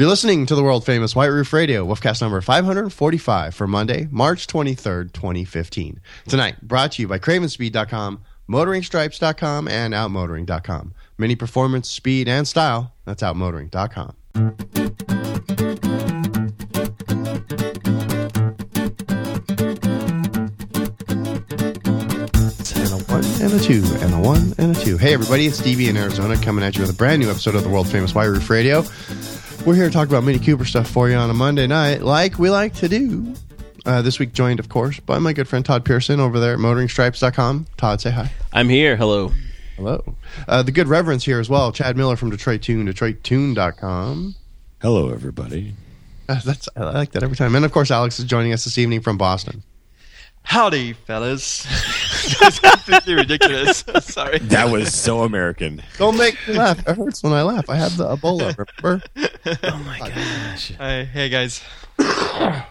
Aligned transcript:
You're 0.00 0.08
listening 0.08 0.46
to 0.46 0.54
the 0.54 0.62
world 0.62 0.86
famous 0.86 1.14
White 1.14 1.26
Roof 1.26 1.52
Radio, 1.52 1.84
Woofcast 1.86 2.22
number 2.22 2.40
545 2.40 3.54
for 3.54 3.66
Monday, 3.66 4.08
March 4.10 4.46
23rd, 4.46 5.12
2015. 5.12 6.00
Tonight, 6.26 6.62
brought 6.62 6.92
to 6.92 7.02
you 7.02 7.08
by 7.08 7.18
CravenSpeed.com, 7.18 8.22
MotoringStripes.com, 8.48 9.68
and 9.68 9.92
OutMotoring.com. 9.92 10.94
Mini 11.18 11.36
performance, 11.36 11.90
speed, 11.90 12.28
and 12.28 12.48
style. 12.48 12.94
That's 13.04 13.22
OutMotoring.com. 13.22 14.16
And 23.42 23.52
a 23.54 23.58
two 23.58 23.82
and 24.00 24.14
a 24.14 24.18
one 24.18 24.54
and 24.58 24.76
a 24.76 24.80
two. 24.80 24.96
Hey 24.96 25.14
everybody, 25.14 25.46
it's 25.46 25.58
Stevie 25.58 25.88
in 25.88 25.96
Arizona 25.96 26.36
coming 26.36 26.62
at 26.64 26.76
you 26.76 26.82
with 26.82 26.90
a 26.90 26.94
brand 26.94 27.20
new 27.20 27.30
episode 27.30 27.54
of 27.54 27.62
the 27.62 27.68
world 27.68 27.88
famous 27.88 28.14
White 28.14 28.26
Roof 28.26 28.48
Radio. 28.48 28.82
We're 29.66 29.74
here 29.74 29.84
to 29.84 29.90
talk 29.92 30.08
about 30.08 30.24
Mini 30.24 30.38
Cooper 30.38 30.64
stuff 30.64 30.88
for 30.88 31.10
you 31.10 31.16
on 31.16 31.28
a 31.28 31.34
Monday 31.34 31.66
night, 31.66 32.00
like 32.02 32.38
we 32.38 32.48
like 32.48 32.74
to 32.76 32.88
do. 32.88 33.34
Uh, 33.84 34.00
this 34.00 34.18
week 34.18 34.32
joined, 34.32 34.58
of 34.58 34.68
course, 34.70 34.98
by 35.00 35.18
my 35.18 35.32
good 35.32 35.46
friend 35.48 35.64
Todd 35.64 35.84
Pearson 35.84 36.18
over 36.18 36.40
there 36.40 36.54
at 36.54 36.58
motoringstripes.com. 36.58 37.66
Todd, 37.76 38.00
say 38.00 38.10
hi. 38.10 38.32
I'm 38.52 38.68
here. 38.70 38.96
Hello. 38.96 39.32
Hello. 39.76 40.16
Uh, 40.48 40.62
the 40.62 40.72
good 40.72 40.88
reverence 40.88 41.24
here 41.24 41.38
as 41.40 41.50
well, 41.50 41.72
Chad 41.72 41.96
Miller 41.96 42.16
from 42.16 42.30
Detroit 42.30 42.62
Tune, 42.62 42.86
DetroitTune.com. 42.86 44.34
Hello, 44.80 45.10
everybody. 45.10 45.74
Uh, 46.28 46.40
that's 46.44 46.68
I 46.74 46.80
like 46.92 47.12
that 47.12 47.22
every 47.22 47.36
time. 47.36 47.54
And 47.54 47.64
of 47.64 47.72
course, 47.72 47.90
Alex 47.90 48.18
is 48.18 48.24
joining 48.24 48.52
us 48.52 48.64
this 48.64 48.78
evening 48.78 49.02
from 49.02 49.18
Boston. 49.18 49.62
Howdy, 50.42 50.94
fellas. 50.94 51.66
That's 52.40 52.58
completely 52.58 53.14
ridiculous. 53.14 53.84
Sorry. 54.00 54.38
That 54.38 54.70
was 54.70 54.94
so 54.94 55.22
American. 55.22 55.82
Don't 55.98 56.16
make 56.16 56.36
me 56.48 56.54
laugh. 56.54 56.78
It 56.86 56.96
hurts 56.96 57.22
when 57.22 57.32
I 57.32 57.42
laugh. 57.42 57.68
I 57.68 57.76
have 57.76 57.96
the 57.96 58.16
Ebola, 58.16 58.56
remember? 58.82 59.02
Oh 59.62 59.78
my 59.84 59.98
gosh. 59.98 60.72
Hi, 60.78 61.04
hey, 61.04 61.28
guys. 61.28 61.62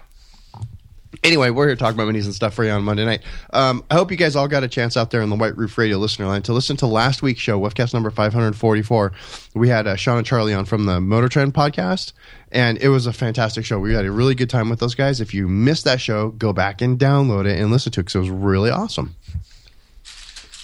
Anyway, 1.21 1.49
we're 1.49 1.67
here 1.67 1.75
talking 1.75 1.99
about 1.99 2.13
minis 2.13 2.23
and 2.25 2.33
stuff 2.33 2.53
for 2.53 2.63
you 2.63 2.71
on 2.71 2.81
Monday 2.83 3.03
night. 3.03 3.21
Um, 3.51 3.83
I 3.91 3.95
hope 3.95 4.09
you 4.09 4.15
guys 4.15 4.37
all 4.37 4.47
got 4.47 4.63
a 4.63 4.69
chance 4.69 4.95
out 4.95 5.11
there 5.11 5.21
in 5.21 5.29
the 5.29 5.35
White 5.35 5.57
Roof 5.57 5.77
Radio 5.77 5.97
listener 5.97 6.27
line 6.27 6.43
to 6.43 6.53
listen 6.53 6.77
to 6.77 6.87
last 6.87 7.21
week's 7.21 7.41
show, 7.41 7.59
Woofcast 7.59 7.93
number 7.93 8.09
544. 8.09 9.11
We 9.53 9.67
had 9.67 9.85
uh, 9.85 9.97
Sean 9.97 10.17
and 10.17 10.25
Charlie 10.25 10.53
on 10.53 10.63
from 10.63 10.85
the 10.85 11.01
Motor 11.01 11.27
Trend 11.27 11.53
podcast, 11.53 12.13
and 12.53 12.77
it 12.77 12.87
was 12.87 13.05
a 13.05 13.11
fantastic 13.11 13.65
show. 13.65 13.79
We 13.79 13.93
had 13.93 14.05
a 14.05 14.11
really 14.11 14.33
good 14.33 14.49
time 14.49 14.69
with 14.69 14.79
those 14.79 14.95
guys. 14.95 15.19
If 15.19 15.33
you 15.33 15.49
missed 15.49 15.83
that 15.83 15.99
show, 15.99 16.29
go 16.29 16.53
back 16.53 16.81
and 16.81 16.97
download 16.97 17.45
it 17.47 17.59
and 17.59 17.69
listen 17.69 17.91
to 17.93 17.99
it 17.99 18.03
because 18.03 18.15
it 18.15 18.19
was 18.19 18.29
really 18.29 18.69
awesome. 18.69 19.15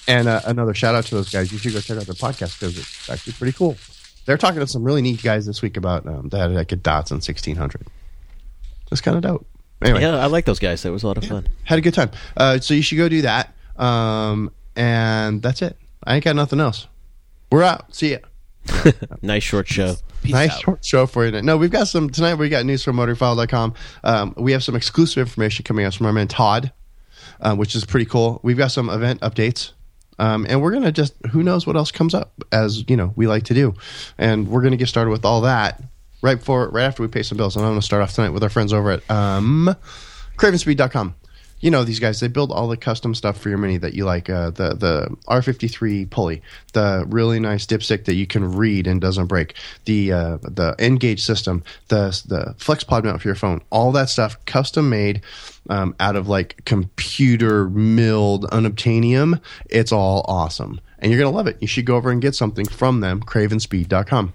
And 0.08 0.28
uh, 0.28 0.42
another 0.46 0.74
shout 0.74 0.96
out 0.96 1.06
to 1.06 1.16
those 1.16 1.32
guys. 1.32 1.52
You 1.52 1.58
should 1.58 1.74
go 1.74 1.80
check 1.80 1.98
out 1.98 2.06
their 2.06 2.16
podcast 2.16 2.60
because 2.60 2.78
it's 2.78 3.10
actually 3.10 3.34
pretty 3.34 3.54
cool. 3.58 3.76
They're 4.26 4.38
talking 4.38 4.60
to 4.60 4.68
some 4.68 4.84
really 4.84 5.02
neat 5.02 5.22
guys 5.24 5.46
this 5.46 5.62
week 5.62 5.78
about 5.78 6.06
um, 6.08 6.30
that 6.30 6.50
like 6.52 6.72
a 6.72 6.78
Datsun 6.78 7.22
1600. 7.22 7.88
It's 8.92 9.02
kind 9.02 9.18
of 9.18 9.24
dope. 9.24 9.48
Anyway, 9.82 10.02
Yeah, 10.02 10.18
I 10.18 10.28
like 10.28 10.46
those 10.46 10.60
guys. 10.60 10.84
That 10.84 10.92
was 10.92 11.04
a 11.04 11.08
lot 11.08 11.18
of 11.18 11.26
fun. 11.26 11.48
had 11.64 11.78
a 11.80 11.82
good 11.82 11.94
time. 11.94 12.12
Uh, 12.38 12.60
so 12.60 12.74
you 12.74 12.82
should 12.82 12.98
go 12.98 13.10
do 13.10 13.24
that. 13.24 13.54
Um, 13.78 14.52
and 14.76 15.42
that's 15.42 15.62
it. 15.62 15.78
I 16.04 16.16
ain't 16.16 16.24
got 16.24 16.36
nothing 16.36 16.60
else. 16.60 16.88
We're 17.52 17.64
out. 17.64 17.94
See 17.94 18.12
ya. 18.14 18.18
Nice 19.22 19.44
short 19.44 19.68
show. 19.68 19.96
nice 20.24 20.58
short 20.60 20.84
show 20.84 21.06
for 21.06 21.26
you. 21.26 21.32
tonight. 21.32 21.46
No, 21.46 21.58
we've 21.58 21.72
got 21.72 21.88
some 21.88 22.10
tonight. 22.10 22.36
We 22.36 22.50
got 22.50 22.66
news 22.66 22.84
from 22.84 22.96
MotorFile.com. 22.98 23.74
Um, 24.04 24.34
we 24.38 24.52
have 24.54 24.64
some 24.64 24.76
exclusive 24.76 25.20
information 25.20 25.64
coming 25.64 25.86
out 25.86 25.94
from 25.94 26.08
our 26.08 26.14
man 26.14 26.28
Todd, 26.28 26.72
uh, 27.42 27.56
which 27.56 27.76
is 27.76 27.86
pretty 27.86 28.06
cool. 28.06 28.40
We've 28.44 28.58
got 28.58 28.72
some 28.72 28.90
event 28.90 29.22
updates. 29.22 29.74
Um, 30.20 30.46
and 30.48 30.62
we're 30.62 30.72
gonna 30.72 30.92
just 30.92 31.14
who 31.32 31.44
knows 31.44 31.68
what 31.68 31.76
else 31.76 31.92
comes 31.92 32.14
up 32.14 32.34
as 32.52 32.88
you 32.90 32.96
know 32.96 33.14
we 33.16 33.28
like 33.28 33.44
to 33.44 33.54
do, 33.54 33.74
and 34.18 34.48
we're 34.48 34.62
gonna 34.62 34.78
get 34.78 34.88
started 34.88 35.12
with 35.12 35.26
all 35.26 35.42
that 35.42 35.82
right 36.22 36.40
before 36.40 36.70
right 36.70 36.84
after 36.84 37.02
we 37.02 37.08
pay 37.08 37.24
some 37.24 37.38
bills. 37.38 37.56
And 37.56 37.66
I'm 37.66 37.72
gonna 37.72 37.82
start 37.82 38.02
off 38.02 38.14
tonight 38.14 38.30
with 38.30 38.44
our 38.44 38.50
friends 38.50 38.74
over 38.74 38.92
at 38.92 39.12
um, 39.12 39.76
CravenSpeed.com. 40.38 41.16
You 41.62 41.72
know 41.72 41.84
these 41.84 42.00
guys; 42.00 42.20
they 42.20 42.28
build 42.28 42.52
all 42.52 42.68
the 42.68 42.78
custom 42.78 43.16
stuff 43.16 43.40
for 43.40 43.50
your 43.50 43.58
Mini 43.58 43.78
that 43.78 43.94
you 43.94 44.06
like. 44.06 44.30
Uh, 44.30 44.50
the 44.52 44.76
the 44.76 45.16
R53 45.28 46.10
pulley, 46.10 46.42
the 46.74 47.06
really 47.08 47.40
nice 47.40 47.66
dipstick 47.66 48.06
that 48.06 48.16
you 48.16 48.28
can 48.28 48.56
read 48.56 48.88
and 48.88 49.00
doesn't 49.00 49.28
break, 49.28 49.56
the 49.86 50.12
uh, 50.12 50.38
the 50.42 50.76
Engage 50.80 51.24
system, 51.24 51.64
the 51.88 52.22
the 52.28 52.56
flex 52.58 52.84
pod 52.84 53.06
mount 53.06 53.22
for 53.22 53.28
your 53.28 53.36
phone, 53.36 53.62
all 53.70 53.92
that 53.94 54.10
stuff 54.10 54.44
custom 54.46 54.90
made 54.90 55.22
um, 55.70 55.96
out 56.00 56.16
of 56.16 56.28
like 56.28 56.64
computer 56.66 57.70
milled 57.70 58.46
unobtainium. 58.50 59.40
It's 59.70 59.92
all 59.92 60.26
awesome, 60.28 60.82
and 61.00 61.12
you're 61.12 61.22
gonna 61.22 61.36
love 61.36 61.48
it. 61.48 61.58
You 61.62 61.68
should 61.68 61.86
go 61.86 61.96
over 61.96 62.12
and 62.12 62.22
get 62.22 62.36
something 62.36 62.66
from 62.68 63.00
them. 63.00 63.22
CravenSpeed.com. 63.22 64.34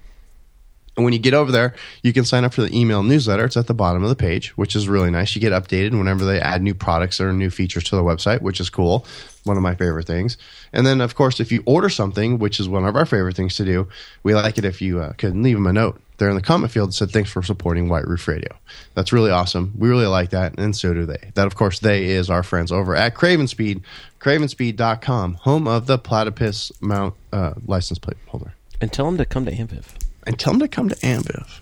And 1.00 1.04
when 1.06 1.14
you 1.14 1.18
get 1.18 1.32
over 1.32 1.50
there, 1.50 1.74
you 2.02 2.12
can 2.12 2.26
sign 2.26 2.44
up 2.44 2.52
for 2.52 2.60
the 2.60 2.78
email 2.78 3.02
newsletter. 3.02 3.46
It's 3.46 3.56
at 3.56 3.68
the 3.68 3.72
bottom 3.72 4.02
of 4.02 4.10
the 4.10 4.14
page, 4.14 4.50
which 4.58 4.76
is 4.76 4.86
really 4.86 5.10
nice. 5.10 5.34
You 5.34 5.40
get 5.40 5.50
updated 5.50 5.96
whenever 5.96 6.26
they 6.26 6.38
add 6.38 6.60
new 6.60 6.74
products 6.74 7.22
or 7.22 7.32
new 7.32 7.48
features 7.48 7.84
to 7.84 7.96
the 7.96 8.02
website, 8.02 8.42
which 8.42 8.60
is 8.60 8.68
cool. 8.68 9.06
One 9.44 9.56
of 9.56 9.62
my 9.62 9.74
favorite 9.74 10.06
things. 10.06 10.36
And 10.74 10.86
then, 10.86 11.00
of 11.00 11.14
course, 11.14 11.40
if 11.40 11.50
you 11.50 11.62
order 11.64 11.88
something, 11.88 12.38
which 12.38 12.60
is 12.60 12.68
one 12.68 12.84
of 12.84 12.96
our 12.96 13.06
favorite 13.06 13.34
things 13.34 13.56
to 13.56 13.64
do, 13.64 13.88
we 14.22 14.34
like 14.34 14.58
it 14.58 14.66
if 14.66 14.82
you 14.82 15.00
uh, 15.00 15.14
can 15.14 15.42
leave 15.42 15.56
them 15.56 15.66
a 15.66 15.72
note 15.72 15.98
there 16.18 16.28
in 16.28 16.36
the 16.36 16.42
comment 16.42 16.70
field 16.70 16.92
said, 16.92 17.10
Thanks 17.10 17.30
for 17.30 17.42
supporting 17.42 17.88
White 17.88 18.06
Roof 18.06 18.28
Radio. 18.28 18.54
That's 18.92 19.10
really 19.10 19.30
awesome. 19.30 19.72
We 19.78 19.88
really 19.88 20.04
like 20.04 20.28
that, 20.30 20.58
and 20.58 20.76
so 20.76 20.92
do 20.92 21.06
they. 21.06 21.30
That, 21.32 21.46
of 21.46 21.54
course, 21.54 21.78
they 21.78 22.10
is 22.10 22.28
our 22.28 22.42
friends 22.42 22.70
over 22.70 22.94
at 22.94 23.14
Craven 23.14 23.46
Speed, 23.46 23.80
cravenspeed.com, 24.20 25.34
home 25.34 25.66
of 25.66 25.86
the 25.86 25.96
platypus 25.96 26.70
mount 26.82 27.14
uh, 27.32 27.54
license 27.66 27.98
plate 27.98 28.18
holder 28.26 28.52
And 28.82 28.92
tell 28.92 29.06
them 29.06 29.16
to 29.16 29.24
come 29.24 29.46
to 29.46 29.50
Amviv. 29.50 29.86
And 30.26 30.38
tell 30.38 30.52
them 30.52 30.60
to 30.60 30.68
come 30.68 30.88
to 30.88 30.96
Amviv. 30.96 31.60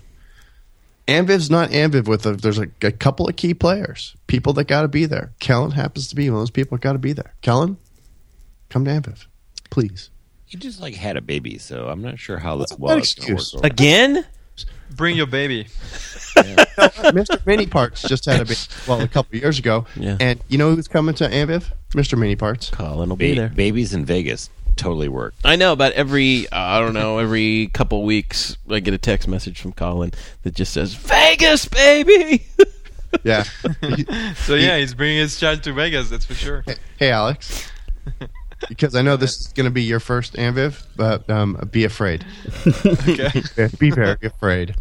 Amviv's 1.07 1.49
not 1.49 1.69
Amviv 1.71 2.07
with 2.07 2.25
a, 2.25 2.33
there's 2.33 2.59
a, 2.59 2.67
a 2.83 2.91
couple 2.91 3.27
of 3.27 3.35
key 3.35 3.53
players, 3.53 4.15
people 4.27 4.53
that 4.53 4.65
got 4.67 4.83
to 4.83 4.87
be 4.87 5.05
there. 5.05 5.31
Kellen 5.39 5.71
happens 5.71 6.07
to 6.09 6.15
be 6.15 6.29
one 6.29 6.37
of 6.37 6.41
those 6.41 6.51
people 6.51 6.77
that 6.77 6.83
got 6.83 6.93
to 6.93 6.99
be 6.99 7.13
there. 7.13 7.33
Kellen, 7.41 7.77
come 8.69 8.85
to 8.85 8.91
Amviv, 8.91 9.25
please. 9.71 10.09
He 10.45 10.57
just 10.57 10.79
like 10.81 10.95
had 10.95 11.17
a 11.17 11.21
baby, 11.21 11.57
so 11.57 11.87
I'm 11.89 12.01
not 12.01 12.19
sure 12.19 12.37
how 12.37 12.57
that 12.57 12.69
What 12.71 12.79
well 12.79 12.97
it's 12.97 13.13
gonna 13.15 13.33
excuse? 13.33 13.61
Again? 13.63 14.25
Bring 14.95 15.15
your 15.15 15.27
baby. 15.27 15.65
Mr. 16.35 17.45
Mini 17.45 17.65
Parts 17.67 18.01
just 18.07 18.25
had 18.25 18.41
a 18.41 18.45
baby 18.45 18.57
well, 18.87 19.01
a 19.01 19.07
couple 19.07 19.35
of 19.37 19.41
years 19.41 19.59
ago, 19.59 19.85
Yeah. 19.95 20.17
and 20.19 20.39
you 20.47 20.57
know 20.57 20.73
who's 20.75 20.87
coming 20.87 21.13
to 21.15 21.27
Amviv? 21.29 21.65
Mr. 21.91 22.17
Mini 22.17 22.35
Parts. 22.35 22.69
Colin 22.71 23.09
will 23.09 23.15
be 23.15 23.33
Ba- 23.35 23.41
there. 23.41 23.49
babies 23.49 23.93
in 23.93 24.05
Vegas 24.05 24.49
totally 24.79 25.09
work. 25.09 25.35
I 25.43 25.55
know, 25.55 25.75
but 25.75 25.93
every, 25.93 26.47
uh, 26.49 26.57
I 26.57 26.79
don't 26.79 26.93
know, 26.93 27.19
every 27.19 27.67
couple 27.73 28.03
weeks, 28.03 28.57
I 28.69 28.79
get 28.79 28.93
a 28.93 28.97
text 28.97 29.27
message 29.27 29.59
from 29.59 29.73
Colin 29.73 30.11
that 30.43 30.55
just 30.55 30.73
says, 30.73 30.93
Vegas, 30.95 31.65
baby! 31.67 32.45
Yeah. 33.23 33.43
So 34.45 34.53
yeah, 34.53 34.77
he's 34.77 34.93
bringing 34.93 35.17
his 35.17 35.39
child 35.39 35.63
to 35.63 35.73
Vegas. 35.73 36.09
That's 36.11 36.25
for 36.25 36.35
sure. 36.35 36.63
hey, 36.97 37.09
Alex. 37.09 37.67
Because 38.67 38.93
I 38.95 39.01
know 39.01 39.17
this 39.17 39.39
is 39.41 39.47
going 39.47 39.65
to 39.65 39.71
be 39.71 39.81
your 39.81 39.99
first 39.99 40.33
Amviv, 40.33 40.85
but 40.95 41.27
um, 41.27 41.57
be 41.71 41.85
afraid. 41.85 42.23
Okay. 42.85 43.41
be 43.79 43.89
very 43.89 44.17
afraid. 44.21 44.75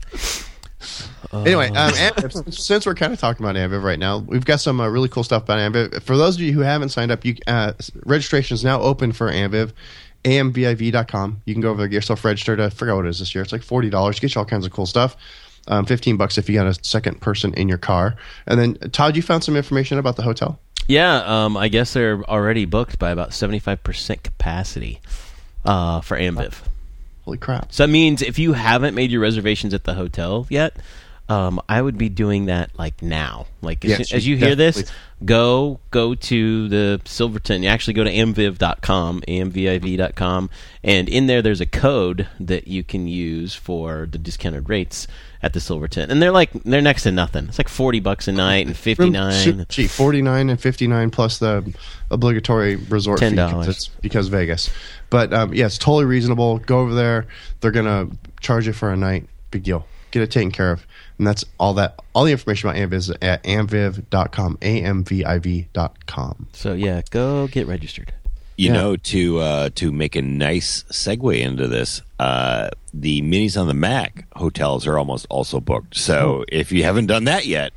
Anyway, 1.32 1.68
um, 1.68 1.92
Amviv, 1.92 2.32
since- 2.32 2.64
since 2.66 2.86
we're 2.86 2.94
kind 2.94 3.12
of 3.12 3.18
talking 3.20 3.44
about 3.44 3.56
Amviv 3.56 3.82
right 3.82 3.98
now, 3.98 4.18
we've 4.18 4.44
got 4.44 4.60
some 4.60 4.80
uh, 4.80 4.88
really 4.88 5.08
cool 5.08 5.24
stuff 5.24 5.42
about 5.42 5.58
Amviv. 5.58 6.02
For 6.02 6.16
those 6.16 6.36
of 6.36 6.40
you 6.42 6.52
who 6.52 6.60
haven't 6.60 6.88
signed 6.90 7.10
up, 7.10 7.24
you 7.24 7.36
uh, 7.46 7.72
registration 8.04 8.54
is 8.54 8.64
now 8.64 8.80
open 8.80 9.12
for 9.12 9.30
Amviv. 9.30 9.72
amviv.com. 10.24 11.42
You 11.44 11.54
can 11.54 11.60
go 11.60 11.70
over 11.70 11.78
there, 11.78 11.88
get 11.88 11.96
yourself 11.96 12.24
registered. 12.24 12.60
I 12.60 12.70
forgot 12.70 12.96
what 12.96 13.06
it 13.06 13.10
is 13.10 13.18
this 13.18 13.34
year. 13.34 13.42
It's 13.42 13.52
like 13.52 13.62
forty 13.62 13.90
dollars. 13.90 14.20
Get 14.20 14.34
you 14.34 14.38
all 14.40 14.44
kinds 14.44 14.66
of 14.66 14.72
cool 14.72 14.86
stuff. 14.86 15.16
Um, 15.66 15.84
Fifteen 15.84 16.16
bucks 16.16 16.38
if 16.38 16.48
you 16.48 16.54
got 16.54 16.66
a 16.66 16.74
second 16.82 17.20
person 17.20 17.52
in 17.54 17.68
your 17.68 17.78
car. 17.78 18.16
And 18.46 18.58
then 18.58 18.74
Todd, 18.90 19.16
you 19.16 19.22
found 19.22 19.44
some 19.44 19.56
information 19.56 19.98
about 19.98 20.16
the 20.16 20.22
hotel. 20.22 20.58
yeah, 20.86 21.44
um, 21.44 21.56
I 21.56 21.68
guess 21.68 21.92
they're 21.92 22.22
already 22.24 22.64
booked 22.64 22.98
by 22.98 23.10
about 23.10 23.30
75% 23.30 24.22
capacity 24.22 25.00
uh, 25.66 26.00
for 26.00 26.16
Amviv. 26.16 26.54
Holy 27.28 27.36
crap! 27.36 27.70
So 27.74 27.82
that 27.82 27.92
means 27.92 28.22
if 28.22 28.38
you 28.38 28.54
haven't 28.54 28.94
made 28.94 29.10
your 29.10 29.20
reservations 29.20 29.74
at 29.74 29.84
the 29.84 29.92
hotel 29.92 30.46
yet, 30.48 30.74
um, 31.28 31.60
I 31.68 31.80
would 31.82 31.98
be 31.98 32.08
doing 32.08 32.46
that 32.46 32.70
like 32.78 33.02
now. 33.02 33.46
Like 33.60 33.84
as, 33.84 33.90
Yes, 33.98 34.08
soon- 34.08 34.16
as 34.16 34.26
you 34.26 34.36
you 34.36 34.44
hear 34.46 34.54
this, 34.54 34.76
definitely- 34.76 34.96
go 35.26 35.80
go 35.90 36.14
to 36.14 36.68
the 36.68 37.00
Silverton. 37.04 37.62
You 37.62 37.68
actually 37.68 37.94
go 37.94 38.04
to 38.04 38.10
amviv.com, 38.12 39.22
amviv.com, 39.28 40.50
and 40.82 41.08
in 41.08 41.26
there 41.26 41.42
there's 41.42 41.60
a 41.60 41.66
code 41.66 42.28
that 42.40 42.68
you 42.68 42.82
can 42.84 43.06
use 43.08 43.54
for 43.54 44.06
the 44.10 44.18
discounted 44.18 44.68
rates 44.68 45.06
at 45.42 45.52
the 45.52 45.60
Silverton, 45.60 46.10
and 46.10 46.20
they're 46.20 46.32
like 46.32 46.50
they're 46.64 46.80
next 46.80 47.02
to 47.04 47.12
nothing. 47.12 47.46
It's 47.48 47.58
like 47.58 47.68
forty 47.68 48.00
bucks 48.00 48.26
a 48.28 48.32
night 48.32 48.66
and 48.66 48.76
fifty 48.76 49.04
Room- 49.04 49.12
nine. 49.12 49.66
super 49.68 49.88
forty 49.88 50.22
nine 50.22 50.50
and 50.50 50.60
fifty 50.60 50.86
nine 50.86 51.10
plus 51.10 51.38
the 51.38 51.74
obligatory 52.10 52.76
resort 52.76 53.20
fee 53.20 53.26
$10. 53.26 53.48
because 53.50 53.68
it's 53.68 53.88
because 54.00 54.28
Vegas. 54.28 54.70
But 55.10 55.32
um, 55.32 55.54
yeah, 55.54 55.66
it's 55.66 55.78
totally 55.78 56.04
reasonable. 56.06 56.58
Go 56.58 56.80
over 56.80 56.94
there. 56.94 57.26
They're 57.60 57.70
gonna 57.70 58.08
charge 58.40 58.66
you 58.66 58.72
for 58.72 58.90
a 58.90 58.96
night. 58.96 59.28
Big 59.50 59.62
deal. 59.62 59.86
Get 60.10 60.22
it 60.22 60.30
taken 60.30 60.50
care 60.50 60.72
of. 60.72 60.86
And 61.18 61.26
that's 61.26 61.44
all 61.58 61.74
that. 61.74 61.98
All 62.14 62.24
the 62.24 62.32
information 62.32 62.68
about 62.70 62.80
Amviv 62.80 62.92
is 62.94 63.10
at 63.10 63.42
amviv.com. 63.44 64.58
A 64.62 64.82
M 64.82 65.04
V 65.04 65.24
I 65.24 65.38
V.com. 65.38 66.46
So 66.52 66.72
yeah, 66.74 67.02
go 67.10 67.48
get 67.48 67.66
registered. 67.66 68.12
You 68.56 68.68
Yeah. 68.68 68.72
know, 68.72 68.96
to 68.96 69.38
uh, 69.38 69.70
to 69.76 69.92
make 69.92 70.16
a 70.16 70.22
nice 70.22 70.84
segue 70.90 71.38
into 71.40 71.66
this, 71.68 72.02
uh, 72.18 72.70
the 72.92 73.22
minis 73.22 73.60
on 73.60 73.66
the 73.68 73.74
Mack 73.74 74.24
hotels 74.36 74.86
are 74.86 74.98
almost 74.98 75.26
also 75.30 75.60
booked. 75.60 75.96
So 75.96 76.44
if 76.48 76.72
you 76.72 76.82
haven't 76.84 77.06
done 77.06 77.24
that 77.24 77.46
yet, 77.46 77.72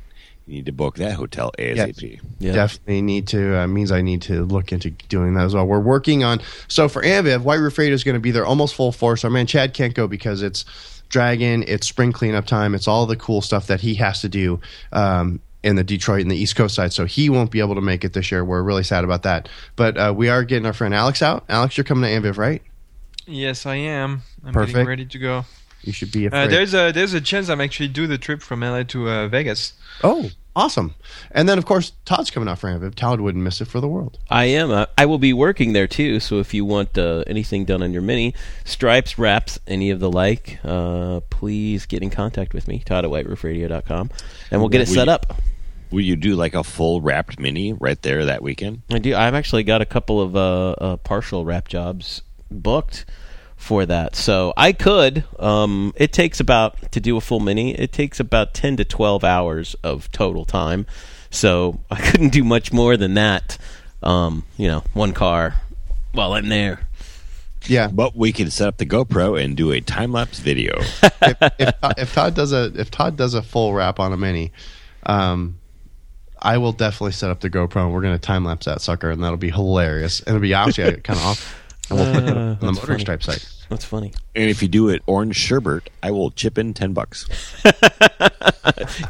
you 0.46 0.54
need 0.54 0.66
to 0.66 0.72
book 0.72 0.96
that 0.96 1.12
hotel 1.14 1.52
ASAP. 1.56 2.20
Yeah. 2.40 2.52
Definitely 2.52 3.02
need 3.02 3.28
to 3.28 3.60
uh, 3.60 3.66
means 3.68 3.92
I 3.92 4.02
need 4.02 4.22
to 4.22 4.44
look 4.44 4.72
into 4.72 4.90
doing 5.08 5.34
that 5.34 5.44
as 5.44 5.54
well. 5.54 5.66
We're 5.66 5.78
working 5.78 6.24
on 6.24 6.40
so 6.66 6.88
for 6.88 7.02
Amviv, 7.02 7.42
White 7.42 7.60
Roof 7.60 7.78
Radio 7.78 7.94
is 7.94 8.02
going 8.02 8.14
to 8.16 8.20
be 8.20 8.32
there 8.32 8.44
almost 8.46 8.74
full 8.74 8.90
force. 8.90 9.24
Our 9.24 9.30
man 9.30 9.46
Chad 9.46 9.74
can't 9.74 9.94
go 9.94 10.08
because 10.08 10.42
it's 10.42 10.64
Dragon, 11.12 11.62
it's 11.68 11.86
spring 11.86 12.10
cleanup 12.10 12.46
time, 12.46 12.74
it's 12.74 12.88
all 12.88 13.06
the 13.06 13.16
cool 13.16 13.40
stuff 13.40 13.68
that 13.68 13.80
he 13.80 13.94
has 13.96 14.22
to 14.22 14.28
do 14.28 14.60
um, 14.92 15.40
in 15.62 15.76
the 15.76 15.84
Detroit 15.84 16.22
and 16.22 16.30
the 16.30 16.36
East 16.36 16.56
Coast 16.56 16.74
side. 16.74 16.92
So 16.92 17.04
he 17.04 17.30
won't 17.30 17.50
be 17.52 17.60
able 17.60 17.76
to 17.76 17.80
make 17.80 18.04
it 18.04 18.14
this 18.14 18.32
year. 18.32 18.44
We're 18.44 18.62
really 18.62 18.82
sad 18.82 19.04
about 19.04 19.22
that. 19.22 19.48
But 19.76 19.96
uh, 19.96 20.12
we 20.16 20.28
are 20.28 20.42
getting 20.42 20.66
our 20.66 20.72
friend 20.72 20.92
Alex 20.94 21.22
out. 21.22 21.44
Alex, 21.48 21.76
you're 21.76 21.84
coming 21.84 22.10
to 22.10 22.28
Amviv, 22.28 22.38
right? 22.38 22.62
Yes, 23.26 23.66
I 23.66 23.76
am. 23.76 24.22
I'm 24.44 24.52
Perfect. 24.52 24.72
getting 24.74 24.88
ready 24.88 25.06
to 25.06 25.18
go. 25.18 25.44
You 25.82 25.92
should 25.92 26.10
be 26.10 26.28
Uh, 26.28 26.46
there's 26.46 26.74
a 26.74 26.92
there's 26.92 27.12
a 27.12 27.20
chance 27.20 27.48
I'm 27.48 27.60
actually 27.60 27.88
do 27.88 28.06
the 28.06 28.18
trip 28.18 28.40
from 28.40 28.60
LA 28.60 28.84
to 28.84 29.08
uh, 29.08 29.28
Vegas. 29.28 29.74
oh, 30.02 30.30
awesome! 30.54 30.94
And 31.30 31.48
then 31.48 31.58
of 31.58 31.64
course 31.66 31.92
Todd's 32.04 32.30
coming 32.30 32.48
out 32.48 32.58
for 32.58 32.68
Amviv. 32.68 32.94
Todd 32.94 33.20
wouldn't 33.20 33.42
miss 33.44 33.60
it 33.60 33.66
for 33.66 33.80
the 33.80 33.88
world. 33.88 34.18
I 34.30 34.44
am. 34.46 34.70
Uh, 34.70 34.86
I 34.96 35.06
will 35.06 35.18
be 35.18 35.32
working 35.32 35.72
there 35.72 35.86
too. 35.86 36.20
So 36.20 36.38
if 36.38 36.52
you 36.54 36.64
want 36.64 36.96
uh, 36.98 37.24
anything 37.26 37.64
done 37.64 37.82
on 37.82 37.92
your 37.92 38.02
mini, 38.02 38.34
stripes, 38.64 39.18
wraps, 39.18 39.58
any 39.66 39.90
of 39.90 40.00
the 40.00 40.10
like, 40.10 40.58
uh, 40.64 41.20
please 41.30 41.86
get 41.86 42.02
in 42.02 42.10
contact 42.10 42.54
with 42.54 42.68
me, 42.68 42.82
Todd 42.84 43.04
at 43.04 43.10
whiteroofradio.com, 43.10 44.10
and 44.50 44.60
we'll 44.60 44.68
get 44.68 44.80
it 44.80 44.88
We- 44.88 44.94
set 44.94 45.08
up. 45.08 45.40
Will 45.90 46.00
you 46.00 46.16
do 46.16 46.36
like 46.36 46.54
a 46.54 46.64
full 46.64 47.02
wrapped 47.02 47.38
mini 47.38 47.74
right 47.74 48.00
there 48.00 48.24
that 48.24 48.42
weekend? 48.42 48.80
I 48.90 48.98
do. 48.98 49.14
I've 49.14 49.34
actually 49.34 49.62
got 49.62 49.82
a 49.82 49.84
couple 49.84 50.22
of 50.22 50.34
uh, 50.34 50.70
uh, 50.70 50.96
partial 50.96 51.44
wrap 51.44 51.68
jobs 51.68 52.22
booked 52.50 53.04
for 53.62 53.86
that, 53.86 54.16
so 54.16 54.52
I 54.56 54.72
could. 54.72 55.24
Um, 55.38 55.94
it 55.96 56.12
takes 56.12 56.40
about 56.40 56.92
to 56.92 57.00
do 57.00 57.16
a 57.16 57.20
full 57.20 57.40
mini. 57.40 57.74
It 57.78 57.92
takes 57.92 58.18
about 58.20 58.54
ten 58.54 58.76
to 58.76 58.84
twelve 58.84 59.24
hours 59.24 59.76
of 59.82 60.10
total 60.10 60.44
time, 60.44 60.86
so 61.30 61.80
I 61.90 62.00
couldn't 62.10 62.30
do 62.30 62.44
much 62.44 62.72
more 62.72 62.96
than 62.96 63.14
that. 63.14 63.56
Um, 64.02 64.44
you 64.56 64.66
know, 64.66 64.82
one 64.94 65.12
car 65.12 65.54
while 66.12 66.32
I'm 66.32 66.48
there. 66.48 66.80
Yeah, 67.66 67.86
But 67.86 68.16
we 68.16 68.32
can 68.32 68.50
set 68.50 68.66
up 68.66 68.78
the 68.78 68.86
GoPro 68.86 69.40
and 69.40 69.56
do 69.56 69.70
a 69.70 69.80
time 69.80 70.10
lapse 70.10 70.40
video. 70.40 70.80
if, 71.02 71.36
if, 71.60 71.74
if 71.96 72.12
Todd 72.12 72.34
does 72.34 72.52
a 72.52 72.72
if 72.74 72.90
Todd 72.90 73.16
does 73.16 73.34
a 73.34 73.42
full 73.42 73.72
wrap 73.72 74.00
on 74.00 74.12
a 74.12 74.16
mini, 74.16 74.50
um, 75.04 75.60
I 76.40 76.58
will 76.58 76.72
definitely 76.72 77.12
set 77.12 77.30
up 77.30 77.40
the 77.40 77.48
GoPro 77.48 77.84
and 77.84 77.94
we're 77.94 78.02
going 78.02 78.14
to 78.14 78.20
time 78.20 78.44
lapse 78.44 78.66
that 78.66 78.80
sucker 78.80 79.10
and 79.10 79.22
that'll 79.22 79.36
be 79.36 79.50
hilarious 79.50 80.18
and 80.18 80.30
it'll 80.30 80.40
be 80.40 80.54
actually 80.54 81.00
kind 81.02 81.20
of 81.20 81.24
off. 81.24 81.61
And 81.92 81.98
we'll 82.00 82.14
put 82.14 82.24
it 82.24 82.36
on 82.36 82.48
the 82.48 82.54
that's 82.66 82.76
Motor 82.76 82.86
funny. 82.86 83.00
Stripe 83.00 83.22
site. 83.22 83.48
That's 83.68 83.84
funny. 83.84 84.12
and 84.34 84.50
if 84.50 84.60
you 84.62 84.68
do 84.68 84.88
it 84.90 85.02
orange 85.06 85.36
sherbet, 85.36 85.88
I 86.02 86.10
will 86.10 86.30
chip 86.30 86.58
in 86.58 86.74
ten 86.74 86.92
bucks. 86.92 87.26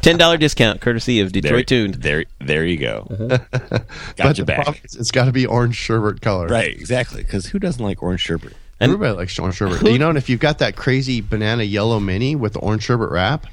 Ten 0.01 0.17
dollar 0.17 0.37
discount, 0.37 0.81
courtesy 0.81 1.19
of 1.19 1.31
Detroit 1.31 1.51
there, 1.51 1.63
Tuned. 1.63 1.95
There, 1.95 2.25
there 2.39 2.65
you 2.65 2.77
go. 2.77 3.07
Mm-hmm. 3.09 3.57
But 4.15 4.15
Got 4.17 4.37
you 4.37 4.45
back. 4.45 4.63
problem 4.63 4.81
is 4.85 4.95
it's 4.95 5.11
got 5.11 5.25
to 5.25 5.31
be 5.31 5.45
orange 5.45 5.75
sherbet 5.75 6.21
color. 6.21 6.47
Right, 6.47 6.69
exactly. 6.71 7.23
Because 7.23 7.47
who 7.47 7.59
doesn't 7.59 7.83
like 7.83 8.01
orange 8.01 8.21
sherbet? 8.21 8.53
And- 8.79 8.91
Everybody 8.91 9.17
likes 9.17 9.37
orange 9.39 9.55
sherbet. 9.57 9.81
you 9.83 9.97
know, 9.99 10.09
and 10.09 10.17
if 10.17 10.29
you've 10.29 10.39
got 10.39 10.59
that 10.59 10.75
crazy 10.75 11.21
banana 11.21 11.63
yellow 11.63 11.99
mini 11.99 12.35
with 12.35 12.53
the 12.53 12.59
orange 12.59 12.83
sherbet 12.83 13.09
wrap, 13.09 13.47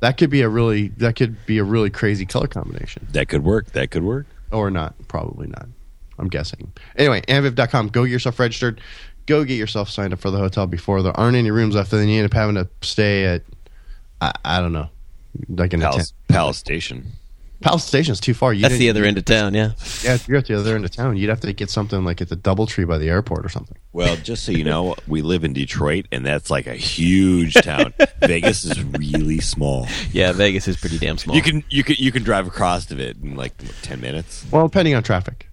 that 0.00 0.18
could 0.18 0.30
be 0.30 0.42
a 0.42 0.48
really 0.48 0.88
that 0.98 1.16
could 1.16 1.44
be 1.46 1.58
a 1.58 1.64
really 1.64 1.90
crazy 1.90 2.26
color 2.26 2.46
combination. 2.48 3.06
That 3.12 3.28
could 3.28 3.44
work. 3.44 3.72
That 3.72 3.90
could 3.90 4.02
work. 4.02 4.26
or 4.50 4.70
not. 4.70 4.94
Probably 5.08 5.46
not. 5.46 5.66
I'm 6.22 6.28
guessing. 6.28 6.72
Anyway, 6.96 7.20
Amviv.com. 7.22 7.88
Go 7.88 8.04
get 8.04 8.12
yourself 8.12 8.38
registered. 8.38 8.80
Go 9.26 9.44
get 9.44 9.56
yourself 9.56 9.88
signed 9.90 10.12
up 10.12 10.20
for 10.20 10.30
the 10.30 10.38
hotel 10.38 10.66
before 10.66 11.02
there 11.02 11.16
aren't 11.18 11.36
any 11.36 11.50
rooms 11.50 11.74
left, 11.74 11.92
and 11.92 12.00
then 12.00 12.08
you 12.08 12.18
end 12.22 12.26
up 12.26 12.32
having 12.32 12.54
to 12.54 12.68
stay 12.80 13.24
at, 13.24 13.42
I, 14.20 14.32
I 14.44 14.60
don't 14.60 14.72
know, 14.72 14.88
like 15.48 15.74
in 15.74 15.82
a 15.82 15.90
tent. 15.92 15.92
Palace, 15.92 16.08
Station. 16.08 16.26
Palace 16.28 16.58
Station. 16.58 17.06
Palace 17.60 17.84
Station's 17.84 18.18
too 18.18 18.34
far. 18.34 18.52
You 18.52 18.62
That's 18.62 18.72
didn't- 18.74 18.80
the 18.80 18.90
other 18.90 19.04
end 19.04 19.18
of 19.18 19.24
town. 19.24 19.54
Yeah. 19.54 19.72
Yeah, 20.02 20.14
if 20.14 20.26
you're 20.26 20.38
at 20.38 20.46
the 20.46 20.58
other 20.58 20.74
end 20.74 20.84
of 20.84 20.90
town, 20.90 21.16
you'd 21.16 21.28
have 21.30 21.38
to 21.42 21.52
get 21.52 21.70
something 21.70 22.04
like 22.04 22.20
at 22.20 22.28
the 22.28 22.36
DoubleTree 22.36 22.88
by 22.88 22.98
the 22.98 23.08
airport 23.08 23.46
or 23.46 23.48
something. 23.48 23.76
Well, 23.92 24.16
just 24.16 24.42
so 24.44 24.50
you 24.50 24.64
know, 24.64 24.96
we 25.06 25.22
live 25.22 25.44
in 25.44 25.52
Detroit, 25.52 26.06
and 26.10 26.26
that's 26.26 26.50
like 26.50 26.66
a 26.66 26.74
huge 26.74 27.54
town. 27.54 27.94
Vegas 28.22 28.64
is 28.64 28.82
really 28.82 29.38
small. 29.40 29.86
Yeah, 30.10 30.32
Vegas 30.32 30.66
is 30.66 30.76
pretty 30.76 30.98
damn 30.98 31.18
small. 31.18 31.36
You 31.36 31.42
can 31.42 31.62
you 31.70 31.84
can 31.84 31.94
you 32.00 32.10
can 32.10 32.24
drive 32.24 32.48
across 32.48 32.90
of 32.90 32.98
it 32.98 33.16
in 33.22 33.36
like 33.36 33.52
ten 33.82 34.00
minutes, 34.00 34.44
Well, 34.50 34.66
depending 34.66 34.96
on 34.96 35.04
traffic. 35.04 35.48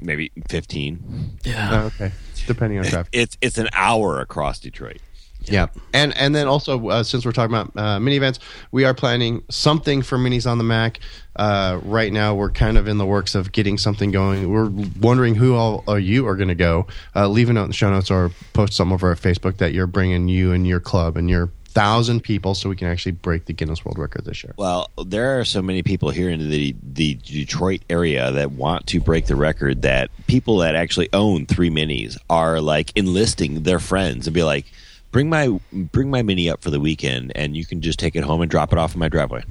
Maybe 0.00 0.32
fifteen. 0.48 1.38
yeah. 1.44 1.82
Oh, 1.82 1.86
okay, 1.86 2.12
depending 2.46 2.78
on 2.78 2.84
traffic. 2.84 3.10
It's 3.12 3.36
it's 3.40 3.58
an 3.58 3.68
hour 3.72 4.20
across 4.20 4.58
Detroit. 4.58 4.98
Yeah, 5.44 5.68
and 5.94 6.14
and 6.16 6.34
then 6.34 6.46
also 6.46 6.88
uh, 6.88 7.02
since 7.02 7.24
we're 7.24 7.32
talking 7.32 7.54
about 7.54 7.76
uh, 7.76 7.98
mini 7.98 8.16
events, 8.16 8.40
we 8.72 8.84
are 8.84 8.92
planning 8.92 9.42
something 9.50 10.02
for 10.02 10.18
minis 10.18 10.48
on 10.48 10.58
the 10.58 10.64
Mack. 10.64 11.00
Uh, 11.34 11.80
right 11.82 12.12
now, 12.12 12.34
we're 12.34 12.50
kind 12.50 12.76
of 12.76 12.86
in 12.86 12.98
the 12.98 13.06
works 13.06 13.34
of 13.34 13.50
getting 13.50 13.78
something 13.78 14.10
going. 14.10 14.50
We're 14.50 14.70
wondering 15.00 15.34
who 15.34 15.54
all 15.54 15.82
uh, 15.88 15.94
you 15.94 16.26
are 16.26 16.36
going 16.36 16.48
to 16.48 16.54
go. 16.54 16.86
Uh, 17.16 17.26
leave 17.28 17.48
a 17.48 17.54
note 17.54 17.64
in 17.64 17.68
the 17.70 17.74
show 17.74 17.90
notes 17.90 18.10
or 18.10 18.30
post 18.52 18.74
some 18.74 18.92
over 18.92 19.10
at 19.12 19.18
Facebook 19.18 19.56
that 19.58 19.72
you're 19.72 19.86
bringing 19.86 20.28
you 20.28 20.52
and 20.52 20.66
your 20.66 20.80
club 20.80 21.16
and 21.16 21.30
your 21.30 21.50
thousand 21.72 22.22
people, 22.22 22.54
so 22.54 22.68
we 22.68 22.76
can 22.76 22.88
actually 22.88 23.12
break 23.12 23.46
the 23.46 23.52
Guinness 23.52 23.84
World 23.84 23.98
Record 23.98 24.24
this 24.24 24.42
year. 24.42 24.54
Well, 24.56 24.90
there 25.04 25.38
are 25.38 25.44
so 25.44 25.62
many 25.62 25.82
people 25.82 26.10
here 26.10 26.28
in 26.28 26.50
the 26.50 26.74
the 26.82 27.14
Detroit 27.14 27.82
area 27.88 28.30
that 28.32 28.52
want 28.52 28.86
to 28.88 29.00
break 29.00 29.26
the 29.26 29.36
record 29.36 29.82
that 29.82 30.10
people 30.26 30.58
that 30.58 30.74
actually 30.74 31.08
own 31.12 31.46
three 31.46 31.70
minis 31.70 32.18
are 32.28 32.60
like 32.60 32.92
enlisting 32.96 33.62
their 33.62 33.78
friends 33.78 34.26
and 34.26 34.34
be 34.34 34.42
like, 34.42 34.66
"Bring 35.12 35.28
my 35.28 35.60
bring 35.72 36.10
my 36.10 36.22
mini 36.22 36.50
up 36.50 36.62
for 36.62 36.70
the 36.70 36.80
weekend, 36.80 37.32
and 37.34 37.56
you 37.56 37.64
can 37.64 37.80
just 37.80 37.98
take 37.98 38.16
it 38.16 38.24
home 38.24 38.42
and 38.42 38.50
drop 38.50 38.72
it 38.72 38.78
off 38.78 38.94
in 38.94 39.00
my 39.00 39.08
driveway." 39.08 39.44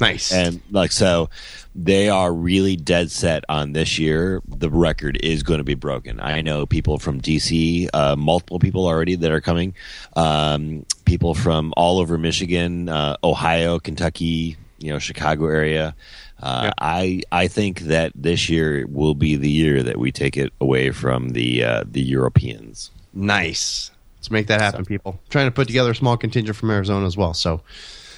Nice. 0.00 0.32
And 0.32 0.60
like 0.70 0.92
so, 0.92 1.30
they 1.74 2.08
are 2.08 2.32
really 2.32 2.76
dead 2.76 3.10
set 3.10 3.44
on 3.48 3.72
this 3.72 3.98
year. 3.98 4.42
The 4.46 4.70
record 4.70 5.18
is 5.22 5.42
going 5.42 5.58
to 5.58 5.64
be 5.64 5.74
broken. 5.74 6.20
I 6.20 6.40
know 6.40 6.66
people 6.66 6.98
from 6.98 7.20
DC, 7.20 7.88
uh, 7.92 8.16
multiple 8.16 8.58
people 8.58 8.86
already 8.86 9.14
that 9.14 9.30
are 9.30 9.40
coming. 9.40 9.74
Um, 10.16 10.84
people 11.04 11.34
from 11.34 11.72
all 11.76 11.98
over 11.98 12.18
Michigan, 12.18 12.88
uh, 12.88 13.16
Ohio, 13.22 13.78
Kentucky, 13.78 14.56
you 14.78 14.92
know, 14.92 14.98
Chicago 14.98 15.46
area. 15.46 15.94
Uh, 16.42 16.62
Yeah. 16.64 16.72
I 16.78 17.22
I 17.32 17.48
think 17.48 17.80
that 17.82 18.12
this 18.14 18.48
year 18.48 18.86
will 18.88 19.14
be 19.14 19.36
the 19.36 19.50
year 19.50 19.82
that 19.82 19.98
we 19.98 20.12
take 20.12 20.36
it 20.36 20.52
away 20.60 20.90
from 20.90 21.30
the 21.30 21.64
uh, 21.64 21.84
the 21.90 22.02
Europeans. 22.02 22.90
Nice. 23.12 23.90
Let's 24.18 24.30
make 24.30 24.46
that 24.48 24.60
happen, 24.60 24.84
people. 24.84 25.20
trying 25.28 25.46
to 25.46 25.50
put 25.52 25.66
together 25.66 25.90
a 25.90 25.94
small 25.94 26.16
contingent 26.16 26.56
from 26.56 26.70
Arizona 26.70 27.06
as 27.06 27.16
well. 27.16 27.34
So 27.34 27.60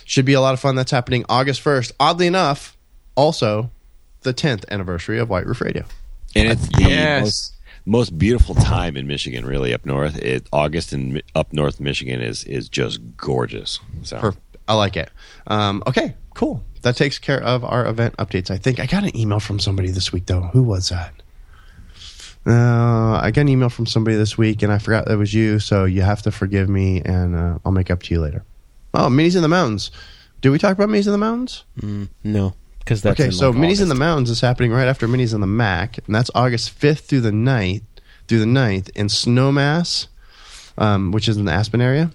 should 0.05 0.25
be 0.25 0.35
a 0.35 0.41
lot 0.41 0.55
of 0.55 0.61
fun. 0.61 0.77
That's 0.77 0.93
happening 0.93 1.25
August 1.29 1.63
1st. 1.65 1.93
Oddly 1.99 2.27
enough, 2.29 2.77
also 3.17 3.71
the 4.23 4.33
10th 4.33 4.65
anniversary 4.71 5.19
of 5.19 5.29
White 5.29 5.47
Roof 5.47 5.61
Radio. 5.61 5.85
And 6.37 6.49
it's 6.49 6.69
the 6.69 6.83
Yes. 6.83 7.23
most, 7.23 7.53
most 7.87 8.19
beautiful 8.19 8.55
time 8.55 8.97
in 8.97 9.07
Michigan, 9.07 9.47
really 9.47 9.73
up 9.73 9.87
north. 9.87 10.19
It, 10.19 10.49
August 10.53 10.93
in 10.93 11.23
up 11.35 11.53
north 11.53 11.81
Michigan 11.81 12.21
is 12.21 12.45
is 12.45 12.69
just 12.69 13.01
gorgeous. 13.17 13.79
So 14.03 14.19
Perfect. 14.19 14.59
I 14.69 14.75
like 14.75 14.97
it. 14.97 15.11
Um, 15.47 15.83
okay, 15.87 16.17
cool. 16.35 16.63
That 16.83 16.97
takes 16.97 17.19
care 17.19 17.43
of 17.43 17.65
our 17.65 17.87
event 17.87 18.17
updates. 18.17 18.51
I 18.51 18.59
think 18.59 18.81
I 18.81 18.87
got 18.87 19.05
an 19.05 19.17
email 19.17 19.41
from 19.41 19.59
somebody 19.59 19.91
this 19.91 20.13
week, 20.13 20.27
though. 20.27 20.43
Who 20.43 20.63
was 20.63 20.89
that? 20.91 21.15
Uh, 22.47 23.19
I 23.21 23.33
got 23.33 23.43
an 23.43 23.49
email 23.49 23.69
from 23.69 23.87
somebody 23.87 24.17
this 24.17 24.39
week, 24.39 24.63
and 24.63 24.73
I 24.73 24.79
forgot 24.79 25.07
that 25.07 25.19
was 25.19 25.35
you. 25.35 25.59
So 25.59 25.85
you 25.85 26.03
have 26.03 26.23
to 26.23 26.31
forgive 26.31 26.69
me, 26.69 27.03
and 27.05 27.35
uh, 27.35 27.59
I'll 27.65 27.73
make 27.73 27.91
up 27.91 28.03
to 28.05 28.15
you 28.15 28.21
later. 28.21 28.45
Oh, 28.95 29.09
minis 29.09 29.35
in 29.37 29.43
the 29.43 29.49
mountains. 29.49 29.91
Did 30.41 30.51
we 30.51 30.59
talk 30.59 30.73
about 30.73 30.89
minis 30.89 31.07
in 31.07 31.13
the 31.13 31.19
mountains? 31.19 31.65
Mm, 31.81 32.09
no, 32.23 32.55
because 32.87 33.03
that's 33.03 33.19
okay, 33.19 33.27
in, 33.27 33.33
so 33.33 33.51
like, 33.51 33.59
Minis 33.59 33.83
in 33.83 33.89
the 33.89 33.97
Mountains 33.97 34.31
is 34.31 34.41
happening 34.41 34.71
right 34.71 34.87
after 34.87 35.09
Minis 35.09 35.35
in 35.35 35.41
the 35.41 35.47
Mack, 35.47 35.99
and 36.07 36.15
that's 36.15 36.31
August 36.37 36.79
5th 36.79 37.01
through 37.01 37.23
the 37.23 37.33
9th, 37.33 37.83
through 38.29 38.39
the 38.39 38.45
9th 38.45 38.91
in 38.91 39.09
Snowmass, 39.09 40.07
um, 40.79 41.11
which 41.11 41.29
is 41.29 41.37
in 41.37 41.47
the 41.47 41.53
Aspen 41.53 41.81
area. 41.81 42.13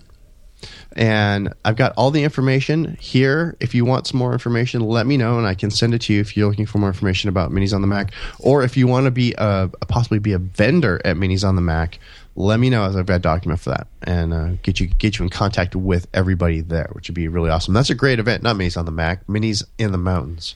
And 0.94 1.54
I've 1.66 1.76
got 1.76 1.94
all 1.98 2.10
the 2.10 2.24
information 2.24 2.96
here. 3.02 3.58
If 3.60 3.76
you 3.76 3.84
want 3.84 4.08
some 4.08 4.18
more 4.18 4.32
information, 4.32 4.80
let 4.80 5.06
me 5.06 5.18
know, 5.18 5.38
and 5.38 5.46
I 5.46 5.56
can 5.56 5.72
send 5.72 5.94
it 5.94 6.04
to 6.04 6.14
you 6.14 6.22
if 6.22 6.38
you're 6.38 6.48
looking 6.48 6.66
for 6.66 6.78
more 6.78 6.88
information 6.88 7.28
about 7.28 7.52
Minis 7.52 7.74
on 7.74 7.82
the 7.82 7.88
Mack, 7.88 8.14
or 8.40 8.64
if 8.64 8.78
you 8.78 8.88
want 8.88 9.06
to 9.06 9.12
be 9.12 9.36
a, 9.38 9.70
possibly 9.90 10.20
be 10.20 10.32
a 10.32 10.40
vendor 10.40 11.02
at 11.04 11.18
Minis 11.18 11.46
on 11.46 11.58
the 11.58 11.62
Mack. 11.62 12.00
Let 12.38 12.62
me 12.62 12.70
know 12.70 12.86
as 12.86 12.96
I've 12.96 13.08
got 13.08 13.16
a 13.16 13.20
document 13.20 13.60
for 13.60 13.72
that, 13.72 13.88
and 14.04 14.34
uh, 14.34 14.50
get 14.64 14.80
you 14.80 14.88
get 14.88 15.20
you 15.20 15.24
in 15.24 15.30
contact 15.30 15.76
with 15.76 16.08
everybody 16.14 16.62
there, 16.62 16.90
which 16.94 17.10
would 17.10 17.16
be 17.16 17.28
really 17.28 17.50
awesome. 17.50 17.74
That's 17.74 17.90
a 17.90 17.96
great 17.96 18.20
event, 18.20 18.42
not 18.42 18.56
Minis 18.56 18.78
on 18.78 18.86
the 18.86 18.92
Mack, 18.92 19.28
Minis 19.28 19.66
in 19.78 19.92
the 19.92 19.98
Mountains. 19.98 20.56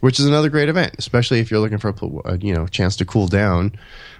Which 0.00 0.18
is 0.20 0.26
another 0.26 0.48
great 0.48 0.68
event, 0.68 0.94
especially 0.98 1.40
if 1.40 1.50
you're 1.50 1.60
looking 1.60 1.78
for 1.78 1.94
a, 2.24 2.38
you 2.38 2.54
know 2.54 2.66
chance 2.66 2.96
to 2.96 3.04
cool 3.04 3.28
down 3.28 3.72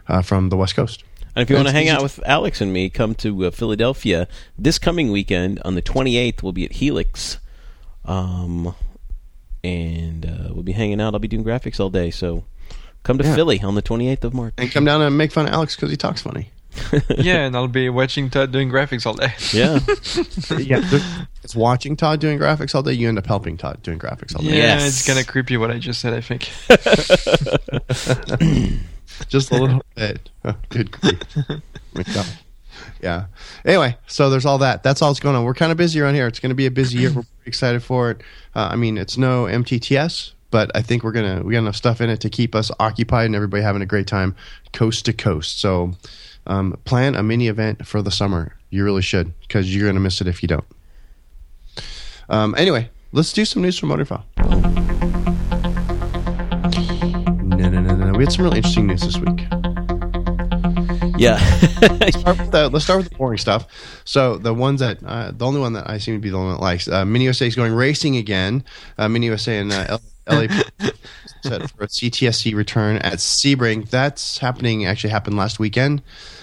uh, 0.09 0.23
from 0.23 0.49
the 0.49 0.57
West 0.57 0.75
Coast. 0.77 1.05
And 1.37 1.43
if 1.43 1.51
you 1.51 1.57
want 1.57 1.67
to 1.69 1.73
hang 1.73 1.89
out 1.89 2.03
with 2.03 2.21
Alex 2.27 2.61
and 2.61 2.73
me, 2.73 2.89
come 2.91 3.15
to 3.17 3.47
uh, 3.47 3.51
Philadelphia 3.51 4.29
this 4.59 4.79
coming 4.79 5.11
weekend 5.11 5.61
on 5.65 5.75
the 5.75 5.83
28th. 5.83 6.43
We'll 6.43 6.53
be 6.53 6.65
at 6.65 6.73
Helix, 6.73 7.39
um, 8.05 8.75
and 9.65 10.25
uh, 10.27 10.53
we'll 10.53 10.63
be 10.63 10.73
hanging 10.73 11.01
out. 11.01 11.15
I'll 11.15 11.21
be 11.21 11.29
doing 11.29 11.45
graphics 11.45 11.81
all 11.81 11.91
day, 11.91 12.11
so 12.11 12.45
Come 13.05 13.19
to 13.19 13.25
Yeah. 13.25 13.35
Philly 13.35 13.61
on 13.61 13.75
the 13.75 13.83
28th 13.83 14.25
of 14.25 14.33
March. 14.35 14.55
And 14.57 14.73
come 14.73 14.87
down 14.87 15.03
and 15.03 15.17
make 15.17 15.31
fun 15.31 15.47
of 15.47 15.53
Alex 15.53 15.77
because 15.77 15.91
he 15.91 15.97
talks 15.97 16.23
funny. 16.23 16.51
yeah, 17.19 17.45
and 17.47 17.57
I'll 17.57 17.69
be 17.69 17.89
watching 17.89 18.31
Todd 18.31 18.53
doing 18.53 18.71
graphics 18.71 19.07
all 19.07 19.15
day. 19.15 19.33
Yeah. 19.53 19.79
yeah, 20.81 20.81
it's 21.43 21.55
watching 21.55 21.97
Todd 21.97 22.21
doing 22.21 22.39
graphics 22.39 22.75
all 22.75 22.83
day. 22.83 22.93
You 22.93 23.09
end 23.09 23.19
up 23.19 23.27
helping 23.27 23.57
Todd 23.57 23.83
doing 23.83 23.99
graphics 23.99 24.35
all 24.35 24.43
day. 24.43 24.49
Yeah, 24.51 24.79
Yes. 24.79 24.87
it's 24.89 25.07
kind 25.07 25.19
of 25.19 25.27
creepy 25.27 25.57
what 25.57 25.71
I 25.71 25.79
just 25.79 26.01
said. 26.01 26.15
I 26.15 26.21
think. 26.21 26.51
just 29.29 29.51
a 29.51 29.57
little 29.57 29.83
bit. 29.95 30.31
Oh, 30.45 30.55
good 30.69 30.91
grief. 30.91 31.21
Yeah. 33.01 33.27
Anyway, 33.65 33.97
so 34.07 34.31
there's 34.31 34.47
all 34.47 34.59
that. 34.59 34.83
That's 34.83 35.03
all 35.03 35.11
that's 35.11 35.21
going 35.21 35.37
on. 35.37 35.45
We're 35.45 35.55
kind 35.55 35.71
of 35.73 35.79
busy 35.79 36.01
around 36.01 36.15
here. 36.15 36.27
It's 36.27 36.41
going 36.41 36.51
to 36.51 36.55
be 36.57 36.67
a 36.67 36.71
busy 36.71 36.99
year. 36.99 37.11
We're 37.11 37.23
pretty 37.23 37.29
excited 37.47 37.83
for 37.83 38.11
it. 38.13 38.21
Uh, 38.55 38.69
I 38.73 38.77
mean, 38.77 38.97
it's 38.99 39.17
no 39.19 39.45
MTTS, 39.45 40.33
but 40.51 40.71
I 40.75 40.83
think 40.83 41.05
we're 41.05 41.13
gonna 41.13 41.43
we 41.45 41.53
got 41.53 41.59
enough 41.61 41.77
stuff 41.77 42.01
in 42.01 42.09
it 42.09 42.21
to 42.21 42.31
keep 42.31 42.55
us 42.55 42.71
occupied 42.81 43.27
and 43.27 43.35
everybody 43.35 43.63
having 43.63 43.83
a 43.83 43.87
great 43.87 44.07
time 44.07 44.35
coast 44.73 45.05
to 45.07 45.13
coast. 45.13 45.61
So, 45.61 45.93
um, 46.47 46.79
plan 46.85 47.15
a 47.15 47.23
mini 47.23 47.49
event 47.49 47.87
for 47.87 48.03
the 48.03 48.11
summer. 48.11 48.57
You 48.71 48.85
really 48.85 49.03
should 49.03 49.33
because 49.41 49.75
you're 49.75 49.89
gonna 49.89 50.01
miss 50.01 50.21
it 50.21 50.27
if 50.27 50.43
you 50.43 50.49
don't. 50.49 50.65
Um, 52.29 52.55
anyway, 52.57 52.91
let's 53.13 53.33
do 53.33 53.45
some 53.45 53.63
news 53.63 53.79
from 53.79 53.91
Motorfile. 53.91 54.25
No, 57.45 57.69
no, 57.69 57.81
no, 57.81 57.95
no, 57.97 58.11
no. 58.11 58.19
We 58.19 58.25
had 58.25 58.33
some 58.33 58.45
really 58.45 58.59
interesting 58.59 58.87
news 58.87 59.03
this 59.03 59.19
week. 59.19 59.47
yeah. 61.19 61.39
start 62.11 62.39
with 62.39 62.51
the, 62.51 62.69
let's 62.73 62.85
start 62.85 62.99
with 62.99 63.11
the 63.11 63.17
boring 63.17 63.39
stuff. 63.39 63.67
So 64.05 64.37
the 64.39 64.53
ones 64.53 64.81
that 64.81 64.99
uh, 65.05 65.31
the 65.33 65.47
only 65.47 65.61
one 65.61 65.73
that 65.75 65.89
I 65.89 65.99
seem 65.99 66.15
to 66.15 66.21
be 66.21 66.31
the 66.31 66.39
one 66.39 66.53
that 66.53 66.61
likes 66.61 66.89
uh, 66.89 67.05
Mini 67.05 67.25
USA 67.27 67.47
is 67.47 67.55
going 67.55 67.73
racing 67.73 68.17
again. 68.17 68.65
Uh, 68.99 69.09
Mini 69.09 69.27
USA 69.27 69.59
and 69.59 69.73
uh, 69.73 69.87
L- 69.89 70.03
LA 70.29 70.47
set 71.45 71.71
for 71.71 71.85
a 71.85 71.87
CTSC 71.87 72.55
return 72.55 72.97
at 72.99 73.15
Sebring. 73.15 73.89
That's 73.89 74.39
happening. 74.39 74.87
Actually 74.87 75.11
happened 75.11 75.37
last 75.37 75.59
weekend. 75.59 76.03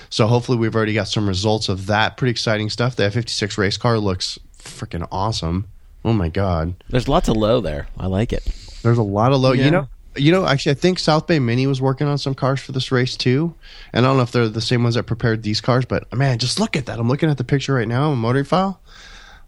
So 0.10 0.28
hopefully 0.28 0.58
we've 0.58 0.76
already 0.76 0.94
got 0.94 1.08
some 1.08 1.28
results 1.28 1.70
of 1.70 1.88
that. 1.88 2.18
Pretty 2.18 2.32
exciting 2.32 2.70
stuff. 2.70 2.96
The 2.96 3.04
F56 3.04 3.58
race 3.58 3.78
car 3.78 3.98
looks 3.98 4.40
freaking 4.58 5.08
awesome. 5.12 5.68
Oh 6.04 6.14
my 6.14 6.30
god. 6.30 6.74
There's 6.90 7.08
lots 7.08 7.30
of 7.30 7.38
low 7.38 7.62
there. 7.62 7.88
I 7.98 8.08
like 8.08 8.34
it. 8.34 8.44
There's 8.84 8.98
a 8.98 9.04
lot 9.04 9.32
of 9.32 9.40
low. 9.40 9.54
Yeah. 9.54 9.66
You 9.66 9.72
know, 9.72 9.88
you 10.16 10.32
know. 10.32 10.46
Actually, 10.46 10.74
I 10.74 10.76
think 10.76 11.00
South 11.00 11.28
Bay 11.28 11.40
Mini 11.40 11.68
was 11.68 11.82
working 11.82 12.08
on 12.08 12.18
some 12.18 12.34
cars 12.34 12.60
for 12.60 12.72
this 12.72 12.92
race 12.92 13.16
too. 13.16 13.54
And 13.94 14.06
I 14.06 14.10
don't 14.10 14.18
know 14.18 14.24
if 14.24 14.32
they're 14.32 14.50
the 14.50 14.62
same 14.62 14.84
ones 14.84 14.96
that 14.96 15.04
prepared 15.04 15.44
these 15.44 15.62
cars, 15.62 15.86
but 15.86 16.12
man, 16.14 16.40
just 16.40 16.60
look 16.60 16.76
at 16.76 16.88
that. 16.88 17.00
I'm 17.00 17.08
looking 17.08 17.30
at 17.30 17.38
the 17.38 17.44
picture 17.44 17.74
right 17.74 17.88
now 17.88 18.12
on 18.12 18.18
Motor 18.18 18.44
File. 18.44 18.82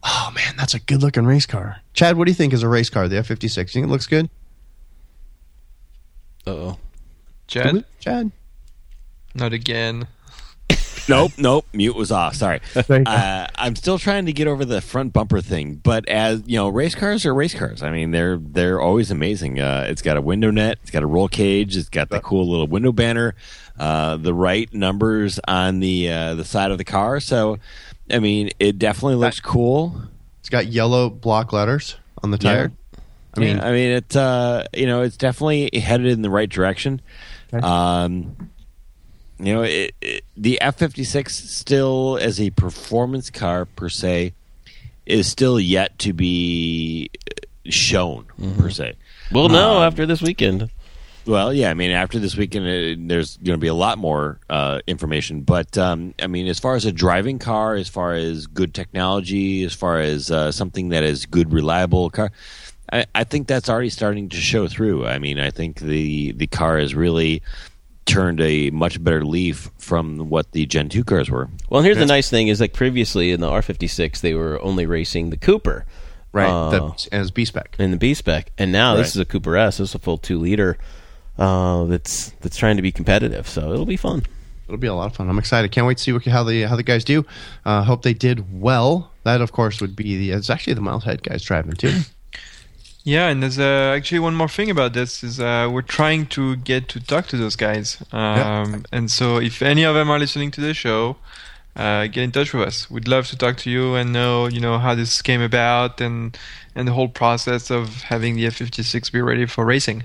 Oh 0.03 0.31
man, 0.35 0.55
that's 0.57 0.73
a 0.73 0.79
good 0.79 1.01
looking 1.01 1.25
race 1.25 1.45
car. 1.45 1.77
Chad, 1.93 2.17
what 2.17 2.25
do 2.25 2.31
you 2.31 2.35
think 2.35 2.53
is 2.53 2.63
a 2.63 2.67
race 2.67 2.89
car? 2.89 3.07
The 3.07 3.15
F56. 3.17 3.57
You 3.57 3.65
think 3.65 3.85
it 3.85 3.89
looks 3.89 4.07
good? 4.07 4.29
Uh 6.45 6.51
oh. 6.51 6.77
Chad, 7.47 7.85
Chad. 7.99 8.31
not 9.35 9.53
again. 9.53 10.07
Nope, 11.09 11.33
nope. 11.37 11.65
Mute 11.73 11.97
was 11.97 12.13
off. 12.13 12.33
Sorry. 12.35 12.61
There 12.73 12.99
you 12.99 13.03
go. 13.03 13.11
Uh, 13.11 13.47
I'm 13.55 13.75
still 13.75 13.99
trying 13.99 14.25
to 14.27 14.31
get 14.31 14.47
over 14.47 14.63
the 14.63 14.79
front 14.79 15.11
bumper 15.11 15.41
thing, 15.41 15.75
but 15.75 16.07
as 16.07 16.43
you 16.45 16.55
know, 16.55 16.69
race 16.69 16.95
cars 16.95 17.25
are 17.25 17.33
race 17.33 17.53
cars. 17.53 17.83
I 17.83 17.91
mean, 17.91 18.11
they're 18.11 18.37
they're 18.37 18.79
always 18.79 19.11
amazing. 19.11 19.59
Uh, 19.59 19.85
it's 19.89 20.01
got 20.01 20.15
a 20.15 20.21
window 20.21 20.49
net, 20.49 20.77
it's 20.81 20.91
got 20.91 21.03
a 21.03 21.05
roll 21.05 21.27
cage, 21.27 21.75
it's 21.75 21.89
got 21.89 22.07
the 22.09 22.21
cool 22.21 22.49
little 22.49 22.67
window 22.67 22.93
banner, 22.93 23.35
uh, 23.77 24.15
the 24.15 24.33
right 24.33 24.73
numbers 24.73 25.41
on 25.45 25.81
the 25.81 26.09
uh, 26.09 26.35
the 26.35 26.45
side 26.45 26.71
of 26.71 26.77
the 26.77 26.85
car. 26.85 27.19
So, 27.19 27.57
I 28.09 28.19
mean, 28.19 28.51
it 28.59 28.79
definitely 28.79 29.15
looks 29.15 29.41
cool. 29.41 30.03
It's 30.39 30.49
got 30.49 30.67
yellow 30.67 31.09
block 31.09 31.51
letters 31.51 31.97
on 32.23 32.31
the 32.31 32.37
tire. 32.37 32.71
I 33.35 33.39
mean, 33.39 33.59
I 33.59 33.71
mean, 33.71 33.91
it 33.91 34.15
uh, 34.15 34.63
you 34.73 34.85
know, 34.85 35.01
it's 35.01 35.17
definitely 35.17 35.69
headed 35.79 36.07
in 36.07 36.21
the 36.21 36.29
right 36.29 36.49
direction. 36.49 37.01
Okay. 37.53 37.65
Um, 37.65 38.49
you 39.39 39.53
know, 39.53 39.63
it, 39.63 39.95
it, 40.01 40.23
the 40.37 40.61
F 40.61 40.77
fifty 40.77 41.03
six 41.03 41.35
still 41.35 42.17
as 42.21 42.39
a 42.39 42.51
performance 42.51 43.29
car 43.29 43.65
per 43.65 43.89
se 43.89 44.33
is 45.05 45.27
still 45.27 45.59
yet 45.59 45.97
to 45.99 46.13
be 46.13 47.09
shown 47.65 48.25
per 48.57 48.69
se. 48.69 48.93
Well, 49.31 49.49
no, 49.49 49.77
Um, 49.77 49.83
after 49.83 50.05
this 50.05 50.21
weekend. 50.21 50.69
Well, 51.25 51.53
yeah, 51.53 51.69
I 51.69 51.73
mean, 51.73 51.91
after 51.91 52.19
this 52.19 52.35
weekend, 52.35 52.65
uh, 52.65 53.01
there's 53.07 53.37
going 53.37 53.57
to 53.57 53.61
be 53.61 53.67
a 53.67 53.73
lot 53.73 53.97
more 53.97 54.39
uh, 54.49 54.81
information. 54.87 55.41
But 55.41 55.77
um, 55.77 56.13
I 56.21 56.27
mean, 56.27 56.47
as 56.47 56.59
far 56.59 56.75
as 56.75 56.83
a 56.83 56.91
driving 56.91 57.39
car, 57.39 57.75
as 57.75 57.87
far 57.87 58.13
as 58.13 58.45
good 58.45 58.73
technology, 58.73 59.63
as 59.63 59.73
far 59.73 59.99
as 59.99 60.29
uh, 60.29 60.51
something 60.51 60.89
that 60.89 61.03
is 61.03 61.25
good, 61.25 61.53
reliable 61.53 62.09
car, 62.09 62.31
I, 62.93 63.05
I 63.15 63.23
think 63.23 63.47
that's 63.47 63.69
already 63.69 63.89
starting 63.89 64.29
to 64.29 64.37
show 64.37 64.67
through. 64.67 65.05
I 65.07 65.17
mean, 65.19 65.39
I 65.39 65.49
think 65.49 65.79
the 65.79 66.31
the 66.33 66.47
car 66.47 66.77
has 66.77 66.93
really 66.93 67.41
turned 68.05 68.39
a 68.41 68.69
much 68.69 69.01
better 69.03 69.25
leaf 69.25 69.71
from 69.77 70.29
what 70.29 70.51
the 70.51 70.65
Gen 70.65 70.89
two 70.89 71.03
cars 71.03 71.29
were. 71.29 71.49
Well, 71.69 71.81
here's 71.81 71.97
the 71.97 72.05
nice 72.05 72.29
thing: 72.29 72.47
is 72.49 72.61
like 72.61 72.73
previously 72.73 73.31
in 73.31 73.39
the 73.41 73.49
R56, 73.49 74.21
they 74.21 74.33
were 74.33 74.61
only 74.61 74.85
racing 74.85 75.29
the 75.31 75.37
Cooper, 75.37 75.85
right. 76.33 76.49
uh, 76.49 76.69
the, 76.69 77.09
as 77.11 77.31
B 77.31 77.45
spec. 77.45 77.75
in 77.79 77.91
the 77.91 77.97
B 77.97 78.13
spec, 78.13 78.51
and 78.57 78.71
now 78.71 78.91
Right. 78.93 78.99
this 78.99 79.15
is 79.15 79.17
a 79.17 79.25
Cooper 79.25 79.57
S. 79.57 79.77
This 79.77 79.89
is 79.89 79.95
a 79.95 79.99
full 79.99 80.17
two 80.19 80.37
liter 80.37 80.77
uh, 81.39 81.85
that's 81.85 82.29
that's 82.41 82.57
trying 82.57 82.75
to 82.75 82.83
be 82.83 82.91
competitive. 82.91 83.47
So 83.47 83.73
it'll 83.73 83.85
be 83.85 83.97
fun. 83.97 84.23
It'll 84.67 84.77
be 84.77 84.87
a 84.87 84.93
lot 84.93 85.07
of 85.07 85.15
fun. 85.15 85.29
I'm 85.29 85.39
excited. 85.39 85.71
Can't 85.71 85.87
wait 85.87 85.97
to 85.97 86.03
see 86.03 86.13
what, 86.13 86.23
how 86.25 86.43
the 86.43 86.63
how 86.63 86.75
the 86.75 86.83
guys 86.83 87.03
do. 87.03 87.25
Uh, 87.65 87.83
hope 87.83 88.03
they 88.03 88.13
did 88.13 88.61
well. 88.61 89.11
That 89.23 89.41
of 89.41 89.51
course 89.51 89.81
would 89.81 89.95
be 89.95 90.17
the. 90.17 90.31
It's 90.37 90.49
actually 90.49 90.73
the 90.73 90.81
Miles 90.81 91.05
Head 91.05 91.23
guys 91.23 91.41
driving 91.43 91.73
too. 91.73 92.01
Yeah, 93.05 93.27
and 93.27 93.43
there's 93.43 93.59
uh, 93.59 93.93
actually 93.97 94.19
one 94.19 94.33
more 94.35 94.47
thing 94.47 94.69
about 94.69 94.93
this 94.93 95.23
is 95.23 95.39
uh, 95.39 95.69
we're 95.71 95.81
trying 95.81 96.25
to 96.27 96.55
get 96.55 96.87
to 96.89 96.99
talk 97.01 97.27
to 97.27 97.37
those 97.37 97.57
guys. 97.57 97.97
Um, 98.13 98.85
And 98.93 99.11
so 99.11 99.37
if 99.41 99.61
any 99.61 99.83
of 99.83 99.93
them 99.93 100.09
are 100.09 100.19
listening 100.19 100.51
to 100.51 100.61
the 100.61 100.73
show, 100.73 101.17
uh, 101.75 102.07
get 102.07 102.23
in 102.23 102.31
touch 102.31 102.53
with 102.53 102.65
us. 102.67 102.89
We'd 102.89 103.07
love 103.07 103.27
to 103.27 103.37
talk 103.37 103.57
to 103.57 103.69
you 103.69 103.95
and 103.95 104.13
know, 104.13 104.47
you 104.47 104.61
know, 104.61 104.77
how 104.79 104.95
this 104.95 105.21
came 105.21 105.41
about 105.41 105.99
and 105.99 106.37
and 106.75 106.87
the 106.87 106.93
whole 106.93 107.09
process 107.09 107.69
of 107.69 108.03
having 108.03 108.35
the 108.35 108.45
F56 108.45 109.11
be 109.11 109.21
ready 109.21 109.45
for 109.47 109.65
racing. 109.65 110.03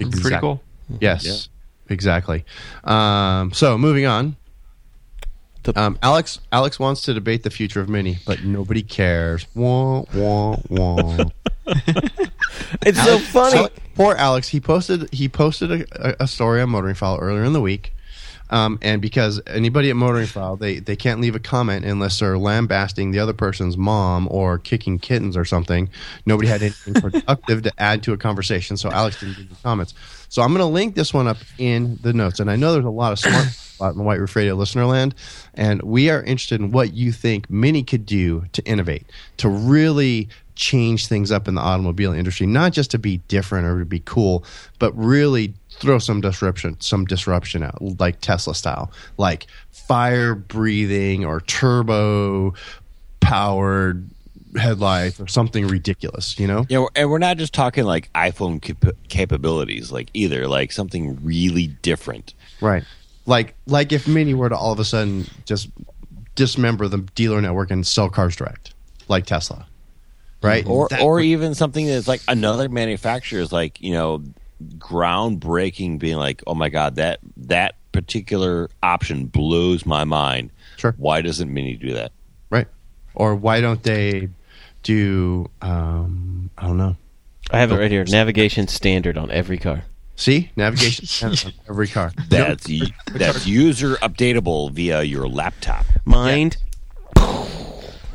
It'd 0.00 0.12
be 0.12 0.20
Pretty 0.20 0.38
cool. 0.40 0.62
Yes, 1.00 1.48
exactly. 1.90 2.44
Um, 2.84 3.52
so 3.52 3.76
moving 3.76 4.06
on. 4.06 4.36
Um, 5.76 5.98
Alex 6.02 6.40
Alex 6.50 6.78
wants 6.78 7.02
to 7.02 7.12
debate 7.12 7.42
the 7.42 7.50
future 7.50 7.80
of 7.80 7.88
Mini, 7.90 8.18
but 8.24 8.42
nobody 8.42 8.82
cares. 8.82 9.46
Wah 9.54 10.04
wah 10.14 10.56
wah. 10.70 11.24
It's 12.82 13.02
so 13.02 13.18
funny. 13.18 13.68
Poor 13.94 14.14
Alex. 14.14 14.48
He 14.48 14.60
posted 14.60 15.12
he 15.12 15.28
posted 15.28 15.70
a, 15.92 16.22
a 16.22 16.26
story 16.26 16.60
on 16.60 16.70
Motoring 16.70 16.94
File 16.94 17.18
earlier 17.20 17.44
in 17.44 17.52
the 17.52 17.60
week, 17.60 17.92
um, 18.50 18.78
and 18.82 19.00
because 19.00 19.40
anybody 19.46 19.90
at 19.90 19.96
Motoring 19.96 20.26
File 20.26 20.56
they 20.56 20.78
they 20.78 20.96
can't 20.96 21.20
leave 21.20 21.34
a 21.34 21.40
comment 21.40 21.84
unless 21.84 22.18
they're 22.20 22.38
lambasting 22.38 23.10
the 23.10 23.18
other 23.18 23.32
person's 23.32 23.76
mom 23.76 24.28
or 24.30 24.58
kicking 24.58 24.98
kittens 24.98 25.36
or 25.36 25.44
something. 25.44 25.88
Nobody 26.26 26.48
had 26.48 26.62
anything 26.62 26.94
productive 27.10 27.62
to 27.62 27.72
add 27.78 28.02
to 28.04 28.12
a 28.12 28.16
conversation, 28.16 28.76
so 28.76 28.90
Alex 28.90 29.20
didn't 29.20 29.36
give 29.36 29.48
the 29.48 29.56
comments. 29.62 29.94
So 30.28 30.42
I'm 30.42 30.48
going 30.48 30.58
to 30.58 30.66
link 30.66 30.94
this 30.94 31.14
one 31.14 31.26
up 31.26 31.38
in 31.56 31.98
the 32.02 32.12
notes, 32.12 32.38
and 32.38 32.50
I 32.50 32.56
know 32.56 32.72
there's 32.72 32.84
a 32.84 32.90
lot 32.90 33.12
of 33.12 33.18
smart 33.18 33.46
people 33.46 33.86
out 33.86 33.92
in 33.92 33.98
the 33.98 34.04
White 34.04 34.20
Roof 34.20 34.36
Radio 34.36 34.54
listener 34.54 34.84
land, 34.84 35.14
and 35.54 35.80
we 35.82 36.10
are 36.10 36.22
interested 36.22 36.60
in 36.60 36.70
what 36.70 36.92
you 36.92 37.12
think 37.12 37.48
Mini 37.48 37.82
could 37.82 38.04
do 38.04 38.44
to 38.52 38.62
innovate, 38.66 39.06
to 39.38 39.48
really 39.48 40.28
change 40.58 41.06
things 41.06 41.30
up 41.30 41.48
in 41.48 41.54
the 41.54 41.60
automobile 41.60 42.12
industry, 42.12 42.46
not 42.46 42.72
just 42.72 42.90
to 42.90 42.98
be 42.98 43.18
different 43.28 43.66
or 43.66 43.78
to 43.78 43.84
be 43.84 44.00
cool, 44.00 44.44
but 44.78 44.92
really 44.96 45.54
throw 45.70 45.98
some 45.98 46.20
disruption, 46.20 46.76
some 46.80 47.04
disruption 47.06 47.62
out, 47.62 47.80
like 47.98 48.20
Tesla 48.20 48.54
style, 48.54 48.92
like 49.16 49.46
fire 49.70 50.34
breathing 50.34 51.24
or 51.24 51.40
turbo 51.42 52.52
powered 53.20 54.04
headlights 54.56 55.20
or 55.20 55.28
something 55.28 55.68
ridiculous, 55.68 56.38
you 56.38 56.46
know? 56.46 56.66
Yeah, 56.68 56.86
and 56.96 57.08
we're 57.08 57.18
not 57.18 57.36
just 57.36 57.54
talking 57.54 57.84
like 57.84 58.12
iPhone 58.14 58.60
cap- 58.60 58.96
capabilities, 59.08 59.92
like 59.92 60.10
either 60.12 60.48
like 60.48 60.72
something 60.72 61.18
really 61.22 61.68
different. 61.68 62.34
Right. 62.60 62.84
Like 63.26 63.54
like 63.66 63.92
if 63.92 64.08
Mini 64.08 64.34
were 64.34 64.48
to 64.48 64.56
all 64.56 64.72
of 64.72 64.80
a 64.80 64.84
sudden 64.84 65.26
just 65.44 65.68
dismember 66.34 66.88
the 66.88 66.98
dealer 67.14 67.40
network 67.40 67.70
and 67.70 67.86
sell 67.86 68.08
cars 68.08 68.34
direct, 68.34 68.74
like 69.06 69.24
Tesla. 69.26 69.66
Right? 70.42 70.64
or 70.66 70.88
That 70.90 71.00
or 71.00 71.14
would- 71.14 71.24
even 71.24 71.54
something 71.54 71.86
that's 71.86 72.06
like 72.08 72.20
another 72.28 72.68
manufacturer 72.68 73.40
is 73.40 73.52
like 73.52 73.80
you 73.80 73.92
know 73.92 74.22
groundbreaking 74.78 75.98
being 75.98 76.16
like 76.16 76.42
oh 76.46 76.54
my 76.54 76.68
god 76.68 76.96
that 76.96 77.20
that 77.36 77.74
particular 77.92 78.68
option 78.82 79.26
blows 79.26 79.86
my 79.86 80.04
mind 80.04 80.50
Sure. 80.76 80.94
why 80.98 81.22
doesn't 81.22 81.52
mini 81.52 81.74
do 81.76 81.92
that 81.94 82.12
right. 82.50 82.66
Or 83.14 83.34
why 83.34 83.60
don't 83.60 83.82
they 83.82 84.28
do 84.84 85.48
um 85.60 86.50
I 86.56 86.66
don't 86.66 86.76
know. 86.78 86.96
I 87.50 87.58
have 87.58 87.72
it 87.72 87.76
right 87.76 87.90
here. 87.90 88.04
Navigation 88.04 88.68
standard 88.68 89.16
on 89.18 89.30
every 89.30 89.58
car. 89.58 89.84
See? 90.16 90.50
Navigation 90.56 91.06
standard 91.16 91.46
on 91.46 91.52
every 91.68 91.88
car. 91.88 92.12
that's 92.28 92.68
y- 92.68 92.92
that's 93.12 93.46
user 93.46 93.96
updatable 93.96 94.70
via 94.70 95.02
your 95.02 95.28
laptop 95.28 95.84
Mind. 96.04 96.56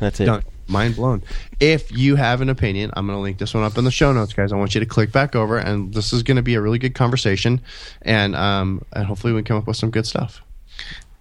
That's 0.00 0.20
it. 0.20 0.26
Done. 0.26 0.42
Mind 0.68 0.96
blown. 0.96 1.22
If 1.60 1.90
you 1.92 2.16
have 2.16 2.40
an 2.40 2.48
opinion, 2.48 2.90
I'm 2.94 3.06
going 3.06 3.16
to 3.16 3.22
link 3.22 3.38
this 3.38 3.54
one 3.54 3.64
up 3.64 3.78
in 3.78 3.84
the 3.84 3.90
show 3.90 4.12
notes, 4.12 4.32
guys. 4.32 4.52
I 4.52 4.56
want 4.56 4.74
you 4.74 4.80
to 4.80 4.86
click 4.86 5.12
back 5.12 5.34
over, 5.34 5.58
and 5.58 5.92
this 5.92 6.12
is 6.12 6.22
going 6.22 6.36
to 6.36 6.42
be 6.42 6.54
a 6.54 6.60
really 6.60 6.78
good 6.78 6.94
conversation, 6.94 7.60
and 8.02 8.36
um, 8.36 8.84
and 8.92 9.06
hopefully 9.06 9.32
we 9.32 9.40
can 9.40 9.44
come 9.46 9.56
up 9.58 9.66
with 9.66 9.76
some 9.76 9.90
good 9.90 10.06
stuff. 10.06 10.43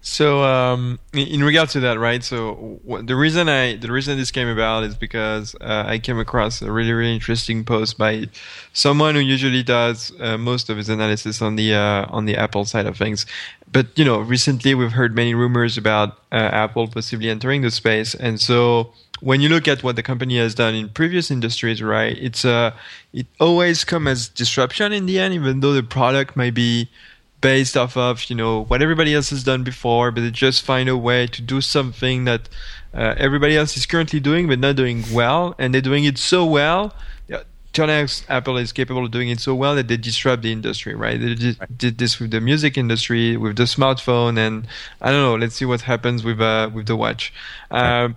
So, 0.05 0.43
um, 0.43 0.99
in, 1.13 1.45
regard 1.45 1.69
to 1.69 1.79
that, 1.79 1.97
right? 1.97 2.21
So, 2.21 2.81
the 3.03 3.15
reason 3.15 3.47
I 3.47 3.77
the 3.77 3.89
reason 3.89 4.17
this 4.17 4.31
came 4.31 4.49
about 4.49 4.83
is 4.83 4.95
because 4.95 5.55
uh, 5.61 5.85
I 5.87 5.97
came 5.97 6.19
across 6.19 6.61
a 6.61 6.69
really 6.69 6.91
really 6.91 7.13
interesting 7.13 7.63
post 7.63 7.97
by 7.97 8.27
someone 8.73 9.15
who 9.15 9.21
usually 9.21 9.63
does 9.63 10.11
uh, 10.19 10.37
most 10.37 10.69
of 10.69 10.75
his 10.75 10.89
analysis 10.89 11.41
on 11.41 11.55
the 11.55 11.73
uh, 11.73 12.05
on 12.09 12.25
the 12.25 12.35
Apple 12.35 12.65
side 12.65 12.85
of 12.85 12.97
things. 12.97 13.25
But 13.71 13.97
you 13.97 14.03
know, 14.03 14.19
recently 14.19 14.75
we've 14.75 14.91
heard 14.91 15.15
many 15.15 15.33
rumors 15.33 15.77
about 15.77 16.17
uh, 16.33 16.49
Apple 16.51 16.89
possibly 16.89 17.29
entering 17.29 17.61
the 17.61 17.71
space, 17.71 18.13
and 18.13 18.41
so 18.41 18.91
when 19.21 19.39
you 19.39 19.47
look 19.47 19.69
at 19.69 19.83
what 19.83 19.95
the 19.95 20.03
company 20.03 20.37
has 20.37 20.53
done 20.53 20.75
in 20.75 20.89
previous 20.89 21.31
industries, 21.31 21.81
right? 21.81 22.17
It's 22.17 22.43
uh, 22.43 22.75
it 23.13 23.25
always 23.39 23.85
come 23.85 24.09
as 24.09 24.27
disruption 24.27 24.91
in 24.91 25.05
the 25.05 25.17
end, 25.17 25.33
even 25.33 25.61
though 25.61 25.71
the 25.71 25.81
product 25.81 26.35
might 26.35 26.53
be 26.53 26.89
based 27.43 27.75
off 27.77 27.95
of 27.95 28.29
you 28.29 28.35
know 28.35 28.63
what 28.63 28.81
everybody 28.81 29.13
else 29.13 29.29
has 29.29 29.43
done 29.43 29.63
before, 29.63 30.09
but 30.11 30.21
they 30.21 30.31
just 30.31 30.63
find 30.63 30.89
a 30.89 30.97
way 30.97 31.27
to 31.27 31.41
do 31.41 31.61
something 31.61 32.25
that 32.25 32.49
uh, 32.93 33.13
everybody 33.17 33.55
else 33.55 33.77
is 33.77 33.85
currently 33.85 34.19
doing 34.19 34.47
but 34.47 34.57
not 34.57 34.75
doing 34.75 35.03
well, 35.13 35.53
and 35.59 35.73
they're 35.73 35.81
doing 35.91 36.05
it 36.05 36.17
so 36.17 36.43
well. 36.45 36.95
Turns 37.73 38.23
Apple 38.29 38.57
is 38.57 38.71
capable 38.71 39.03
of 39.05 39.09
doing 39.09 39.29
it 39.29 39.39
so 39.39 39.55
well 39.55 39.73
that 39.73 39.87
they 39.87 39.97
disrupt 39.97 40.43
the 40.43 40.51
industry, 40.51 40.93
right? 40.93 41.19
They 41.19 41.33
did, 41.33 41.57
did, 41.75 41.97
this 41.97 42.19
with 42.19 42.29
the 42.29 42.39
music 42.39 42.77
industry, 42.77 43.35
with 43.35 43.55
the 43.55 43.63
smartphone, 43.63 44.37
and 44.37 44.67
I 45.01 45.09
don't 45.09 45.23
know. 45.23 45.35
Let's 45.35 45.55
see 45.55 45.65
what 45.65 45.81
happens 45.81 46.23
with 46.23 46.39
uh, 46.39 46.69
with 46.71 46.85
the 46.85 46.95
watch. 46.95 47.33
Uh, 47.71 48.09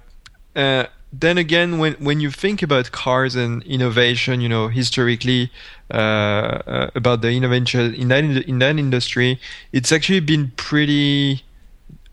uh, 0.54 0.85
then 1.20 1.38
again, 1.38 1.78
when 1.78 1.94
when 1.94 2.20
you 2.20 2.30
think 2.30 2.62
about 2.62 2.92
cars 2.92 3.37
and 3.37 3.62
innovation, 3.62 4.40
you 4.40 4.49
know, 4.49 4.68
historically 4.68 5.50
uh, 5.90 5.96
uh, 5.96 6.90
about 6.94 7.23
the 7.23 7.30
innovation 7.30 7.94
in 7.94 8.08
that 8.08 8.25
in 8.25 8.58
that 8.58 8.78
industry, 8.78 9.40
it's 9.73 9.92
actually 9.92 10.20
been 10.20 10.52
pretty. 10.56 11.42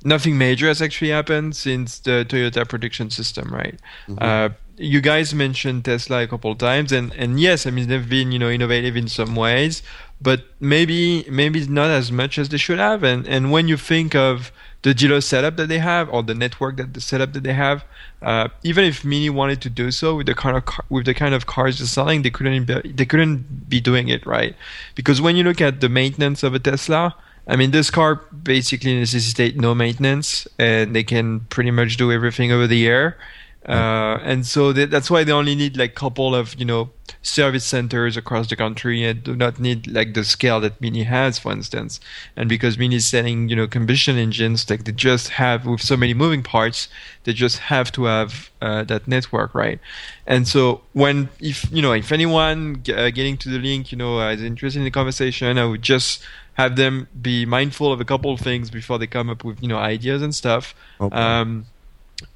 Nothing 0.05 0.37
major 0.37 0.67
has 0.67 0.81
actually 0.81 1.11
happened 1.11 1.55
since 1.55 1.99
the 1.99 2.25
Toyota 2.27 2.67
production 2.67 3.09
system, 3.09 3.53
right? 3.53 3.79
Mm-hmm. 4.07 4.17
Uh, 4.19 4.49
you 4.75 4.99
guys 4.99 5.33
mentioned 5.33 5.85
Tesla 5.85 6.23
a 6.23 6.27
couple 6.27 6.53
times, 6.55 6.91
and 6.91 7.13
and 7.15 7.39
yes, 7.39 7.65
I 7.65 7.71
mean 7.71 7.87
they've 7.87 8.09
been 8.09 8.31
you 8.31 8.39
know 8.39 8.49
innovative 8.49 8.95
in 8.97 9.07
some 9.07 9.35
ways, 9.35 9.81
but 10.21 10.43
maybe 10.59 11.25
maybe 11.29 11.65
not 11.67 11.89
as 11.89 12.11
much 12.11 12.37
as 12.37 12.49
they 12.49 12.57
should 12.57 12.79
have. 12.79 13.03
And 13.03 13.27
and 13.27 13.51
when 13.51 13.67
you 13.67 13.77
think 13.77 14.15
of 14.15 14.51
the 14.83 14.93
dealer 14.93 15.21
setup 15.21 15.55
that 15.57 15.67
they 15.67 15.79
have 15.79 16.09
or 16.09 16.21
the 16.23 16.35
network 16.35 16.77
that 16.77 16.93
the 16.93 17.01
setup 17.01 17.33
that 17.33 17.43
they 17.43 17.53
have, 17.53 17.83
uh, 18.21 18.49
even 18.63 18.85
if 18.85 19.03
Mini 19.03 19.29
wanted 19.29 19.61
to 19.61 19.69
do 19.69 19.91
so 19.91 20.15
with 20.15 20.27
the 20.27 20.35
kind 20.35 20.55
of 20.55 20.65
car, 20.65 20.85
with 20.89 21.05
the 21.05 21.13
kind 21.13 21.33
of 21.33 21.45
cars 21.45 21.79
they're 21.79 21.87
selling, 21.87 22.21
they 22.21 22.29
couldn't 22.29 22.65
be, 22.65 22.91
they 22.91 23.05
couldn't 23.05 23.69
be 23.69 23.79
doing 23.81 24.09
it 24.09 24.25
right 24.25 24.55
because 24.93 25.21
when 25.21 25.35
you 25.35 25.43
look 25.43 25.61
at 25.61 25.81
the 25.81 25.89
maintenance 25.89 26.43
of 26.43 26.53
a 26.53 26.59
Tesla. 26.59 27.15
I 27.45 27.57
mean, 27.57 27.71
this 27.71 27.89
car 27.89 28.15
basically 28.31 28.97
necessitates 28.97 29.57
no 29.57 29.75
maintenance, 29.75 30.47
and 30.57 30.95
they 30.95 31.03
can 31.03 31.41
pretty 31.41 31.71
much 31.71 31.97
do 31.97 32.09
everything 32.09 32.53
over 32.53 32.67
the 32.67 32.87
air. 32.87 33.17
Uh, 33.65 34.19
and 34.23 34.45
so 34.45 34.73
they, 34.73 34.85
that's 34.85 35.09
why 35.09 35.23
they 35.23 35.31
only 35.31 35.55
need 35.55 35.77
like 35.77 35.91
a 35.91 35.93
couple 35.93 36.35
of 36.35 36.59
you 36.59 36.65
know 36.65 36.89
service 37.21 37.63
centers 37.63 38.17
across 38.17 38.49
the 38.49 38.55
country 38.57 39.03
and 39.05 39.23
do 39.23 39.35
not 39.35 39.57
need 39.57 39.87
like 39.87 40.13
the 40.13 40.23
scale 40.23 40.59
that 40.59 40.79
Mini 40.81 41.03
has, 41.03 41.39
for 41.39 41.51
instance. 41.53 42.01
And 42.35 42.49
because 42.49 42.77
Mini 42.77 42.97
is 42.97 43.07
selling 43.07 43.47
you 43.47 43.55
know 43.55 43.65
combustion 43.65 44.17
engines, 44.17 44.69
like 44.69 44.83
they 44.83 44.91
just 44.91 45.29
have 45.29 45.65
with 45.65 45.81
so 45.81 45.95
many 45.95 46.13
moving 46.13 46.43
parts, 46.43 46.89
they 47.23 47.31
just 47.31 47.59
have 47.59 47.89
to 47.93 48.03
have 48.03 48.49
uh, 48.61 48.83
that 48.83 49.07
network, 49.07 49.55
right? 49.55 49.79
And 50.27 50.45
so 50.45 50.81
when 50.91 51.29
if 51.39 51.65
you 51.71 51.81
know 51.81 51.93
if 51.93 52.11
anyone 52.11 52.83
uh, 52.93 53.11
getting 53.11 53.37
to 53.37 53.49
the 53.49 53.59
link, 53.59 53.93
you 53.93 53.97
know, 53.97 54.19
uh, 54.19 54.31
is 54.31 54.43
interested 54.43 54.79
in 54.79 54.85
the 54.85 54.91
conversation, 54.91 55.57
I 55.57 55.65
would 55.65 55.81
just 55.81 56.21
have 56.55 56.75
them 56.75 57.07
be 57.21 57.45
mindful 57.45 57.91
of 57.91 57.99
a 58.01 58.05
couple 58.05 58.31
of 58.31 58.39
things 58.39 58.69
before 58.69 58.99
they 58.99 59.07
come 59.07 59.29
up 59.29 59.45
with 59.45 59.61
you 59.61 59.69
know 59.69 59.77
ideas 59.77 60.21
and 60.21 60.35
stuff. 60.35 60.75
Okay. 60.99 61.15
Um, 61.15 61.65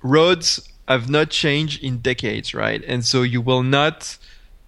roads 0.02 0.70
have 0.88 1.10
not 1.10 1.30
changed 1.30 1.84
in 1.84 2.00
decades, 2.00 2.54
right? 2.54 2.84
And 2.88 3.04
so 3.04 3.22
you 3.22 3.42
will 3.42 3.64
not, 3.64 4.18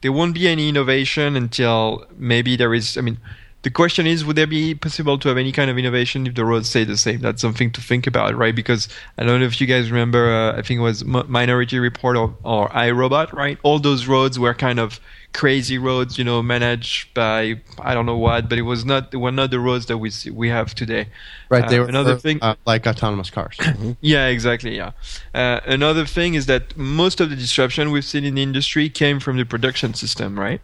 there 0.01 0.11
won't 0.11 0.35
be 0.35 0.47
any 0.47 0.69
innovation 0.69 1.35
until 1.35 2.05
maybe 2.17 2.55
there 2.55 2.73
is, 2.73 2.97
I 2.97 3.01
mean, 3.01 3.19
the 3.61 3.69
question 3.69 4.07
is, 4.07 4.23
would 4.23 4.37
there 4.37 4.47
be 4.47 4.73
possible 4.73 5.17
to 5.19 5.27
have 5.27 5.37
any 5.37 5.51
kind 5.51 5.69
of 5.69 5.77
innovation 5.77 6.25
if 6.27 6.35
the 6.35 6.45
roads 6.45 6.69
stay 6.69 6.85
the 6.85 6.95
same? 6.95 7.19
That's 7.19 7.41
something 7.41 7.71
to 7.71 7.81
think 7.81 8.07
about, 8.07 8.35
right? 8.35 8.55
Because 8.55 8.87
I 9.17 9.23
don't 9.23 9.41
know 9.41 9.45
if 9.45 9.59
you 9.59 9.67
guys 9.67 9.91
remember, 9.91 10.31
uh, 10.31 10.57
I 10.57 10.61
think 10.61 10.79
it 10.79 10.83
was 10.83 11.03
Minority 11.03 11.77
Report 11.79 12.15
or, 12.15 12.35
or 12.43 12.69
iRobot, 12.69 13.33
right? 13.33 13.57
All 13.63 13.79
those 13.79 14.07
roads 14.07 14.39
were 14.39 14.53
kind 14.53 14.79
of 14.79 15.01
crazy 15.33 15.77
roads, 15.77 16.17
you 16.17 16.23
know, 16.23 16.41
managed 16.41 17.13
by 17.13 17.61
I 17.79 17.93
don't 17.93 18.05
know 18.05 18.17
what, 18.17 18.49
but 18.49 18.57
it 18.57 18.63
was 18.63 18.85
not 18.85 19.11
they 19.11 19.17
were 19.17 19.31
not 19.31 19.51
the 19.51 19.59
roads 19.59 19.85
that 19.87 19.97
we 19.97 20.09
see, 20.09 20.31
we 20.31 20.49
have 20.49 20.73
today. 20.73 21.07
Right. 21.49 21.67
They 21.67 21.77
uh, 21.77 21.81
were 21.81 21.87
another 21.89 22.17
thing 22.17 22.39
uh, 22.41 22.55
like 22.65 22.87
autonomous 22.87 23.29
cars. 23.29 23.57
Mm-hmm. 23.57 23.91
yeah, 24.01 24.27
exactly. 24.27 24.75
Yeah. 24.75 24.91
Uh, 25.33 25.59
another 25.65 26.05
thing 26.05 26.33
is 26.33 26.45
that 26.47 26.75
most 26.77 27.19
of 27.21 27.29
the 27.29 27.35
disruption 27.35 27.91
we've 27.91 28.05
seen 28.05 28.23
in 28.23 28.35
the 28.35 28.43
industry 28.43 28.89
came 28.89 29.19
from 29.19 29.37
the 29.37 29.45
production 29.45 29.93
system, 29.93 30.39
right? 30.39 30.61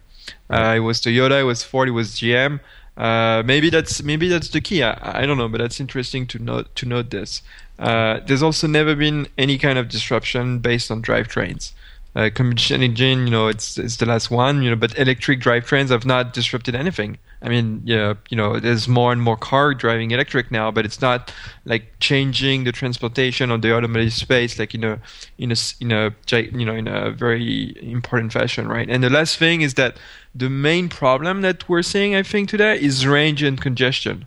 right. 0.48 0.72
Uh, 0.72 0.76
it 0.76 0.80
was 0.80 1.00
Toyota, 1.00 1.40
it 1.40 1.44
was 1.44 1.62
Ford, 1.62 1.88
it 1.88 1.92
was 1.92 2.12
GM. 2.12 2.60
Uh, 2.96 3.42
maybe 3.44 3.68
that's 3.68 4.02
maybe 4.02 4.28
that's 4.28 4.48
the 4.48 4.60
key. 4.60 4.82
I, 4.82 5.22
I, 5.22 5.26
don't 5.26 5.36
know, 5.36 5.48
but 5.48 5.58
that's 5.58 5.80
interesting 5.80 6.26
to 6.28 6.38
note 6.38 6.74
to 6.76 6.86
note 6.86 7.10
this. 7.10 7.42
Uh, 7.78 8.20
there's 8.26 8.42
also 8.42 8.66
never 8.66 8.94
been 8.94 9.28
any 9.36 9.58
kind 9.58 9.78
of 9.78 9.88
disruption 9.88 10.60
based 10.60 10.90
on 10.90 11.02
drivetrains 11.02 11.72
uh, 12.16 12.30
combustion 12.32 12.82
engine, 12.82 13.26
you 13.26 13.30
know, 13.30 13.46
it's 13.46 13.76
it's 13.76 13.96
the 13.96 14.06
last 14.06 14.30
one, 14.30 14.62
you 14.62 14.70
know, 14.70 14.76
but 14.76 14.98
electric 14.98 15.38
drivetrains 15.38 15.90
have 15.90 16.06
not 16.06 16.32
disrupted 16.32 16.74
anything. 16.74 17.18
I 17.42 17.50
mean, 17.50 17.82
yeah, 17.84 18.14
you 18.30 18.38
know, 18.38 18.58
there's 18.58 18.88
more 18.88 19.12
and 19.12 19.20
more 19.20 19.36
car 19.36 19.74
driving 19.74 20.12
electric 20.12 20.50
now, 20.50 20.70
but 20.70 20.86
it's 20.86 21.02
not 21.02 21.30
like 21.66 21.92
changing 22.00 22.64
the 22.64 22.72
transportation 22.72 23.50
or 23.50 23.58
the 23.58 23.76
automotive 23.76 24.14
space 24.14 24.58
like 24.58 24.74
in 24.74 24.82
a 24.82 24.98
in 25.36 25.52
a 25.52 25.56
in 25.78 25.92
a 25.92 26.14
you 26.30 26.64
know 26.64 26.74
in 26.74 26.88
a 26.88 27.10
very 27.10 27.76
important 27.82 28.32
fashion, 28.32 28.66
right? 28.66 28.88
And 28.88 29.04
the 29.04 29.10
last 29.10 29.36
thing 29.36 29.60
is 29.60 29.74
that 29.74 29.98
the 30.36 30.50
main 30.50 30.88
problem 30.88 31.42
that 31.42 31.68
we're 31.68 31.82
seeing, 31.82 32.14
I 32.14 32.22
think, 32.22 32.48
today 32.48 32.78
is 32.80 33.06
range 33.06 33.42
and 33.42 33.60
congestion 33.60 34.26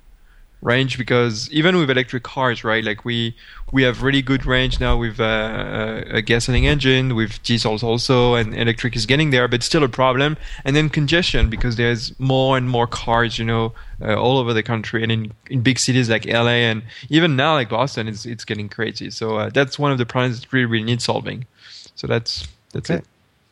range 0.62 0.98
because 0.98 1.50
even 1.52 1.78
with 1.78 1.89
electric 1.89 2.24
cars, 2.24 2.63
right? 2.63 2.84
Like 2.84 3.06
we 3.06 3.36
we 3.72 3.84
have 3.84 4.02
really 4.02 4.22
good 4.22 4.45
range 4.45 4.80
now 4.80 4.98
with 4.98 5.19
uh, 5.19 6.04
a 6.10 6.22
gasoline 6.22 6.65
engine, 6.65 7.15
with 7.15 7.41
diesels 7.43 7.84
also, 7.84 8.36
and 8.36 8.54
electric 8.56 8.95
is 8.95 9.06
getting 9.06 9.30
there, 9.30 9.48
but 9.48 9.63
still 9.63 9.84
a 9.84 9.89
problem. 9.89 10.38
And 10.65 10.76
then 10.76 10.89
congestion 10.89 11.50
because 11.50 11.76
there's 11.76 12.17
more 12.19 12.58
and 12.58 12.69
more 12.69 12.88
cars, 12.88 13.38
you 13.38 13.45
know, 13.45 13.74
uh, 14.02 14.15
all 14.15 14.38
over 14.38 14.54
the 14.54 14.63
country, 14.63 15.04
and 15.04 15.12
in 15.12 15.32
in 15.50 15.62
big 15.62 15.80
cities 15.80 16.10
like 16.10 16.26
LA 16.26 16.60
and 16.69 16.84
even 17.10 17.36
now 17.36 17.54
like 17.54 17.69
Boston, 17.69 18.08
it's 18.08 18.26
it's 18.26 18.45
getting 18.45 18.69
crazy. 18.69 19.10
So 19.12 19.38
uh, 19.38 19.50
that's 19.50 19.80
one 19.80 19.91
of 19.91 19.98
the 19.98 20.06
problems 20.06 20.41
that 20.41 20.52
really 20.52 20.65
really 20.65 20.86
need 20.86 21.02
solving. 21.02 21.45
So 21.95 22.08
that's 22.08 22.48
that's 22.74 22.89
okay. 22.89 23.00
it. 23.00 23.06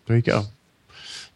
There 0.07 0.15
you 0.17 0.21
go. 0.23 0.45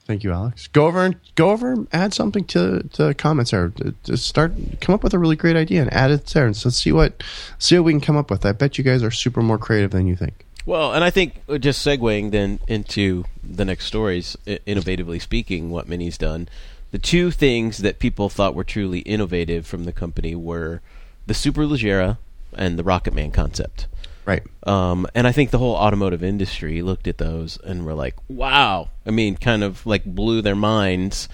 Thank 0.05 0.23
you, 0.23 0.31
Alex. 0.31 0.67
Go 0.67 0.87
over 0.87 1.05
and 1.05 1.15
go 1.35 1.51
over 1.51 1.71
and 1.71 1.87
add 1.93 2.13
something 2.13 2.43
to 2.45 2.83
to 2.93 3.13
comments 3.13 3.51
there. 3.51 3.71
Just 4.03 4.27
start 4.27 4.53
come 4.81 4.95
up 4.95 5.03
with 5.03 5.13
a 5.13 5.19
really 5.19 5.35
great 5.35 5.55
idea 5.55 5.81
and 5.81 5.93
add 5.93 6.11
it 6.11 6.25
there, 6.27 6.45
and 6.45 6.55
so 6.55 6.69
let's 6.69 6.77
see 6.77 6.91
what 6.91 7.23
see 7.59 7.77
what 7.77 7.85
we 7.85 7.93
can 7.93 8.01
come 8.01 8.17
up 8.17 8.29
with. 8.29 8.45
I 8.45 8.51
bet 8.51 8.77
you 8.77 8.83
guys 8.83 9.03
are 9.03 9.11
super 9.11 9.41
more 9.41 9.57
creative 9.57 9.91
than 9.91 10.07
you 10.07 10.15
think. 10.15 10.45
Well, 10.65 10.93
and 10.93 11.03
I 11.03 11.09
think 11.09 11.41
uh, 11.49 11.57
just 11.57 11.85
segueing 11.85 12.31
then 12.31 12.59
into 12.67 13.25
the 13.43 13.65
next 13.65 13.85
stories, 13.85 14.37
innovatively 14.45 15.21
speaking, 15.21 15.69
what 15.69 15.87
Mini's 15.87 16.17
done. 16.17 16.49
The 16.91 16.99
two 16.99 17.31
things 17.31 17.79
that 17.79 17.99
people 17.99 18.29
thought 18.29 18.53
were 18.53 18.63
truly 18.63 18.99
innovative 18.99 19.65
from 19.65 19.85
the 19.85 19.93
company 19.93 20.35
were 20.35 20.81
the 21.25 21.33
Superleggera 21.33 22.17
and 22.53 22.77
the 22.77 22.83
Rocket 22.83 23.13
Man 23.13 23.31
concept. 23.31 23.87
Right. 24.25 24.43
Um, 24.63 25.07
and 25.15 25.27
I 25.27 25.31
think 25.31 25.49
the 25.49 25.57
whole 25.57 25.75
automotive 25.75 26.23
industry 26.23 26.81
looked 26.81 27.07
at 27.07 27.17
those 27.17 27.57
and 27.63 27.85
were 27.85 27.93
like, 27.93 28.15
"Wow!" 28.27 28.89
I 29.05 29.11
mean, 29.11 29.35
kind 29.35 29.63
of 29.63 29.85
like 29.85 30.05
blew 30.05 30.41
their 30.41 30.55
minds. 30.55 31.27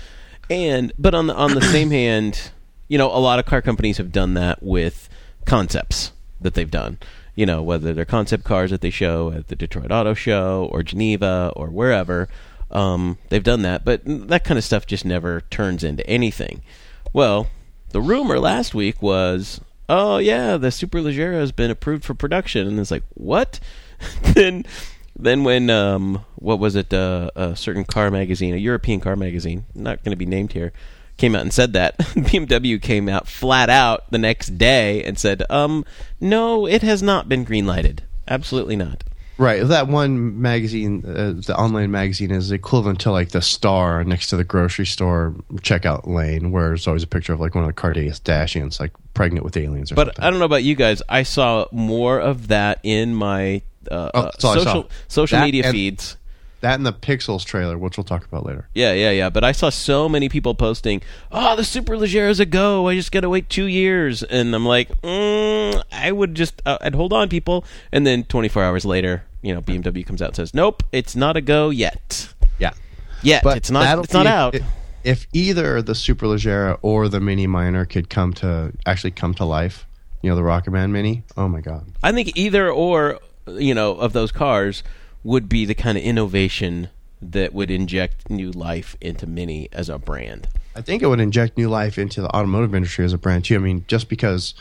And 0.49 0.93
but 0.97 1.13
on 1.13 1.27
the 1.27 1.35
on 1.35 1.53
the 1.53 1.61
same 1.61 1.91
hand, 1.91 2.51
you 2.87 2.97
know, 2.97 3.07
a 3.07 3.19
lot 3.19 3.39
of 3.39 3.45
car 3.45 3.61
companies 3.61 3.97
have 3.97 4.11
done 4.11 4.35
that 4.35 4.63
with 4.63 5.09
concepts 5.45 6.13
that 6.39 6.53
they've 6.53 6.71
done. 6.71 6.97
You 7.35 7.45
know, 7.45 7.61
whether 7.61 7.93
they're 7.93 8.05
concept 8.05 8.45
cars 8.45 8.71
that 8.71 8.81
they 8.81 8.89
show 8.89 9.31
at 9.31 9.47
the 9.47 9.55
Detroit 9.55 9.91
Auto 9.91 10.13
Show 10.13 10.67
or 10.71 10.81
Geneva 10.81 11.51
or 11.55 11.67
wherever, 11.67 12.29
um, 12.71 13.17
they've 13.29 13.43
done 13.43 13.61
that. 13.61 13.85
But 13.85 14.01
that 14.05 14.43
kind 14.43 14.57
of 14.57 14.63
stuff 14.63 14.87
just 14.87 15.05
never 15.05 15.41
turns 15.41 15.83
into 15.83 16.07
anything. 16.09 16.61
Well, 17.13 17.47
the 17.89 18.01
rumor 18.01 18.39
last 18.39 18.73
week 18.73 19.01
was 19.01 19.61
oh 19.89 20.17
yeah, 20.17 20.57
the 20.57 20.67
Superleggera 20.67 21.33
has 21.33 21.51
been 21.51 21.71
approved 21.71 22.05
for 22.05 22.13
production, 22.13 22.67
and 22.67 22.79
it's 22.79 22.91
like 22.91 23.03
what? 23.13 23.59
then 24.21 24.65
then 25.17 25.43
when 25.43 25.69
um, 25.69 26.25
what 26.35 26.59
was 26.59 26.75
it? 26.75 26.93
Uh, 26.93 27.31
a 27.35 27.55
certain 27.55 27.83
car 27.83 28.11
magazine, 28.11 28.53
a 28.53 28.57
European 28.57 28.99
car 28.99 29.15
magazine, 29.15 29.65
not 29.73 30.03
going 30.03 30.11
to 30.11 30.17
be 30.17 30.25
named 30.25 30.53
here, 30.53 30.71
came 31.17 31.35
out 31.35 31.41
and 31.41 31.53
said 31.53 31.73
that 31.73 31.97
BMW 31.99 32.81
came 32.81 33.09
out 33.09 33.27
flat 33.27 33.69
out 33.69 34.09
the 34.11 34.17
next 34.17 34.57
day 34.57 35.03
and 35.03 35.19
said, 35.19 35.43
um, 35.49 35.83
no, 36.21 36.65
it 36.65 36.83
has 36.83 37.01
not 37.03 37.27
been 37.27 37.45
greenlighted. 37.45 37.99
Absolutely 38.27 38.75
not. 38.75 39.03
Right. 39.37 39.63
That 39.67 39.87
one 39.87 40.41
magazine, 40.41 41.03
uh, 41.05 41.33
the 41.45 41.55
online 41.55 41.91
magazine, 41.91 42.31
is 42.31 42.51
equivalent 42.51 43.01
to 43.01 43.11
like 43.11 43.29
the 43.29 43.41
star 43.41 44.03
next 44.03 44.29
to 44.29 44.35
the 44.37 44.43
grocery 44.43 44.85
store 44.87 45.35
checkout 45.57 46.07
lane, 46.07 46.51
where 46.51 46.69
there's 46.69 46.87
always 46.87 47.03
a 47.03 47.07
picture 47.07 47.33
of 47.33 47.39
like 47.39 47.53
one 47.53 47.63
of 47.63 47.67
the 47.67 47.79
Kardashians, 47.79 48.79
like 48.79 48.91
pregnant 49.13 49.45
with 49.45 49.55
aliens 49.55 49.91
or 49.91 49.95
But 49.95 50.07
something. 50.07 50.23
I 50.25 50.29
don't 50.31 50.39
know 50.39 50.45
about 50.45 50.63
you 50.63 50.75
guys. 50.75 51.01
I 51.07 51.21
saw 51.23 51.67
more 51.71 52.19
of 52.19 52.47
that 52.47 52.79
in 52.83 53.13
my 53.13 53.61
uh, 53.91 54.09
Oh, 54.13 54.19
uh, 54.19 54.23
that's 54.23 54.43
all 54.43 54.51
I 54.51 54.55
saw. 54.57 54.63
social 54.63 54.89
social 55.07 55.39
That 55.39 55.45
media 55.45 55.63
and- 55.65 55.71
feeds. 55.71 56.17
that 56.61 56.73
and 56.73 56.85
the 56.85 56.91
Pixels 56.91 57.45
trailer, 57.45 57.77
which 57.77 57.95
we'll 57.97 58.03
talk 58.03 58.25
about 58.25 58.43
later. 58.43 58.67
Yeah, 58.73 58.91
yeah, 58.93 59.11
yeah. 59.11 59.29
But 59.29 59.43
I 59.43 59.51
saw 59.51 59.69
so 59.69 60.09
many 60.09 60.27
people 60.29 60.55
posting, 60.55 61.03
"Oh, 61.31 61.55
the 61.55 61.63
Super 61.63 61.93
is 61.93 62.39
a 62.39 62.45
go. 62.47 62.87
I 62.87 62.95
just 62.95 63.11
got 63.11 63.19
to 63.21 63.29
wait 63.29 63.47
two 63.49 63.65
years," 63.65 64.23
and 64.23 64.55
I'm 64.55 64.65
like, 64.65 64.89
mm, 65.03 65.83
I 65.91 66.11
would 66.11 66.33
just, 66.33 66.59
uh, 66.65 66.79
I'd 66.81 66.95
hold 66.95 67.13
on, 67.13 67.29
people. 67.29 67.63
And 67.91 68.07
then 68.07 68.23
24 68.23 68.63
hours 68.63 68.83
later, 68.85 69.23
you 69.41 69.53
know, 69.53 69.61
BMW 69.61 70.05
comes 70.05 70.21
out 70.21 70.29
and 70.29 70.35
says, 70.35 70.53
"Nope, 70.53 70.83
it's 70.91 71.15
not 71.15 71.37
a 71.37 71.41
go 71.41 71.69
yet. 71.69 72.33
Yeah. 72.59 72.71
Yet 73.21 73.43
it's 73.45 73.71
not. 73.71 74.03
It's 74.03 74.13
not 74.13 74.23
be- 74.23 74.29
out." 74.29 74.55
If, 74.55 74.63
if 75.03 75.27
either 75.33 75.81
the 75.81 75.93
Superleggera 75.93 76.79
or 76.81 77.07
the 77.07 77.19
Mini 77.19 77.47
Minor 77.47 77.85
could 77.85 78.09
come 78.09 78.33
to 78.35 78.73
actually 78.85 79.11
come 79.11 79.33
to 79.35 79.45
life, 79.45 79.85
you 80.21 80.29
know, 80.29 80.35
the 80.35 80.41
Rocketman 80.41 80.91
Mini. 80.91 81.23
Oh 81.35 81.47
my 81.47 81.61
God! 81.61 81.85
I 82.03 82.11
think 82.11 82.35
either 82.37 82.69
or, 82.69 83.19
you 83.47 83.73
know, 83.73 83.93
of 83.95 84.13
those 84.13 84.31
cars 84.31 84.83
would 85.23 85.49
be 85.49 85.65
the 85.65 85.75
kind 85.75 85.97
of 85.97 86.03
innovation 86.03 86.89
that 87.21 87.53
would 87.53 87.71
inject 87.71 88.29
new 88.29 88.51
life 88.51 88.95
into 89.01 89.25
Mini 89.25 89.69
as 89.71 89.89
a 89.89 89.97
brand. 89.97 90.47
I 90.75 90.81
think 90.81 91.01
it 91.01 91.07
would 91.07 91.19
inject 91.19 91.57
new 91.57 91.69
life 91.69 91.97
into 91.97 92.21
the 92.21 92.29
automotive 92.35 92.75
industry 92.75 93.03
as 93.03 93.13
a 93.13 93.17
brand 93.17 93.45
too. 93.45 93.55
I 93.55 93.57
mean, 93.57 93.83
just 93.87 94.09
because 94.09 94.53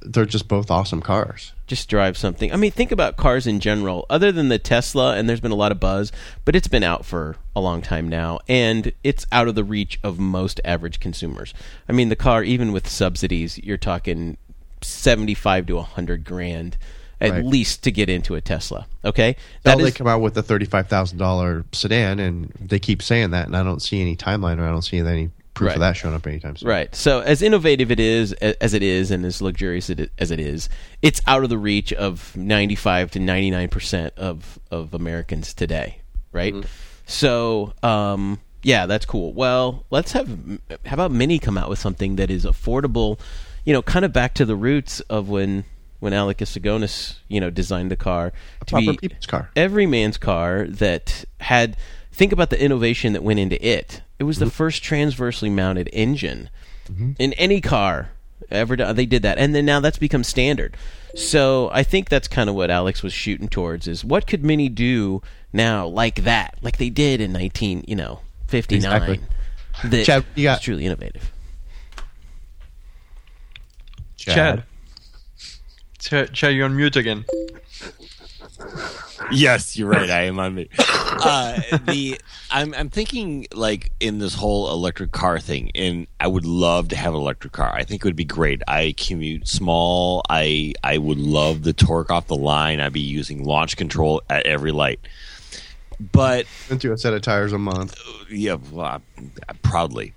they're 0.00 0.26
just 0.26 0.48
both 0.48 0.70
awesome 0.70 1.00
cars. 1.00 1.52
just 1.66 1.88
drive 1.88 2.16
something. 2.18 2.52
I 2.52 2.56
mean, 2.56 2.70
think 2.70 2.92
about 2.92 3.16
cars 3.16 3.46
in 3.46 3.60
general. 3.60 4.04
Other 4.10 4.30
than 4.32 4.48
the 4.48 4.58
Tesla, 4.58 5.16
and 5.16 5.28
there's 5.28 5.40
been 5.40 5.52
a 5.52 5.56
lot 5.56 5.72
of 5.72 5.80
buzz, 5.80 6.12
but 6.44 6.54
it's 6.56 6.68
been 6.68 6.82
out 6.82 7.04
for 7.06 7.36
a 7.56 7.60
long 7.60 7.80
time 7.82 8.08
now, 8.08 8.40
and 8.48 8.92
it's 9.04 9.26
out 9.32 9.48
of 9.48 9.54
the 9.54 9.64
reach 9.64 9.98
of 10.02 10.18
most 10.18 10.60
average 10.64 11.00
consumers. 11.00 11.54
I 11.88 11.92
mean, 11.92 12.08
the 12.08 12.16
car, 12.16 12.42
even 12.42 12.72
with 12.72 12.88
subsidies, 12.88 13.58
you're 13.58 13.76
talking 13.76 14.36
seventy-five 14.80 15.66
to 15.66 15.80
hundred 15.80 16.24
grand 16.24 16.76
at 17.20 17.30
Right. 17.30 17.44
least 17.44 17.84
to 17.84 17.92
get 17.92 18.08
into 18.08 18.34
a 18.34 18.40
Tesla. 18.40 18.86
Okay, 19.04 19.36
Now 19.64 19.76
that 19.76 19.82
they 19.82 19.88
is 19.90 19.94
come 19.94 20.08
out 20.08 20.20
with 20.20 20.36
a 20.36 20.42
thirty-five 20.42 20.88
thousand 20.88 21.18
dollar 21.18 21.64
sedan, 21.72 22.18
and 22.18 22.52
they 22.60 22.78
keep 22.80 23.00
saying 23.02 23.30
that, 23.30 23.46
and 23.46 23.56
I 23.56 23.62
don't 23.62 23.80
see 23.80 24.00
any 24.00 24.16
timeline 24.16 24.58
or 24.58 24.64
I 24.64 24.70
don't 24.70 24.82
see 24.82 24.98
any 24.98 25.30
proof 25.54 25.68
Right. 25.68 25.76
of 25.76 25.80
that 25.80 25.96
showing 25.96 26.14
up 26.14 26.26
anytime 26.26 26.56
soon. 26.56 26.68
Right. 26.68 26.94
So 26.94 27.20
as 27.20 27.42
innovative 27.42 27.90
it 27.90 28.00
is 28.00 28.32
as 28.32 28.74
it 28.74 28.82
is, 28.82 29.10
and 29.10 29.24
as 29.24 29.42
luxurious 29.42 29.90
it 29.90 30.10
as 30.18 30.30
it 30.30 30.40
is, 30.40 30.68
it's 31.02 31.20
out 31.26 31.44
of 31.44 31.50
the 31.50 31.58
reach 31.58 31.92
of 31.92 32.36
ninety-five 32.36 33.10
to 33.12 33.18
ninety-nine 33.20 33.68
percent 33.68 34.14
of 34.16 34.58
of 34.70 34.94
Americans 34.94 35.52
today. 35.54 35.98
Right. 36.32 36.54
So, 37.04 37.74
um, 37.82 38.40
yeah, 38.62 38.86
that's 38.86 39.04
cool. 39.04 39.32
Well, 39.34 39.84
let's 39.90 40.12
have 40.12 40.28
how 40.86 40.94
about 40.94 41.10
Mini 41.12 41.38
come 41.38 41.58
out 41.58 41.68
with 41.68 41.78
something 41.78 42.16
that 42.16 42.30
is 42.30 42.44
affordable. 42.44 43.18
You 43.64 43.72
know, 43.72 43.82
kind 43.82 44.04
of 44.04 44.12
back 44.12 44.34
to 44.34 44.44
the 44.44 44.56
roots 44.56 45.00
of 45.00 45.28
when 45.28 45.64
when 46.00 46.12
Alec 46.12 46.38
Issigonis, 46.38 47.18
you 47.28 47.40
know, 47.40 47.50
designed 47.50 47.90
the 47.90 47.96
car 47.96 48.32
to 48.60 48.64
proper 48.72 48.92
be 48.92 48.96
people's 48.96 49.26
car. 49.26 49.50
every 49.54 49.86
man's 49.86 50.16
car 50.16 50.66
that 50.68 51.24
had 51.38 51.76
think 52.12 52.32
about 52.32 52.50
the 52.50 52.62
innovation 52.62 53.14
that 53.14 53.22
went 53.22 53.40
into 53.40 53.64
it. 53.66 54.02
It 54.18 54.24
was 54.24 54.38
the 54.38 54.44
mm-hmm. 54.44 54.52
first 54.52 54.82
transversely 54.82 55.50
mounted 55.50 55.88
engine 55.92 56.50
mm-hmm. 56.86 57.12
in 57.18 57.32
any 57.34 57.60
car 57.60 58.10
ever 58.50 58.76
done. 58.76 58.94
They 58.94 59.06
did 59.06 59.22
that. 59.22 59.38
And 59.38 59.54
then 59.54 59.64
now 59.64 59.80
that's 59.80 59.98
become 59.98 60.22
standard. 60.24 60.76
So 61.14 61.68
i 61.74 61.82
think 61.82 62.08
that's 62.08 62.26
kind 62.26 62.48
of 62.48 62.54
what 62.54 62.70
alex 62.70 63.02
was 63.02 63.12
shooting 63.12 63.46
towards 63.46 63.86
is 63.86 64.02
what 64.02 64.26
could 64.26 64.42
mini 64.42 64.70
do 64.70 65.20
now 65.52 65.86
like 65.86 66.24
that? 66.24 66.56
Like 66.62 66.78
they 66.78 66.88
did 66.88 67.20
in 67.20 67.32
19 67.32 67.84
you 67.86 67.96
know 67.96 68.20
59 68.48 68.78
Exactly. 68.78 69.20
that 69.84 70.06
Chad, 70.06 70.24
you 70.34 70.44
got- 70.44 70.62
truly 70.62 70.86
innovative. 70.86 71.30
Chad. 74.16 74.62
Chad, 75.98 76.32
Chad, 76.32 76.54
you're 76.54 76.64
on 76.64 76.76
mute 76.76 76.96
again. 76.96 77.24
Yes, 79.32 79.76
you're 79.76 79.88
right. 79.88 80.10
I 80.10 80.22
am 80.22 80.38
on 80.38 80.54
me. 80.54 80.68
Uh, 81.24 81.60
the 81.86 82.18
I'm 82.50 82.74
I'm 82.74 82.88
thinking 82.88 83.46
like 83.54 83.92
in 84.00 84.18
this 84.18 84.34
whole 84.34 84.72
electric 84.72 85.12
car 85.12 85.38
thing, 85.38 85.70
and 85.74 86.08
I 86.18 86.26
would 86.26 86.44
love 86.44 86.88
to 86.88 86.96
have 86.96 87.14
an 87.14 87.20
electric 87.20 87.52
car. 87.52 87.70
I 87.72 87.84
think 87.84 88.02
it 88.02 88.08
would 88.08 88.16
be 88.16 88.24
great. 88.24 88.60
I 88.66 88.92
commute 88.96 89.46
small. 89.46 90.22
I 90.28 90.72
I 90.82 90.98
would 90.98 91.18
love 91.18 91.62
the 91.62 91.72
torque 91.74 92.10
off 92.10 92.26
the 92.26 92.34
line. 92.34 92.80
I'd 92.80 92.92
be 92.94 93.00
using 93.00 93.44
launch 93.44 93.76
control 93.76 94.20
at 94.28 94.46
every 94.46 94.72
light. 94.72 94.98
But 96.00 96.46
Into 96.70 96.92
a 96.92 96.98
set 96.98 97.12
of 97.12 97.22
tires 97.22 97.52
a 97.52 97.58
month. 97.58 97.96
yeah, 98.28 98.56
well, 98.72 98.86
I- 98.86 99.52
proudly. 99.62 100.14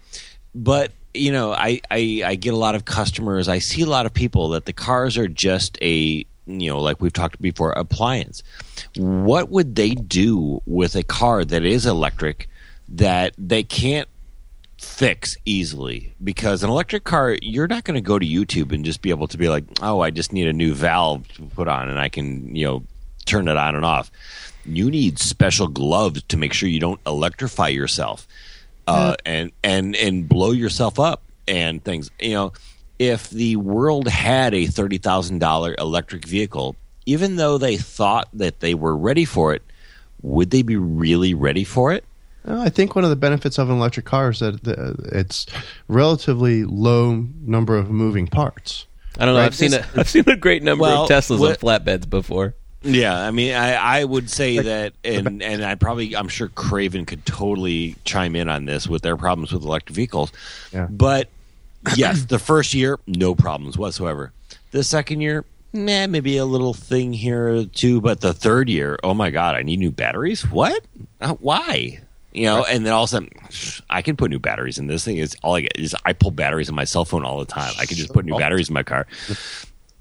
But 0.55 0.91
you 1.13 1.31
know, 1.31 1.51
I, 1.53 1.81
I 1.91 2.23
I 2.25 2.35
get 2.35 2.53
a 2.53 2.57
lot 2.57 2.73
of 2.73 2.85
customers. 2.85 3.47
I 3.47 3.59
see 3.59 3.81
a 3.83 3.85
lot 3.87 4.07
of 4.07 4.13
people 4.13 4.49
that 4.49 4.65
the 4.65 4.73
cars 4.73 5.17
are 5.17 5.27
just 5.27 5.77
a 5.83 6.25
you 6.47 6.69
know, 6.69 6.79
like 6.79 7.01
we've 7.01 7.13
talked 7.13 7.41
before, 7.41 7.71
appliance. 7.71 8.43
What 8.95 9.49
would 9.49 9.75
they 9.75 9.91
do 9.91 10.61
with 10.65 10.95
a 10.95 11.03
car 11.03 11.43
that 11.45 11.63
is 11.63 11.85
electric 11.85 12.47
that 12.89 13.33
they 13.37 13.63
can't 13.63 14.07
fix 14.79 15.37
easily? 15.45 16.13
Because 16.23 16.63
an 16.63 16.69
electric 16.69 17.03
car, 17.03 17.37
you're 17.41 17.67
not 17.67 17.83
going 17.83 17.95
to 17.95 18.01
go 18.01 18.19
to 18.19 18.25
YouTube 18.25 18.71
and 18.71 18.85
just 18.85 19.01
be 19.01 19.09
able 19.09 19.27
to 19.27 19.37
be 19.37 19.49
like, 19.49 19.63
oh, 19.81 19.99
I 20.01 20.11
just 20.11 20.33
need 20.33 20.47
a 20.47 20.53
new 20.53 20.73
valve 20.73 21.27
to 21.35 21.43
put 21.43 21.67
on, 21.67 21.89
and 21.89 21.99
I 21.99 22.09
can 22.09 22.55
you 22.55 22.65
know 22.65 22.83
turn 23.25 23.47
it 23.47 23.57
on 23.57 23.75
and 23.75 23.85
off. 23.85 24.11
You 24.65 24.89
need 24.89 25.19
special 25.19 25.67
gloves 25.67 26.23
to 26.23 26.37
make 26.37 26.53
sure 26.53 26.69
you 26.69 26.79
don't 26.79 27.01
electrify 27.05 27.67
yourself 27.67 28.27
uh, 28.87 29.15
and 29.25 29.51
and 29.63 29.95
and 29.95 30.27
blow 30.27 30.51
yourself 30.51 30.99
up 30.99 31.23
and 31.47 31.83
things. 31.83 32.11
You 32.19 32.33
know, 32.33 32.53
if 32.99 33.29
the 33.29 33.55
world 33.57 34.07
had 34.07 34.53
a 34.53 34.65
thirty 34.67 34.97
thousand 34.97 35.39
dollar 35.39 35.75
electric 35.77 36.25
vehicle, 36.25 36.75
even 37.05 37.35
though 37.35 37.57
they 37.57 37.77
thought 37.77 38.27
that 38.33 38.59
they 38.59 38.73
were 38.73 38.95
ready 38.95 39.25
for 39.25 39.53
it, 39.53 39.61
would 40.21 40.51
they 40.51 40.61
be 40.61 40.77
really 40.77 41.33
ready 41.33 41.63
for 41.63 41.91
it? 41.93 42.03
Uh, 42.47 42.61
I 42.61 42.69
think 42.69 42.95
one 42.95 43.03
of 43.03 43.09
the 43.09 43.15
benefits 43.15 43.57
of 43.57 43.69
an 43.69 43.77
electric 43.77 44.05
car 44.05 44.29
is 44.29 44.39
that 44.39 44.63
the, 44.63 44.95
it's 45.11 45.45
relatively 45.87 46.63
low 46.63 47.25
number 47.41 47.75
of 47.75 47.89
moving 47.89 48.27
parts. 48.27 48.85
i 49.17 49.25
don't 49.25 49.33
know 49.33 49.39
Right, 49.39 49.47
i've 49.47 49.55
seen 49.55 49.73
a, 49.73 49.85
i've 49.95 50.09
seen 50.09 50.23
a 50.29 50.35
great 50.35 50.61
number 50.61 50.83
Well, 50.83 51.03
of 51.05 51.09
teslas 51.09 51.39
what- 51.39 51.63
on 51.63 51.79
flatbeds 51.79 52.07
before 52.09 52.53
Yeah, 52.83 53.17
I 53.19 53.31
mean, 53.31 53.55
I, 53.55 53.73
I 53.73 54.03
would 54.03 54.29
say 54.29 54.59
that, 54.59 54.93
and 55.03 55.41
and 55.41 55.65
I 55.65 55.73
probably, 55.73 56.15
I'm 56.15 56.27
sure 56.27 56.49
Craven 56.49 57.05
could 57.07 57.25
totally 57.25 57.95
chime 58.03 58.35
in 58.35 58.47
on 58.47 58.65
this 58.65 58.87
with 58.87 59.01
their 59.01 59.17
problems 59.17 59.51
with 59.51 59.63
electric 59.63 59.95
vehicles. 59.95 60.31
Yeah. 60.71 60.85
But 60.91 61.29
yes, 61.95 62.25
the 62.25 62.39
first 62.39 62.73
year, 62.73 62.99
no 63.07 63.35
problems 63.35 63.77
whatsoever. 63.77 64.31
The 64.71 64.83
second 64.83 65.21
year, 65.21 65.45
nah, 65.73 66.07
maybe 66.07 66.37
a 66.37 66.45
little 66.45 66.73
thing 66.73 67.13
here 67.13 67.55
or 67.55 67.65
two. 67.65 68.01
But 68.01 68.21
the 68.21 68.33
third 68.33 68.69
year, 68.69 68.97
oh 69.03 69.13
my 69.13 69.29
god, 69.29 69.55
I 69.55 69.61
need 69.61 69.79
new 69.79 69.91
batteries. 69.91 70.49
What? 70.49 70.83
Uh, 71.21 71.35
why? 71.35 71.99
You 72.33 72.45
know, 72.45 72.65
and 72.65 72.85
then 72.85 72.91
all 72.91 73.03
of 73.03 73.09
a 73.09 73.11
sudden, 73.11 73.29
I 73.89 74.01
can 74.01 74.17
put 74.17 74.29
new 74.29 74.39
batteries 74.39 74.77
in 74.77 74.87
this 74.87 75.05
thing. 75.05 75.17
Is 75.17 75.37
all 75.41 75.55
I 75.55 75.61
get 75.61 75.77
is 75.77 75.95
I 76.05 76.11
pull 76.13 76.31
batteries 76.31 76.67
in 76.67 76.75
my 76.75 76.83
cell 76.83 77.05
phone 77.05 77.23
all 77.23 77.39
the 77.39 77.45
time. 77.45 77.73
I 77.79 77.85
can 77.85 77.95
just 77.95 78.11
put 78.11 78.25
new 78.25 78.37
batteries 78.37 78.67
in 78.67 78.73
my 78.73 78.83
car 78.83 79.07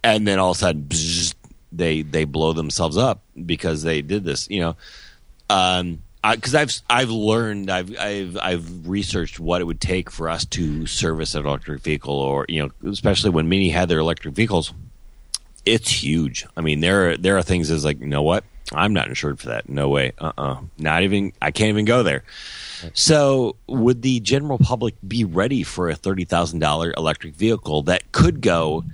and 0.05 0.29
then 0.29 0.39
all 0.39 0.51
of 0.53 0.57
a 0.59 0.61
sudden 0.61 0.83
bzzz, 0.85 1.35
they 1.73 2.03
they 2.03 2.25
blow 2.25 2.53
themselves 2.53 2.97
up 2.97 3.23
because 3.47 3.83
they 3.83 4.03
did 4.03 4.23
this 4.23 4.49
you 4.51 4.61
know 4.61 4.77
um 5.51 6.01
because 6.33 6.55
I've 6.55 6.73
I've 6.89 7.11
learned 7.11 7.71
I've 7.71 7.99
I've 7.99 8.39
I've 8.39 8.89
researched 8.89 9.39
what 9.39 9.61
it 9.61 9.65
would 9.65 9.81
take 9.81 10.11
for 10.11 10.29
us 10.29 10.45
to 10.47 10.87
service 10.87 11.35
an 11.35 11.47
electric 11.47 11.83
vehicle 11.83 12.15
or 12.15 12.47
you 12.49 12.63
know 12.63 12.91
especially 12.91 13.31
when 13.31 13.49
Mini 13.49 13.69
had 13.69 13.89
their 13.89 13.99
electric 13.99 14.35
vehicles 14.35 14.73
it's 15.67 15.91
huge. 15.91 16.47
I 16.57 16.61
mean 16.61 16.81
there 16.81 17.11
are, 17.11 17.17
there 17.17 17.37
are 17.37 17.43
things 17.43 17.69
that's 17.69 17.85
like 17.85 18.01
you 18.01 18.07
know 18.07 18.23
what? 18.23 18.45
I'm 18.73 18.95
not 18.95 19.09
insured 19.09 19.39
for 19.39 19.49
that. 19.49 19.69
No 19.69 19.89
way. 19.89 20.13
Uh 20.19 20.33
uh 20.39 20.57
not 20.79 21.03
even 21.03 21.33
I 21.43 21.51
can't 21.51 21.69
even 21.69 21.85
go 21.85 22.03
there. 22.03 22.25
So, 22.93 23.57
would 23.67 24.03
the 24.03 24.21
general 24.21 24.59
public 24.59 24.95
be 25.07 25.25
ready 25.25 25.63
for 25.63 25.89
a 25.89 25.95
thirty 25.95 26.25
thousand 26.25 26.59
dollar 26.59 26.93
electric 26.97 27.35
vehicle 27.35 27.83
that 27.83 28.13
could 28.13 28.41
go 28.41 28.85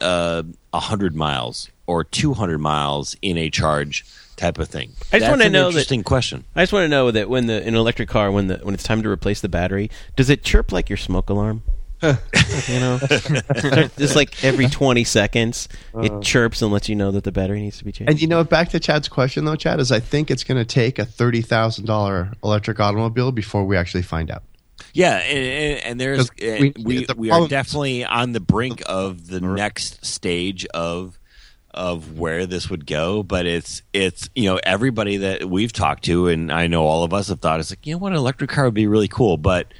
uh, 0.00 0.42
hundred 0.72 1.14
miles 1.14 1.70
or 1.86 2.04
two 2.04 2.34
hundred 2.34 2.58
miles 2.58 3.16
in 3.22 3.36
a 3.38 3.50
charge 3.50 4.04
type 4.36 4.58
of 4.58 4.68
thing? 4.68 4.90
I 4.90 4.94
just 4.94 5.10
That's 5.12 5.30
wanna 5.30 5.44
an 5.46 5.52
know 5.52 5.62
that- 5.64 5.68
interesting 5.70 6.02
question. 6.04 6.44
I 6.54 6.62
just 6.62 6.72
want 6.72 6.84
to 6.84 6.88
know 6.88 7.10
that 7.10 7.28
when 7.28 7.46
the 7.46 7.60
in 7.62 7.68
an 7.68 7.74
electric 7.76 8.08
car, 8.08 8.30
when 8.30 8.48
the 8.48 8.56
when 8.58 8.74
it's 8.74 8.84
time 8.84 9.02
to 9.02 9.08
replace 9.08 9.40
the 9.40 9.48
battery, 9.48 9.90
does 10.16 10.28
it 10.30 10.42
chirp 10.44 10.72
like 10.72 10.88
your 10.90 10.96
smoke 10.96 11.30
alarm? 11.30 11.62
you 12.02 12.78
know, 12.78 12.98
just 13.96 14.16
like 14.16 14.44
every 14.44 14.66
twenty 14.68 15.02
seconds, 15.02 15.66
it 15.94 16.22
chirps 16.22 16.60
and 16.60 16.70
lets 16.70 16.90
you 16.90 16.94
know 16.94 17.10
that 17.10 17.24
the 17.24 17.32
battery 17.32 17.60
needs 17.62 17.78
to 17.78 17.84
be 17.86 17.90
changed. 17.92 18.10
And 18.10 18.20
you 18.20 18.28
know, 18.28 18.44
back 18.44 18.68
to 18.70 18.80
Chad's 18.80 19.08
question 19.08 19.46
though, 19.46 19.56
Chad, 19.56 19.80
is 19.80 19.90
I 19.90 20.00
think 20.00 20.30
it's 20.30 20.44
going 20.44 20.58
to 20.58 20.64
take 20.66 20.98
a 20.98 21.06
thirty 21.06 21.40
thousand 21.40 21.86
dollar 21.86 22.32
electric 22.44 22.80
automobile 22.80 23.32
before 23.32 23.64
we 23.64 23.78
actually 23.78 24.02
find 24.02 24.30
out. 24.30 24.42
Yeah, 24.92 25.16
and, 25.16 25.38
and, 25.38 25.84
and 25.84 26.00
there's 26.00 26.28
'Cause 26.30 26.46
uh, 26.46 26.56
we- 26.60 26.74
we 26.84 27.04
the 27.06 27.14
we, 27.16 27.30
are 27.30 27.48
definitely 27.48 28.04
on 28.04 28.32
the 28.32 28.40
brink 28.40 28.82
of 28.84 29.28
the 29.28 29.40
next 29.40 30.04
stage 30.04 30.66
of 30.66 31.18
of 31.76 32.18
where 32.18 32.46
this 32.46 32.68
would 32.70 32.86
go, 32.86 33.22
but 33.22 33.46
it's 33.46 33.82
it's 33.92 34.28
you 34.34 34.44
know 34.44 34.58
everybody 34.62 35.18
that 35.18 35.44
we've 35.48 35.72
talked 35.72 36.04
to, 36.04 36.28
and 36.28 36.50
I 36.52 36.66
know 36.66 36.84
all 36.84 37.04
of 37.04 37.12
us 37.14 37.28
have 37.28 37.40
thought 37.40 37.60
it's 37.60 37.70
like 37.70 37.86
you 37.86 37.94
know 37.94 37.98
what 37.98 38.12
an 38.12 38.18
electric 38.18 38.50
car 38.50 38.64
would 38.64 38.74
be 38.74 38.86
really 38.86 39.08
cool, 39.08 39.36
but 39.36 39.72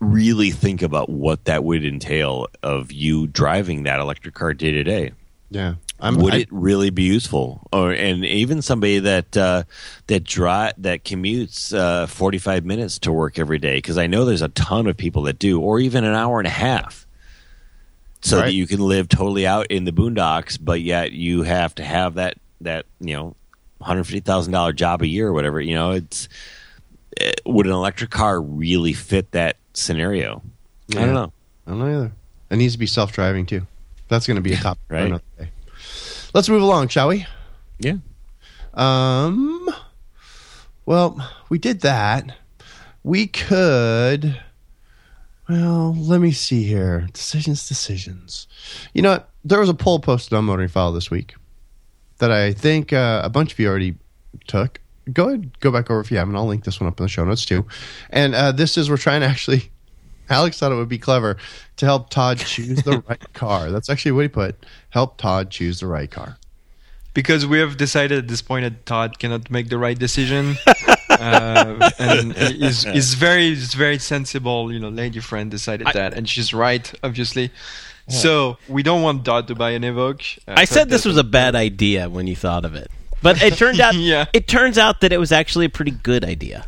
really 0.00 0.50
think 0.50 0.82
about 0.82 1.08
what 1.08 1.44
that 1.46 1.64
would 1.64 1.84
entail 1.84 2.46
of 2.62 2.92
you 2.92 3.26
driving 3.26 3.84
that 3.84 4.00
electric 4.00 4.34
car 4.34 4.52
day 4.54 4.72
to 4.72 4.84
day. 4.84 5.12
Yeah. 5.50 5.74
I'm, 6.00 6.16
would 6.16 6.34
I- 6.34 6.38
it 6.38 6.48
really 6.50 6.90
be 6.90 7.04
useful? 7.04 7.66
Or 7.72 7.92
and 7.92 8.24
even 8.24 8.60
somebody 8.60 8.98
that 8.98 9.36
uh, 9.36 9.62
that 10.08 10.24
drive 10.24 10.74
that 10.78 11.04
commutes 11.04 11.72
uh, 11.76 12.06
forty 12.06 12.38
five 12.38 12.64
minutes 12.64 12.98
to 13.00 13.12
work 13.12 13.38
every 13.38 13.58
day 13.58 13.76
because 13.76 13.96
I 13.96 14.06
know 14.08 14.24
there's 14.24 14.42
a 14.42 14.48
ton 14.48 14.86
of 14.88 14.96
people 14.96 15.22
that 15.22 15.38
do, 15.38 15.60
or 15.60 15.78
even 15.78 16.04
an 16.04 16.14
hour 16.14 16.38
and 16.40 16.46
a 16.48 16.50
half, 16.50 17.03
so 18.24 18.38
Right. 18.38 18.46
that 18.46 18.52
you 18.54 18.66
can 18.66 18.80
live 18.80 19.06
totally 19.08 19.46
out 19.46 19.66
in 19.68 19.84
the 19.84 19.92
boondocks, 19.92 20.58
but 20.60 20.80
yet 20.80 21.12
you 21.12 21.42
have 21.42 21.74
to 21.76 21.84
have 21.84 22.14
that 22.14 22.38
that 22.62 22.86
you 23.00 23.14
know 23.14 23.24
one 23.78 23.86
hundred 23.86 24.04
fifty 24.04 24.20
thousand 24.20 24.52
dollar 24.52 24.72
job 24.72 25.02
a 25.02 25.06
year 25.06 25.28
or 25.28 25.32
whatever. 25.34 25.60
You 25.60 25.74
know, 25.74 25.90
it's 25.92 26.28
eh, 27.20 27.32
would 27.44 27.66
an 27.66 27.72
electric 27.72 28.10
car 28.10 28.40
really 28.40 28.94
fit 28.94 29.30
that 29.32 29.56
scenario? 29.74 30.42
I 30.92 30.94
don't 31.00 31.14
know. 31.14 31.32
I 31.66 31.70
don't 31.70 31.78
know 31.80 31.86
either. 31.98 32.12
It 32.50 32.56
needs 32.56 32.72
to 32.74 32.78
be 32.78 32.86
self 32.86 33.12
driving 33.12 33.46
too. 33.46 33.66
That's 34.08 34.26
going 34.26 34.36
to 34.36 34.42
be 34.42 34.52
a 34.52 34.56
top 34.56 34.78
for 34.88 34.94
Right. 34.94 35.06
another 35.06 35.22
day. 35.38 35.48
Let's 36.34 36.48
move 36.48 36.62
along, 36.62 36.88
shall 36.88 37.08
we? 37.08 37.26
Yeah. 37.78 37.96
Um. 38.74 39.68
Well, 40.86 41.30
we 41.48 41.58
did 41.58 41.80
that. 41.82 42.36
We 43.02 43.26
could. 43.26 44.40
Well, 45.48 45.94
let 45.94 46.20
me 46.20 46.32
see 46.32 46.64
here. 46.64 47.06
Decisions, 47.12 47.68
decisions. 47.68 48.46
You 48.94 49.02
know 49.02 49.10
what? 49.12 49.30
There 49.44 49.60
was 49.60 49.68
a 49.68 49.74
poll 49.74 49.98
posted 49.98 50.32
on 50.32 50.44
Motoring 50.46 50.68
File 50.68 50.92
this 50.92 51.10
week 51.10 51.34
that 52.18 52.30
I 52.32 52.52
think 52.52 52.92
uh, 52.92 53.20
a 53.24 53.28
bunch 53.28 53.52
of 53.52 53.58
you 53.58 53.68
already 53.68 53.96
took. 54.46 54.80
Go 55.12 55.28
ahead, 55.28 55.60
go 55.60 55.70
back 55.70 55.90
over 55.90 56.00
if 56.00 56.10
you 56.10 56.16
haven't. 56.16 56.34
I'll 56.34 56.46
link 56.46 56.64
this 56.64 56.80
one 56.80 56.88
up 56.88 56.98
in 56.98 57.04
the 57.04 57.08
show 57.10 57.24
notes 57.24 57.44
too. 57.44 57.66
And 58.08 58.34
uh, 58.34 58.52
this 58.52 58.78
is 58.78 58.88
we're 58.88 58.96
trying 58.96 59.20
to 59.20 59.26
actually. 59.26 59.70
Alex 60.30 60.58
thought 60.58 60.72
it 60.72 60.76
would 60.76 60.88
be 60.88 60.96
clever 60.98 61.36
to 61.76 61.84
help 61.84 62.08
Todd 62.08 62.38
choose 62.38 62.82
the 62.82 63.02
right 63.06 63.32
car. 63.34 63.70
That's 63.70 63.90
actually 63.90 64.12
what 64.12 64.22
he 64.22 64.28
put. 64.28 64.64
Help 64.88 65.18
Todd 65.18 65.50
choose 65.50 65.80
the 65.80 65.86
right 65.86 66.10
car. 66.10 66.38
because 67.12 67.46
we 67.46 67.58
have 67.58 67.76
decided 67.76 68.18
at 68.18 68.28
this 68.28 68.40
point 68.40 68.64
that 68.64 68.86
Todd 68.86 69.18
cannot 69.18 69.50
make 69.50 69.68
the 69.68 69.76
right 69.76 69.98
decision, 69.98 70.56
uh, 71.24 71.90
and 71.98 72.34
is 72.36 72.84
is 73.00 73.14
very 73.14 73.48
is 73.52 73.74
very 73.74 73.98
sensible. 73.98 74.72
You 74.72 74.78
know, 74.80 74.88
lady 74.90 75.20
friend 75.20 75.50
decided 75.50 75.86
that, 75.92 76.14
and 76.14 76.28
she's 76.28 76.52
right, 76.52 76.92
obviously. 77.02 77.50
So 78.08 78.58
we 78.68 78.82
don't 78.82 79.00
want 79.02 79.24
Todd 79.24 79.48
to 79.48 79.54
buy 79.54 79.70
an 79.70 79.82
Evoque. 79.82 80.38
Uh, 80.46 80.54
I 80.58 80.66
said 80.66 80.90
this 80.90 81.06
was 81.06 81.16
a 81.16 81.24
bad 81.24 81.54
idea 81.54 82.10
when 82.10 82.26
you 82.26 82.36
thought 82.36 82.66
of 82.66 82.74
it, 82.74 82.90
but 83.22 83.42
it 83.42 83.54
turned 83.54 83.80
out 83.80 83.94
Yeah. 84.12 84.26
it 84.34 84.46
turns 84.46 84.76
out 84.76 85.00
that 85.00 85.10
it 85.12 85.18
was 85.18 85.32
actually 85.32 85.64
a 85.64 85.70
pretty 85.70 85.92
good 85.92 86.22
idea. 86.24 86.66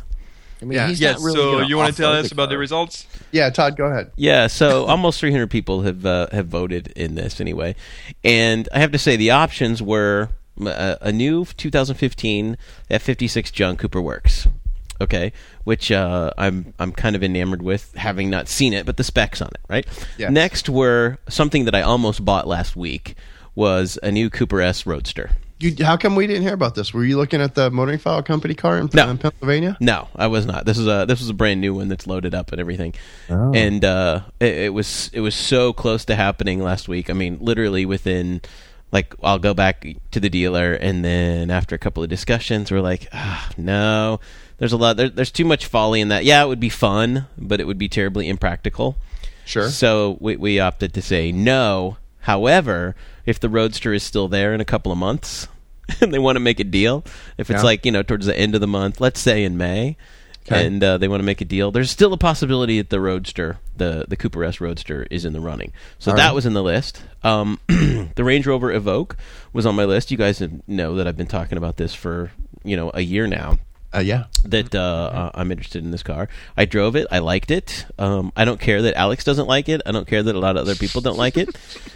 I 0.59 0.65
mean, 0.65 0.77
Yeah. 0.77 0.87
he's 0.87 0.99
Yes. 0.99 1.19
not 1.19 1.25
really 1.25 1.37
so 1.37 1.59
you 1.61 1.77
want 1.77 1.95
to 1.95 2.01
tell 2.01 2.13
us 2.13 2.31
about 2.31 2.49
the 2.49 2.57
results? 2.57 3.05
Yeah, 3.31 3.51
Todd, 3.51 3.77
go 3.77 3.85
ahead. 3.85 4.09
Yeah, 4.15 4.47
so 4.47 4.85
almost 4.87 5.19
300 5.19 5.51
people 5.51 5.83
have 5.83 6.03
uh, 6.07 6.25
have 6.31 6.47
voted 6.47 6.87
in 6.95 7.13
this 7.13 7.39
anyway, 7.39 7.75
and 8.23 8.67
I 8.73 8.79
have 8.79 8.91
to 8.93 8.97
say 8.97 9.15
the 9.15 9.29
options 9.29 9.79
were 9.83 10.29
uh, 10.59 10.95
a, 10.99 11.09
a 11.09 11.11
new 11.11 11.45
2015 11.45 12.57
F56 12.89 13.51
John 13.51 13.77
Cooper 13.77 14.01
Works, 14.01 14.46
okay, 15.01 15.33
which 15.63 15.91
uh, 15.91 16.31
I'm 16.37 16.73
I'm 16.79 16.91
kind 16.91 17.15
of 17.15 17.23
enamored 17.23 17.61
with, 17.61 17.93
having 17.95 18.29
not 18.29 18.47
seen 18.47 18.73
it, 18.73 18.85
but 18.85 18.97
the 18.97 19.03
specs 19.03 19.41
on 19.41 19.49
it, 19.49 19.61
right? 19.69 19.85
Yes. 20.17 20.31
Next 20.31 20.69
were 20.69 21.17
something 21.29 21.65
that 21.65 21.75
I 21.75 21.81
almost 21.81 22.23
bought 22.23 22.47
last 22.47 22.75
week 22.75 23.15
was 23.55 23.97
a 24.03 24.11
new 24.11 24.29
Cooper 24.29 24.61
S 24.61 24.85
Roadster. 24.85 25.31
You, 25.59 25.73
how 25.83 25.97
come 25.97 26.15
we 26.15 26.27
didn't 26.27 26.43
hear 26.43 26.53
about 26.53 26.75
this? 26.75 26.93
Were 26.93 27.03
you 27.03 27.17
looking 27.17 27.41
at 27.41 27.55
the 27.55 27.71
motoring 27.71 27.97
file 27.97 28.21
company 28.21 28.53
car 28.53 28.77
in, 28.77 28.89
No. 28.93 29.09
in 29.09 29.17
Pennsylvania? 29.17 29.75
No, 29.79 30.07
I 30.15 30.27
was 30.27 30.45
not. 30.45 30.65
This 30.67 30.77
is 30.77 30.85
a 30.85 31.05
this 31.07 31.19
was 31.19 31.29
a 31.29 31.33
brand 31.33 31.61
new 31.61 31.73
one 31.73 31.87
that's 31.87 32.05
loaded 32.05 32.35
up 32.35 32.51
and 32.51 32.61
everything, 32.61 32.93
Oh. 33.27 33.51
and 33.55 33.83
uh, 33.83 34.21
it, 34.39 34.55
it 34.55 34.73
was 34.73 35.09
it 35.13 35.21
was 35.21 35.33
so 35.33 35.73
close 35.73 36.05
to 36.05 36.15
happening 36.15 36.61
last 36.61 36.87
week. 36.87 37.09
I 37.09 37.13
mean, 37.13 37.39
literally 37.41 37.87
within 37.87 38.41
like 38.91 39.15
I'll 39.23 39.39
go 39.39 39.55
back 39.55 39.87
to 40.11 40.19
the 40.19 40.29
dealer, 40.29 40.73
and 40.73 41.03
then 41.03 41.49
after 41.49 41.73
a 41.73 41.79
couple 41.79 42.03
of 42.03 42.09
discussions, 42.09 42.71
we're 42.71 42.79
like, 42.81 43.07
ah, 43.11 43.49
no, 43.57 44.19
there's 44.57 44.73
a 44.73 44.77
lot. 44.77 44.97
There, 44.97 45.09
there's 45.09 45.31
too 45.31 45.45
much 45.45 45.65
folly 45.65 46.01
in 46.01 46.07
that. 46.09 46.25
Yeah, 46.25 46.43
it 46.43 46.47
would 46.47 46.59
be 46.59 46.69
fun, 46.69 47.27
but 47.37 47.59
it 47.59 47.67
would 47.67 47.77
be 47.77 47.89
terribly 47.89 48.27
impractical. 48.29 48.97
Sure. 49.45 49.69
So 49.69 50.17
we 50.19 50.35
we 50.35 50.59
opted 50.59 50.93
to 50.95 51.01
say 51.01 51.31
no. 51.31 51.97
However, 52.21 52.95
if 53.25 53.39
the 53.39 53.49
Roadster 53.49 53.93
is 53.93 54.03
still 54.03 54.27
there 54.27 54.53
in 54.53 54.59
a 54.59 54.65
couple 54.65 54.91
of 54.91 54.97
months 54.97 55.47
and 56.01 56.13
they 56.13 56.19
want 56.19 56.35
to 56.35 56.41
make 56.41 56.59
a 56.59 56.65
deal, 56.65 57.03
if 57.37 57.49
it's 57.49 57.59
Yeah. 57.59 57.63
like, 57.63 57.85
you 57.85 57.91
know, 57.91 58.03
towards 58.03 58.25
the 58.25 58.37
end 58.37 58.53
of 58.55 58.61
the 58.61 58.67
month, 58.67 58.99
let's 58.99 59.19
say 59.21 59.43
in 59.45 59.55
May, 59.57 59.95
Okay. 60.49 60.65
and 60.65 60.83
uh, 60.83 60.97
they 60.97 61.07
want 61.07 61.19
to 61.21 61.25
make 61.25 61.39
a 61.41 61.45
deal, 61.45 61.71
there's 61.71 61.89
still 61.91 62.11
a 62.13 62.17
possibility 62.17 62.77
that 62.79 62.89
the 62.89 62.99
Roadster, 63.01 63.59
the, 63.75 64.05
the 64.09 64.15
Cooper 64.17 64.43
S 64.45 64.59
Roadster, 64.61 65.05
is 65.11 65.23
in 65.25 65.31
the 65.33 65.39
running. 65.41 65.71
So 65.99 66.11
All 66.11 66.17
that 66.17 66.25
right. 66.27 66.33
was 66.35 66.45
in 66.45 66.53
the 66.53 66.63
list. 66.63 67.01
Um, 67.23 67.59
the 67.67 68.23
Range 68.23 68.45
Rover 68.47 68.73
Evoque 68.77 69.15
was 69.53 69.65
on 69.65 69.75
my 69.75 69.85
list. 69.85 70.11
You 70.11 70.17
guys 70.17 70.41
know 70.67 70.95
that 70.95 71.07
I've 71.07 71.17
been 71.17 71.27
talking 71.27 71.57
about 71.57 71.77
this 71.77 71.93
for, 71.93 72.31
you 72.63 72.75
know, 72.75 72.91
a 72.93 73.01
year 73.01 73.27
now 73.27 73.57
Uh, 73.97 74.01
yeah. 74.01 74.25
that 74.43 74.75
uh, 74.75 74.79
uh, 74.79 75.31
I'm 75.33 75.51
interested 75.51 75.83
in 75.83 75.91
this 75.91 76.03
car. 76.03 76.29
I 76.55 76.65
drove 76.65 76.95
it. 76.95 77.07
I 77.11 77.19
liked 77.19 77.49
it. 77.51 77.85
Um, 77.97 78.31
I 78.35 78.45
don't 78.45 78.59
care 78.59 78.81
that 78.83 78.95
Alex 78.95 79.23
doesn't 79.23 79.47
like 79.47 79.67
it. 79.69 79.81
I 79.85 79.91
don't 79.91 80.07
care 80.07 80.21
that 80.21 80.35
a 80.35 80.39
lot 80.39 80.55
of 80.55 80.61
other 80.61 80.75
people 80.75 81.01
don't 81.01 81.17
like 81.17 81.35
it. 81.37 81.49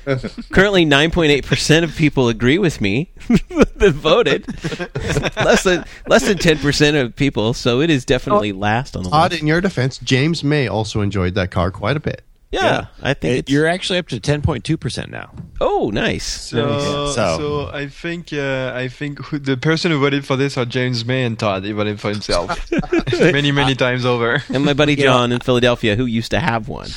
Currently, 0.51 0.85
9.8% 0.85 1.83
of 1.83 1.95
people 1.95 2.27
agree 2.29 2.57
with 2.57 2.81
me 2.81 3.11
that 3.27 3.91
voted. 3.93 4.47
less 5.37 5.63
than 5.63 5.85
less 6.07 6.27
than 6.27 6.37
10% 6.37 7.01
of 7.01 7.15
people. 7.15 7.53
So 7.53 7.81
it 7.81 7.89
is 7.89 8.03
definitely 8.05 8.51
last 8.51 8.95
on 8.95 9.03
the 9.03 9.09
Todd, 9.09 9.31
list. 9.31 9.41
in 9.41 9.47
your 9.47 9.61
defense, 9.61 9.97
James 9.99 10.43
May 10.43 10.67
also 10.67 11.01
enjoyed 11.01 11.35
that 11.35 11.51
car 11.51 11.71
quite 11.71 11.97
a 11.97 12.01
bit. 12.01 12.23
Yeah, 12.51 12.87
I 13.01 13.13
think 13.13 13.33
It- 13.33 13.37
it's. 13.39 13.51
you're 13.51 13.65
actually 13.67 13.99
up 13.99 14.07
to 14.09 14.19
ten 14.19 14.41
point 14.41 14.63
two 14.65 14.77
percent 14.77 15.09
now. 15.09 15.31
oh, 15.61 15.89
nice. 15.93 16.25
So, 16.25 17.11
So- 17.13 17.37
so, 17.37 17.69
I 17.73 17.87
think 17.87 18.33
uh, 18.33 18.73
I 18.75 18.87
think 18.89 19.19
who, 19.19 19.39
the 19.39 19.55
person 19.55 19.91
who 19.91 19.99
voted 19.99 20.25
for 20.25 20.35
this 20.35 20.57
are 20.57 20.65
James 20.65 21.05
May 21.05 21.23
and 21.23 21.39
Todd. 21.39 21.63
He 21.63 21.71
voted 21.71 21.99
for 22.01 22.09
himself 22.09 22.69
many 23.19 23.51
many 23.53 23.75
times 23.75 24.05
over. 24.05 24.43
And 24.49 24.65
my 24.65 24.73
buddy 24.73 24.95
John 24.97 25.31
in 25.31 25.39
Philadelphia, 25.39 25.95
who 25.95 26.05
used 26.05 26.31
to 26.31 26.39
have 26.41 26.67
one. 26.67 26.89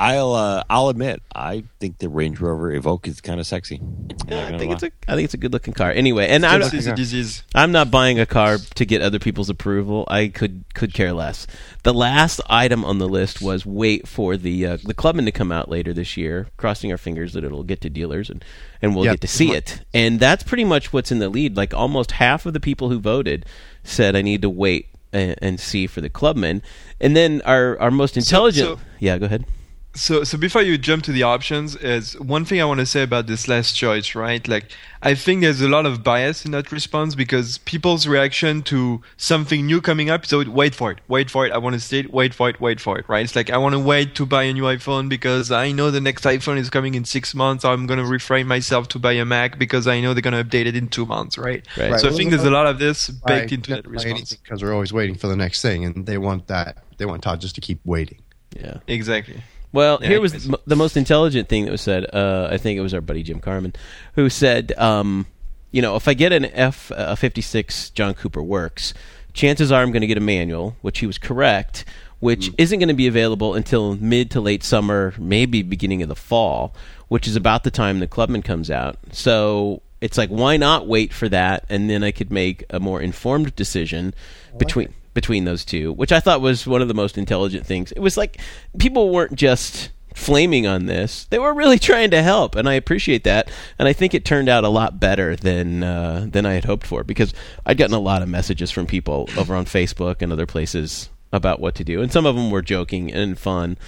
I'll 0.00 0.32
uh, 0.32 0.64
I'll 0.70 0.88
admit 0.88 1.22
I 1.34 1.64
think 1.78 1.98
the 1.98 2.08
Range 2.08 2.40
Rover 2.40 2.72
Evoque 2.72 3.06
is 3.06 3.20
kind 3.20 3.38
of 3.38 3.46
sexy. 3.46 3.76
I'm 3.82 4.16
Yeah, 4.28 4.46
I 4.46 4.58
think 4.58 4.70
lie. 4.70 4.72
it's 4.74 4.82
a 4.82 4.90
I 5.06 5.14
think 5.14 5.26
it's 5.26 5.34
a 5.34 5.36
good 5.36 5.52
looking 5.52 5.74
car. 5.74 5.90
Anyway, 5.90 6.26
and 6.26 6.46
I'm, 6.46 6.62
is 6.62 6.86
a 6.86 6.94
disease. 6.94 7.42
I'm 7.54 7.70
not 7.70 7.90
buying 7.90 8.18
a 8.18 8.24
car 8.24 8.56
to 8.76 8.84
get 8.86 9.02
other 9.02 9.18
people's 9.18 9.50
approval. 9.50 10.06
I 10.08 10.28
could 10.28 10.64
could 10.72 10.94
care 10.94 11.12
less. 11.12 11.46
The 11.82 11.92
last 11.92 12.40
item 12.48 12.82
on 12.82 12.96
the 12.98 13.08
list 13.08 13.42
was 13.42 13.66
wait 13.66 14.08
for 14.08 14.38
the 14.38 14.66
uh, 14.66 14.78
the 14.82 14.94
Clubman 14.94 15.26
to 15.26 15.32
come 15.32 15.52
out 15.52 15.68
later 15.68 15.92
this 15.92 16.16
year. 16.16 16.46
Crossing 16.56 16.90
our 16.90 16.98
fingers 16.98 17.34
that 17.34 17.44
it'll 17.44 17.62
get 17.62 17.82
to 17.82 17.90
dealers 17.90 18.30
and 18.30 18.42
and 18.80 18.96
we'll 18.96 19.04
Yeah. 19.04 19.10
get 19.12 19.20
to 19.20 19.28
see 19.28 19.52
it. 19.52 19.82
And 19.92 20.18
that's 20.18 20.42
pretty 20.42 20.64
much 20.64 20.94
what's 20.94 21.12
in 21.12 21.18
the 21.18 21.28
lead. 21.28 21.58
Like 21.58 21.74
almost 21.74 22.12
half 22.12 22.46
of 22.46 22.54
the 22.54 22.60
people 22.60 22.88
who 22.88 22.98
voted 23.00 23.44
said 23.84 24.16
I 24.16 24.22
need 24.22 24.40
to 24.42 24.48
wait 24.48 24.86
and, 25.12 25.34
and 25.42 25.60
see 25.60 25.86
for 25.86 26.00
the 26.00 26.08
Clubman. 26.08 26.62
And 27.02 27.14
then 27.14 27.42
our 27.44 27.78
our 27.78 27.90
most 27.90 28.16
intelligent. 28.16 28.78
so- 28.78 28.84
yeah, 28.98 29.18
go 29.18 29.26
ahead. 29.26 29.44
So, 29.92 30.22
so 30.22 30.38
before 30.38 30.62
you 30.62 30.78
jump 30.78 31.02
to 31.04 31.12
the 31.12 31.24
options, 31.24 31.74
is 31.74 32.18
one 32.20 32.44
thing 32.44 32.60
I 32.60 32.64
want 32.64 32.78
to 32.78 32.86
say 32.86 33.02
about 33.02 33.26
this 33.26 33.48
last 33.48 33.74
choice, 33.74 34.14
right? 34.14 34.46
Like, 34.46 34.70
I 35.02 35.16
think 35.16 35.40
there's 35.42 35.60
a 35.60 35.68
lot 35.68 35.84
of 35.84 36.04
bias 36.04 36.44
in 36.44 36.52
that 36.52 36.70
response 36.70 37.16
because 37.16 37.58
people's 37.58 38.06
reaction 38.06 38.62
to 38.64 39.02
something 39.16 39.66
new 39.66 39.80
coming 39.80 40.08
up 40.08 40.24
is 40.24 40.32
always, 40.32 40.48
wait 40.48 40.76
for 40.76 40.92
it, 40.92 41.00
wait 41.08 41.28
for 41.28 41.44
it, 41.44 41.50
I 41.52 41.58
want 41.58 41.74
to 41.74 41.80
see 41.80 41.98
it, 41.98 42.12
wait 42.12 42.34
for 42.34 42.48
it, 42.48 42.60
wait 42.60 42.80
for 42.80 43.00
it, 43.00 43.08
right? 43.08 43.24
It's 43.24 43.34
like, 43.34 43.50
I 43.50 43.56
want 43.58 43.72
to 43.72 43.80
wait 43.80 44.14
to 44.14 44.26
buy 44.26 44.44
a 44.44 44.52
new 44.52 44.62
iPhone 44.62 45.08
because 45.08 45.50
I 45.50 45.72
know 45.72 45.90
the 45.90 46.00
next 46.00 46.22
iPhone 46.22 46.56
is 46.58 46.70
coming 46.70 46.94
in 46.94 47.04
six 47.04 47.34
months. 47.34 47.64
I'm 47.64 47.86
going 47.88 47.98
to 47.98 48.06
refrain 48.06 48.46
myself 48.46 48.86
to 48.90 49.00
buy 49.00 49.14
a 49.14 49.24
Mac 49.24 49.58
because 49.58 49.88
I 49.88 50.00
know 50.00 50.14
they're 50.14 50.22
going 50.22 50.34
to 50.40 50.44
update 50.44 50.66
it 50.66 50.76
in 50.76 50.86
two 50.86 51.04
months, 51.04 51.36
right? 51.36 51.66
Right. 51.76 51.98
So 51.98 52.08
I 52.10 52.12
think 52.12 52.30
there's 52.30 52.44
a 52.44 52.50
lot 52.50 52.66
of 52.66 52.78
this 52.78 53.08
baked 53.10 53.24
Right. 53.28 53.52
into 53.52 53.70
that 53.70 53.88
response. 53.88 54.34
because 54.34 54.62
we're 54.62 54.72
always 54.72 54.92
waiting 54.92 55.16
for 55.16 55.26
the 55.26 55.36
next 55.36 55.62
thing, 55.62 55.84
and 55.84 56.06
they 56.06 56.16
want 56.16 56.46
that. 56.46 56.84
They 56.98 57.06
want 57.06 57.24
Todd 57.24 57.40
just 57.40 57.56
to 57.56 57.60
keep 57.60 57.80
waiting. 57.84 58.22
Yeah. 58.56 58.76
Exactly. 58.86 59.42
Well, 59.72 59.98
Yeah, 60.02 60.08
here 60.08 60.20
was 60.20 60.48
the, 60.48 60.76
most 60.76 60.96
intelligent 60.96 61.48
thing 61.48 61.64
that 61.64 61.70
was 61.70 61.80
said. 61.80 62.06
Uh, 62.12 62.48
I 62.50 62.56
think 62.56 62.78
it 62.78 62.82
was 62.82 62.92
our 62.94 63.00
buddy 63.00 63.22
Jim 63.22 63.40
Carmen, 63.40 63.72
who 64.14 64.28
said, 64.28 64.72
um, 64.76 65.26
"You 65.70 65.80
know, 65.82 65.96
if 65.96 66.08
I 66.08 66.14
get 66.14 66.32
an 66.32 66.46
F 66.46 66.90
a 66.94 67.16
56 67.16 67.90
John 67.90 68.14
Cooper 68.14 68.42
Works, 68.42 68.94
chances 69.32 69.70
are 69.70 69.82
I'm 69.82 69.92
going 69.92 70.00
to 70.00 70.08
get 70.08 70.18
a 70.18 70.20
manual," 70.22 70.76
which 70.82 70.98
he 70.98 71.06
was 71.06 71.18
correct. 71.18 71.84
Which 72.18 72.50
isn't 72.58 72.78
going 72.78 72.88
to 72.88 72.94
be 72.94 73.06
available 73.06 73.54
until 73.54 73.96
mid 73.96 74.30
to 74.32 74.42
late 74.42 74.62
summer, 74.62 75.14
maybe 75.18 75.62
beginning 75.62 76.02
of 76.02 76.10
the 76.10 76.14
fall, 76.14 76.74
which 77.08 77.26
is 77.26 77.34
about 77.34 77.64
the 77.64 77.70
time 77.70 77.98
the 77.98 78.06
Clubman 78.06 78.42
comes 78.42 78.70
out. 78.70 78.98
So 79.12 79.80
it's 80.02 80.18
like, 80.18 80.28
why 80.28 80.58
not 80.58 80.86
wait 80.86 81.14
for 81.14 81.30
that, 81.30 81.64
and 81.70 81.88
then 81.88 82.04
I 82.04 82.10
could 82.10 82.30
make 82.30 82.64
a 82.68 82.78
more 82.78 83.00
informed 83.00 83.56
decision 83.56 84.12
between 84.58 84.92
between 85.14 85.44
those 85.44 85.64
two, 85.64 85.92
which 85.92 86.12
I 86.12 86.20
thought 86.20 86.40
was 86.40 86.66
one 86.66 86.82
of 86.82 86.88
the 86.88 86.94
most 86.94 87.18
intelligent 87.18 87.66
things. 87.66 87.92
It 87.92 88.00
was 88.00 88.16
like 88.16 88.40
people 88.78 89.10
weren't 89.10 89.34
just 89.34 89.90
flaming 90.14 90.66
on 90.66 90.86
this, 90.86 91.24
they 91.30 91.38
were 91.38 91.54
really 91.54 91.78
trying 91.90 92.10
to 92.10 92.22
help, 92.22 92.54
and 92.54 92.68
I 92.68 92.74
appreciate 92.74 93.24
that. 93.24 93.50
And 93.78 93.88
I 93.88 93.92
think 93.92 94.14
it 94.14 94.24
turned 94.24 94.48
out 94.48 94.64
a 94.64 94.68
lot 94.68 95.00
better 95.00 95.36
than 95.36 95.82
uh, 95.82 96.26
than 96.28 96.46
I 96.46 96.54
had 96.54 96.64
hoped 96.64 96.86
for 96.86 97.04
because 97.04 97.32
I'd 97.64 97.78
gotten 97.78 97.94
a 97.94 98.00
lot 98.00 98.22
of 98.22 98.28
messages 98.28 98.70
from 98.70 98.86
people 98.86 99.28
over 99.36 99.54
on 99.54 99.64
Facebook 99.64 100.22
and 100.22 100.32
other 100.32 100.46
places 100.46 101.08
about 101.32 101.60
what 101.60 101.74
to 101.76 101.84
do, 101.84 102.02
and 102.02 102.12
some 102.12 102.26
of 102.26 102.34
them 102.34 102.50
were 102.50 102.62
joking 102.62 103.12
and 103.12 103.38
fun. 103.38 103.78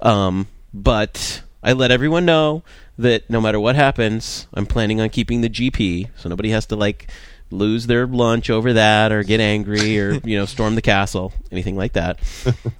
Um, 0.00 0.48
but 0.74 1.42
I 1.62 1.72
let 1.72 1.90
everyone 1.90 2.24
know 2.24 2.64
that 2.98 3.28
no 3.30 3.40
matter 3.40 3.58
what 3.58 3.76
happens, 3.76 4.46
I'm 4.54 4.66
planning 4.66 5.00
on 5.00 5.10
keeping 5.10 5.40
the 5.40 5.48
GP, 5.48 6.10
so 6.16 6.28
nobody 6.28 6.50
has 6.50 6.66
to 6.66 6.76
like 6.76 7.08
lose 7.52 7.86
their 7.86 8.06
lunch 8.06 8.50
over 8.50 8.72
that 8.72 9.12
or 9.12 9.22
get 9.22 9.40
angry 9.40 10.00
or 10.00 10.12
you 10.24 10.36
know 10.38 10.46
storm 10.46 10.74
the 10.74 10.82
castle 10.82 11.32
anything 11.50 11.76
like 11.76 11.92
that 11.92 12.18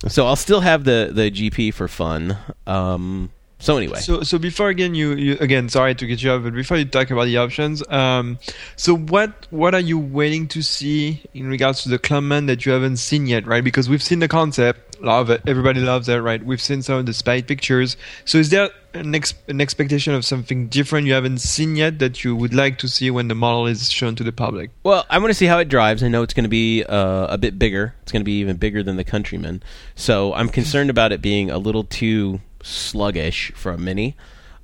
so 0.09 0.27
i'll 0.27 0.37
still 0.37 0.61
have 0.61 0.85
the 0.85 1.11
the 1.13 1.31
gp 1.31 1.73
for 1.75 1.87
fun 1.89 2.37
um 2.67 3.31
so 3.59 3.77
anyway 3.77 4.01
So, 4.01 4.25
so 4.25 4.39
before 4.41 4.71
again, 4.71 4.97
you, 4.97 5.13
you 5.13 5.37
again, 5.39 5.69
sorry 5.69 5.95
to 5.95 6.05
get 6.05 6.21
you 6.21 6.33
off, 6.33 6.43
but 6.43 6.53
before 6.53 6.79
you 6.79 6.85
talk 6.85 7.13
about 7.13 7.27
the 7.27 7.37
options, 7.37 7.87
um, 7.89 8.41
so 8.75 8.97
what 8.97 9.47
what 9.51 9.73
are 9.73 9.81
you 9.81 10.01
waiting 10.01 10.49
to 10.49 10.63
see 10.63 11.23
in 11.33 11.47
regards 11.47 11.85
to 11.85 11.89
the 11.89 12.01
Clubman 12.01 12.47
that 12.47 12.67
you 12.67 12.73
haven't 12.73 12.97
seen 12.97 13.29
yet, 13.29 13.47
right? 13.47 13.63
Because 13.63 13.89
we've 13.89 14.03
seen 14.03 14.19
the 14.19 14.27
concept, 14.27 15.01
love 15.01 15.31
it, 15.31 15.43
everybody 15.47 15.79
loves 15.79 16.09
it, 16.09 16.17
right? 16.17 16.45
We've 16.45 16.61
seen 16.61 16.83
some 16.83 16.97
of 16.99 17.07
the 17.07 17.13
spy 17.13 17.41
pictures. 17.41 17.97
So, 18.25 18.39
is 18.39 18.51
there 18.51 18.71
an, 18.95 19.15
ex- 19.15 19.35
an 19.49 19.61
expectation 19.61 20.15
of 20.15 20.25
something 20.25 20.69
different 20.69 21.07
you 21.07 21.13
haven't 21.15 21.39
seen 21.39 21.77
yet 21.77 21.99
that 22.01 22.25
you 22.25 22.35
would 22.37 22.53
like 22.55 22.79
to 22.79 22.89
see 22.89 23.11
when 23.11 23.29
the 23.29 23.35
model 23.35 23.67
is 23.67 23.91
shown 23.91 24.15
to 24.17 24.25
the 24.25 24.33
public? 24.33 24.71
Well, 24.85 25.07
I 25.11 25.19
want 25.19 25.31
to 25.31 25.35
see 25.35 25.47
how 25.47 25.59
it 25.59 25.69
drives. 25.69 26.03
I 26.03 26.09
know 26.09 26.23
it's 26.23 26.35
going 26.35 26.45
to 26.45 26.49
be 26.51 26.85
uh, 26.85 27.27
a 27.29 27.39
bit 27.39 27.59
bigger. 27.59 27.95
It's 28.03 28.13
going 28.13 28.21
to 28.21 28.25
be 28.25 28.39
even 28.41 28.57
bigger 28.57 28.83
than 28.83 28.97
the 28.97 29.05
Countryman. 29.05 29.63
So 29.95 30.33
I'm 30.35 30.49
concerned 30.49 30.91
about 30.91 31.13
it 31.13 31.21
being 31.23 31.51
a 31.51 31.59
little 31.59 31.85
too 31.85 32.41
sluggish 32.63 33.53
for 33.55 33.73
a 33.73 33.79
Mini. 33.79 34.17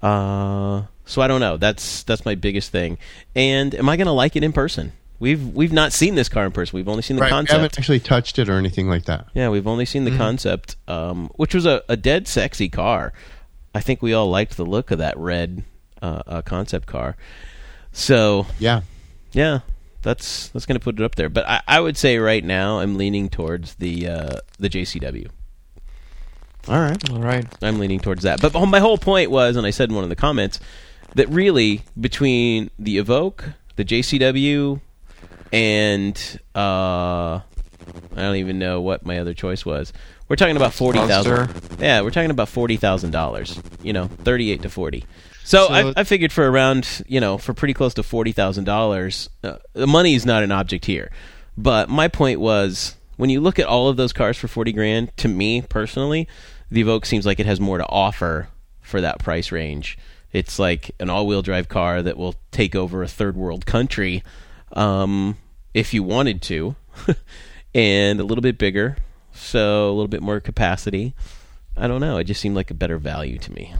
Uh, 0.02 0.82
so 1.04 1.22
I 1.22 1.26
don't 1.28 1.40
know. 1.40 1.56
That's 1.56 2.02
that's 2.04 2.24
my 2.24 2.34
biggest 2.34 2.70
thing. 2.70 2.98
And 3.34 3.74
am 3.74 3.88
I 3.88 3.96
going 3.96 4.06
to 4.06 4.12
like 4.12 4.36
it 4.36 4.44
in 4.44 4.52
person? 4.52 4.92
We've 5.20 5.44
we've 5.48 5.72
not 5.72 5.92
seen 5.92 6.14
this 6.14 6.28
car 6.28 6.44
in 6.46 6.52
person. 6.52 6.76
We've 6.76 6.86
only 6.88 7.02
seen 7.02 7.16
the 7.16 7.22
Right. 7.22 7.28
We 7.28 7.32
concept. 7.32 7.52
haven't 7.52 7.78
actually 7.78 7.98
touched 8.00 8.38
it 8.38 8.48
or 8.48 8.52
anything 8.56 8.88
like 8.88 9.06
that. 9.06 9.26
Yeah, 9.34 9.48
we've 9.48 9.66
only 9.66 9.84
seen 9.84 10.04
the 10.04 10.16
concept, 10.16 10.76
um, 10.86 11.28
which 11.34 11.54
was 11.54 11.66
a, 11.66 11.82
a 11.88 11.96
dead 11.96 12.28
sexy 12.28 12.68
car. 12.68 13.12
I 13.78 13.80
think 13.80 14.02
we 14.02 14.12
all 14.12 14.28
liked 14.28 14.56
the 14.56 14.64
look 14.64 14.90
of 14.90 14.98
that 14.98 15.16
red 15.16 15.62
uh, 16.02 16.22
uh, 16.26 16.42
concept 16.42 16.86
car. 16.88 17.16
So 17.92 18.46
Yeah. 18.58 18.80
yeah, 19.30 19.60
that's 20.02 20.48
that's 20.48 20.66
going 20.66 20.78
to 20.80 20.82
put 20.82 20.98
it 20.98 21.04
up 21.04 21.14
there. 21.14 21.28
But 21.28 21.46
I, 21.48 21.60
I 21.68 21.78
would 21.80 21.96
say 21.96 22.18
right 22.18 22.44
now 22.44 22.80
I'm 22.80 22.96
leaning 22.98 23.28
towards 23.28 23.76
the 23.76 24.08
uh, 24.08 24.36
the 24.58 24.68
JCW. 24.68 25.28
All 26.66 26.80
right. 26.80 27.10
All 27.10 27.20
right. 27.22 27.46
I'm 27.62 27.78
leaning 27.78 28.00
towards 28.00 28.24
that. 28.24 28.40
But 28.40 28.52
my 28.66 28.80
whole 28.80 28.98
point 28.98 29.30
was, 29.30 29.54
and 29.54 29.64
I 29.64 29.70
said 29.70 29.90
in 29.90 29.94
one 29.94 30.02
of 30.04 30.10
the 30.10 30.16
comments, 30.16 30.58
that 31.14 31.28
really 31.28 31.82
between 31.98 32.70
the 32.80 32.98
Evoque, 32.98 33.54
the 33.76 33.84
JCW, 33.84 34.80
and 35.52 36.40
uh, 36.56 37.40
I 38.16 38.22
don't 38.22 38.36
even 38.36 38.58
know 38.58 38.80
what 38.80 39.04
my 39.06 39.18
other 39.18 39.34
choice 39.34 39.64
was. 39.64 39.92
We're 40.28 40.36
talking 40.36 40.56
about 40.56 40.74
forty 40.74 40.98
thousand. 40.98 41.32
Yeah, 41.80 42.02
we're 42.02 42.10
talking 42.10 42.30
about 42.30 42.48
forty 42.48 42.76
thousand 42.76 43.10
dollars. 43.12 43.60
You 43.82 43.92
know, 43.92 44.06
thirty-eight 44.08 44.62
to 44.62 44.68
forty. 44.70 45.04
So, 45.44 45.66
So- 45.68 45.72
I, 45.72 45.92
I 45.96 46.04
figured 46.04 46.32
for 46.32 46.48
around, 46.50 47.02
you 47.08 47.20
know, 47.20 47.38
for 47.38 47.54
pretty 47.54 47.74
close 47.74 47.94
to 47.94 48.02
forty 48.02 48.32
thousand 48.32 48.64
dollars, 48.64 49.30
uh, 49.42 49.56
the 49.72 49.86
money 49.86 50.14
is 50.14 50.26
not 50.26 50.42
an 50.42 50.52
object 50.52 50.84
here. 50.84 51.10
But 51.56 51.88
my 51.88 52.08
point 52.08 52.40
was, 52.40 52.96
when 53.16 53.30
you 53.30 53.40
look 53.40 53.58
at 53.58 53.66
all 53.66 53.88
of 53.88 53.96
those 53.96 54.12
cars 54.12 54.36
for 54.36 54.48
forty 54.48 54.72
grand, 54.72 55.16
to 55.18 55.28
me 55.28 55.62
personally, 55.62 56.28
the 56.70 56.84
Evoque 56.84 57.06
seems 57.06 57.24
like 57.24 57.40
it 57.40 57.46
has 57.46 57.60
more 57.60 57.78
to 57.78 57.86
offer 57.88 58.48
for 58.82 59.00
that 59.00 59.18
price 59.20 59.50
range. 59.50 59.96
It's 60.32 60.58
like 60.58 60.90
an 61.00 61.08
all-wheel 61.08 61.40
drive 61.40 61.68
car 61.70 62.02
that 62.02 62.18
will 62.18 62.34
take 62.50 62.76
over 62.76 63.02
a 63.02 63.08
third 63.08 63.34
world 63.36 63.64
country, 63.64 64.22
um, 64.74 65.38
if 65.72 65.94
you 65.94 66.02
wanted 66.02 66.42
to, 66.42 66.76
and 67.74 68.20
a 68.20 68.24
little 68.24 68.42
bit 68.42 68.58
bigger, 68.58 68.96
so 69.32 69.88
a 69.88 69.92
little 69.92 70.08
bit 70.08 70.22
more 70.22 70.40
capacity. 70.40 71.14
I 71.76 71.86
don't 71.86 72.00
know. 72.00 72.16
It 72.18 72.24
just 72.24 72.40
seemed 72.40 72.56
like 72.56 72.70
a 72.70 72.74
better 72.74 72.98
value 72.98 73.38
to 73.38 73.52
me. 73.52 73.74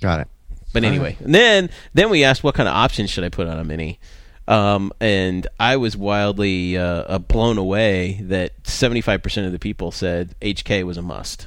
Got 0.00 0.20
it. 0.20 0.28
But 0.72 0.82
anyway, 0.82 1.16
and 1.20 1.32
then 1.34 1.70
then 1.92 2.10
we 2.10 2.24
asked 2.24 2.42
what 2.42 2.56
kind 2.56 2.68
of 2.68 2.74
options 2.74 3.08
should 3.10 3.22
I 3.22 3.28
put 3.28 3.46
on 3.46 3.58
a 3.60 3.64
mini, 3.64 4.00
um, 4.48 4.92
and 5.00 5.46
I 5.60 5.76
was 5.76 5.96
wildly 5.96 6.76
uh, 6.76 6.82
uh, 6.84 7.18
blown 7.18 7.58
away 7.58 8.18
that 8.22 8.52
seventy 8.66 9.00
five 9.00 9.22
percent 9.22 9.46
of 9.46 9.52
the 9.52 9.60
people 9.60 9.92
said 9.92 10.34
HK 10.40 10.82
was 10.84 10.96
a 10.96 11.02
must. 11.02 11.46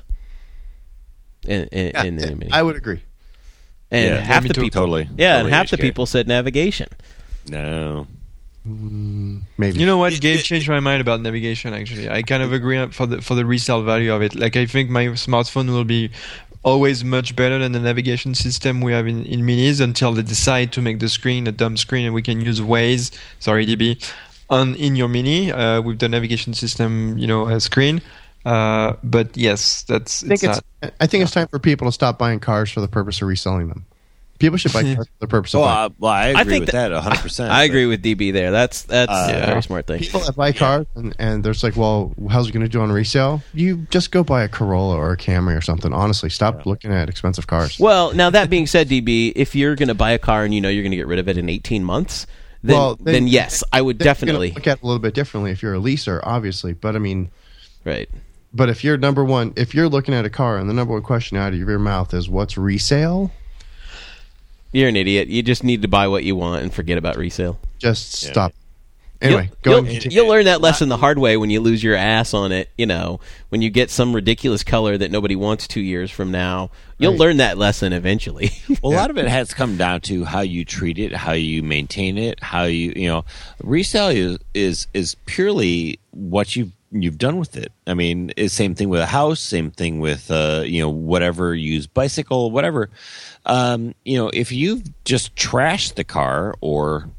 In, 1.46 1.64
in, 1.74 1.92
Yeah, 1.94 2.04
in 2.04 2.16
the 2.16 2.36
mini, 2.36 2.52
I 2.54 2.64
would 2.64 2.78
agree. 2.78 3.02
and 3.92 4.16
Yeah, 4.16 4.20
half 4.22 4.48
the 4.48 4.54
people, 4.54 4.82
Totally. 4.82 5.04
yeah, 5.18 5.36
and 5.36 5.40
Totally 5.40 5.52
half 5.52 5.70
the 5.72 5.78
people 5.78 6.06
said 6.06 6.28
navigation. 6.30 6.88
No. 7.50 8.08
Maybe. 9.58 9.80
You 9.80 9.86
know 9.86 9.98
what? 9.98 10.20
Gabe 10.20 10.40
changed 10.40 10.68
my 10.68 10.80
mind 10.80 11.02
about 11.02 11.22
navigation. 11.22 11.74
Actually, 11.74 12.10
I 12.10 12.22
kind 12.22 12.44
of 12.44 12.54
agree 12.54 12.86
for 12.88 13.06
the 13.06 13.22
for 13.22 13.36
the 13.36 13.46
resale 13.46 13.84
value 13.84 14.14
of 14.14 14.22
it. 14.22 14.36
Like, 14.36 14.56
I 14.56 14.66
think 14.66 14.90
my 14.90 15.06
smartphone 15.08 15.70
will 15.70 15.86
be 15.86 16.12
always 16.64 17.04
much 17.04 17.36
better 17.36 17.58
than 17.60 17.72
the 17.72 17.80
navigation 17.80 18.36
system 18.36 18.82
we 18.82 18.92
have 18.92 19.08
in, 19.08 19.26
in 19.26 19.42
minis 19.42 19.80
until 19.80 20.12
they 20.12 20.22
decide 20.22 20.74
to 20.74 20.82
make 20.82 21.00
the 21.00 21.08
screen 21.08 21.48
a 21.48 21.52
dumb 21.52 21.78
screen 21.78 22.06
and 22.06 22.14
we 22.14 22.22
can 22.22 22.42
use 22.42 22.60
Waze, 22.60 23.18
sorry 23.40 23.66
DB, 23.66 24.04
on 24.50 24.76
in 24.76 24.96
your 24.96 25.08
mini 25.08 25.52
uh, 25.52 25.82
with 25.82 26.00
the 26.00 26.10
navigation 26.10 26.54
system, 26.54 27.18
you 27.18 27.28
know, 27.28 27.48
uh, 27.48 27.60
screen. 27.60 28.02
Uh, 28.46 28.94
but 29.04 29.36
yes, 29.36 29.84
that's 29.84 30.24
I 30.24 30.28
think 30.28 30.44
it's 30.44 30.58
it's. 30.58 30.62
not. 30.82 30.94
I 31.00 31.08
think 31.08 31.24
it's 31.24 31.32
time 31.32 31.48
for 31.48 31.60
people 31.60 31.88
to 31.88 31.92
stop 31.92 32.18
buying 32.18 32.40
cars 32.40 32.72
for 32.72 32.82
the 32.82 32.88
purpose 32.88 33.22
of 33.22 33.28
reselling 33.28 33.70
them. 33.70 33.86
People 34.39 34.58
should 34.58 34.73
buy 34.73 34.84
cars 34.84 34.95
for 35.08 35.19
the 35.19 35.28
purpose 35.28 35.54
of 35.54 35.62
Well, 35.62 35.89
buying. 35.89 35.91
I, 35.91 35.95
well, 36.00 36.12
I 36.12 36.41
agree 36.41 36.54
think 36.54 36.65
with 36.67 36.71
that 36.73 36.91
100. 36.91 37.19
percent 37.21 37.52
I 37.52 37.63
agree 37.63 37.86
with 37.86 38.04
DB 38.04 38.32
there. 38.34 38.52
That's 38.52 38.84
that's 38.84 39.12
Uh, 39.12 39.41
a 39.43 39.45
very 39.47 39.63
smart 39.63 39.88
thing. 39.88 40.00
People 40.00 40.19
that 40.21 40.36
buy 40.36 40.52
cars 40.52 40.86
and, 40.95 41.15
and 41.19 41.43
there's 41.43 41.63
like, 41.63 41.76
well, 41.76 42.13
how's 42.30 42.50
it 42.50 42.52
going 42.52 42.63
to 42.63 42.69
do 42.69 42.82
on 42.82 42.91
resale? 42.91 43.41
You 43.54 43.88
just 43.89 44.12
go 44.12 44.23
buy 44.23 44.43
a 44.43 44.47
Corolla 44.47 44.95
or 44.95 45.12
a 45.12 45.17
Camry 45.17 45.58
or 45.58 45.62
something. 45.62 45.91
Honestly, 45.93 46.30
stop 46.30 46.65
looking 46.65 46.91
at 46.91 47.10
expensive 47.10 47.47
cars. 47.47 47.80
Well, 47.80 48.13
now 48.13 48.30
that 48.30 48.50
being 48.50 48.67
said, 48.67 48.89
DB, 48.89 49.34
if 49.36 49.56
you're 49.56 49.76
going 49.76 49.88
to 49.89 49.95
buy 49.95 50.12
a 50.12 50.19
car 50.19 50.43
and 50.43 50.54
you 50.54 50.62
know 50.62 50.69
you're 50.69 50.84
going 50.84 50.91
to 50.91 50.97
get 50.97 51.08
rid 51.08 51.19
of 51.19 51.28
it 51.28 51.38
in 51.38 51.50
18 51.50 51.84
months, 51.84 52.28
then 52.63 52.76
Well, 52.76 52.95
then, 52.95 53.13
then- 53.13 53.28
yes, 53.28 53.63
I 53.71 53.82
would 53.82 54.00
Then 54.00 54.06
you're 54.06 54.13
gonna 54.13 54.26
definitely. 54.26 54.52
look 54.52 54.67
at 54.67 54.78
it 54.80 54.84
a 54.84 54.86
little 54.86 55.00
bit 55.02 55.13
differently 55.13 55.52
if 55.52 55.62
you're 55.62 55.76
a 55.76 55.80
leaser, 55.80 56.19
obviously. 56.23 56.73
But 56.73 56.95
I 56.95 57.00
mean, 57.00 57.30
Right. 57.86 58.10
but 58.54 58.69
if 58.69 58.84
you're 58.84 58.97
number 58.97 59.23
one, 59.23 59.54
if 59.56 59.73
you're 59.76 59.88
looking 59.89 60.13
at 60.13 60.26
a 60.26 60.30
car 60.30 60.58
and 60.58 60.69
the 60.69 60.73
number 60.73 60.93
one 60.93 61.04
question 61.04 61.38
out 61.38 61.54
of 61.54 61.60
your 61.60 61.80
mouth 61.80 62.13
is 62.13 62.28
what's 62.28 62.58
resale, 62.58 63.32
You're 64.78 64.90
an 64.90 64.96
idiot. 64.96 65.28
You 65.28 65.42
just 65.42 65.63
need 65.63 65.82
to 65.82 65.88
buy 65.88 66.08
what 66.08 66.24
you 66.24 66.36
want 66.36 66.62
and 66.62 66.72
forget 66.74 66.98
about 67.00 67.18
resale. 67.18 67.60
just 67.80 68.24
Yeah. 68.24 68.30
stop. 68.32 68.54
Anyway, 69.20 69.50
you'll, 69.50 69.56
go 69.63 69.72
you'll, 69.82 69.90
ahead. 69.98 70.13
you'll 70.13 70.28
learn 70.28 70.46
that 70.46 70.62
lesson 70.62 70.90
the 70.90 70.98
hard 70.98 71.18
way 71.18 71.38
when 71.38 71.50
you 71.50 71.60
lose 71.60 71.84
your 71.84 71.96
ass 71.96 72.36
on 72.36 72.52
it. 72.52 72.70
You 72.78 72.86
know, 72.86 73.20
when 73.50 73.63
you 73.63 73.72
get 73.72 73.90
some 73.90 74.13
ridiculous 74.13 74.63
color 74.63 74.96
that 74.96 75.10
nobody 75.10 75.36
wants 75.36 75.68
two 75.68 75.82
years 75.82 76.12
from 76.12 76.30
now, 76.30 76.70
you'll 77.00 77.13
Right. 77.13 77.20
learn 77.22 77.38
that 77.38 77.58
lesson 77.58 77.94
eventually. 77.94 78.52
Well, 78.84 78.94
a 78.94 78.96
lot 78.96 79.10
of 79.10 79.18
it 79.18 79.28
has 79.28 79.56
come 79.56 79.76
down 79.78 80.02
to 80.02 80.24
how 80.26 80.42
you 80.42 80.63
treat 80.63 81.00
it, 81.00 81.12
how 81.16 81.32
you 81.32 81.63
maintain 81.63 82.20
it, 82.20 82.40
how 82.44 82.66
you 82.66 82.94
you 82.96 83.08
know 83.08 83.26
resale 83.63 84.10
is 84.10 84.38
is 84.54 84.86
is 84.94 85.16
purely 85.26 85.98
what 86.12 86.56
you've 86.56 86.72
you've 86.92 87.18
done 87.18 87.38
with 87.38 87.58
it. 87.58 87.72
I 87.88 87.96
mean, 87.96 88.32
it's 88.38 88.54
same 88.54 88.76
thing 88.76 88.88
with 88.90 89.02
a 89.02 89.06
house, 89.08 89.40
same 89.40 89.72
thing 89.72 90.00
with 90.00 90.30
uh, 90.30 90.62
you 90.63 90.80
know 90.82 90.90
whatever 90.90 91.56
used 91.56 91.92
bicycle, 91.96 92.52
whatever. 92.52 92.92
Um, 93.48 93.96
you 94.06 94.18
know, 94.18 94.30
if 94.34 94.52
you've 94.52 94.84
just 95.06 95.36
trashed 95.36 95.96
the 95.96 96.04
car 96.04 96.56
or 96.62 97.10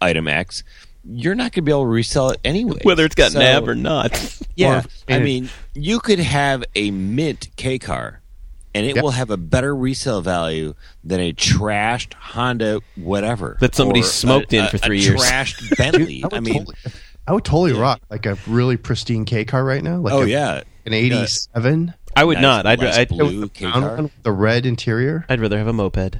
item 0.00 0.28
X, 0.28 0.62
you're 1.04 1.34
not 1.34 1.52
going 1.52 1.52
to 1.52 1.62
be 1.62 1.72
able 1.72 1.82
to 1.82 1.88
resell 1.88 2.30
it 2.30 2.40
anyway. 2.44 2.78
Whether 2.82 3.04
it's 3.04 3.14
got 3.14 3.32
So- 3.32 3.40
nav 3.40 3.68
or 3.68 3.74
not. 3.74 4.38
yeah, 4.56 4.82
Or- 5.08 5.14
I 5.14 5.18
mean, 5.18 5.50
you 5.74 5.98
could 6.00 6.20
have 6.20 6.64
a 6.74 6.90
mint 6.92 7.48
K 7.56 7.78
car, 7.78 8.20
and 8.74 8.86
it 8.86 8.94
Yep. 8.94 9.02
will 9.04 9.10
have 9.10 9.30
a 9.30 9.36
better 9.36 9.74
resale 9.74 10.22
value 10.22 10.74
than 11.02 11.20
a 11.20 11.32
trashed 11.32 12.14
Honda, 12.14 12.80
whatever 12.96 13.56
That 13.60 13.74
somebody 13.74 14.02
smoked 14.02 14.52
a- 14.52 14.58
in 14.58 14.64
a- 14.64 14.68
for 14.70 14.76
a 14.76 14.78
three 14.78 15.00
years. 15.00 15.20
Trashed 15.20 15.76
Bentley. 15.76 16.24
I 16.24 16.36
I 16.36 16.40
mean, 16.40 16.64
totally, 16.66 16.76
I 17.26 17.32
would 17.32 17.44
totally 17.44 17.72
rock 17.72 18.00
like 18.10 18.26
a 18.26 18.38
really 18.46 18.76
pristine 18.76 19.24
K 19.24 19.44
car 19.44 19.64
right 19.64 19.82
now. 19.82 19.96
Like 19.98 20.14
oh 20.14 20.22
a- 20.22 20.26
yeah, 20.26 20.62
an 20.86 20.92
'87. 20.94 21.94
I 22.16 22.24
would 22.24 22.34
Nice 22.34 22.42
not. 22.42 22.66
I'd, 22.66 22.78
less 22.80 22.98
I'd, 22.98 23.08
blue 23.08 23.48
K 23.48 23.70
Brown 23.70 23.82
one 23.82 24.10
the 24.22 24.32
red 24.32 24.66
interior. 24.66 25.24
I'd 25.28 25.40
rather 25.40 25.58
have 25.58 25.66
a 25.68 25.72
moped. 25.72 26.18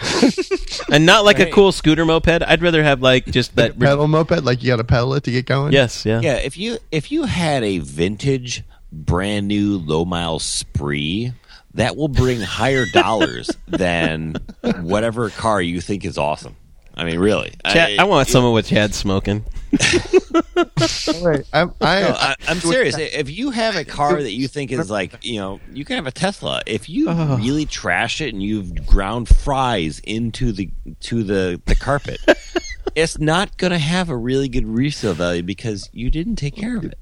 and 0.90 1.06
not 1.06 1.24
like 1.24 1.38
a 1.38 1.50
cool 1.50 1.72
scooter 1.72 2.04
moped. 2.04 2.42
I'd 2.42 2.62
rather 2.62 2.82
have 2.82 3.00
like 3.00 3.26
just 3.26 3.56
Like 3.56 3.72
that. 3.72 3.76
a 3.76 3.90
pedal 3.90 4.08
moped, 4.08 4.42
like 4.44 4.62
you 4.62 4.68
got 4.68 4.76
to 4.76 4.84
pedal 4.84 5.14
it 5.14 5.24
to 5.24 5.30
get 5.30 5.46
going. 5.46 5.72
yes, 5.72 6.04
yeah. 6.04 6.20
Yeah, 6.20 6.34
if 6.36 6.56
you 6.58 6.78
if 6.90 7.12
you 7.12 7.24
had 7.24 7.62
a 7.62 7.78
vintage, 7.78 8.62
brand 8.92 9.48
new, 9.48 9.78
low 9.78 10.04
mile 10.04 10.38
spree, 10.40 11.32
that 11.74 11.96
will 11.96 12.08
bring 12.08 12.40
higher 12.40 12.86
dollars 12.92 13.50
than 13.68 14.36
whatever 14.80 15.30
car 15.30 15.60
you 15.62 15.80
think 15.80 16.04
is 16.04 16.18
awesome. 16.18 16.56
I 16.96 17.04
mean, 17.04 17.18
really. 17.18 17.52
Chad, 17.66 17.98
I, 17.98 18.04
want 18.04 18.28
someone 18.28 18.52
with 18.52 18.66
Chad 18.66 18.94
smoking. 18.94 19.44
Wait, 19.72 21.44
I, 21.52 21.62
I, 21.62 21.62
No, 21.62 21.72
I, 21.80 22.34
I'm 22.46 22.60
serious. 22.60 22.96
If 22.96 23.30
you 23.30 23.50
have 23.50 23.76
a 23.76 23.84
car 23.84 24.22
that 24.22 24.32
you 24.32 24.46
think 24.48 24.70
is 24.70 24.90
like, 24.90 25.24
you 25.24 25.40
know, 25.40 25.60
you 25.72 25.84
can 25.84 25.96
have 25.96 26.06
a 26.06 26.12
Tesla. 26.12 26.62
If 26.66 26.88
you 26.88 27.08
Oh. 27.08 27.36
really 27.36 27.66
trash 27.66 28.20
it 28.20 28.32
and 28.32 28.42
you've 28.42 28.86
ground 28.86 29.28
fries 29.28 30.00
into 30.04 30.52
the 30.52 30.70
to 31.00 31.22
the 31.22 31.60
the 31.66 31.74
carpet, 31.74 32.20
it's 32.94 33.18
not 33.18 33.56
going 33.56 33.72
to 33.72 33.78
have 33.78 34.08
a 34.08 34.16
really 34.16 34.48
good 34.48 34.66
resale 34.66 35.14
value 35.14 35.42
because 35.42 35.88
you 35.92 36.10
didn't 36.10 36.36
take 36.36 36.56
care 36.56 36.76
of 36.76 36.84
it. 36.84 36.98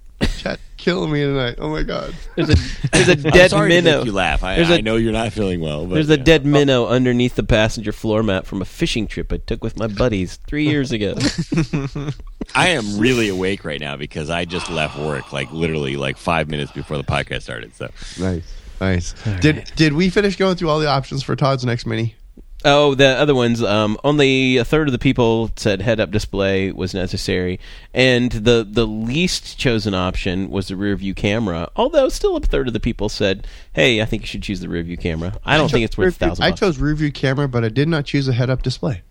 Chat 0.83 0.95
killing 0.95 1.13
me 1.13 1.21
tonight. 1.21 1.57
Oh 1.59 1.69
my 1.71 1.83
god. 1.83 2.15
There's 2.37 2.51
a 2.51 2.55
there's 2.93 3.09
a 3.09 3.13
I'm 3.29 3.33
dead 3.33 3.51
sorry 3.51 3.71
to 3.71 3.75
minnow. 3.83 3.99
make 3.99 4.07
you 4.07 4.13
laugh. 4.13 4.43
I, 4.43 4.57
There's 4.57 4.71
a- 4.71 4.75
I 4.75 4.81
know 4.81 4.97
you're 4.97 5.13
not 5.13 5.33
feeling 5.33 5.61
well. 5.61 5.87
But, 5.87 5.95
There's 5.95 6.11
a 6.11 6.17
yeah. 6.19 6.25
dead 6.25 6.45
minnow 6.47 6.87
underneath 6.87 7.35
the 7.37 7.43
passenger 7.43 7.93
floor 7.93 8.23
mat 8.23 8.47
from 8.47 8.61
a 8.63 8.65
fishing 8.65 9.07
trip 9.07 9.33
I 9.33 9.37
took 9.39 9.63
with 9.63 9.79
my 9.79 9.87
buddies 9.87 10.37
three 10.47 10.67
years 10.69 10.93
ago. 10.93 11.15
I 12.55 12.69
am 12.71 12.99
really 12.99 13.29
awake 13.29 13.65
right 13.65 13.81
now 13.81 13.97
because 13.97 14.29
I 14.31 14.45
just 14.45 14.69
left 14.71 14.99
work 14.99 15.33
like 15.33 15.51
literally 15.53 15.97
like 15.97 16.17
five 16.17 16.49
minutes 16.49 16.73
before 16.73 16.97
the 16.97 17.05
podcast 17.05 17.43
started. 17.43 17.75
So 17.75 17.89
Nice. 18.21 18.53
Nice. 18.81 19.15
Did 19.41 19.71
did 19.77 19.93
we 19.93 20.11
finish 20.11 20.37
going 20.37 20.57
through 20.57 20.69
all 20.69 20.81
the 20.81 20.89
options 20.89 21.23
for 21.23 21.37
Todd's 21.37 21.65
next 21.65 21.87
mini? 21.87 22.17
Oh, 22.65 22.95
the 22.95 23.09
other 23.09 23.35
ones. 23.35 23.63
Um, 23.63 23.99
only 24.05 24.57
a 24.57 24.65
third 24.65 24.89
of 24.89 24.93
the 24.93 24.99
people 24.99 25.51
said 25.57 25.83
head-up 25.83 26.11
display 26.11 26.71
was 26.73 26.95
necessary, 26.95 27.59
and 27.93 28.31
the 28.31 28.67
the 28.69 28.87
least 28.87 29.59
chosen 29.59 29.95
option 29.95 30.51
was 30.51 30.69
the 30.69 30.77
rear 30.77 30.95
view 30.97 31.15
camera. 31.15 31.71
Although 31.77 32.09
still 32.09 32.37
a 32.37 32.41
third 32.41 32.69
of 32.69 32.73
the 32.73 32.81
people 32.81 33.09
said, 33.09 33.47
"Hey, 33.73 34.01
I 34.01 34.05
think 34.05 34.23
you 34.23 34.27
should 34.27 34.43
choose 34.43 34.61
the 34.61 34.69
rear 34.69 34.83
view 34.83 34.97
camera." 34.97 35.35
I 35.45 35.57
don't 35.57 35.71
think 35.71 35.85
it's 35.85 35.99
worth 35.99 36.17
a 36.17 36.27
thousand. 36.27 36.45
I 36.45 36.51
bucks. 36.51 36.61
chose 36.61 36.79
rear 36.79 36.95
view 36.95 37.13
camera, 37.13 37.49
but 37.49 37.65
I 37.65 37.69
did 37.69 37.89
not 37.89 38.05
choose 38.05 38.29
a 38.29 38.33
head 38.33 38.51
up 38.51 38.63
display. 38.63 39.03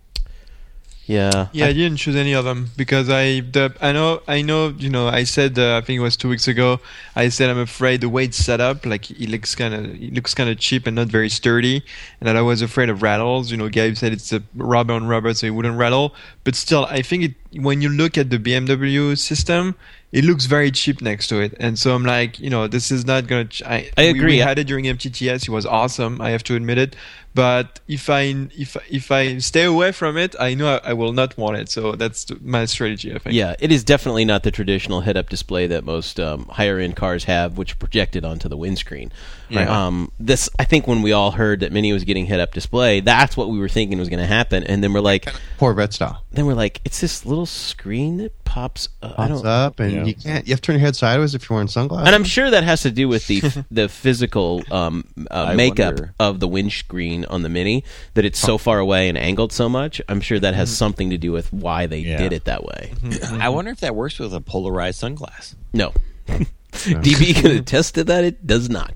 Yeah, 1.05 1.47
Yeah, 1.51 1.65
I 1.65 1.73
didn't 1.73 1.97
choose 1.97 2.15
any 2.15 2.33
of 2.33 2.45
them 2.45 2.69
because 2.77 3.09
I 3.09 3.41
the 3.41 3.75
I 3.81 3.91
know 3.91 4.21
I 4.27 4.41
know 4.41 4.69
you 4.69 4.89
know 4.89 5.07
I 5.07 5.23
said 5.23 5.57
uh, 5.57 5.77
I 5.77 5.81
think 5.81 5.97
it 5.97 6.01
was 6.01 6.15
two 6.15 6.29
weeks 6.29 6.47
ago 6.47 6.79
I 7.15 7.29
said 7.29 7.49
I'm 7.49 7.57
afraid 7.57 8.01
the 8.01 8.07
way 8.09 8.25
it's 8.25 8.37
set 8.37 8.61
up 8.61 8.85
like 8.85 9.09
it 9.11 9.29
looks 9.29 9.55
kind 9.55 9.73
of 9.73 9.85
it 10.01 10.13
looks 10.13 10.33
kind 10.33 10.49
of 10.49 10.59
cheap 10.59 10.87
and 10.87 10.95
not 10.95 11.07
very 11.07 11.27
sturdy 11.29 11.83
and 12.19 12.27
that 12.27 12.35
I 12.37 12.41
was 12.41 12.61
afraid 12.61 12.89
of 12.89 13.01
rattles. 13.01 13.51
You 13.51 13.57
know, 13.57 13.67
Gabe 13.67 13.95
said 13.95 14.13
it's 14.13 14.31
a 14.31 14.43
rubber 14.55 14.93
on 14.93 15.07
rubber 15.07 15.33
so 15.33 15.47
it 15.47 15.51
wouldn't 15.51 15.77
rattle, 15.77 16.13
but 16.43 16.55
still 16.55 16.85
I 16.85 17.01
think 17.01 17.23
it 17.23 17.33
when 17.53 17.81
you 17.81 17.89
look 17.89 18.17
at 18.17 18.29
the 18.29 18.37
BMW 18.37 19.17
system. 19.17 19.75
It 20.11 20.25
looks 20.25 20.45
very 20.45 20.71
cheap 20.71 21.01
next 21.01 21.27
to 21.27 21.39
it, 21.39 21.53
and 21.57 21.79
so 21.79 21.95
I'm 21.95 22.03
like, 22.03 22.37
you 22.37 22.49
know, 22.49 22.67
this 22.67 22.91
is 22.91 23.05
not 23.05 23.27
gonna. 23.27 23.45
Ch- 23.45 23.63
I, 23.63 23.89
I 23.95 24.01
agree. 24.01 24.33
We, 24.33 24.37
had 24.39 24.59
it 24.59 24.65
during 24.65 24.83
MTTS. 24.83 25.43
It 25.43 25.49
was 25.49 25.65
awesome. 25.65 26.19
I 26.19 26.31
have 26.31 26.43
to 26.43 26.55
admit 26.57 26.77
it. 26.77 26.97
But 27.33 27.79
if 27.87 28.09
I 28.09 28.35
if 28.57 28.75
if 28.89 29.09
I 29.09 29.37
stay 29.37 29.63
away 29.63 29.93
from 29.93 30.17
it, 30.17 30.35
I 30.37 30.53
know 30.53 30.79
I, 30.83 30.89
I 30.89 30.93
will 30.93 31.13
not 31.13 31.37
want 31.37 31.55
it. 31.55 31.69
So 31.69 31.93
that's 31.93 32.29
my 32.41 32.65
strategy. 32.65 33.15
I 33.15 33.19
think. 33.19 33.35
yeah. 33.35 33.55
It 33.59 33.71
is 33.71 33.85
definitely 33.85 34.25
not 34.25 34.43
the 34.43 34.51
traditional 34.51 34.99
head-up 34.99 35.29
display 35.29 35.65
that 35.67 35.85
most 35.85 36.19
um, 36.19 36.45
higher-end 36.47 36.97
cars 36.97 37.23
have, 37.23 37.57
which 37.57 37.79
projected 37.79 38.25
onto 38.25 38.49
the 38.49 38.57
windscreen. 38.57 39.13
Yeah. 39.53 39.85
Um, 39.87 40.11
this, 40.19 40.49
I 40.57 40.63
think, 40.65 40.87
when 40.87 41.01
we 41.01 41.11
all 41.11 41.31
heard 41.31 41.59
that 41.61 41.71
Mini 41.71 41.91
was 41.93 42.03
getting 42.03 42.25
head-up 42.25 42.53
display, 42.53 42.99
that's 43.01 43.35
what 43.35 43.49
we 43.49 43.59
were 43.59 43.69
thinking 43.69 43.97
was 43.99 44.09
going 44.09 44.19
to 44.19 44.25
happen, 44.27 44.63
and 44.63 44.83
then 44.83 44.93
we're 44.93 45.01
like, 45.01 45.27
Corvette 45.57 45.93
style. 45.93 46.23
then 46.31 46.45
we're 46.45 46.53
like, 46.53 46.79
it's 46.85 46.99
this 47.01 47.25
little 47.25 47.45
screen 47.45 48.17
that 48.17 48.43
pops. 48.45 48.89
Uh, 49.01 49.07
I 49.17 49.27
Pops 49.27 49.41
don't. 49.41 49.45
up, 49.47 49.79
and 49.79 49.91
Yeah. 49.91 50.03
you 50.05 50.13
can't. 50.15 50.47
You 50.47 50.53
have 50.53 50.61
to 50.61 50.65
turn 50.67 50.75
your 50.75 50.85
head 50.85 50.95
sideways 50.95 51.35
if 51.35 51.49
you're 51.49 51.55
wearing 51.55 51.67
sunglasses. 51.67 52.07
And 52.07 52.15
I'm 52.15 52.23
sure 52.23 52.49
that 52.49 52.63
has 52.63 52.81
to 52.83 52.91
do 52.91 53.07
with 53.07 53.27
the 53.27 53.41
the 53.71 53.87
physical 53.89 54.61
um, 54.71 55.05
uh, 55.29 55.53
makeup 55.55 55.95
wonder. 55.95 56.13
of 56.19 56.39
the 56.39 56.47
windscreen 56.47 57.25
on 57.25 57.41
the 57.43 57.49
Mini 57.49 57.83
that 58.13 58.25
it's 58.25 58.39
so 58.39 58.57
far 58.57 58.79
away 58.79 59.09
and 59.09 59.17
angled 59.17 59.51
so 59.53 59.67
much. 59.69 60.01
I'm 60.09 60.21
sure 60.21 60.39
that 60.39 60.53
has 60.53 60.75
something 60.75 61.09
to 61.11 61.17
do 61.17 61.31
with 61.31 61.51
why 61.53 61.85
they 61.87 61.99
Yeah. 61.99 62.17
did 62.17 62.33
it 62.33 62.45
that 62.45 62.63
way. 62.63 62.93
I 63.33 63.49
wonder 63.49 63.71
if 63.71 63.79
that 63.81 63.95
works 63.95 64.17
with 64.19 64.33
a 64.33 64.41
polarized 64.41 65.01
sunglass. 65.01 65.55
No. 65.73 65.93
DB 66.71 67.35
can 67.35 67.51
attest 67.51 67.95
to 67.95 68.03
that. 68.05 68.23
It 68.23 68.47
does 68.47 68.69
not. 68.69 68.93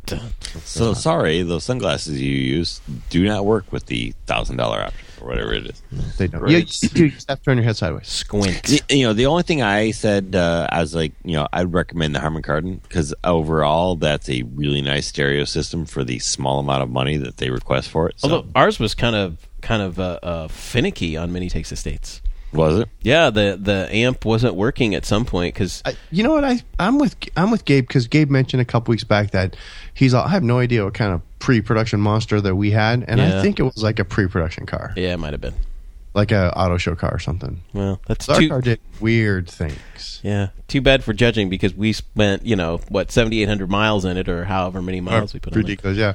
So 0.64 0.94
sorry, 0.94 1.42
those 1.44 1.64
sunglasses 1.64 2.22
you 2.22 2.32
use 2.32 2.80
do 3.10 3.26
not 3.26 3.46
work 3.46 3.72
with 3.72 3.86
the 3.88 4.14
thousand 4.26 4.58
dollar 4.58 4.82
option 4.82 5.06
or 5.22 5.28
whatever 5.28 5.54
it 5.54 5.66
is. 5.68 5.82
they 6.18 6.28
don't. 6.28 6.42
Right. 6.42 6.52
You, 6.52 6.90
you 6.94 7.10
just 7.12 7.30
have 7.30 7.40
to 7.40 7.46
turn 7.46 7.58
your 7.58 7.66
head 7.66 7.76
sideways. 7.76 8.08
Squint. 8.08 8.64
The- 8.64 8.82
you 8.90 9.06
know, 9.06 9.14
the 9.14 9.26
only 9.26 9.44
thing 9.44 9.62
I 9.62 9.92
said 9.92 10.36
uh, 10.36 10.68
as 10.72 10.96
like, 10.96 11.12
you 11.24 11.34
know, 11.34 11.48
I'd 11.52 11.74
recommend 11.74 12.16
the 12.16 12.20
Harman 12.22 12.44
Kardon 12.44 12.82
because 12.82 13.14
overall, 13.24 13.96
that's 13.96 14.30
a 14.30 14.44
really 14.44 14.82
nice 14.82 15.08
stereo 15.08 15.44
system 15.44 15.86
for 15.86 16.04
the 16.04 16.20
small 16.20 16.60
amount 16.60 16.84
of 16.84 16.90
money 16.90 17.18
that 17.18 17.38
they 17.38 17.50
request 17.50 17.90
for 17.90 18.08
it. 18.10 18.20
So, 18.20 18.30
Although 18.30 18.50
ours 18.56 18.80
was 18.80 18.94
kind 18.96 19.16
of 19.16 19.38
kind 19.62 19.82
of 19.82 20.00
uh, 20.00 20.20
uh, 20.24 20.48
finicky 20.48 21.18
on 21.18 21.32
Mini 21.34 21.50
Takes 21.50 21.70
the 21.72 21.76
States. 21.76 22.22
Was 22.54 22.80
it? 22.80 22.90
Yeah, 23.02 23.30
the 23.30 23.58
the 23.62 23.90
amp 23.94 24.24
wasn't 24.26 24.56
working 24.56 24.96
at 24.96 25.06
some 25.06 25.26
point 25.26 25.54
because 25.54 25.82
I, 25.86 25.96
you 26.12 26.24
know 26.24 26.32
what? 26.34 26.44
I 26.44 26.62
I'm 26.80 26.98
with 27.00 27.16
I'm 27.36 27.52
with 27.52 27.66
Gabe 27.66 27.88
because 27.88 28.08
Gabe 28.08 28.30
mentioned 28.30 28.62
a 28.62 28.66
couple 28.66 28.92
weeks 28.92 29.04
back 29.04 29.32
that 29.32 29.56
he's. 29.94 30.14
all- 30.14 30.26
I 30.26 30.30
have 30.30 30.44
no 30.44 30.60
idea 30.60 30.84
what 30.86 30.94
kind 30.94 31.14
of 31.14 31.22
pre-production 31.40 32.00
monster 32.00 32.40
that 32.42 32.56
we 32.56 32.72
had, 32.72 33.04
and 33.08 33.20
Yeah. 33.20 33.40
I 33.40 33.42
think 33.42 33.60
it 33.60 33.64
was 33.64 33.84
like 33.84 34.00
a 34.00 34.06
pre-production 34.06 34.66
car, 34.66 34.94
yeah, 34.96 35.14
it 35.14 35.18
might 35.18 35.34
have 35.34 35.42
been. 35.42 35.54
like 36.14 36.32
a 36.32 36.58
auto 36.58 36.78
show 36.78 36.96
car 36.96 37.14
or 37.14 37.20
something. 37.20 37.62
Well, 37.74 38.00
that's 38.08 38.30
Our 38.30 38.40
too. 38.40 38.48
car 38.50 38.62
did 38.62 38.80
weird 39.02 39.50
things. 39.50 40.22
Yeah, 40.24 40.48
too 40.70 40.80
bad 40.82 41.04
for 41.04 41.12
judging 41.14 41.50
because 41.50 41.74
we 41.76 41.92
spent 41.94 42.46
you 42.46 42.56
know 42.56 42.80
what 42.88 43.12
seventy 43.12 43.42
eight 43.44 43.50
hundred 43.50 43.70
miles 43.70 44.06
in 44.06 44.16
it 44.18 44.30
or 44.30 44.46
however 44.46 44.82
many 44.82 45.02
miles 45.02 45.34
we 45.34 45.40
put 45.42 45.52
on 45.54 45.60
it. 45.60 45.64
Ridiculous, 45.64 45.98
yeah. 45.98 46.14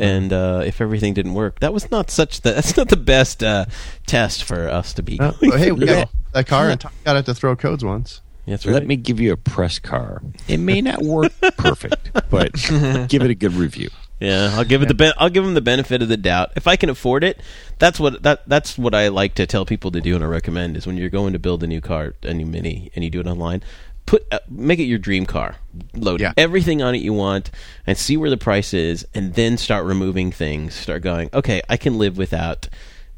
And 0.00 0.32
uh, 0.32 0.62
if 0.64 0.80
everything 0.80 1.12
didn't 1.12 1.34
work, 1.34 1.60
that 1.60 1.74
was 1.74 1.90
not 1.90 2.10
such 2.10 2.40
the 2.40 2.52
that's 2.54 2.76
not 2.76 2.88
the 2.88 2.96
best 2.96 3.44
uh, 3.44 3.66
test 4.06 4.44
for 4.44 4.68
us 4.68 4.94
to 4.94 5.02
be. 5.02 5.20
Uh, 5.20 5.32
going 5.32 5.58
hey, 5.58 5.72
we 5.72 5.84
got 5.84 6.08
that 6.32 6.46
car 6.46 6.70
and 6.70 6.80
Tom 6.80 6.92
got 7.04 7.16
it 7.16 7.26
to 7.26 7.34
throw 7.34 7.54
codes 7.54 7.84
once. 7.84 8.22
That's 8.46 8.66
Let 8.66 8.86
me 8.86 8.96
give 8.96 9.20
you 9.20 9.32
a 9.32 9.36
press 9.36 9.78
car. 9.78 10.22
It 10.48 10.56
may 10.58 10.80
not 10.80 11.02
work 11.02 11.32
perfect, 11.56 12.10
but 12.30 12.52
give 13.08 13.22
it 13.22 13.30
a 13.30 13.34
good 13.34 13.52
review. 13.52 13.90
Yeah, 14.18 14.50
I'll 14.54 14.64
give 14.64 14.82
it 14.82 14.88
the 14.88 14.94
ben- 14.94 15.12
I'll 15.18 15.30
give 15.30 15.44
them 15.44 15.54
the 15.54 15.60
benefit 15.60 16.02
of 16.02 16.08
the 16.08 16.16
doubt. 16.16 16.52
If 16.56 16.66
I 16.66 16.76
can 16.76 16.90
afford 16.90 17.22
it, 17.22 17.40
that's 17.78 18.00
what 18.00 18.22
that 18.22 18.48
that's 18.48 18.76
what 18.76 18.94
I 18.94 19.08
like 19.08 19.34
to 19.34 19.46
tell 19.46 19.64
people 19.64 19.90
to 19.92 20.00
do 20.00 20.14
and 20.14 20.24
I 20.24 20.26
recommend 20.26 20.76
is 20.76 20.86
when 20.86 20.96
you're 20.96 21.10
going 21.10 21.32
to 21.32 21.38
build 21.38 21.62
a 21.62 21.66
new 21.66 21.80
car, 21.80 22.14
a 22.22 22.34
new 22.34 22.46
Mini, 22.46 22.90
and 22.94 23.04
you 23.04 23.10
do 23.10 23.20
it 23.20 23.26
online, 23.26 23.62
put 24.10 24.26
uh, 24.32 24.40
make 24.48 24.80
it 24.80 24.84
your 24.84 24.98
dream 24.98 25.24
car. 25.24 25.54
Load 25.94 26.20
Yeah. 26.20 26.32
everything 26.36 26.82
on 26.82 26.94
it 26.96 26.98
you 26.98 27.12
want 27.12 27.50
and 27.86 27.96
see 27.96 28.16
where 28.16 28.28
the 28.30 28.36
price 28.36 28.74
is, 28.74 29.06
and 29.14 29.34
then 29.34 29.56
start 29.56 29.84
removing 29.86 30.32
things. 30.32 30.74
Start 30.74 31.02
going, 31.02 31.30
okay, 31.32 31.62
I 31.68 31.76
can 31.76 31.96
live 31.98 32.16
without. 32.18 32.68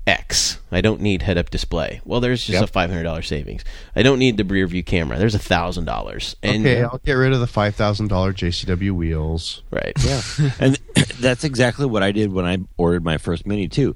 X. 0.04 0.58
I 0.72 0.80
don't 0.80 1.00
need 1.00 1.22
head-up 1.22 1.48
display. 1.50 2.00
Well, 2.04 2.18
there's 2.18 2.40
just 2.44 2.54
Yep. 2.58 2.64
a 2.64 2.66
five 2.66 2.90
hundred 2.90 3.04
dollars 3.04 3.28
savings. 3.28 3.62
I 3.94 4.02
don't 4.02 4.18
need 4.18 4.36
the 4.36 4.42
rear 4.42 4.66
view 4.66 4.82
camera. 4.82 5.16
There's 5.16 5.36
a 5.36 5.38
thousand 5.38 5.84
dollars. 5.84 6.34
And 6.42 6.66
Okay, 6.66 6.82
I'll 6.82 7.00
get 7.04 7.12
rid 7.12 7.32
of 7.32 7.38
the 7.38 7.46
five 7.46 7.76
thousand 7.76 8.08
dollar 8.08 8.32
JCW 8.32 8.90
wheels. 8.90 9.62
right, 9.70 9.92
Yeah, 10.04 10.20
and 10.58 10.76
that's 11.20 11.44
exactly 11.44 11.86
what 11.86 12.02
I 12.02 12.10
did 12.10 12.32
when 12.32 12.44
I 12.44 12.58
ordered 12.78 13.04
my 13.04 13.16
first 13.16 13.46
Mini 13.46 13.68
too. 13.68 13.94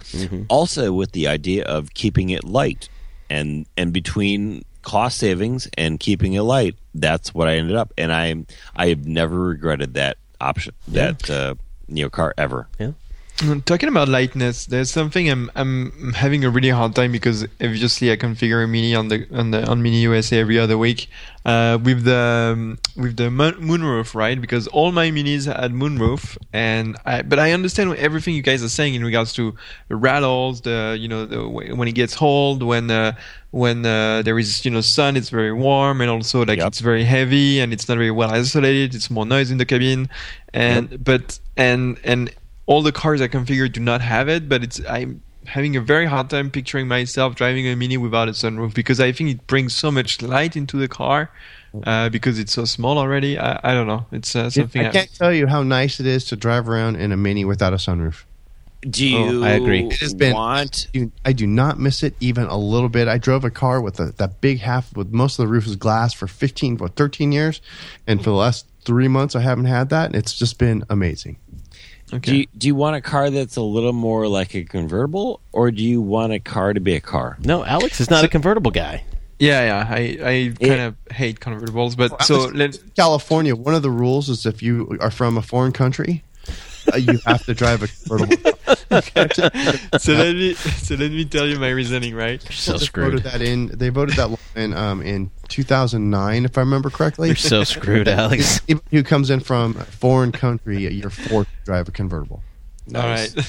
Also, 0.49 0.93
with 0.93 1.11
the 1.11 1.27
idea 1.27 1.65
of 1.65 1.93
keeping 1.93 2.31
it 2.31 2.45
light, 2.45 2.89
and 3.29 3.67
and 3.77 3.93
between 3.93 4.65
cost 4.87 5.19
savings 5.19 5.69
and 5.77 5.99
keeping 5.99 6.35
it 6.35 6.43
light, 6.43 6.77
that's 6.95 7.35
what 7.35 7.49
I 7.49 7.57
ended 7.57 7.75
up. 7.75 7.93
And 7.99 8.13
I 8.13 8.47
I 8.77 8.89
have 8.91 9.05
never 9.05 9.37
regretted 9.37 9.95
that 9.95 10.17
option, 10.41 10.75
that 10.89 11.29
uh, 11.29 11.57
you 11.89 12.05
know 12.05 12.11
car 12.11 12.33
ever. 12.39 12.69
yeah. 12.79 12.93
Mm, 13.39 13.63
Talking 13.67 13.91
about 13.91 14.09
lightness, 14.09 14.65
there's 14.65 14.91
something 14.91 15.29
I'm 15.29 15.51
I'm 15.55 16.15
having 16.15 16.43
a 16.43 16.49
really 16.49 16.71
hard 16.71 16.95
time 16.95 17.13
because 17.13 17.43
obviously 17.61 18.11
I 18.11 18.17
configure 18.17 18.65
a 18.65 18.67
mini 18.67 18.95
on 18.95 19.09
the 19.09 19.27
on 19.31 19.51
the 19.51 19.63
on 19.69 19.83
Mini 19.83 20.01
USA 20.01 20.39
every 20.41 20.59
other 20.59 20.79
week 20.79 21.11
uh, 21.45 21.77
with 21.83 22.05
the 22.05 22.53
um, 22.55 22.79
with 22.97 23.19
the 23.19 23.25
moonroof, 23.25 24.15
right? 24.15 24.41
Because 24.41 24.67
all 24.69 24.91
my 24.91 25.11
minis 25.11 25.45
had 25.55 25.73
moonroof, 25.73 26.39
and 26.55 26.97
I 27.05 27.21
but 27.21 27.39
I 27.39 27.53
understand 27.53 27.95
everything 27.97 28.35
you 28.35 28.41
guys 28.41 28.63
are 28.65 28.71
saying 28.71 28.95
in 28.95 29.05
regards 29.05 29.35
to 29.35 29.55
rattles, 29.91 30.63
the 30.63 30.97
you 30.99 31.07
know 31.07 31.27
the, 31.27 31.47
when 31.47 31.89
it 31.89 31.93
gets 31.93 32.17
cold, 32.17 32.63
when 32.63 32.91
uh, 32.91 33.13
when 33.51 33.85
uh, 33.85 34.23
there 34.23 34.39
is 34.39 34.65
you 34.65 34.71
know 34.71 34.81
sun, 34.81 35.15
it's 35.15 35.29
very 35.29 35.53
warm, 35.53 36.01
and 36.01 36.09
also 36.11 36.43
like 36.47 36.57
Yep. 36.57 36.69
it's 36.69 36.81
very 36.81 37.05
heavy 37.05 37.61
and 37.61 37.75
it's 37.75 37.87
not 37.87 37.99
very 37.99 38.11
well 38.11 38.31
isolated. 38.31 38.95
It's 38.95 39.11
more 39.11 39.27
noise 39.27 39.51
in 39.51 39.59
the 39.59 39.67
cabin, 39.67 40.09
and 40.55 41.05
but 41.05 41.39
and 41.55 41.99
and 42.03 42.31
all 42.67 42.83
the 42.83 42.93
cars 42.93 43.21
I 43.21 43.29
configured 43.29 43.73
do 43.73 43.81
not 43.81 44.01
have 44.01 44.29
it, 44.29 44.49
but 44.49 44.63
it's 44.63 44.81
I'm 44.89 45.23
having 45.47 45.77
a 45.77 45.81
very 45.81 46.07
hard 46.07 46.29
time 46.29 46.51
picturing 46.51 46.89
myself 46.89 47.37
driving 47.37 47.67
a 47.69 47.77
Mini 47.77 47.97
without 47.97 48.29
a 48.29 48.33
sunroof 48.33 48.75
because 48.75 48.99
I 49.01 49.13
think 49.13 49.31
it 49.31 49.47
brings 49.47 49.75
so 49.75 49.91
much 49.91 50.21
light 50.21 50.57
into 50.57 50.77
the 50.77 50.89
car 50.89 51.31
uh, 51.85 52.09
because 52.09 52.39
it's 52.39 52.53
so 52.53 52.65
small 52.65 52.99
already. 52.99 53.39
I, 53.39 53.61
I 53.63 53.75
don't 53.75 53.87
know. 53.87 54.07
It's 54.13 54.35
uh, 54.35 54.51
something. 54.51 54.85
I 54.85 54.91
can't 54.91 55.15
tell 55.15 55.33
you 55.33 55.47
how 55.47 55.63
nice 55.63 56.01
it 56.01 56.07
is 56.07 56.25
to 56.27 56.37
drive 56.37 56.69
around 56.69 56.97
in 56.97 57.13
a 57.13 57.17
Mini 57.17 57.45
without 57.45 57.73
a 57.73 57.77
sunroof. 57.77 58.25
Do 58.89 59.07
you? 59.07 59.45
I 59.45 59.51
agree. 59.51 59.87
It 59.87 59.99
has 60.01 60.15
been- 60.15 60.35
want 60.35 60.89
I 61.25 61.33
do 61.33 61.47
not 61.47 61.79
miss 61.79 62.03
it 62.03 62.15
even 62.21 62.45
a 62.47 62.57
little 62.57 62.89
bit. 62.89 63.09
I 63.09 63.19
drove 63.19 63.45
a 63.45 63.51
car 63.51 63.81
with 63.81 63.99
a, 63.99 64.13
that 64.19 64.41
big 64.41 64.61
half 64.61 64.95
with 64.97 65.13
most 65.13 65.39
of 65.39 65.45
the 65.45 65.53
roof 65.53 65.67
is 65.67 65.77
glass 65.77 66.13
for 66.13 66.27
15 66.27 66.79
or 66.81 66.89
13 66.89 67.33
years, 67.33 67.61
and 68.07 68.21
for 68.21 68.31
the 68.31 68.37
last 68.37 68.67
three 68.85 69.09
months 69.09 69.35
I 69.35 69.41
haven't 69.41 69.65
had 69.65 69.89
that. 69.89 70.07
And 70.07 70.15
it's 70.15 70.35
just 70.35 70.59
been 70.59 70.85
amazing. 70.89 71.37
Okay. 72.13 72.31
Do 72.31 72.37
you, 72.37 72.47
do 72.57 72.67
you 72.69 72.75
want 72.75 72.97
a 72.97 73.01
car 73.01 73.31
that's 73.31 73.57
a 73.57 73.63
little 73.63 73.93
more 73.93 74.29
like 74.29 74.55
a 74.55 74.63
convertible, 74.65 75.41
or 75.53 75.71
do 75.71 75.83
you 75.83 76.01
want 76.01 76.33
a 76.33 76.39
car 76.39 76.73
to 76.73 76.81
be 76.81 76.95
a 76.95 77.01
car? 77.01 77.37
No, 77.41 77.65
Alex 77.65 78.01
is 78.01 78.11
not 78.11 78.25
a 78.25 78.29
convertible 78.29 78.71
guy. 78.71 79.03
yeah, 79.39 79.65
yeah. 79.65 79.87
I, 79.91 79.99
I 80.23 80.67
kind 80.67 80.81
of 80.83 80.97
hate 81.11 81.41
convertibles, 81.41 81.97
but 81.97 82.23
so 82.23 82.47
let, 82.55 82.79
California, 82.95 83.57
one 83.57 83.75
of 83.75 83.83
the 83.83 83.91
rules 83.91 84.29
is 84.29 84.47
if 84.47 84.63
you 84.63 84.97
are 85.01 85.11
from 85.11 85.37
a 85.37 85.43
foreign 85.43 85.73
country, 85.73 86.23
you 86.99 87.19
have 87.27 87.45
to 87.47 87.55
drive 87.55 87.83
a 87.83 87.89
convertible. 87.89 88.53
so 89.99 90.13
let 90.13 90.35
me 90.35 90.55
so 90.55 90.95
let 90.95 91.11
me 91.11 91.25
tell 91.25 91.47
you 91.47 91.59
my 91.59 91.71
reasoning, 91.71 92.15
right? 92.15 92.43
You're 92.43 92.53
so 92.53 92.79
They 92.79 92.87
voted 92.87 93.23
that 93.25 93.43
in. 93.43 93.67
They 93.67 93.89
voted 93.89 94.17
that 94.17 94.31
law 94.31 94.39
in 94.55 94.75
um, 94.75 95.03
in 95.03 95.31
2009, 95.49 96.45
if 96.45 96.57
I 96.57 96.61
remember 96.61 96.91
correctly. 96.91 97.29
You're 97.29 97.37
so 97.37 97.65
screwed, 97.65 98.09
Alex. 98.09 98.61
Anybody 98.69 98.97
who 98.97 99.03
comes 99.03 99.31
in 99.31 99.41
from 99.41 99.77
a 99.77 99.85
foreign 99.85 100.33
country, 100.33 100.87
you're 100.93 101.11
forced 101.11 101.51
to 101.51 101.65
drive 101.65 101.89
a 101.89 101.93
convertible. 101.93 102.43
All 102.95 103.03
right. 103.03 103.35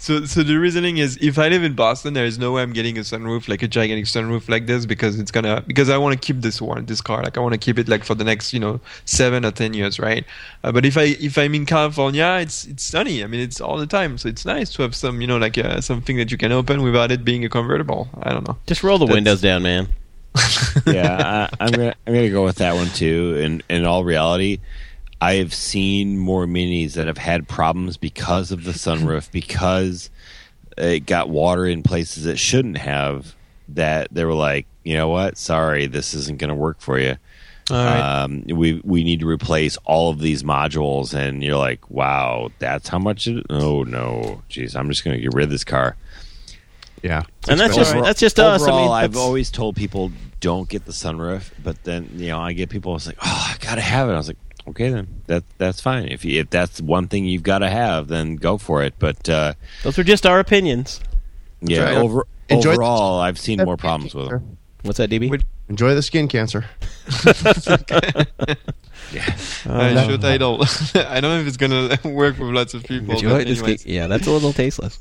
So, 0.00 0.24
so 0.24 0.42
the 0.42 0.56
reasoning 0.56 0.96
is, 0.96 1.18
if 1.20 1.38
I 1.38 1.48
live 1.48 1.62
in 1.62 1.74
Boston, 1.74 2.14
there 2.14 2.24
is 2.24 2.38
no 2.38 2.52
way 2.52 2.62
I'm 2.62 2.72
getting 2.72 2.96
a 2.96 3.02
sunroof, 3.02 3.48
like 3.48 3.62
a 3.62 3.68
gigantic 3.68 4.06
sunroof 4.06 4.48
like 4.48 4.66
this, 4.66 4.86
because 4.86 5.20
it's 5.20 5.30
gonna, 5.30 5.62
because 5.66 5.90
I 5.90 5.98
want 5.98 6.18
to 6.18 6.26
keep 6.26 6.40
this 6.40 6.60
one, 6.60 6.86
this 6.86 7.02
car, 7.02 7.22
like 7.22 7.36
I 7.36 7.40
want 7.40 7.52
to 7.52 7.58
keep 7.58 7.78
it 7.78 7.86
like 7.86 8.02
for 8.02 8.14
the 8.14 8.24
next, 8.24 8.54
you 8.54 8.60
know, 8.60 8.80
seven 9.04 9.44
or 9.44 9.50
ten 9.50 9.74
years, 9.74 9.98
right? 10.00 10.24
Uh, 10.64 10.72
but 10.72 10.86
if 10.86 10.96
I, 10.96 11.02
if 11.20 11.36
I'm 11.36 11.54
in 11.54 11.66
California, 11.66 12.38
it's, 12.40 12.64
it's 12.66 12.82
sunny. 12.82 13.22
I 13.22 13.26
mean, 13.26 13.40
it's 13.40 13.60
all 13.60 13.76
the 13.76 13.86
time, 13.86 14.16
so 14.16 14.26
it's 14.30 14.46
nice 14.46 14.72
to 14.72 14.82
have 14.82 14.94
some, 14.96 15.20
you 15.20 15.26
know, 15.26 15.36
like 15.36 15.58
uh, 15.58 15.82
something 15.82 16.16
that 16.16 16.30
you 16.32 16.38
can 16.38 16.50
open 16.50 16.80
without 16.82 17.12
it 17.12 17.22
being 17.22 17.44
a 17.44 17.50
convertible. 17.50 18.08
I 18.22 18.32
don't 18.32 18.48
know. 18.48 18.56
Just 18.66 18.82
roll 18.82 18.96
the 18.96 19.04
That's- 19.04 19.16
windows 19.16 19.40
down, 19.42 19.62
man. 19.62 19.88
yeah, 20.86 21.48
I, 21.60 21.64
I'm 21.64 21.72
gonna 21.72 21.94
I'm 22.06 22.14
gonna 22.14 22.30
go 22.30 22.44
with 22.44 22.56
that 22.56 22.74
one 22.74 22.86
too. 22.88 23.36
And 23.42 23.62
in 23.68 23.84
all 23.84 24.02
reality, 24.04 24.60
I 25.20 25.34
have 25.34 25.52
seen 25.52 26.18
more 26.18 26.46
minis 26.46 26.94
that 26.94 27.06
have 27.06 27.18
had 27.18 27.46
problems 27.46 27.96
because 27.96 28.50
of 28.52 28.64
the 28.64 28.72
sunroof 28.72 29.30
because 29.32 30.10
it 30.78 31.00
got 31.06 31.28
water 31.28 31.66
in 31.66 31.82
places 31.82 32.26
it 32.26 32.38
shouldn't 32.38 32.78
have. 32.78 33.34
That 33.68 34.08
they 34.10 34.24
were 34.24 34.34
like, 34.34 34.66
you 34.82 34.94
know 34.94 35.08
what? 35.08 35.38
Sorry, 35.38 35.86
this 35.86 36.12
isn't 36.14 36.38
going 36.38 36.48
to 36.48 36.54
work 36.56 36.80
for 36.80 36.98
you. 36.98 37.16
All 37.70 37.76
right. 37.76 38.22
Um, 38.24 38.42
we 38.48 38.80
we 38.84 39.04
need 39.04 39.20
to 39.20 39.28
replace 39.28 39.76
all 39.84 40.10
of 40.10 40.18
these 40.18 40.42
modules, 40.42 41.14
and 41.14 41.42
you're 41.44 41.56
like, 41.56 41.88
wow, 41.88 42.50
that's 42.58 42.88
how 42.88 42.98
much? 42.98 43.28
It, 43.28 43.46
oh 43.48 43.84
no, 43.84 44.42
jeez, 44.50 44.74
I'm 44.74 44.88
just 44.88 45.04
going 45.04 45.16
to 45.16 45.22
get 45.22 45.32
rid 45.34 45.44
of 45.44 45.50
this 45.50 45.62
car. 45.62 45.96
Yeah, 47.02 47.22
And 47.48 47.58
that's 47.58 47.74
just 47.76 47.90
Overall- 47.90 48.04
that's 48.04 48.20
just 48.20 48.38
us. 48.40 48.62
I 48.62 48.70
mean, 48.70 48.90
I've 48.90 49.16
always 49.16 49.50
told 49.50 49.76
people 49.76 50.12
don't 50.40 50.68
get 50.68 50.84
the 50.84 50.92
sunroof, 50.92 51.50
but 51.62 51.82
then 51.84 52.10
you 52.16 52.28
know 52.28 52.40
I 52.40 52.52
get 52.52 52.68
people. 52.70 52.96
It's 52.96 53.06
like, 53.06 53.18
oh, 53.22 53.46
I 53.54 53.56
gotta 53.64 53.80
have 53.80 54.08
it. 54.08 54.12
I 54.12 54.16
was 54.16 54.28
like, 54.28 54.36
okay, 54.70 54.88
then 54.88 55.22
that 55.26 55.44
that's 55.58 55.80
fine. 55.80 56.08
If 56.08 56.24
you, 56.24 56.40
if 56.40 56.50
that's 56.50 56.80
one 56.80 57.08
thing 57.08 57.24
you've 57.24 57.42
got 57.42 57.58
to 57.58 57.70
have, 57.70 58.08
then 58.08 58.36
go 58.36 58.58
for 58.58 58.82
it. 58.82 58.94
But 58.98 59.28
uh, 59.28 59.54
those 59.82 59.98
are 59.98 60.04
just 60.04 60.26
our 60.26 60.40
opinions. 60.40 61.00
yeah, 61.60 61.82
right. 61.82 61.96
over, 61.96 62.26
Enjoy- 62.48 62.72
overall, 62.72 63.20
I've 63.20 63.38
seen 63.38 63.62
more 63.62 63.76
problems 63.76 64.14
with 64.14 64.28
them. 64.28 64.58
What's 64.82 64.98
that, 64.98 65.10
DB? 65.10 65.30
Would- 65.30 65.44
Enjoy 65.68 65.94
the 65.94 66.02
skin 66.02 66.26
cancer. 66.26 66.64
yeah. 69.12 69.36
Uh, 69.64 70.04
show 70.04 70.16
title. 70.16 70.64
I 70.94 71.20
don't 71.20 71.30
know 71.30 71.40
if 71.40 71.46
it's 71.46 71.56
gonna 71.56 71.96
work 72.02 72.38
with 72.40 72.48
lots 72.50 72.74
of 72.74 72.82
people. 72.82 73.14
Enjoy 73.14 73.44
but 73.44 73.46
this 73.46 73.86
Yeah, 73.86 74.08
that's 74.08 74.26
a 74.26 74.32
little 74.32 74.52
tasteless. 74.52 74.98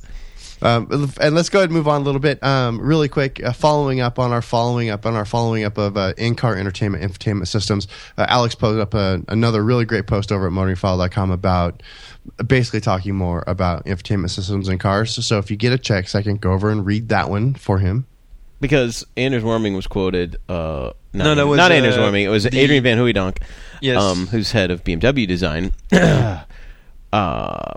Um, 0.61 1.11
and 1.21 1.35
let's 1.35 1.49
go 1.49 1.59
ahead 1.59 1.69
and 1.69 1.77
move 1.77 1.87
on 1.87 2.01
a 2.01 2.03
little 2.03 2.19
bit. 2.19 2.43
Um, 2.43 2.79
really 2.81 3.07
quick, 3.07 3.41
uh, 3.43 3.53
following 3.53 4.01
up 4.01 4.19
on 4.19 4.31
our 4.31 4.41
following 4.41 4.89
up 4.89 5.05
on 5.05 5.15
our 5.15 5.25
following 5.25 5.63
up 5.63 5.77
of 5.77 5.95
uh, 5.95 6.13
in-car 6.17 6.55
entertainment 6.57 7.03
infotainment 7.03 7.47
systems. 7.47 7.87
Uh, 8.17 8.25
Alex 8.27 8.55
posted 8.55 8.81
up 8.81 8.93
a, 8.93 9.21
another 9.29 9.63
really 9.63 9.85
great 9.85 10.05
post 10.07 10.31
over 10.31 10.47
at 10.47 10.53
motoringfile.com 10.53 11.31
about 11.31 11.81
basically 12.45 12.81
talking 12.81 13.15
more 13.15 13.43
about 13.47 13.85
infotainment 13.85 14.29
systems 14.31 14.67
in 14.67 14.77
cars. 14.77 15.25
So 15.25 15.37
if 15.37 15.49
you 15.49 15.55
get 15.57 15.71
a 15.71 15.77
check 15.77 16.07
second, 16.09 16.41
go 16.41 16.51
over 16.51 16.69
and 16.69 16.85
read 16.85 17.09
that 17.09 17.29
one 17.29 17.53
for 17.53 17.79
him. 17.79 18.05
Because 18.61 19.05
Anders 19.15 19.43
Warming 19.45 19.73
was 19.73 19.87
quoted. 19.87 20.35
Uh, 20.49 20.91
not, 21.13 21.23
No, 21.23 21.35
that 21.35 21.47
was, 21.47 21.57
not 21.57 21.71
Anders 21.71 21.95
uh, 21.97 22.01
Warming. 22.01 22.25
It 22.25 22.29
was 22.29 22.43
the- 22.43 22.59
Adrian 22.59 22.83
Van 22.83 22.97
Hooydonk, 22.97 23.37
Yes. 23.79 24.03
um, 24.03 24.27
who's 24.27 24.51
head 24.51 24.69
of 24.69 24.83
BMW 24.83 25.25
design, 25.25 25.71
uh, 25.93 26.43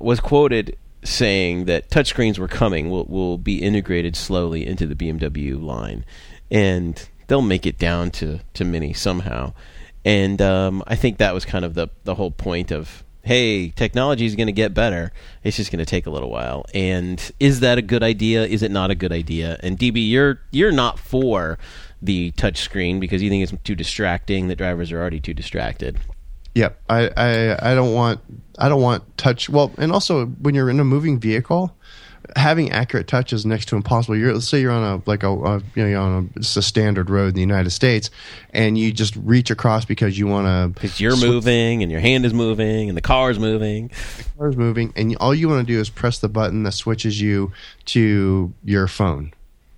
was 0.01 0.19
quoted 0.21 0.77
saying 1.05 1.65
that 1.67 1.91
touchscreens 1.91 2.39
were 2.39 2.49
coming. 2.49 2.91
Will 2.91 3.05
will 3.07 3.39
be 3.39 3.63
integrated 3.63 4.17
slowly 4.17 4.67
into 4.67 4.87
the 4.87 4.95
BMW 4.95 5.61
line, 5.61 6.05
and 6.51 7.09
they'll 7.27 7.43
make 7.43 7.67
it 7.67 7.79
down 7.79 8.11
to 8.13 8.41
to 8.55 8.65
Mini 8.65 8.93
somehow. 8.93 9.53
And 10.05 10.43
um, 10.43 10.83
I 10.87 10.97
think 10.97 11.19
that 11.19 11.35
was 11.35 11.45
kind 11.45 11.65
of 11.65 11.75
the 11.75 11.89
the 12.05 12.15
whole 12.15 12.31
point 12.31 12.71
of 12.71 13.05
hey, 13.25 13.69
technology 13.71 14.27
is 14.27 14.35
going 14.35 14.49
to 14.49 14.53
get 14.53 14.75
better. 14.75 15.13
It's 15.45 15.57
just 15.57 15.71
going 15.71 15.79
to 15.79 15.87
take 15.87 16.07
a 16.07 16.11
little 16.11 16.31
while. 16.31 16.67
And 16.75 17.31
is 17.39 17.61
that 17.61 17.79
a 17.79 17.83
good 17.83 18.03
idea? 18.03 18.45
Is 18.45 18.63
it 18.63 18.71
not 18.71 18.91
a 18.91 18.95
good 18.95 19.13
idea? 19.13 19.59
And 19.63 19.79
DB, 19.79 20.09
you're 20.09 20.41
you're 20.51 20.73
not 20.73 20.99
for 20.99 21.59
the 22.01 22.33
touchscreen 22.33 23.01
because 23.01 23.23
you 23.23 23.31
think 23.31 23.43
it's 23.43 23.63
too 23.63 23.75
distracting. 23.75 24.49
That 24.49 24.57
drivers 24.57 24.93
are 24.93 25.01
already 25.01 25.21
too 25.21 25.35
distracted. 25.35 25.99
Yep. 26.55 26.81
I, 26.89 27.11
I 27.17 27.73
I 27.73 27.75
don't 27.75 27.95
want 27.95 28.21
I 28.59 28.69
don't 28.69 28.83
want 28.83 29.17
touch. 29.17 29.49
Well, 29.49 29.73
and 29.79 29.93
also 29.93 30.27
when 30.27 30.55
you're 30.55 30.71
in 30.71 30.81
a 30.81 30.85
moving 30.85 31.19
vehicle, 31.19 31.75
having 32.37 32.71
accurate 32.71 33.09
touch 33.09 33.33
is 33.33 33.47
next 33.47 33.67
to 33.67 33.77
impossible. 33.77 34.17
You're 34.17 34.35
let's 34.35 34.49
say 34.49 34.61
you're 34.61 34.73
on 34.73 34.83
a 34.83 35.03
like 35.07 35.23
a, 35.23 35.31
a 35.31 35.63
you 35.75 35.89
know 35.89 36.03
on 36.03 36.31
a, 36.37 36.41
just 36.41 36.57
a 36.57 36.63
standard 36.63 37.11
road 37.11 37.29
in 37.29 37.35
the 37.35 37.41
United 37.41 37.71
States, 37.71 38.11
and 38.51 38.77
you 38.77 38.93
just 38.93 39.17
reach 39.17 39.51
across 39.51 39.85
because 39.85 40.19
you 40.19 40.27
want 40.27 40.47
to 40.47 40.81
Because 40.81 41.01
you're 41.01 41.17
moving 41.17 41.83
and 41.83 41.91
your 41.91 42.01
hand 42.01 42.27
is 42.27 42.35
moving 42.35 42.89
and 42.89 42.97
the 42.97 43.03
car 43.03 43.31
is 43.31 43.39
moving. 43.39 43.89
The 44.19 44.25
car's 44.39 44.57
moving, 44.57 44.93
and 44.95 45.17
all 45.17 45.35
you 45.35 45.49
want 45.49 45.67
to 45.67 45.73
do 45.73 45.81
is 45.81 45.89
press 45.89 46.19
the 46.19 46.29
button 46.29 46.65
that 46.65 46.73
switches 46.73 47.21
you 47.21 47.53
to 47.87 48.53
your 48.65 48.89
phone 48.89 49.33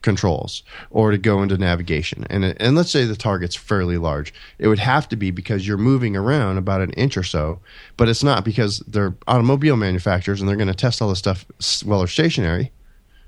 controls 0.05 0.63
or 0.91 1.11
to 1.11 1.19
go 1.19 1.43
into 1.43 1.59
navigation. 1.59 2.25
And 2.31 2.45
and 2.45 2.77
let's 2.77 2.91
say 2.91 3.05
the 3.05 3.17
target's 3.17 3.57
fairly 3.57 3.99
large, 3.99 4.33
it 4.59 4.69
would 4.69 4.79
have 4.79 5.09
to 5.09 5.17
be 5.17 5.33
because 5.33 5.67
you're 5.67 5.79
moving 5.79 6.15
around 6.15 6.59
about 6.59 6.83
an 6.83 6.93
inch 6.93 7.17
or 7.17 7.25
so, 7.25 7.59
but 7.97 8.09
it's 8.09 8.23
not 8.23 8.45
because 8.45 8.79
they're 8.87 9.17
automobile 9.27 9.77
manufacturers 9.77 10.41
and 10.41 10.49
they're 10.49 10.57
going 10.57 10.69
to 10.69 10.75
test 10.75 11.03
all 11.03 11.09
this 11.09 11.19
stuff 11.19 11.45
while 11.85 11.99
they're 11.99 12.07
stationary. 12.07 12.71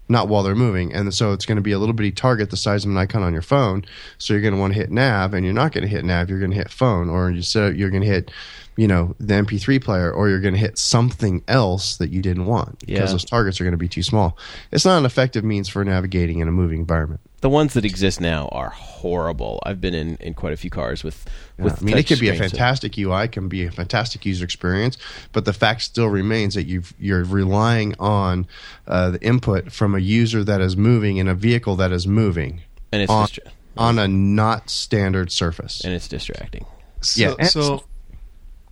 Not 0.09 0.29
while 0.29 0.45
they're 0.45 0.55
moving, 0.55 0.95
and 0.95 1.13
so 1.13 1.33
it's 1.33 1.47
going 1.47 1.57
to 1.57 1.63
be 1.63 1.73
a 1.73 1.81
little 1.81 1.93
bitty 1.93 2.13
target 2.13 2.51
the 2.51 2.57
size 2.57 2.85
of 2.85 2.93
an 2.93 2.97
icon 2.97 3.25
on 3.25 3.33
your 3.33 3.43
phone. 3.43 3.85
So 4.19 4.35
you're 4.35 4.41
going 4.41 4.55
to 4.55 4.61
want 4.61 4.73
to 4.73 4.79
hit 4.79 4.89
nav, 4.89 5.35
and 5.35 5.45
you're 5.45 5.53
not 5.53 5.73
going 5.73 5.83
to 5.83 5.91
hit 5.91 6.05
nav. 6.05 6.31
You're 6.31 6.39
going 6.39 6.53
to 6.53 6.57
hit 6.57 6.71
phone, 6.71 7.09
or 7.11 7.29
you 7.33 7.43
said 7.43 7.77
you're 7.77 7.91
going 7.91 8.05
to 8.05 8.09
hit, 8.09 8.31
you 8.77 8.87
know, 8.87 9.15
the 9.19 9.35
MP3 9.35 9.83
player, 9.83 10.13
or 10.13 10.29
you're 10.29 10.41
going 10.41 10.53
to 10.55 10.61
hit 10.61 10.77
something 10.77 11.43
else 11.49 11.97
that 11.97 12.11
you 12.11 12.21
didn't 12.21 12.45
want 12.47 12.79
because 12.81 12.95
Yeah. 12.95 13.07
those 13.07 13.25
targets 13.25 13.61
are 13.61 13.65
going 13.65 13.73
to 13.73 13.79
be 13.79 13.89
too 13.89 14.03
small. 14.03 14.37
It's 14.71 14.85
not 14.85 14.99
an 14.99 15.07
effective 15.07 15.45
means 15.45 15.69
for 15.69 15.85
navigating 15.85 16.41
in 16.41 16.49
a 16.49 16.53
moving 16.53 16.81
environment. 16.81 17.21
The 17.41 17.49
ones 17.51 17.75
that 17.75 17.85
exist 17.85 18.21
now 18.21 18.49
are 18.53 18.71
horrible. 18.71 19.61
I've 19.65 19.81
been 19.81 19.95
in, 19.95 20.17
in 20.17 20.35
quite 20.35 20.53
a 20.53 20.57
few 20.57 20.71
cars 20.71 21.05
with 21.05 21.25
with. 21.59 21.81
I 21.81 21.85
mean, 21.85 21.97
it 21.97 22.07
could 22.07 22.19
be 22.19 22.29
a 22.29 22.35
screens 22.35 22.53
that- 22.53 22.59
fantastic 22.59 22.99
UI, 22.99 23.29
can 23.29 23.49
be 23.49 23.65
a 23.65 23.71
fantastic 23.71 24.27
user 24.27 24.45
experience, 24.45 24.99
but 25.33 25.45
the 25.45 25.53
fact 25.53 25.83
still 25.83 26.09
remains 26.09 26.55
that 26.55 26.65
you've, 26.65 26.93
you're 26.99 27.25
relying 27.25 27.95
on 27.99 28.47
uh, 28.87 29.11
the 29.11 29.23
input 29.23 29.71
from 29.73 29.95
a 29.95 29.99
user 30.01 30.43
that 30.45 30.61
is 30.61 30.77
moving 30.77 31.19
in 31.19 31.29
a 31.29 31.35
vehicle 31.35 31.77
that 31.77 31.93
is 31.93 32.07
moving 32.07 32.63
and 32.93 33.03
it's 33.03 33.11
on, 33.13 33.27
distra- 33.27 33.51
on 33.77 33.99
a 33.99 34.09
not 34.09 34.69
standard 34.69 35.31
surface. 35.31 35.83
and 35.85 35.95
it's 35.95 36.09
distracting. 36.09 36.65
So, 37.03 37.21
Yeah, 37.21 37.35
and- 37.39 37.49
so 37.49 37.85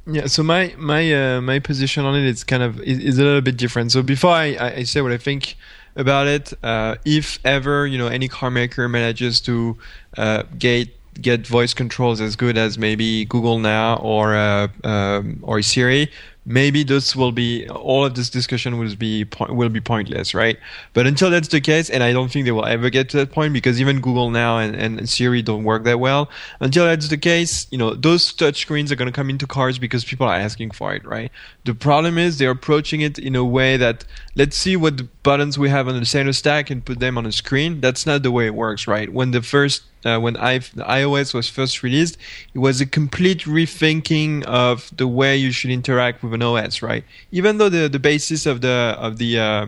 yeah. 0.06 0.26
So 0.26 0.42
my 0.42 0.74
my 0.78 1.12
uh, 1.12 1.40
my 1.40 1.58
position 1.58 2.04
on 2.04 2.14
it 2.16 2.24
is 2.24 2.44
kind 2.44 2.62
of 2.62 2.80
is, 2.80 2.98
is 2.98 3.18
a 3.18 3.22
little 3.22 3.40
bit 3.40 3.56
different. 3.56 3.92
So 3.92 4.02
before 4.02 4.32
I, 4.32 4.56
I 4.78 4.82
say 4.84 5.00
what 5.00 5.12
I 5.12 5.18
think 5.18 5.56
about 5.96 6.26
it, 6.26 6.52
uh, 6.62 6.96
if 7.04 7.38
ever 7.44 7.86
you 7.86 7.98
know 7.98 8.08
any 8.08 8.28
car 8.28 8.50
maker 8.50 8.88
manages 8.88 9.40
to 9.42 9.76
uh, 10.16 10.42
get 10.58 10.88
get 11.20 11.46
voice 11.46 11.74
controls 11.74 12.20
as 12.20 12.36
good 12.36 12.58
as 12.58 12.76
maybe 12.76 13.24
Google 13.24 13.58
Now 13.58 13.96
or 13.96 14.34
uh, 14.34 14.68
um, 14.82 15.40
or 15.42 15.62
Siri, 15.62 16.10
maybe 16.46 16.84
this 16.84 17.16
will 17.16 17.32
be 17.32 17.68
all 17.68 18.04
of 18.04 18.14
this 18.14 18.28
discussion 18.28 18.78
will 18.78 18.94
be 18.96 19.26
will 19.48 19.68
be 19.68 19.80
pointless, 19.80 20.34
right? 20.34 20.58
But 20.92 21.06
until 21.06 21.30
that's 21.30 21.48
the 21.48 21.60
case, 21.60 21.88
and 21.90 22.02
I 22.02 22.12
don't 22.12 22.30
think 22.30 22.44
they 22.44 22.52
will 22.52 22.66
ever 22.66 22.90
get 22.90 23.08
to 23.10 23.16
that 23.18 23.32
point 23.32 23.52
because 23.52 23.80
even 23.80 24.00
Google 24.00 24.30
Now 24.30 24.58
and, 24.58 24.74
and 24.74 25.08
Siri 25.08 25.42
don't 25.42 25.64
work 25.64 25.84
that 25.84 26.00
well. 26.00 26.30
Until 26.60 26.84
that's 26.84 27.08
the 27.08 27.16
case, 27.16 27.66
you 27.70 27.78
know, 27.78 27.94
those 27.94 28.32
touch 28.32 28.60
screens 28.60 28.92
are 28.92 28.96
going 28.96 29.10
to 29.10 29.12
come 29.12 29.30
into 29.30 29.46
cars 29.46 29.78
because 29.78 30.04
people 30.04 30.26
are 30.26 30.34
asking 30.34 30.72
for 30.72 30.94
it, 30.94 31.04
right? 31.04 31.30
The 31.64 31.74
problem 31.74 32.18
is 32.18 32.38
they're 32.38 32.50
approaching 32.50 33.00
it 33.00 33.18
in 33.18 33.34
a 33.34 33.44
way 33.44 33.76
that 33.76 34.04
let's 34.34 34.56
see 34.56 34.76
what 34.76 35.22
buttons 35.22 35.58
we 35.58 35.70
have 35.70 35.88
on 35.88 35.98
the 35.98 36.06
center 36.06 36.32
stack 36.32 36.70
and 36.70 36.84
put 36.84 37.00
them 37.00 37.16
on 37.16 37.26
a 37.26 37.32
screen. 37.32 37.80
That's 37.80 38.06
not 38.06 38.22
the 38.22 38.30
way 38.30 38.46
it 38.46 38.54
works, 38.54 38.86
right? 38.86 39.12
When 39.12 39.30
the 39.30 39.42
first 39.42 39.82
uh, 40.04 40.18
when 40.18 40.36
I, 40.36 40.58
iOS 40.58 41.34
was 41.34 41.48
first 41.48 41.82
released, 41.82 42.16
it 42.54 42.58
was 42.58 42.80
a 42.80 42.86
complete 42.86 43.42
rethinking 43.42 44.44
of 44.44 44.90
the 44.96 45.08
way 45.08 45.36
you 45.36 45.52
should 45.52 45.70
interact 45.70 46.22
with 46.22 46.34
an 46.34 46.42
OS, 46.42 46.82
right? 46.82 47.04
Even 47.32 47.58
though 47.58 47.68
the, 47.68 47.88
the 47.88 47.98
basis 47.98 48.46
of 48.46 48.60
the 48.60 48.96
of 48.98 49.18
the 49.18 49.38
uh, 49.38 49.66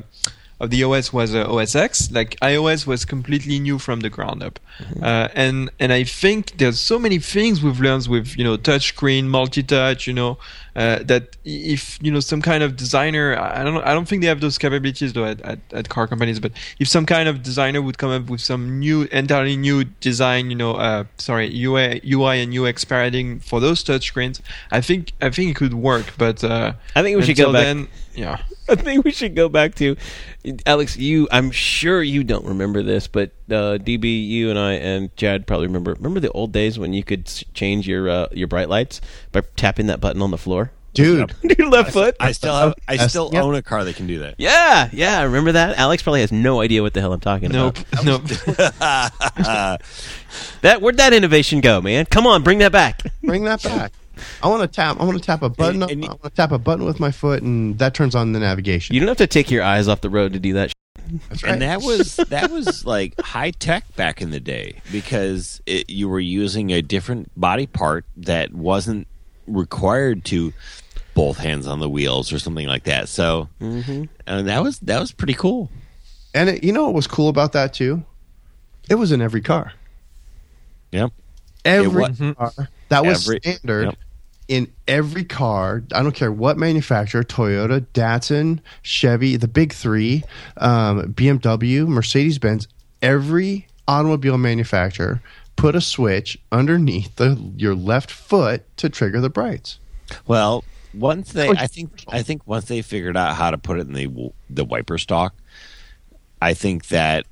of 0.59 0.71
the 0.71 0.83
OS 0.85 1.13
was 1.13 1.35
uh, 1.35 1.45
OS 1.53 1.75
X. 1.75 2.11
Like 2.11 2.37
iOS 2.41 2.87
was 2.87 3.05
completely 3.05 3.59
new 3.59 3.79
from 3.79 4.01
the 4.01 4.09
ground 4.11 4.43
up, 4.43 4.59
uh, 5.03 5.29
and 5.35 5.71
and 5.79 5.93
I 5.93 6.05
think 6.05 6.57
there's 6.59 6.79
so 6.81 6.99
many 6.99 7.19
things 7.19 7.63
we've 7.63 7.81
learned 7.81 8.07
with 8.09 8.37
you 8.39 8.45
know 8.45 8.57
touchscreen, 8.57 9.25
multi-touch, 9.27 10.07
you 10.07 10.15
know, 10.15 10.39
uh, 10.75 11.01
that 11.05 11.37
if 11.45 11.99
you 12.03 12.11
know 12.11 12.21
some 12.21 12.41
kind 12.41 12.63
of 12.63 12.75
designer, 12.77 13.37
I 13.39 13.63
don't 13.65 13.83
I 13.85 13.93
don't 13.93 14.09
think 14.09 14.23
they 14.23 14.29
have 14.29 14.41
those 14.41 14.57
capabilities 14.57 15.13
though 15.13 15.27
at, 15.27 15.41
at, 15.43 15.59
at 15.73 15.89
car 15.91 16.07
companies, 16.07 16.41
but 16.41 16.53
if 16.79 16.89
some 16.89 17.05
kind 17.05 17.29
of 17.29 17.43
designer 17.43 17.83
would 17.83 17.99
come 17.99 18.11
up 18.11 18.31
with 18.31 18.41
some 18.41 18.79
new, 18.79 19.03
entirely 19.13 19.57
new 19.59 19.85
design, 19.85 20.49
you 20.49 20.57
know, 20.57 20.73
uh, 20.77 21.05
sorry, 21.19 21.49
UI, 21.65 22.01
UI 22.11 22.41
and 22.41 22.57
UX 22.57 22.83
paradigm 22.85 23.41
for 23.41 23.61
those 23.61 23.85
touchscreens, 23.85 24.41
I 24.71 24.81
think 24.81 25.13
I 25.21 25.29
think 25.29 25.51
it 25.51 25.57
could 25.57 25.75
work. 25.75 26.15
But 26.17 26.43
uh, 26.43 26.73
I 26.95 27.03
think 27.03 27.17
we 27.19 27.25
should 27.27 27.37
go 27.37 27.53
back- 27.53 27.65
Then, 27.65 27.89
yeah. 28.15 28.39
I 28.69 28.75
think 28.75 29.05
we 29.05 29.13
should 29.13 29.35
go 29.35 29.49
back 29.49 29.75
to 29.77 29.97
Alex. 30.65 30.97
You, 30.97 31.29
I'm 31.31 31.51
sure 31.51 32.03
you 32.03 32.25
don't 32.25 32.47
remember 32.47 32.83
this, 32.83 33.07
but 33.07 33.31
uh, 33.49 33.79
DB, 33.79 34.27
you 34.27 34.51
and 34.51 34.59
I 34.59 34.73
and 34.75 35.15
Chad 35.17 35.47
probably 35.47 35.67
remember. 35.67 35.95
Remember 35.95 36.21
the 36.21 36.31
old 36.33 36.53
days 36.53 36.79
when 36.79 36.93
you 36.93 37.05
could 37.05 37.27
change 37.55 37.87
your 37.87 38.09
uh, 38.09 38.29
your 38.33 38.49
bright 38.49 38.69
lights 38.69 39.01
by 39.33 39.43
tapping 39.57 39.87
that 39.87 40.01
button 40.01 40.21
on 40.23 40.31
the 40.31 40.39
floor, 40.39 40.73
Dude, 40.95 41.35
your 41.59 41.69
left 41.69 41.93
foot. 41.93 42.17
I 42.19 42.33
still 42.33 42.55
have, 42.55 42.75
I 42.89 42.97
still 43.07 43.31
yep. 43.33 43.45
own 43.45 43.55
a 43.55 43.63
car 43.63 43.85
that 43.85 43.97
can 43.97 44.07
do 44.07 44.21
that. 44.21 44.37
yeah, 44.39 44.89
yeah. 44.93 45.23
Remember 45.23 45.53
that? 45.53 45.77
Alex 45.77 46.03
probably 46.03 46.21
has 46.23 46.33
no 46.33 46.61
idea 46.61 46.83
what 46.83 46.95
the 46.95 47.01
hell 47.01 47.13
I'm 47.13 47.21
talking 47.21 47.51
Nope. 47.51 47.79
about. 47.93 48.05
Nope. 48.05 48.23
Nope. 48.59 49.81
That 50.63 50.83
where'd 50.83 50.97
that 50.99 51.13
innovation 51.13 51.61
go, 51.61 51.81
man? 51.81 52.05
Come 52.07 52.27
on, 52.27 52.43
bring 52.43 52.59
that 52.59 52.73
back. 52.73 53.03
bring 53.23 53.45
that 53.45 53.63
back. 53.63 53.93
I 54.43 54.49
want 54.49 54.63
to 54.63 54.69
tap. 54.69 54.99
I 55.01 55.05
want 55.05 55.19
to 55.19 55.25
tap 55.25 55.43
a 55.43 55.49
button. 55.49 55.83
And- 55.83 55.91
and 55.93 56.05
I 56.05 56.09
want 56.09 56.23
to 56.25 56.31
tap 56.31 56.53
a 56.53 56.59
button 56.59 56.85
with 56.85 57.01
my 57.01 57.11
foot, 57.11 57.43
and 57.43 57.79
that 57.79 57.95
turns 57.95 58.15
on 58.15 58.33
the 58.33 58.41
navigation. 58.41 58.95
You 58.95 59.01
don't 59.01 59.09
have 59.09 59.17
to 59.19 59.27
take 59.27 59.51
your 59.51 59.63
eyes 59.63 59.89
off 59.89 60.01
the 60.01 60.11
road 60.11 60.33
to 60.33 60.39
do 60.39 60.55
that. 60.55 60.73
That's 61.29 61.43
right. 61.43 61.53
And 61.53 61.63
that 61.63 61.83
was 61.83 62.17
that 62.29 62.51
was 62.51 62.85
like 62.85 63.21
high 63.21 63.51
tech 63.53 63.85
back 63.97 64.21
in 64.23 64.31
the 64.31 64.41
day 64.41 64.81
because 64.91 65.61
it, 65.67 65.89
you 65.91 66.09
were 66.09 66.21
using 66.21 66.73
a 66.73 66.83
different 66.83 67.31
body 67.39 67.67
part 67.67 68.05
that 68.17 68.53
wasn't 68.53 69.07
required 69.47 70.25
to 70.27 70.53
both 71.15 71.39
hands 71.39 71.67
on 71.67 71.79
the 71.81 71.89
wheels 71.89 72.33
or 72.33 72.39
something 72.39 72.67
like 72.67 72.85
that. 72.85 73.09
So, 73.09 73.49
and 73.61 74.09
that 74.27 74.63
was 74.63 74.79
that 74.81 74.99
was 75.01 75.13
pretty 75.13 75.35
cool. 75.35 75.71
And 76.35 76.49
it, 76.51 76.65
you 76.65 76.73
know 76.73 76.85
what 76.87 76.95
was 76.95 77.07
cool 77.07 77.29
about 77.29 77.53
that 77.53 77.73
too? 77.73 78.05
It 78.91 78.97
was 78.97 79.13
in 79.13 79.21
every 79.23 79.41
car. 79.41 79.73
Yep. 80.93 81.13
Every 81.65 81.89
was. 81.89 82.19
car 82.19 82.69
that 82.89 83.05
was 83.05 83.27
Every- 83.29 83.41
standard 83.41 83.85
yep. 83.87 83.99
In 84.49 84.73
every 84.87 85.25
car. 85.25 85.83
I 85.93 86.03
don't 86.03 86.15
care 86.15 86.31
what 86.31 86.57
manufacturer: 86.57 87.25
Toyota, 87.25 87.85
Datsun, 87.95 88.61
Chevy, 88.83 89.37
the 89.37 89.49
big 89.49 89.73
three, 89.73 90.23
um, 90.59 91.13
BMW, 91.15 91.87
Mercedes 91.89 92.39
Benz. 92.39 92.69
Every 93.03 93.67
automobile 93.89 94.39
manufacturer 94.39 95.21
put 95.57 95.75
a 95.75 95.81
switch 95.81 96.39
underneath 96.53 97.17
the 97.17 97.53
your 97.57 97.75
left 97.75 98.11
foot 98.11 98.65
to 98.77 98.89
trigger 98.89 99.21
the 99.21 99.31
brights. 99.31 99.79
Well, 100.27 100.65
once 100.95 101.33
they, 101.33 101.49
Oh, 101.49 101.55
I 101.57 101.67
think, 101.67 102.05
I 102.09 102.23
think 102.23 102.47
once 102.47 102.67
they 102.67 102.83
figured 102.83 103.17
out 103.17 103.35
how 103.35 103.51
to 103.51 103.59
put 103.59 103.79
it 103.79 103.89
in 103.89 103.95
the 103.95 104.31
the 104.49 104.65
wiper 104.65 104.99
stalk, 104.99 105.35
I 106.41 106.55
think 106.55 106.89
that 106.89 107.27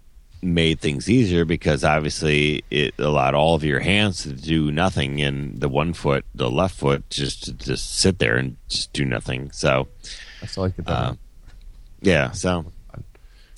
made 0.45 0.79
things 0.81 1.09
easier 1.09 1.45
because 1.45 1.83
obviously 1.85 2.63
it 2.71 2.95
allowed 2.99 3.35
all 3.35 3.55
of 3.55 3.65
your 3.65 3.81
hands 3.81 4.23
to 4.25 4.33
do 4.33 4.71
nothing, 4.71 5.21
and 5.23 5.61
the 5.61 5.69
one 5.69 5.93
foot, 5.95 6.25
the 6.35 6.51
left 6.51 6.77
foot, 6.77 7.09
just 7.11 7.45
to 7.45 7.53
just 7.53 7.99
sit 7.99 8.19
there 8.19 8.37
and 8.37 8.57
just 8.69 8.93
do 8.93 9.05
nothing. 9.05 9.51
So, 9.53 9.89
I 10.43 10.47
still 10.47 10.65
like 10.65 10.79
it. 10.79 10.85
That 10.87 10.93
uh, 10.93 11.15
yeah. 12.01 12.31
So 12.33 12.67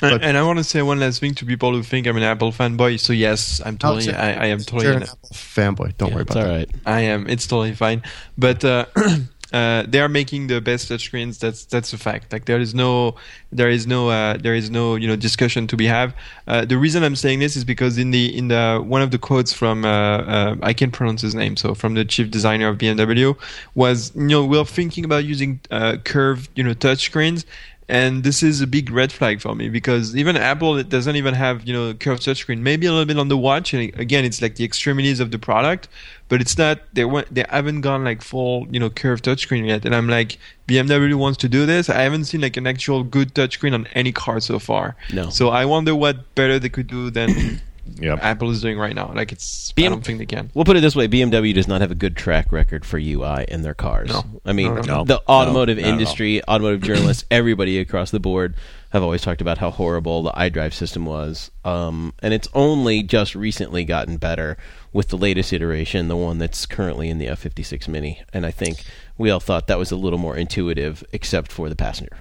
But- 0.01 0.13
and, 0.13 0.23
and 0.25 0.37
I 0.37 0.43
want 0.43 0.59
to 0.59 0.65
say 0.65 0.83
one 0.83 1.01
last 1.01 1.21
thing 1.21 1.35
to 1.37 1.47
people 1.47 1.73
who 1.73 1.83
think 1.83 2.07
I'm 2.07 2.17
an 2.19 2.23
Apple 2.23 2.53
fanboy. 2.53 3.01
So 3.01 3.13
yes, 3.15 3.61
I'm 3.65 3.79
totally, 3.79 4.13
Alex, 4.13 4.39
I, 4.39 4.45
I 4.45 4.47
am 4.49 4.59
totally 4.61 4.85
You're 4.85 4.97
an 4.97 5.03
an 5.03 5.09
Apple 5.09 5.31
fanboy. 5.33 5.97
Don't 5.97 6.13
worry 6.13 6.23
about 6.23 6.37
all 6.37 6.43
that. 6.45 6.51
right. 6.51 6.71
I 6.85 7.01
am. 7.01 7.27
It's 7.29 7.47
totally 7.47 7.73
fine. 7.75 8.03
But 8.37 8.63
uh, 8.65 8.85
uh, 9.53 9.85
they 9.87 10.01
are 10.01 10.09
making 10.09 10.49
the 10.49 10.61
best 10.61 10.89
touchscreens. 10.91 11.39
That's 11.39 11.65
that's 11.65 11.93
a 11.93 11.99
fact. 11.99 12.33
Like 12.33 12.47
there 12.47 12.61
is 12.61 12.75
no 12.75 13.15
there 13.53 13.69
is 13.69 13.87
no 13.87 14.09
uh, 14.11 14.37
there 14.37 14.55
is 14.55 14.71
no 14.71 14.97
you 14.97 15.07
know 15.07 15.17
discussion 15.17 15.67
to 15.69 15.77
be 15.77 15.87
have. 15.87 16.15
Uh, 16.47 16.65
the 16.65 16.77
reason 16.77 17.05
I'm 17.05 17.17
saying 17.17 17.39
this 17.39 17.57
is 17.57 17.65
because 17.65 17.99
in 17.99 18.11
the 18.11 18.37
in 18.37 18.49
the 18.49 18.83
one 18.85 19.03
of 19.03 19.11
the 19.11 19.19
quotes 19.19 19.53
from 19.53 19.85
uh, 19.85 19.89
uh, 19.89 20.57
I 20.63 20.73
can't 20.73 20.93
pronounce 20.93 21.23
his 21.23 21.35
name. 21.35 21.57
So 21.57 21.75
from 21.75 21.95
the 21.95 22.05
chief 22.05 22.31
designer 22.31 22.69
of 22.69 22.79
BMW 22.79 23.37
was 23.75 24.13
you 24.17 24.23
know 24.23 24.45
we're 24.45 24.65
thinking 24.65 25.05
about 25.05 25.25
using 25.25 25.61
uh, 25.71 25.99
curved 26.05 26.51
you 26.55 26.65
know 26.65 26.75
touchscreens. 26.75 27.45
And 27.89 28.25
this 28.25 28.43
is 28.43 28.61
a 28.61 28.67
big 28.67 28.91
red 28.91 29.13
flag 29.13 29.41
for 29.41 29.55
me 29.55 29.69
because 29.69 30.17
even 30.17 30.37
Apple 30.37 30.77
it 30.77 30.89
doesn't 30.89 31.15
even 31.15 31.35
have 31.35 31.65
you 31.65 31.73
know 31.73 31.95
curved 31.95 32.23
touchscreen. 32.23 32.59
Maybe 32.59 32.87
a 32.87 32.91
little 32.91 33.07
bit 33.07 33.17
on 33.17 33.29
the 33.29 33.37
watch, 33.37 33.73
and 33.75 33.95
again, 33.97 34.25
it's 34.25 34.43
like 34.43 34.57
the 34.57 34.65
extremities 34.65 35.21
of 35.21 35.31
the 35.31 35.39
product, 35.39 35.87
but 36.29 36.41
it's 36.41 36.57
not. 36.59 36.81
They 36.93 37.05
went. 37.05 37.33
They 37.35 37.45
haven't 37.49 37.83
gone 37.83 38.05
like 38.05 38.23
full 38.23 38.67
you 38.71 38.81
know 38.81 38.91
curved 38.91 39.25
touchscreen 39.25 39.67
yet. 39.67 39.85
And 39.85 39.95
I'm 39.95 40.09
like, 40.09 40.39
BMW 40.69 41.15
wants 41.15 41.39
to 41.39 41.49
do 41.49 41.67
this. 41.67 41.89
I 41.89 42.03
haven't 42.03 42.25
seen 42.25 42.41
like 42.41 42.57
an 42.57 42.67
actual 42.67 43.03
good 43.05 43.35
touchscreen 43.35 43.75
on 43.75 43.87
any 43.95 44.13
car 44.13 44.41
so 44.41 44.59
far. 44.59 44.97
No. 45.13 45.31
So 45.31 45.49
I 45.51 45.65
wonder 45.65 45.95
what 45.95 46.35
better 46.35 46.59
they 46.59 46.69
could 46.69 46.87
do 46.89 47.11
than 47.11 47.61
Yep. 48.01 48.19
Apple 48.21 48.51
is 48.51 48.61
doing 48.61 48.79
right 48.79 48.95
now. 48.95 49.13
Like 49.15 49.31
it's. 49.33 49.73
BM 49.73 49.87
I 49.87 49.89
don't 49.91 50.05
think 50.05 50.19
they 50.19 50.27
can. 50.27 50.51
We'll 50.55 50.65
put 50.65 50.77
it 50.77 50.81
this 50.81 50.97
way: 50.97 51.07
BMW 51.07 51.55
does 51.55 51.69
not 51.69 51.81
have 51.81 51.91
a 51.93 51.95
good 51.95 52.17
track 52.17 52.51
record 52.51 52.85
for 52.85 52.99
UI 52.99 53.45
in 53.49 53.63
their 53.63 53.75
cars. 53.75 54.09
No. 54.11 54.25
I 54.45 54.53
mean, 54.53 54.75
No, 54.75 54.81
no, 54.81 54.83
no. 54.83 55.05
the 55.05 55.23
automotive 55.29 55.79
not 55.79 55.87
industry, 55.87 56.43
automotive 56.49 56.83
journalists, 56.89 57.25
everybody 57.31 57.79
across 57.79 58.11
the 58.11 58.19
board 58.21 58.55
have 58.91 59.03
always 59.03 59.23
talked 59.23 59.41
about 59.41 59.59
how 59.59 59.71
horrible 59.71 60.25
the 60.25 60.33
iDrive 60.33 60.73
system 60.73 61.05
was, 61.07 61.51
um, 61.65 62.13
and 62.23 62.35
it's 62.35 62.49
only 62.55 63.03
just 63.03 63.35
recently 63.35 63.85
gotten 63.85 64.17
better 64.17 64.57
with 64.97 65.09
the 65.09 65.19
latest 65.19 65.53
iteration, 65.53 66.09
the 66.09 66.17
one 66.17 66.39
that's 66.39 66.65
currently 66.65 67.11
in 67.11 67.19
the 67.19 67.27
F56 67.27 67.87
Mini. 67.87 68.23
And 68.33 68.47
I 68.47 68.51
think 68.51 68.83
we 69.19 69.29
all 69.29 69.41
thought 69.41 69.67
that 69.67 69.79
was 69.79 69.91
a 69.91 69.97
little 69.97 70.19
more 70.19 70.35
intuitive, 70.35 71.05
except 71.13 71.53
for 71.53 71.69
the 71.69 71.77
passenger. 71.77 72.17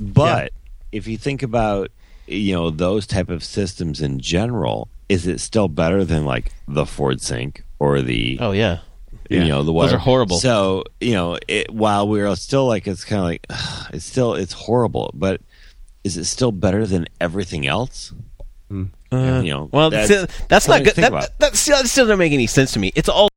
But 0.00 0.52
if 0.90 1.06
you 1.06 1.16
think 1.18 1.44
about 1.44 1.92
you 2.26 2.52
know 2.52 2.70
those 2.70 3.06
type 3.06 3.30
of 3.30 3.44
systems 3.44 4.02
in 4.02 4.18
general, 4.18 4.88
is 5.08 5.28
it 5.28 5.38
still 5.38 5.68
better 5.68 6.04
than 6.04 6.24
like 6.24 6.50
the 6.66 6.84
Ford 6.84 7.20
Sync 7.20 7.62
or 7.78 8.02
the 8.02 8.38
Oh 8.40 8.50
yeah, 8.50 8.80
you 9.30 9.44
know 9.44 9.58
the 9.62 9.66
Those 9.66 9.74
whatever? 9.74 9.96
are 9.96 10.00
horrible. 10.00 10.38
So 10.38 10.82
you 11.00 11.12
know, 11.12 11.38
it, 11.46 11.72
while 11.72 12.08
we're 12.08 12.34
still 12.34 12.66
like 12.66 12.88
it's 12.88 13.04
kind 13.04 13.20
of 13.20 13.26
like 13.26 13.46
it's 13.94 14.04
still 14.04 14.34
it's 14.34 14.52
horrible, 14.52 15.12
but 15.14 15.40
is 16.02 16.16
it 16.16 16.24
still 16.24 16.50
better 16.50 16.86
than 16.86 17.06
everything 17.20 17.68
else? 17.68 18.12
Hmm. 18.68 18.86
Uh, 19.12 19.40
you 19.44 19.50
know, 19.52 19.68
well, 19.72 19.90
that's 19.90 20.08
that's, 20.08 20.46
that's 20.48 20.68
not 20.68 20.84
good. 20.84 20.94
That, 20.96 21.12
that, 21.12 21.38
that 21.38 21.56
still, 21.56 21.76
that 21.80 21.88
still 21.88 22.04
doesn't 22.06 22.18
make 22.18 22.32
any 22.32 22.46
sense 22.46 22.72
to 22.72 22.78
me. 22.78 22.92
It's 22.94 23.08
all. 23.08 23.28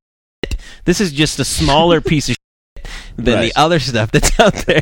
shit. 0.45 0.59
This 0.85 0.99
is 1.01 1.11
just 1.11 1.39
a 1.39 1.45
smaller 1.45 2.01
piece 2.11 2.29
of 2.29 2.35
shit 2.35 2.87
than 3.17 3.35
Right. 3.35 3.53
the 3.53 3.59
other 3.59 3.79
stuff 3.79 4.11
that's 4.11 4.39
out 4.39 4.53
there. 4.65 4.81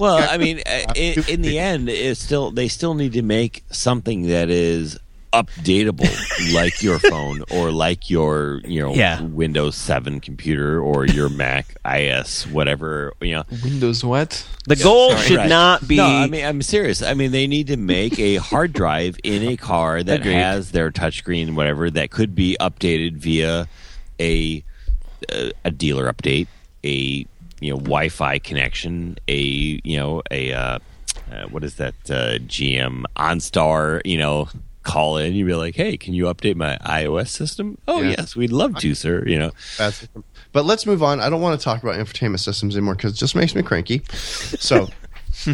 Well, 0.00 0.26
I 0.30 0.38
mean, 0.38 0.60
uh, 0.66 0.92
in, 0.96 1.22
in 1.28 1.42
the 1.42 1.58
end, 1.58 1.88
it's 1.88 2.20
still 2.20 2.50
they 2.50 2.68
still 2.68 2.94
need 2.94 3.12
to 3.12 3.22
make 3.22 3.64
something 3.70 4.22
that 4.28 4.50
is 4.50 4.98
updatable, 5.34 6.08
like 6.54 6.82
your 6.82 6.98
phone 6.98 7.42
or 7.50 7.70
like 7.72 8.08
your 8.08 8.60
you 8.64 8.80
know 8.80 8.94
Yeah. 8.94 9.20
Windows 9.22 9.76
Seven 9.76 10.20
computer 10.20 10.80
or 10.80 11.06
your 11.06 11.28
Mac 11.28 11.76
OS 11.84 12.46
whatever 12.46 13.12
you 13.20 13.34
know. 13.34 13.44
Windows 13.62 14.04
what? 14.04 14.46
The 14.66 14.76
goal 14.76 15.10
sorry. 15.10 15.22
should 15.26 15.36
Right. 15.38 15.48
not 15.48 15.86
be. 15.88 15.96
No, 15.96 16.04
I 16.06 16.26
mean 16.28 16.44
I'm 16.44 16.62
serious. 16.62 17.02
I 17.02 17.14
mean 17.14 17.32
they 17.32 17.46
need 17.46 17.66
to 17.66 17.76
make 17.76 18.18
a 18.18 18.36
hard 18.36 18.72
drive 18.72 19.18
in 19.24 19.42
a 19.48 19.56
car 19.56 20.02
that 20.02 20.20
Agreed. 20.20 20.34
has 20.34 20.70
their 20.70 20.90
touchscreen, 20.90 21.54
whatever, 21.54 21.90
that 21.90 22.10
could 22.10 22.34
be 22.34 22.56
updated 22.60 23.16
via 23.16 23.66
a 24.20 24.62
a, 25.30 25.52
a 25.64 25.70
dealer 25.70 26.12
update, 26.12 26.46
a 26.84 27.26
you 27.60 27.70
know 27.72 27.76
Wi-Fi 27.78 28.38
connection, 28.40 29.18
a 29.26 29.36
you 29.84 29.96
know 29.98 30.22
a 30.30 30.52
uh, 30.52 30.78
uh, 31.32 31.46
what 31.50 31.64
is 31.64 31.76
that 31.76 31.94
uh, 32.10 32.38
GM 32.46 33.04
OnStar, 33.16 34.02
you 34.04 34.18
know. 34.18 34.48
Call 34.84 35.16
in, 35.16 35.34
you'd 35.34 35.46
be 35.46 35.54
like, 35.54 35.74
"Hey, 35.74 35.96
can 35.96 36.14
you 36.14 36.24
update 36.26 36.54
my 36.56 36.76
iOS 36.84 37.28
system?" 37.28 37.78
Oh, 37.88 38.00
Yeah. 38.02 38.14
yes, 38.18 38.36
we'd 38.36 38.52
love 38.52 38.76
to, 38.76 38.94
sir. 38.94 39.24
You 39.26 39.38
know, 39.38 39.50
That's, 39.78 40.06
but 40.52 40.64
let's 40.64 40.86
move 40.86 41.02
on. 41.02 41.20
I 41.20 41.28
don't 41.30 41.40
want 41.40 41.58
to 41.58 41.64
talk 41.64 41.82
about 41.82 41.96
infotainment 41.96 42.40
systems 42.40 42.76
anymore 42.76 42.94
because 42.94 43.12
it 43.14 43.16
just 43.16 43.34
makes 43.34 43.54
me 43.54 43.62
cranky. 43.62 44.02
So 44.12 44.88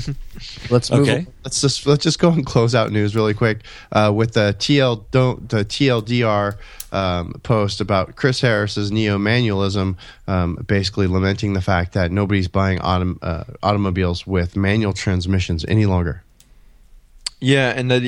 let's 0.70 0.90
move. 0.90 1.00
Okay. 1.00 1.18
on. 1.18 1.26
Let's 1.44 1.60
just 1.60 1.86
let's 1.86 2.02
just 2.04 2.18
go 2.18 2.30
and 2.30 2.44
close 2.44 2.74
out 2.74 2.92
news 2.92 3.14
really 3.14 3.34
quick 3.34 3.60
uh, 3.92 4.12
with 4.14 4.32
the 4.34 4.54
TL 4.58 5.04
don't 5.10 5.48
the 5.48 5.64
TLDR 5.64 6.56
um, 6.92 7.32
post 7.42 7.80
about 7.80 8.16
Chris 8.16 8.40
Harris's 8.40 8.90
neo 8.90 9.16
manualism, 9.16 9.96
um, 10.26 10.56
basically 10.66 11.06
lamenting 11.06 11.52
the 11.52 11.60
fact 11.62 11.92
that 11.92 12.10
nobody's 12.10 12.48
buying 12.48 12.78
autom- 12.80 13.18
uh, 13.22 13.44
automobiles 13.62 14.26
with 14.26 14.56
manual 14.56 14.92
transmissions 14.92 15.64
any 15.66 15.86
longer. 15.86 16.22
Yeah, 17.40 17.72
and 17.74 17.90
that 17.90 18.02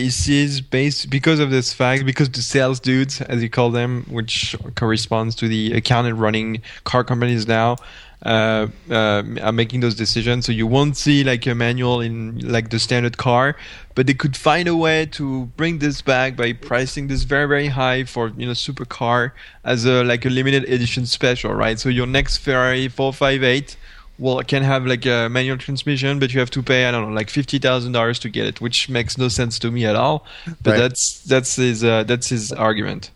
based 0.60 1.08
because 1.08 1.40
of 1.40 1.50
this 1.50 1.72
fact, 1.72 2.04
because 2.04 2.28
the 2.28 2.42
sales 2.42 2.78
dudes, 2.80 3.22
as 3.22 3.42
you 3.42 3.48
call 3.48 3.70
them, 3.70 4.04
which 4.10 4.54
corresponds 4.74 5.34
to 5.36 5.48
the 5.48 5.72
accountant 5.72 6.18
running 6.18 6.60
car 6.84 7.02
companies 7.02 7.48
now, 7.48 7.78
uh, 8.26 8.68
uh, 8.90 9.22
are 9.40 9.52
making 9.52 9.80
those 9.80 9.94
decisions. 9.94 10.44
So 10.44 10.52
you 10.52 10.66
won't 10.66 10.98
see 10.98 11.24
like 11.24 11.46
a 11.46 11.54
manual 11.54 12.02
in 12.02 12.46
like 12.46 12.68
the 12.68 12.78
standard 12.78 13.16
car, 13.16 13.56
but 13.94 14.06
they 14.06 14.12
could 14.12 14.36
find 14.36 14.68
a 14.68 14.76
way 14.76 15.06
to 15.06 15.46
bring 15.56 15.78
this 15.78 16.02
back 16.02 16.36
by 16.36 16.52
pricing 16.52 17.08
this 17.08 17.22
very 17.22 17.46
very 17.48 17.68
high 17.68 18.04
for 18.04 18.28
you 18.36 18.44
know 18.44 18.52
supercar 18.52 19.32
as 19.64 19.86
a 19.86 20.04
like 20.04 20.26
a 20.26 20.30
limited 20.30 20.64
edition 20.64 21.06
special, 21.06 21.54
right? 21.54 21.78
So 21.78 21.88
your 21.88 22.06
next 22.06 22.36
Ferrari 22.36 22.88
458 22.88 23.78
well 24.22 24.38
it 24.40 24.46
can 24.48 24.62
have 24.62 24.86
like 24.86 25.04
a 25.06 25.28
manual 25.28 25.58
transmission 25.58 26.18
but 26.20 26.32
you 26.32 26.40
have 26.40 26.50
to 26.50 26.62
pay 26.62 26.86
i 26.86 26.90
don't 26.92 27.08
know 27.08 27.14
like 27.14 27.28
$50000 27.28 28.18
to 28.20 28.28
get 28.30 28.46
it 28.46 28.60
which 28.60 28.88
makes 28.88 29.18
no 29.18 29.28
sense 29.28 29.58
to 29.58 29.70
me 29.70 29.84
at 29.84 29.96
all 29.96 30.24
but 30.62 30.70
Right. 30.72 30.78
that's 30.80 31.20
that's 31.32 31.56
his 31.56 31.82
uh, 31.82 32.04
that's 32.04 32.28
his 32.28 32.52
argument 32.52 33.10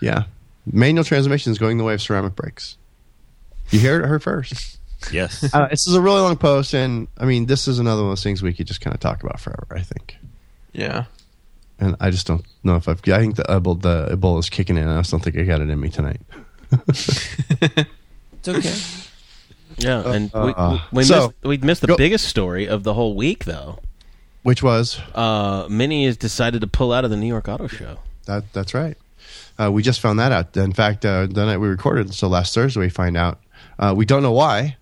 Yeah. 0.00 0.24
Manual 0.72 1.04
transmission 1.04 1.52
is 1.52 1.58
going 1.58 1.78
the 1.78 1.84
way 1.84 1.94
of 1.94 2.02
ceramic 2.02 2.34
brakes. 2.34 2.76
You 3.70 3.80
heard 3.80 4.02
it 4.04 4.08
here 4.08 4.18
first. 4.20 4.78
Yes. 5.12 5.44
Uh, 5.54 5.68
this 5.68 5.86
is 5.86 5.94
a 5.94 6.00
really 6.00 6.20
long 6.20 6.36
post, 6.36 6.74
and 6.74 7.06
I 7.18 7.26
mean, 7.26 7.46
this 7.46 7.68
is 7.68 7.78
another 7.78 8.02
one 8.02 8.10
of 8.10 8.16
those 8.16 8.24
things 8.24 8.42
we 8.42 8.52
could 8.52 8.66
just 8.66 8.80
kind 8.80 8.92
of 8.94 8.98
talk 9.00 9.22
about 9.22 9.38
forever. 9.38 9.66
I 9.70 9.82
think, 9.82 10.16
yeah 10.72 11.04
and 11.78 11.94
I 12.00 12.10
just 12.10 12.26
don't 12.26 12.44
know 12.64 12.74
if 12.76 12.88
I've. 12.88 13.00
I 13.08 13.18
think 13.20 13.36
the 13.36 13.44
Ebola, 13.44 13.80
the 13.82 14.16
Ebola 14.16 14.40
is 14.40 14.50
kicking 14.50 14.76
in. 14.76 14.88
I 14.88 14.98
just 14.98 15.10
don't 15.12 15.22
think 15.22 15.36
I 15.38 15.42
got 15.42 15.60
it 15.60 15.68
in 15.70 15.78
me 15.78 15.90
tonight. 15.90 16.20
it's 16.88 18.48
okay. 18.48 18.74
Yeah, 19.78 20.02
and 20.10 20.30
we, 20.32 20.38
uh, 20.54 20.72
we, 20.72 20.80
we 20.98 21.04
so- 21.04 21.20
missed, 21.28 21.32
we 21.44 21.56
missed 21.58 21.80
the 21.82 21.86
Go- 21.88 21.96
biggest 21.96 22.26
story 22.26 22.66
of 22.66 22.82
the 22.84 22.94
whole 22.94 23.14
week, 23.14 23.44
though. 23.44 23.78
Which 24.42 24.62
was 24.62 25.00
Uh, 25.14 25.66
Mini 25.68 26.06
has 26.06 26.16
decided 26.16 26.60
to 26.60 26.66
pull 26.68 26.92
out 26.92 27.04
of 27.04 27.10
the 27.10 27.16
New 27.16 27.26
York 27.26 27.48
Auto 27.48 27.66
Show. 27.66 27.98
that? 28.26 28.44
That's 28.52 28.74
right. 28.74 28.96
Uh, 29.58 29.70
we 29.72 29.82
just 29.82 30.00
found 30.00 30.18
that 30.20 30.30
out. 30.32 30.56
In 30.56 30.72
fact, 30.72 31.04
uh, 31.04 31.26
the 31.26 31.44
night 31.46 31.56
we 31.58 31.68
recorded, 31.68 32.14
so 32.14 32.28
last 32.28 32.54
Thursday 32.54 32.78
we 32.80 32.88
find 32.88 33.16
out. 33.16 33.40
Uh, 33.78 33.92
we 33.96 34.04
don't 34.04 34.22
know 34.22 34.32
why. 34.32 34.76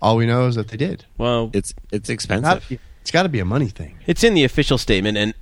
All 0.00 0.16
we 0.16 0.26
know 0.26 0.46
is 0.46 0.54
that 0.56 0.68
they 0.68 0.76
did. 0.76 1.04
Well, 1.18 1.50
It's 1.52 1.74
it's 1.92 2.08
Not- 2.08 2.14
expensive. 2.14 2.80
it's 3.02 3.10
got 3.10 3.24
to 3.24 3.28
be 3.28 3.38
a 3.40 3.44
money 3.44 3.68
thing. 3.68 3.96
It's 4.06 4.22
in 4.24 4.34
the 4.34 4.44
official 4.44 4.78
statement, 4.78 5.16
and 5.18 5.34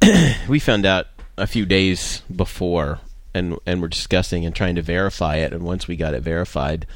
we 0.48 0.58
found 0.58 0.84
out 0.86 1.06
a 1.36 1.46
few 1.46 1.64
days 1.66 2.22
before, 2.34 3.00
and 3.34 3.56
and 3.66 3.80
we're 3.82 3.88
discussing 3.88 4.44
and 4.46 4.54
trying 4.54 4.74
to 4.76 4.82
verify 4.82 5.36
it. 5.36 5.52
And 5.52 5.62
once 5.62 5.86
we 5.88 5.96
got 5.96 6.14
it 6.14 6.22
verified, 6.22 6.86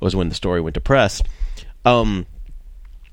was 0.00 0.14
when 0.16 0.28
the 0.30 0.34
story 0.34 0.60
went 0.60 0.74
to 0.74 0.80
press. 0.80 1.22
Um, 1.84 2.26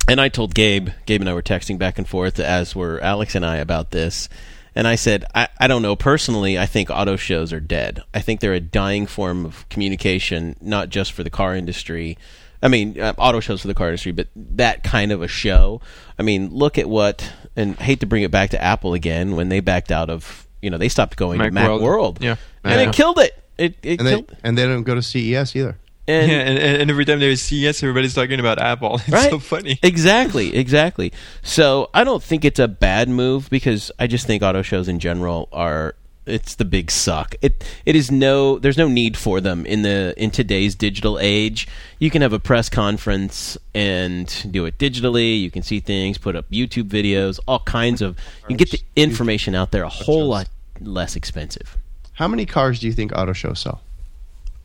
and 0.08 0.22
I 0.22 0.30
told 0.30 0.54
Gabe, 0.54 0.90
Gabe 1.06 1.22
and 1.22 1.30
I 1.30 1.34
were 1.34 1.42
texting 1.42 1.78
back 1.78 1.98
and 1.98 2.08
forth, 2.08 2.40
as 2.40 2.76
were 2.76 3.00
Alex 3.02 3.36
and 3.36 3.46
I 3.46 3.58
about 3.58 3.92
this. 3.92 4.30
And 4.76 4.88
I 4.88 4.96
said, 4.96 5.26
I, 5.34 5.48
I 5.58 5.68
don't 5.68 5.82
know. 5.82 5.96
Personally, 5.96 6.60
I 6.60 6.66
think 6.66 6.90
auto 6.90 7.16
shows 7.16 7.54
are 7.54 7.62
dead. 7.62 8.04
I 8.14 8.20
think 8.20 8.40
they're 8.42 8.54
a 8.54 8.60
dying 8.60 9.08
form 9.08 9.46
of 9.46 9.68
communication, 9.70 10.58
not 10.60 10.90
just 10.90 11.14
for 11.14 11.24
the 11.24 11.30
car 11.30 11.56
industry. 11.56 12.18
I 12.62 12.68
mean, 12.68 13.00
uh, 13.00 13.14
auto 13.18 13.40
shows 13.40 13.62
for 13.62 13.68
the 13.68 13.74
car 13.74 13.88
industry, 13.88 14.12
but 14.12 14.28
that 14.36 14.84
kind 14.84 15.12
of 15.12 15.22
a 15.22 15.28
show. 15.28 15.82
I 16.20 16.24
mean, 16.24 16.50
look 16.50 16.78
at 16.78 16.90
what, 16.90 17.32
and 17.56 17.76
hate 17.78 18.02
to 18.02 18.06
bring 18.06 18.24
it 18.24 18.32
back 18.32 18.50
to 18.50 18.62
Apple 18.62 18.94
again, 18.94 19.36
when 19.36 19.50
they 19.50 19.62
backed 19.62 19.92
out 19.92 20.10
of, 20.10 20.46
you 20.62 20.70
know, 20.70 20.78
they 20.78 20.90
stopped 20.90 21.16
going 21.16 21.40
to 21.40 21.52
Mac 21.52 21.70
Macworld. 21.70 21.82
World. 21.82 22.18
Yeah. 22.22 22.36
And 22.64 22.82
Yeah. 22.82 22.90
it 22.90 22.94
killed 22.94 23.20
it. 23.20 23.42
It, 23.58 23.76
it 23.82 24.00
And 24.00 24.08
they 24.08 24.12
killed 24.12 24.36
and 24.44 24.58
they 24.58 24.66
don't 24.66 24.84
go 24.84 24.96
to 24.96 25.02
CES 25.02 25.56
either. 25.56 25.78
And, 26.08 26.32
yeah, 26.32 26.38
and, 26.40 26.58
and 26.60 26.92
every 26.92 27.06
time 27.06 27.20
there 27.20 27.30
is 27.30 27.42
CES, 27.42 27.82
everybody's 27.84 28.14
talking 28.14 28.40
about 28.40 28.60
Apple. 28.60 28.96
It's 29.06 29.10
Right. 29.10 29.30
so 29.30 29.40
funny. 29.40 29.80
Exactly, 29.84 30.56
exactly. 30.56 31.12
So 31.42 31.90
I 31.94 32.04
don't 32.04 32.22
think 32.24 32.46
it's 32.46 32.60
a 32.60 32.68
bad 32.68 33.10
move 33.10 33.50
because 33.50 33.92
I 34.00 34.08
just 34.08 34.28
think 34.28 34.44
auto 34.44 34.62
shows 34.62 34.88
in 34.88 35.00
general 35.00 35.50
are 35.52 35.96
it's 36.28 36.56
the 36.56 36.66
big 36.66 36.90
suck. 36.90 37.36
It 37.44 37.64
it 37.86 37.96
is 37.96 38.10
no 38.10 38.58
there's 38.58 38.78
no 38.80 38.88
need 38.88 39.16
for 39.16 39.40
them 39.40 39.64
in 39.68 39.84
the 39.84 40.14
in 40.18 40.32
today's 40.32 40.74
digital 40.74 41.20
age. 41.20 41.68
You 42.00 42.10
can 42.10 42.24
have 42.24 42.34
a 42.34 42.40
press 42.40 42.68
conference 42.68 43.60
and 43.76 44.26
do 44.50 44.66
it 44.66 44.80
digitally. 44.80 45.40
You 45.40 45.52
can 45.52 45.62
see 45.62 45.80
things, 45.80 46.18
put 46.18 46.36
up 46.36 46.50
YouTube 46.50 46.90
videos, 46.90 47.40
all 47.48 47.60
kinds 47.60 48.02
of 48.02 48.18
you 48.50 48.58
get 48.58 48.72
the 48.72 48.82
information 48.96 49.54
out 49.54 49.70
there 49.72 49.84
a 49.84 49.90
whole 49.90 50.28
lot 50.28 50.50
less 50.82 51.16
expensive. 51.16 51.78
How 52.14 52.28
many 52.28 52.46
cars 52.48 52.80
do 52.80 52.88
you 52.88 52.94
think 52.94 53.12
auto 53.16 53.34
shows 53.34 53.60
sell? 53.60 53.82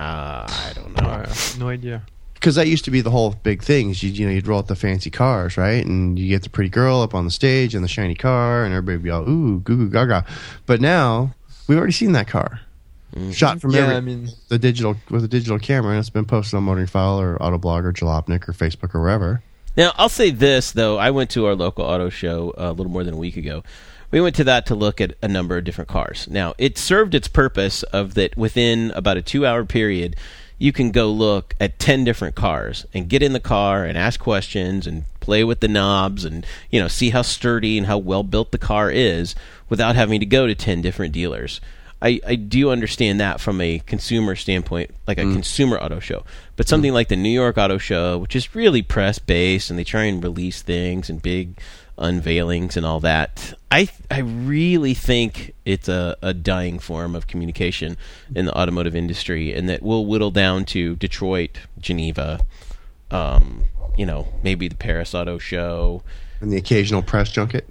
Uh, 0.01 0.47
I 0.49 0.73
don't 0.75 0.99
Uh, 0.99 1.23
know. 1.23 1.33
no 1.59 1.69
idea. 1.69 2.03
because 2.35 2.55
that 2.55 2.67
used 2.69 2.87
to 2.87 2.91
be 2.91 3.03
the 3.03 3.11
whole 3.11 3.37
big 3.43 3.63
thing. 3.63 3.91
is 3.91 4.03
You, 4.03 4.11
you 4.11 4.27
know, 4.27 4.33
you'd 4.33 4.47
roll 4.47 4.61
out 4.61 4.67
the 4.69 4.75
fancy 4.75 5.11
cars, 5.11 5.59
right? 5.59 5.85
And 5.85 6.19
you 6.19 6.27
get 6.29 6.43
the 6.43 6.49
pretty 6.49 6.71
girl 6.71 7.03
up 7.03 7.15
on 7.15 7.27
the 7.27 7.31
stage 7.31 7.75
and 7.75 7.85
the 7.85 7.89
shiny 7.89 8.15
car, 8.15 8.65
and 8.65 8.73
everybody 8.73 8.97
would 8.97 9.05
be 9.05 9.11
all 9.11 9.29
ooh, 9.29 9.61
goo 9.61 9.77
goo 9.77 9.91
gaga. 9.91 10.25
But 10.65 10.81
now 10.81 11.35
we've 11.69 11.77
already 11.77 11.93
seen 11.93 12.13
that 12.13 12.29
car 12.29 12.61
shot 13.33 13.61
from 13.61 13.73
Yeah, 13.73 13.81
every 13.83 13.97
I 13.97 14.01
mean, 14.01 14.29
the 14.49 14.59
digital 14.59 14.97
with 15.11 15.23
a 15.25 15.29
digital 15.29 15.59
camera, 15.59 15.91
and 15.91 15.99
it's 16.01 16.09
been 16.09 16.25
posted 16.25 16.57
on 16.57 16.63
Motoring 16.65 16.87
File 16.87 17.21
or 17.21 17.37
Autoblog 17.39 17.85
or 17.85 17.93
Jalopnik 17.93 18.49
or 18.49 18.53
Facebook 18.55 18.95
or 18.95 19.01
wherever. 19.03 19.43
Now, 19.77 19.93
I'll 19.99 20.09
say 20.09 20.31
this 20.31 20.73
though. 20.73 20.97
I 20.97 21.11
went 21.11 21.29
to 21.31 21.45
our 21.47 21.55
local 21.55 21.85
auto 21.85 22.09
show 22.09 22.55
uh, 22.57 22.71
a 22.71 22.73
little 22.73 22.91
more 22.91 23.05
than 23.05 23.13
a 23.15 23.19
week 23.19 23.37
ago. 23.37 23.63
We 24.11 24.21
went 24.21 24.37
to 24.37 24.45
that 24.45 24.67
to 24.67 24.75
look 24.75 25.01
at 25.01 25.15
a 25.23 25.29
number 25.29 25.57
of 25.57 25.65
different 25.65 25.89
cars. 25.89 26.27
Now, 26.29 26.55
it 26.59 26.77
served 26.77 27.15
its 27.15 27.29
purpose 27.29 27.83
of 27.85 28.15
that 28.15 28.37
within 28.37 28.91
about 28.93 29.17
a 29.17 29.23
2-hour 29.23 29.65
period, 29.67 30.17
you 30.59 30.73
can 30.73 30.91
go 30.91 31.11
look 31.11 31.55
at 31.61 31.79
10 31.79 32.05
different 32.05 32.35
cars 32.35 32.85
and 32.93 33.09
get 33.09 33.23
in 33.23 33.33
the 33.33 33.41
car 33.41 33.85
and 33.85 33.97
ask 33.97 34.21
questions 34.21 34.87
and 34.87 35.05
play 35.21 35.43
with 35.43 35.61
the 35.61 35.69
knobs 35.69 36.25
and, 36.25 36.45
you 36.71 36.81
know, 36.81 36.89
see 36.89 37.11
how 37.11 37.23
sturdy 37.23 37.79
and 37.79 37.87
how 37.87 37.97
well 37.97 38.23
built 38.23 38.51
the 38.51 38.59
car 38.59 38.91
is 38.91 39.35
without 39.69 39.97
having 39.97 40.21
to 40.21 40.27
go 40.27 40.47
to 40.47 40.55
10 40.55 40.83
different 40.83 41.13
dealers. 41.13 41.61
I, 42.03 42.21
I 42.27 42.35
do 42.35 42.71
understand 42.71 43.21
that 43.21 43.41
from 43.41 43.61
a 43.61 43.81
consumer 43.81 44.35
standpoint, 44.35 44.91
like 45.07 45.19
a 45.19 45.23
mm. 45.23 45.33
consumer 45.33 45.79
auto 45.79 46.01
show. 46.01 46.25
But 46.57 46.69
something 46.69 46.93
mm. 46.93 46.95
like 46.95 47.09
the 47.09 47.17
New 47.17 47.31
York 47.31 47.59
Auto 47.59 47.79
Show, 47.79 48.19
which 48.19 48.35
is 48.35 48.55
really 48.55 48.83
press 48.83 49.19
based 49.19 49.71
and 49.71 49.79
they 49.79 49.85
try 49.85 50.05
and 50.05 50.23
release 50.23 50.63
things 50.63 51.11
and 51.11 51.21
big 51.21 51.59
unveilings 52.01 52.77
and 52.77 52.85
all 52.85 53.01
that, 53.01 53.55
I 53.71 53.89
I 54.11 54.21
really 54.21 54.95
think 54.95 55.55
it's 55.65 55.89
a, 55.89 56.17
a 56.23 56.35
dying 56.35 56.79
form 56.79 57.15
of 57.15 57.27
communication 57.27 57.97
in 58.35 58.47
the 58.47 58.59
automotive 58.59 58.97
industry 58.97 59.55
and 59.55 59.69
that 59.69 59.83
will 59.83 60.07
whittle 60.07 60.31
down 60.31 60.65
to 60.67 60.97
Detroit, 60.97 61.59
Geneva, 61.79 62.41
um, 63.11 63.65
you 63.97 64.07
know, 64.07 64.29
maybe 64.43 64.69
the 64.69 64.77
Paris 64.77 65.15
Auto 65.15 65.39
Show. 65.39 66.03
And 66.41 66.51
the 66.51 66.57
occasional 66.57 67.03
press 67.03 67.31
junket. 67.31 67.69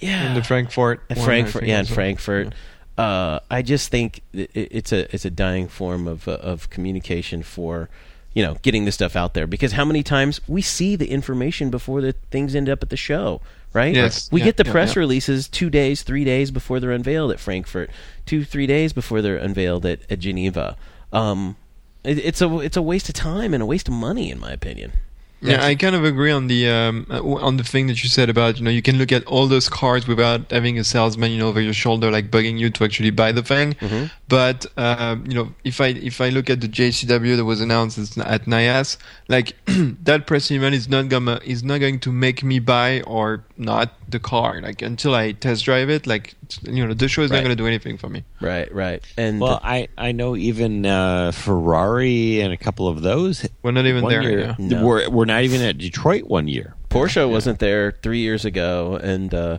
Yeah. 0.00 0.28
in 0.28 0.34
the 0.34 0.42
Frankfurt. 0.42 1.02
At 1.10 1.16
one, 1.16 1.24
I 1.24 1.26
Frankfurt, 1.26 1.62
yeah, 1.64 1.74
in 1.74 1.80
also. 1.80 1.94
Frankfurt. 1.94 2.54
Uh, 2.96 3.38
I 3.50 3.62
just 3.62 3.90
think 3.90 4.22
it, 4.32 4.50
it's 4.54 4.92
a 4.92 5.12
it's 5.14 5.24
a 5.24 5.30
dying 5.30 5.68
form 5.68 6.08
of 6.08 6.26
uh, 6.26 6.32
of 6.32 6.68
communication 6.68 7.44
for 7.44 7.88
you 8.34 8.42
know 8.42 8.56
getting 8.62 8.84
this 8.84 8.96
stuff 8.96 9.14
out 9.14 9.34
there 9.34 9.46
because 9.46 9.72
how 9.72 9.84
many 9.84 10.02
times 10.02 10.40
we 10.48 10.62
see 10.62 10.96
the 10.96 11.08
information 11.10 11.70
before 11.70 12.00
the 12.00 12.12
things 12.30 12.56
end 12.56 12.68
up 12.68 12.82
at 12.82 12.90
the 12.90 12.96
show, 12.96 13.40
right? 13.72 13.94
Yes, 13.94 14.30
we 14.30 14.40
yeah, 14.40 14.46
get 14.46 14.56
the 14.56 14.64
yeah, 14.66 14.72
press 14.72 14.94
yeah. 14.94 15.00
releases 15.00 15.48
two 15.48 15.70
days, 15.70 16.02
three 16.02 16.24
days 16.24 16.50
before 16.50 16.80
they're 16.80 16.92
unveiled 16.92 17.30
at 17.30 17.40
Frankfurt, 17.40 17.90
two 18.26 18.44
three 18.44 18.66
days 18.66 18.92
before 18.92 19.22
they're 19.22 19.36
unveiled 19.36 19.86
at, 19.86 20.00
at 20.10 20.18
Geneva. 20.18 20.76
Um, 21.12 21.56
it, 22.04 22.18
it's 22.18 22.40
a 22.40 22.58
it's 22.58 22.76
a 22.76 22.82
waste 22.82 23.08
of 23.08 23.14
time 23.14 23.54
and 23.54 23.62
a 23.62 23.66
waste 23.66 23.88
of 23.88 23.94
money, 23.94 24.30
in 24.30 24.38
my 24.38 24.52
opinion. 24.52 24.92
Yeah, 25.40 25.64
I 25.64 25.76
kind 25.76 25.94
of 25.94 26.04
agree 26.04 26.32
on 26.32 26.48
the 26.48 26.68
um, 26.68 27.06
uh, 27.08 27.22
on 27.22 27.58
the 27.58 27.62
thing 27.62 27.86
that 27.86 28.02
you 28.02 28.08
said 28.08 28.28
about 28.28 28.58
you 28.58 28.64
know 28.64 28.70
you 28.70 28.82
can 28.82 28.98
look 28.98 29.12
at 29.12 29.24
all 29.26 29.46
those 29.46 29.68
cars 29.68 30.08
without 30.08 30.50
having 30.50 30.78
a 30.78 30.84
salesman 30.84 31.30
you 31.30 31.38
know 31.38 31.48
over 31.48 31.60
your 31.60 31.72
shoulder 31.72 32.10
like 32.10 32.30
bugging 32.30 32.58
you 32.58 32.70
to 32.70 32.84
actually 32.84 33.10
buy 33.10 33.30
the 33.30 33.42
thing. 33.42 33.74
Mm-hmm. 33.74 34.06
But 34.28 34.66
um, 34.76 35.24
you 35.26 35.34
know 35.34 35.54
if 35.64 35.80
I 35.80 35.86
if 35.88 36.20
I 36.20 36.28
look 36.28 36.50
at 36.50 36.60
the 36.60 36.68
JCW 36.68 37.36
that 37.36 37.46
was 37.46 37.62
announced 37.62 37.96
at 38.18 38.26
at 38.26 38.44
NIAS, 38.44 38.98
like 39.28 39.54
that 39.66 40.26
press 40.26 40.50
event 40.50 40.74
is 40.74 40.86
not 40.86 41.08
gonna 41.08 41.40
is 41.44 41.64
not 41.64 41.78
going 41.80 41.98
to 42.00 42.12
make 42.12 42.42
me 42.44 42.58
buy 42.58 43.00
or 43.02 43.42
not 43.56 43.94
the 44.10 44.18
car. 44.20 44.60
Like 44.60 44.82
until 44.82 45.14
I 45.14 45.32
test 45.32 45.64
drive 45.64 45.88
it, 45.88 46.06
like 46.06 46.34
you 46.62 46.86
know 46.86 46.92
the 46.92 47.08
show 47.08 47.22
is 47.22 47.30
Right. 47.30 47.38
not 47.38 47.44
going 47.44 47.56
to 47.56 47.62
do 47.62 47.66
anything 47.66 47.96
for 47.96 48.10
me. 48.10 48.22
Right, 48.40 48.72
right, 48.74 49.02
and 49.16 49.40
Well, 49.40 49.60
I, 49.64 49.88
I 49.96 50.12
know 50.12 50.36
even 50.36 50.84
uh, 50.84 51.32
Ferrari 51.32 52.40
and 52.40 52.52
a 52.52 52.56
couple 52.58 52.86
of 52.86 53.00
those 53.02 53.48
We're 53.62 53.70
not 53.72 53.86
even 53.86 54.06
there. 54.08 54.22
year 54.22 54.38
Yeah. 54.40 54.54
No. 54.58 54.84
were 54.84 55.08
were 55.10 55.26
not 55.26 55.42
even 55.44 55.60
at 55.62 55.78
Detroit 55.78 56.24
one 56.24 56.48
year. 56.48 56.74
Porsche 56.90 57.28
wasn't 57.30 57.58
there 57.60 57.92
three 58.02 58.20
years 58.20 58.44
ago, 58.44 58.98
and 59.02 59.32
uh, 59.32 59.58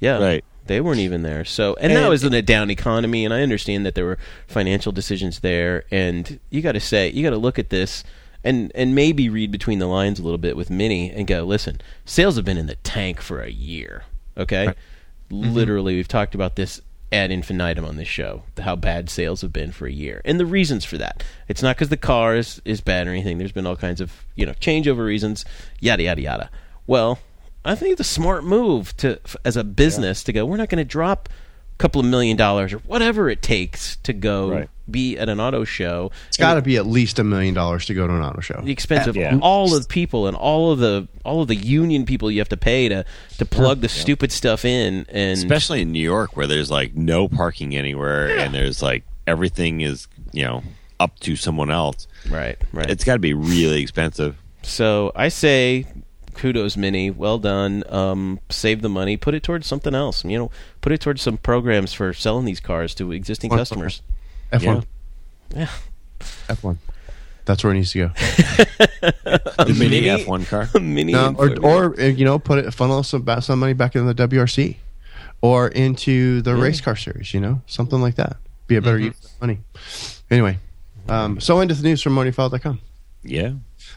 yeah, 0.00 0.18
Right. 0.18 0.44
They 0.68 0.80
weren't 0.80 1.00
even 1.00 1.22
there. 1.22 1.44
So, 1.44 1.74
and, 1.80 1.94
that 1.96 2.08
was 2.08 2.24
in 2.24 2.32
a 2.34 2.42
down 2.42 2.70
economy, 2.70 3.24
and 3.24 3.34
I 3.34 3.42
understand 3.42 3.84
that 3.86 3.94
there 3.94 4.04
were 4.04 4.18
financial 4.46 4.92
decisions 4.92 5.40
there, 5.40 5.84
and 5.90 6.38
you 6.50 6.62
got 6.62 6.72
to 6.72 6.80
say, 6.80 7.10
you 7.10 7.22
got 7.22 7.30
to 7.30 7.38
look 7.38 7.58
at 7.58 7.70
this. 7.70 8.04
And, 8.44 8.70
and 8.76 8.94
maybe 8.94 9.28
read 9.28 9.50
between 9.50 9.80
the 9.80 9.88
lines 9.88 10.20
a 10.20 10.22
little 10.22 10.38
bit 10.38 10.56
with 10.56 10.70
Mini 10.70 11.10
and 11.10 11.26
go, 11.26 11.42
listen, 11.42 11.80
sales 12.04 12.36
have 12.36 12.44
been 12.44 12.56
in 12.56 12.66
the 12.66 12.76
tank 12.76 13.20
for 13.20 13.42
a 13.42 13.50
year. 13.50 14.04
Okay? 14.36 14.74
Mm-hmm. 15.28 15.54
Literally, 15.54 15.96
we've 15.96 16.06
talked 16.06 16.36
about 16.36 16.54
this 16.54 16.80
ad 17.10 17.30
infinitum 17.30 17.84
on 17.84 17.96
this 17.96 18.08
show, 18.08 18.42
how 18.60 18.76
bad 18.76 19.08
sales 19.10 19.40
have 19.40 19.52
been 19.52 19.72
for 19.72 19.86
a 19.86 19.92
year, 19.92 20.20
and 20.24 20.38
the 20.38 20.46
reasons 20.46 20.84
for 20.84 20.98
that. 20.98 21.24
It's 21.48 21.62
not 21.62 21.76
because 21.76 21.88
the 21.88 21.96
car 21.96 22.36
is, 22.36 22.60
is 22.64 22.80
bad 22.80 23.06
or 23.06 23.10
anything. 23.10 23.38
There's 23.38 23.52
been 23.52 23.66
all 23.66 23.76
kinds 23.76 24.00
of 24.00 24.24
you 24.34 24.46
know 24.46 24.52
changeover 24.54 25.04
reasons, 25.04 25.44
yada 25.80 26.02
yada 26.02 26.20
yada. 26.20 26.50
Well, 26.86 27.18
I 27.64 27.74
think 27.74 27.92
it's 27.92 28.00
a 28.00 28.04
smart 28.04 28.44
move 28.44 28.96
to 28.98 29.18
f- 29.24 29.36
as 29.44 29.56
a 29.56 29.64
business 29.64 30.22
to 30.24 30.32
go. 30.32 30.46
We're 30.46 30.56
not 30.56 30.68
going 30.68 30.78
to 30.78 30.84
drop 30.84 31.28
a 31.28 31.78
couple 31.78 32.00
of 32.00 32.06
million 32.06 32.36
dollars 32.36 32.72
or 32.72 32.78
whatever 32.78 33.28
it 33.28 33.42
takes 33.42 33.96
to 33.98 34.12
go 34.12 34.50
Right. 34.50 34.70
be 34.90 35.18
at 35.18 35.28
an 35.28 35.38
auto 35.40 35.64
show. 35.64 36.10
It's 36.28 36.36
got 36.36 36.54
to 36.54 36.62
be 36.62 36.76
at 36.76 36.86
least 36.86 37.18
a 37.18 37.24
million 37.24 37.54
dollars 37.54 37.84
to 37.86 37.94
go 37.94 38.06
to 38.06 38.12
an 38.14 38.22
auto 38.22 38.40
show. 38.40 38.60
the 38.64 38.72
expense 38.72 39.06
of 39.06 39.16
Yeah. 39.16 39.38
all 39.42 39.74
of 39.74 39.82
the 39.82 39.88
people 39.88 40.26
and 40.28 40.36
all 40.36 40.72
of 40.72 40.78
the 40.78 41.08
all 41.24 41.42
of 41.42 41.48
the 41.48 41.56
union 41.56 42.06
people 42.06 42.30
you 42.30 42.38
have 42.40 42.48
to 42.48 42.56
pay 42.56 42.88
to 42.88 43.04
to 43.38 43.44
plug 43.44 43.80
the 43.80 43.88
stupid 43.88 44.32
stuff 44.32 44.64
in 44.64 45.04
and 45.10 45.36
especially 45.36 45.82
in 45.82 45.92
New 45.92 46.02
York 46.02 46.36
where 46.36 46.46
there's 46.46 46.70
like 46.70 46.94
no 46.94 47.28
parking 47.28 47.76
anywhere 47.76 48.38
and 48.38 48.54
there's 48.54 48.82
like 48.82 49.04
everything 49.26 49.82
is 49.82 50.08
you 50.32 50.42
know 50.44 50.62
up 50.98 51.18
to 51.20 51.36
someone 51.36 51.70
else. 51.70 52.08
right 52.30 52.56
right 52.72 52.88
It's 52.90 53.04
got 53.04 53.12
to 53.14 53.18
be 53.20 53.34
really 53.34 53.82
expensive. 53.82 54.36
so 54.62 55.12
i 55.14 55.28
say 55.28 55.86
kudos 56.38 56.76
mini 56.76 57.10
well 57.10 57.38
done 57.38 57.82
um 57.90 58.38
save 58.48 58.80
the 58.80 58.88
money 58.88 59.16
put 59.16 59.34
it 59.34 59.42
towards 59.42 59.66
something 59.66 59.94
else 59.94 60.24
you 60.24 60.38
know 60.38 60.50
put 60.80 60.92
it 60.92 61.00
towards 61.00 61.20
some 61.20 61.36
programs 61.36 61.92
for 61.92 62.12
selling 62.12 62.44
these 62.44 62.60
cars 62.60 62.94
to 62.94 63.10
existing 63.12 63.50
Wonderful. 63.50 63.76
customers 63.82 64.02
F1. 64.52 64.84
yeah 65.54 65.68
F1. 66.48 66.76
That's 67.44 67.64
where 67.64 67.72
it 67.72 67.76
needs 67.76 67.92
to 67.92 68.08
go. 68.08 68.10
The 69.58 69.74
mini 69.78 70.02
mini- 70.02 70.24
F1 70.24 70.46
car. 70.48 70.68
mini 70.80 71.12
No, 71.12 71.34
or, 71.38 71.58
or 71.62 72.00
uh, 72.00 72.04
you 72.04 72.24
know, 72.24 72.38
put 72.38 72.58
it 72.58 72.72
funnel 72.74 73.02
some 73.02 73.26
some 73.40 73.58
money 73.58 73.72
back 73.72 73.96
in 73.96 74.06
the 74.06 74.14
WRC, 74.14 74.76
or 75.40 75.68
into 75.68 76.42
the 76.42 76.54
race 76.54 76.80
car 76.80 76.94
series. 76.96 77.32
You 77.32 77.40
know, 77.40 77.62
something 77.66 78.00
like 78.00 78.16
that. 78.16 78.36
Be 78.66 78.76
a 78.76 78.82
better 78.82 78.98
use 78.98 79.16
of 79.24 79.40
money. 79.40 79.60
Anyway, 80.30 80.58
um, 81.08 81.40
so 81.40 81.60
into 81.60 81.74
the 81.74 81.82
news 81.82 82.02
from 82.02 82.14
MoneyFile.com. 82.16 82.80
Yeah. 83.22 83.52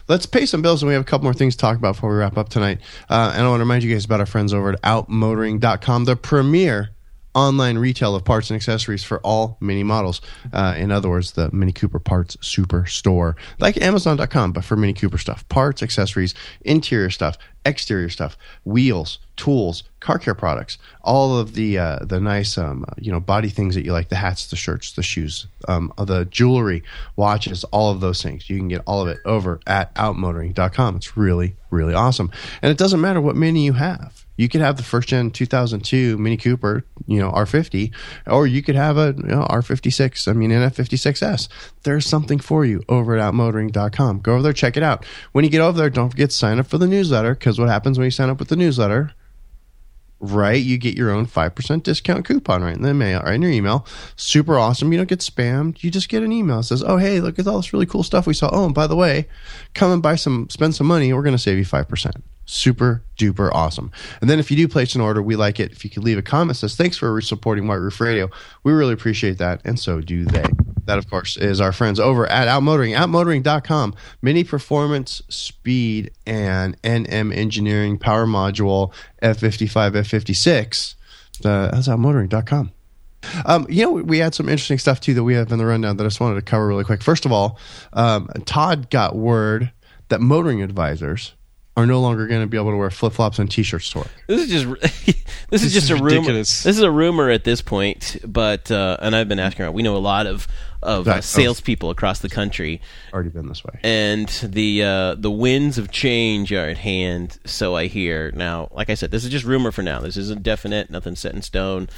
Let's 0.08 0.26
pay 0.26 0.46
some 0.46 0.62
bills, 0.62 0.82
and 0.82 0.88
we 0.88 0.94
have 0.94 1.02
a 1.02 1.06
couple 1.06 1.24
more 1.24 1.34
things 1.34 1.54
to 1.56 1.60
talk 1.60 1.76
about 1.76 1.94
before 1.94 2.10
we 2.10 2.16
wrap 2.16 2.36
up 2.36 2.48
tonight. 2.48 2.80
Uh, 3.08 3.32
and 3.34 3.44
I 3.44 3.48
want 3.48 3.60
to 3.60 3.64
remind 3.64 3.84
you 3.84 3.92
guys 3.92 4.04
about 4.04 4.20
our 4.20 4.26
friends 4.26 4.52
over 4.52 4.70
at 4.70 4.82
OutMotoring.com, 4.82 6.04
the 6.04 6.16
premier 6.16 6.90
online 7.34 7.78
retail 7.78 8.14
of 8.14 8.24
parts 8.24 8.50
and 8.50 8.56
accessories 8.56 9.02
for 9.02 9.18
all 9.20 9.56
Mini 9.60 9.82
models. 9.82 10.20
Uh, 10.52 10.74
in 10.76 10.90
other 10.90 11.08
words, 11.08 11.32
the 11.32 11.50
Mini 11.50 11.72
Cooper 11.72 11.98
Parts 11.98 12.36
Superstore, 12.36 13.34
like 13.58 13.80
Amazon.com, 13.80 14.52
but 14.52 14.64
for 14.64 14.76
Mini 14.76 14.92
Cooper 14.92 15.18
stuff, 15.18 15.48
parts, 15.48 15.82
accessories, 15.82 16.34
interior 16.62 17.10
stuff, 17.10 17.38
exterior 17.64 18.08
stuff, 18.08 18.36
wheels, 18.64 19.18
tools, 19.36 19.84
car 20.00 20.18
care 20.18 20.34
products, 20.34 20.78
all 21.02 21.38
of 21.38 21.54
the 21.54 21.78
uh, 21.78 21.98
the 22.02 22.20
nice 22.20 22.58
um, 22.58 22.84
you 22.98 23.12
know 23.12 23.20
body 23.20 23.48
things 23.48 23.74
that 23.74 23.84
you 23.84 23.92
like, 23.92 24.08
the 24.08 24.16
hats, 24.16 24.48
the 24.48 24.56
shirts, 24.56 24.92
the 24.92 25.02
shoes, 25.02 25.46
um, 25.68 25.92
the 25.98 26.24
jewelry, 26.26 26.82
watches, 27.16 27.64
all 27.64 27.90
of 27.90 28.00
those 28.00 28.22
things. 28.22 28.48
You 28.50 28.58
can 28.58 28.68
get 28.68 28.82
all 28.86 29.02
of 29.02 29.08
it 29.08 29.18
over 29.24 29.60
at 29.66 29.94
outmotoring.com. 29.94 30.96
It's 30.96 31.16
really 31.16 31.56
really 31.70 31.94
awesome, 31.94 32.30
and 32.60 32.70
it 32.70 32.78
doesn't 32.78 33.00
matter 33.00 33.20
what 33.20 33.36
Mini 33.36 33.64
you 33.64 33.74
have. 33.74 34.24
You 34.36 34.48
could 34.48 34.62
have 34.62 34.76
the 34.76 34.82
first 34.82 35.08
gen 35.08 35.30
2002 35.30 36.18
Mini 36.18 36.36
Cooper, 36.36 36.84
you 37.06 37.20
know 37.20 37.30
R50, 37.30 37.92
or 38.26 38.46
you 38.46 38.62
could 38.62 38.74
have 38.74 38.96
a 38.96 39.14
you 39.16 39.24
know, 39.24 39.46
R56. 39.48 40.26
I 40.28 40.32
mean 40.32 40.50
NF56s. 40.50 41.48
There's 41.84 42.06
something 42.06 42.38
for 42.38 42.64
you 42.64 42.82
over 42.88 43.16
at 43.16 43.32
outmotoring.com. 43.32 44.20
Go 44.20 44.34
over 44.34 44.42
there, 44.42 44.52
check 44.52 44.76
it 44.76 44.82
out. 44.82 45.04
When 45.32 45.44
you 45.44 45.50
get 45.50 45.60
over 45.60 45.76
there, 45.76 45.90
don't 45.90 46.10
forget 46.10 46.30
to 46.30 46.36
sign 46.36 46.58
up 46.58 46.66
for 46.66 46.78
the 46.78 46.86
newsletter 46.86 47.34
because 47.34 47.58
what 47.58 47.68
happens 47.68 47.98
when 47.98 48.04
you 48.04 48.10
sign 48.10 48.30
up 48.30 48.38
with 48.38 48.48
the 48.48 48.56
newsletter? 48.56 49.12
right? 50.22 50.62
You 50.62 50.78
get 50.78 50.96
your 50.96 51.10
own 51.10 51.26
5% 51.26 51.82
discount 51.82 52.24
coupon 52.24 52.62
right 52.62 52.76
in 52.76 52.82
the 52.82 52.94
mail, 52.94 53.20
right 53.20 53.34
in 53.34 53.42
your 53.42 53.50
email. 53.50 53.84
Super 54.14 54.56
awesome. 54.56 54.92
You 54.92 54.98
don't 54.98 55.08
get 55.08 55.18
spammed. 55.18 55.82
You 55.82 55.90
just 55.90 56.08
get 56.08 56.22
an 56.22 56.32
email 56.32 56.58
that 56.58 56.64
says, 56.64 56.82
oh, 56.82 56.96
hey, 56.96 57.20
look 57.20 57.38
at 57.38 57.46
all 57.46 57.56
this 57.56 57.72
really 57.72 57.86
cool 57.86 58.04
stuff 58.04 58.26
we 58.26 58.32
saw. 58.32 58.48
Oh, 58.52 58.64
and 58.64 58.74
by 58.74 58.86
the 58.86 58.96
way, 58.96 59.28
come 59.74 59.90
and 59.90 60.02
buy 60.02 60.14
some, 60.14 60.48
spend 60.48 60.76
some 60.76 60.86
money. 60.86 61.12
We're 61.12 61.24
going 61.24 61.34
to 61.34 61.42
save 61.42 61.58
you 61.58 61.64
5%. 61.64 62.22
Super 62.52 63.02
duper 63.16 63.50
awesome. 63.50 63.90
And 64.20 64.28
then 64.28 64.38
if 64.38 64.50
you 64.50 64.58
do 64.58 64.68
place 64.68 64.94
an 64.94 65.00
order, 65.00 65.22
we 65.22 65.36
like 65.36 65.58
it. 65.58 65.72
If 65.72 65.84
you 65.84 65.90
could 65.90 66.04
leave 66.04 66.18
a 66.18 66.22
comment 66.22 66.58
says, 66.58 66.76
thanks 66.76 66.98
for 66.98 67.18
supporting 67.22 67.66
White 67.66 67.76
Roof 67.76 67.98
Radio, 67.98 68.28
we 68.62 68.74
really 68.74 68.92
appreciate 68.92 69.38
that. 69.38 69.62
And 69.64 69.80
so 69.80 70.02
do 70.02 70.26
they. 70.26 70.44
That, 70.84 70.98
of 70.98 71.08
course, 71.08 71.38
is 71.38 71.62
our 71.62 71.72
friends 71.72 71.98
over 71.98 72.26
at 72.26 72.48
Outmotoring, 72.48 72.94
outmotoring.com. 72.94 73.94
Mini 74.20 74.44
performance, 74.44 75.22
speed, 75.30 76.10
and 76.26 76.80
NM 76.82 77.34
engineering 77.34 77.96
power 77.96 78.26
module 78.26 78.92
F55, 79.22 79.92
F56. 79.92 80.94
Uh, 81.42 81.70
that's 81.70 81.88
outmotoring.com. 81.88 82.70
Um, 83.46 83.66
you 83.70 83.82
know, 83.82 83.92
we 83.92 84.18
had 84.18 84.34
some 84.34 84.50
interesting 84.50 84.78
stuff 84.78 85.00
too 85.00 85.14
that 85.14 85.24
we 85.24 85.32
have 85.36 85.50
in 85.52 85.58
the 85.58 85.64
rundown 85.64 85.96
that 85.96 86.04
I 86.04 86.06
just 86.06 86.20
wanted 86.20 86.34
to 86.34 86.42
cover 86.42 86.66
really 86.66 86.84
quick. 86.84 87.02
First 87.02 87.24
of 87.24 87.32
all, 87.32 87.58
um, 87.94 88.28
Todd 88.44 88.90
got 88.90 89.16
word 89.16 89.72
that 90.08 90.20
motoring 90.20 90.60
advisors 90.60 91.32
are 91.76 91.86
no 91.86 92.00
longer 92.00 92.26
going 92.26 92.42
to 92.42 92.46
be 92.46 92.56
able 92.58 92.70
to 92.70 92.76
wear 92.76 92.90
flip 92.90 93.14
flops 93.14 93.38
and 93.38 93.50
t 93.50 93.62
shirts 93.62 93.90
to 93.92 93.98
work. 93.98 94.08
This 94.26 94.42
is 94.42 94.50
just 94.50 94.80
this, 95.50 95.62
is 95.62 95.72
just 95.72 95.90
is 95.90 95.90
a 95.90 96.02
rumor. 96.02 96.32
This 96.32 96.66
is 96.66 96.80
a 96.80 96.90
rumor 96.90 97.30
at 97.30 97.44
this 97.44 97.62
point, 97.62 98.18
but 98.26 98.70
uh, 98.70 98.98
and 99.00 99.16
I've 99.16 99.28
been 99.28 99.38
asking 99.38 99.64
around. 99.64 99.74
We 99.74 99.82
know 99.82 99.96
a 99.96 99.98
lot 99.98 100.26
of 100.26 100.46
of 100.82 101.06
uh, 101.06 101.12
Right. 101.12 101.24
salespeople 101.24 101.90
across 101.90 102.18
the 102.18 102.28
country, 102.28 102.80
Already 103.12 103.28
been 103.30 103.46
this 103.48 103.62
way. 103.64 103.78
and 103.84 104.28
the 104.42 104.82
uh, 104.82 105.14
the 105.14 105.30
winds 105.30 105.78
of 105.78 105.90
change 105.90 106.52
are 106.52 106.68
at 106.68 106.78
hand. 106.78 107.38
So 107.46 107.74
I 107.76 107.86
hear 107.86 108.32
now. 108.32 108.68
Like 108.72 108.90
I 108.90 108.94
said, 108.94 109.10
this 109.10 109.24
is 109.24 109.30
just 109.30 109.44
rumor 109.44 109.70
for 109.72 109.82
now. 109.82 110.00
This 110.00 110.16
isn't 110.16 110.42
definite. 110.42 110.90
Nothing's 110.90 111.20
set 111.20 111.34
in 111.34 111.40
stone. 111.42 111.88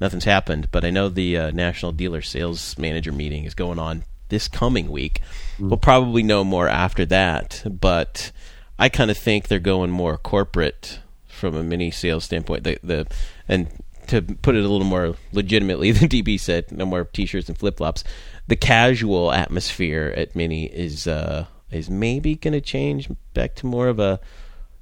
Nothing's 0.00 0.24
happened. 0.24 0.68
But 0.72 0.84
I 0.84 0.90
know 0.90 1.08
the 1.08 1.36
uh, 1.38 1.50
national 1.52 1.92
dealer 1.92 2.20
sales 2.20 2.76
manager 2.76 3.12
meeting 3.12 3.44
is 3.44 3.54
going 3.54 3.78
on 3.78 4.02
this 4.28 4.48
coming 4.48 4.90
week. 4.90 5.20
We'll 5.60 5.76
probably 5.76 6.22
know 6.24 6.42
more 6.42 6.68
after 6.68 7.06
that. 7.06 7.62
But 7.70 8.32
I 8.78 8.88
kind 8.88 9.10
of 9.10 9.18
think 9.18 9.48
they're 9.48 9.58
going 9.58 9.90
more 9.90 10.16
corporate 10.16 11.00
from 11.28 11.54
a 11.54 11.62
mini 11.62 11.90
sales 11.90 12.24
standpoint. 12.24 12.64
The 12.64 12.78
the 12.82 13.06
and 13.48 13.68
to 14.08 14.20
put 14.22 14.56
it 14.56 14.64
a 14.64 14.68
little 14.68 14.86
more 14.86 15.14
legitimately 15.32 15.90
than 15.92 16.08
DB 16.08 16.38
said, 16.38 16.72
no 16.72 16.84
more 16.84 17.04
t-shirts 17.04 17.48
and 17.48 17.56
flip-flops. 17.56 18.02
The 18.48 18.56
casual 18.56 19.30
atmosphere 19.32 20.12
at 20.16 20.34
Mini 20.34 20.66
is 20.66 21.06
uh, 21.06 21.46
is 21.70 21.88
maybe 21.88 22.34
going 22.34 22.52
to 22.52 22.60
change 22.60 23.08
back 23.34 23.54
to 23.56 23.66
more 23.66 23.86
of 23.88 23.98
a, 24.00 24.18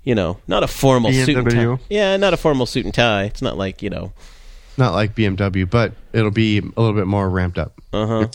you 0.03 0.15
know, 0.15 0.39
not 0.49 0.63
a 0.63 0.67
formal 0.67 1.11
suit 1.27 1.37
and 1.37 1.51
tie. 1.51 1.85
Yeah, 1.91 2.17
not 2.17 2.33
a 2.33 2.37
formal 2.39 2.65
suit 2.67 2.87
and 2.87 2.95
tie. 2.95 3.25
It's 3.25 3.43
not 3.43 3.59
like 3.59 3.83
you 3.83 3.91
know, 3.91 4.13
Not 4.79 4.95
like 4.95 5.15
BMW, 5.15 5.69
but 5.69 5.93
it'll 6.15 6.31
be 6.31 6.59
a 6.59 6.63
little 6.63 6.95
bit 6.95 7.07
more 7.07 7.29
ramped 7.29 7.59
up. 7.59 7.79
uh 7.93 8.07
huh. 8.07 8.29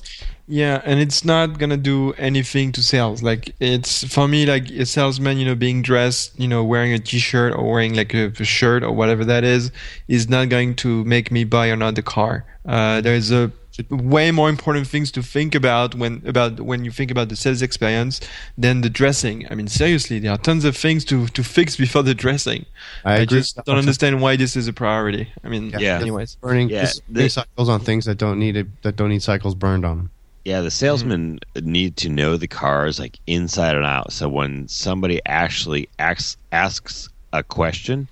Yeah, 0.48 0.80
and 0.86 1.00
it's 1.00 1.26
not 1.26 1.58
gonna 1.58 1.78
do 1.78 2.14
anything 2.14 2.72
to 2.74 2.84
sales. 2.84 3.24
Like 3.24 3.56
it's 3.60 4.04
for 4.14 4.28
me, 4.28 4.46
like 4.46 4.70
a 4.70 4.86
salesman, 4.86 5.38
you 5.40 5.46
know, 5.46 5.56
being 5.56 5.82
dressed, 5.82 6.40
you 6.40 6.48
know, 6.48 6.64
wearing 6.64 6.94
a 6.94 7.00
t-shirt 7.00 7.54
or 7.54 7.64
wearing 7.72 7.96
like 7.96 8.14
a, 8.14 8.26
a 8.28 8.44
shirt 8.44 8.84
or 8.84 8.92
whatever 8.92 9.26
that 9.26 9.44
is, 9.44 9.72
is 10.08 10.30
not 10.30 10.50
going 10.50 10.76
to 10.76 11.04
make 11.06 11.32
me 11.32 11.46
buy 11.46 11.66
another 11.68 12.04
car. 12.04 12.46
Uh, 12.64 13.02
there's 13.02 13.32
a 13.32 13.52
way 13.90 14.32
more 14.32 14.48
important 14.48 14.88
things 14.88 15.12
to 15.12 15.22
think 15.22 15.54
about 15.54 15.96
when 15.96 16.22
about 16.26 16.60
when 16.62 16.86
you 16.86 16.92
think 16.92 17.12
about 17.12 17.30
the 17.30 17.36
sales 17.36 17.62
experience 17.64 18.22
than 18.56 18.82
the 18.82 18.90
dressing. 18.90 19.48
I 19.52 19.56
mean, 19.56 19.68
seriously, 19.68 20.20
there 20.20 20.32
are 20.32 20.38
tons 20.38 20.64
of 20.64 20.78
things 20.78 21.04
to 21.06 21.28
to 21.28 21.44
fix 21.44 21.76
before 21.76 22.04
the 22.04 22.14
dressing. 22.14 22.68
I 23.04 23.22
I, 23.22 23.26
just 23.26 23.58
don't 23.66 23.78
understand 23.80 24.22
why 24.22 24.36
this 24.36 24.56
is 24.56 24.68
a 24.68 24.74
priority. 24.74 25.28
I 25.44 25.50
mean, 25.50 25.74
Yeah. 25.78 26.00
Anyways, 26.00 26.36
Burning, 26.36 26.70
Yeah, 26.70 26.82
just 26.82 27.02
the- 27.10 27.30
cycles 27.30 27.68
on 27.68 27.80
things 27.82 28.06
that 28.06 28.20
don't 28.20 28.40
need 28.40 28.56
it, 28.56 28.68
that 28.84 28.96
don't 28.96 29.10
need 29.10 29.24
cycles 29.24 29.56
burned 29.56 29.86
on 29.86 29.98
them. 29.98 30.10
Yeah, 30.46 30.62
the 30.62 30.72
salesmen 30.72 31.40
need 31.62 31.98
to 31.98 32.10
know 32.10 32.38
the 32.38 32.48
cars 32.48 33.00
like 33.00 33.20
inside 33.26 33.76
and 33.76 33.86
out. 33.86 34.14
So 34.14 34.30
when 34.30 34.68
somebody 34.68 35.20
actually 35.26 35.90
asks 35.98 36.38
asks 36.52 37.10
a 37.34 37.42
question, 37.42 38.08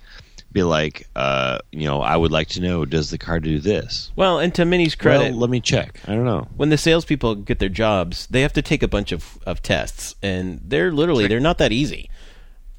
be 0.51 0.63
like, 0.63 1.07
uh, 1.15 1.59
you 1.71 1.85
know, 1.85 2.01
I 2.01 2.17
would 2.17 2.31
like 2.31 2.47
to 2.49 2.61
know, 2.61 2.85
does 2.85 3.09
the 3.11 3.17
car 3.17 3.39
do 3.39 3.59
this? 3.59 4.11
Well, 4.15 4.39
and 4.39 4.53
to 4.55 4.65
Mini's 4.65 4.95
credit, 4.95 5.31
Well, 5.31 5.39
let 5.41 5.49
me 5.49 5.59
check. 5.59 5.99
I 6.07 6.13
don't 6.15 6.25
know. 6.25 6.47
when 6.57 6.69
the 6.69 6.77
salespeople 6.77 7.35
get 7.35 7.59
their 7.59 7.69
jobs, 7.69 8.27
they 8.27 8.41
have 8.41 8.53
to 8.53 8.61
take 8.61 8.83
a 8.83 8.87
bunch 8.87 9.11
of, 9.11 9.37
of 9.45 9.61
tests, 9.61 10.15
and 10.21 10.59
they're 10.63 10.91
literally 10.91 11.27
they're 11.27 11.39
not 11.39 11.59
that 11.59 11.71
easy. 11.71 12.09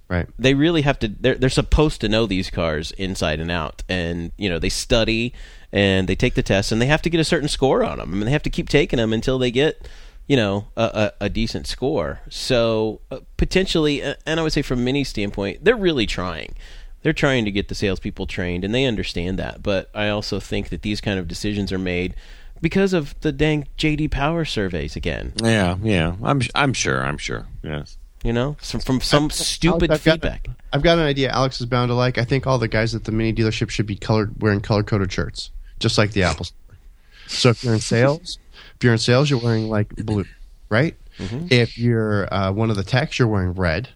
Right. 0.07 0.27
They 0.39 0.55
really 0.55 0.83
have 0.83 0.99
to. 0.99 1.09
They're 1.09 1.35
they're 1.37 1.49
supposed 1.49 2.01
to 2.03 2.09
know 2.09 2.27
these 2.27 2.51
cars 2.51 2.91
inside 2.93 3.41
and 3.41 3.51
out, 3.51 3.83
and 3.89 4.33
you 4.37 4.51
know 4.51 4.59
they 4.59 4.69
study 4.69 5.33
and 5.75 6.09
they 6.09 6.15
take 6.15 6.35
the 6.35 6.43
tests, 6.43 6.73
and 6.73 6.81
they 6.81 6.87
have 6.87 7.03
to 7.03 7.11
get 7.11 7.21
a 7.21 7.25
certain 7.25 7.49
score 7.49 7.85
on 7.85 7.99
them, 7.99 8.15
I 8.15 8.17
and 8.19 8.23
they 8.29 8.31
have 8.31 8.43
to 8.45 8.51
keep 8.51 8.69
taking 8.71 8.97
them 8.97 9.13
until 9.13 9.39
they 9.39 9.51
get 9.51 9.87
you 10.27 10.37
know 10.37 10.69
a, 10.77 11.13
a, 11.21 11.25
a 11.27 11.29
decent 11.29 11.67
score. 11.67 12.21
So 12.31 13.01
uh, 13.11 13.19
potentially, 13.37 14.03
uh, 14.03 14.15
and 14.25 14.39
I 14.41 14.43
would 14.43 14.53
say 14.53 14.63
from 14.63 14.85
Mini's 14.85 15.09
standpoint, 15.11 15.65
they're 15.65 15.77
really 15.77 16.07
trying. 16.07 16.55
They're 17.03 17.13
trying 17.13 17.45
to 17.45 17.51
get 17.51 17.69
the 17.69 17.75
salespeople 17.75 18.27
trained, 18.27 18.65
and 18.65 18.75
they 18.75 18.87
understand 18.87 19.39
that. 19.39 19.63
But 19.63 19.91
I 19.95 20.09
also 20.09 20.41
think 20.41 20.71
that 20.71 20.81
these 20.83 21.03
kind 21.03 21.19
of 21.19 21.29
decisions 21.29 21.71
are 21.73 21.79
made 21.79 22.15
because 22.63 22.95
of 22.95 23.15
the 23.21 23.33
dang 23.33 23.67
JD 23.77 24.11
Power 24.11 24.45
surveys 24.47 24.97
again. 24.97 25.33
Yeah, 25.43 25.77
yeah. 25.83 26.15
I'm 26.23 26.41
I'm 26.55 26.73
sure. 26.73 27.05
I'm 27.05 27.19
sure. 27.19 27.47
Yes. 27.63 27.99
You 28.23 28.33
know, 28.33 28.57
some, 28.63 28.81
from 28.81 29.03
some 29.03 29.29
stupid 29.29 29.91
I've 29.91 30.03
got- 30.03 30.13
feedback. 30.15 30.49
I've 30.73 30.83
got 30.83 30.97
an 30.99 31.05
idea. 31.05 31.29
Alex 31.31 31.61
is 31.61 31.67
bound 31.67 31.91
to 31.91 31.95
like. 31.95 32.17
I 32.17 32.25
think 32.25 32.47
all 32.47 32.59
the 32.59 32.69
guys 32.69 32.95
at 32.95 33.05
the 33.05 33.13
mini 33.13 33.35
dealership 33.35 33.69
should 33.69 33.87
be 33.87 33.97
colored 33.97 34.41
wearing 34.41 34.61
color 34.63 34.83
coded 34.83 35.13
shirts, 35.13 35.51
just 35.79 35.99
like 35.99 36.13
the 36.13 36.23
Apple 36.25 36.45
Store. 36.47 36.77
So 37.27 37.49
if 37.51 37.65
you're 37.65 37.75
in 37.75 37.81
sales, 37.81 38.39
if 38.77 38.85
you're 38.85 38.93
in 38.93 38.99
sales, 38.99 39.31
you're 39.31 39.41
wearing 39.41 39.69
like 39.69 39.89
blue, 39.97 40.25
right? 40.69 40.95
If 41.19 41.79
you're 41.79 42.33
uh, 42.33 42.53
one 42.53 42.71
of 42.71 42.77
the 42.77 42.83
techs, 42.83 43.19
you're 43.19 43.29
wearing 43.29 43.53
red, 43.53 43.89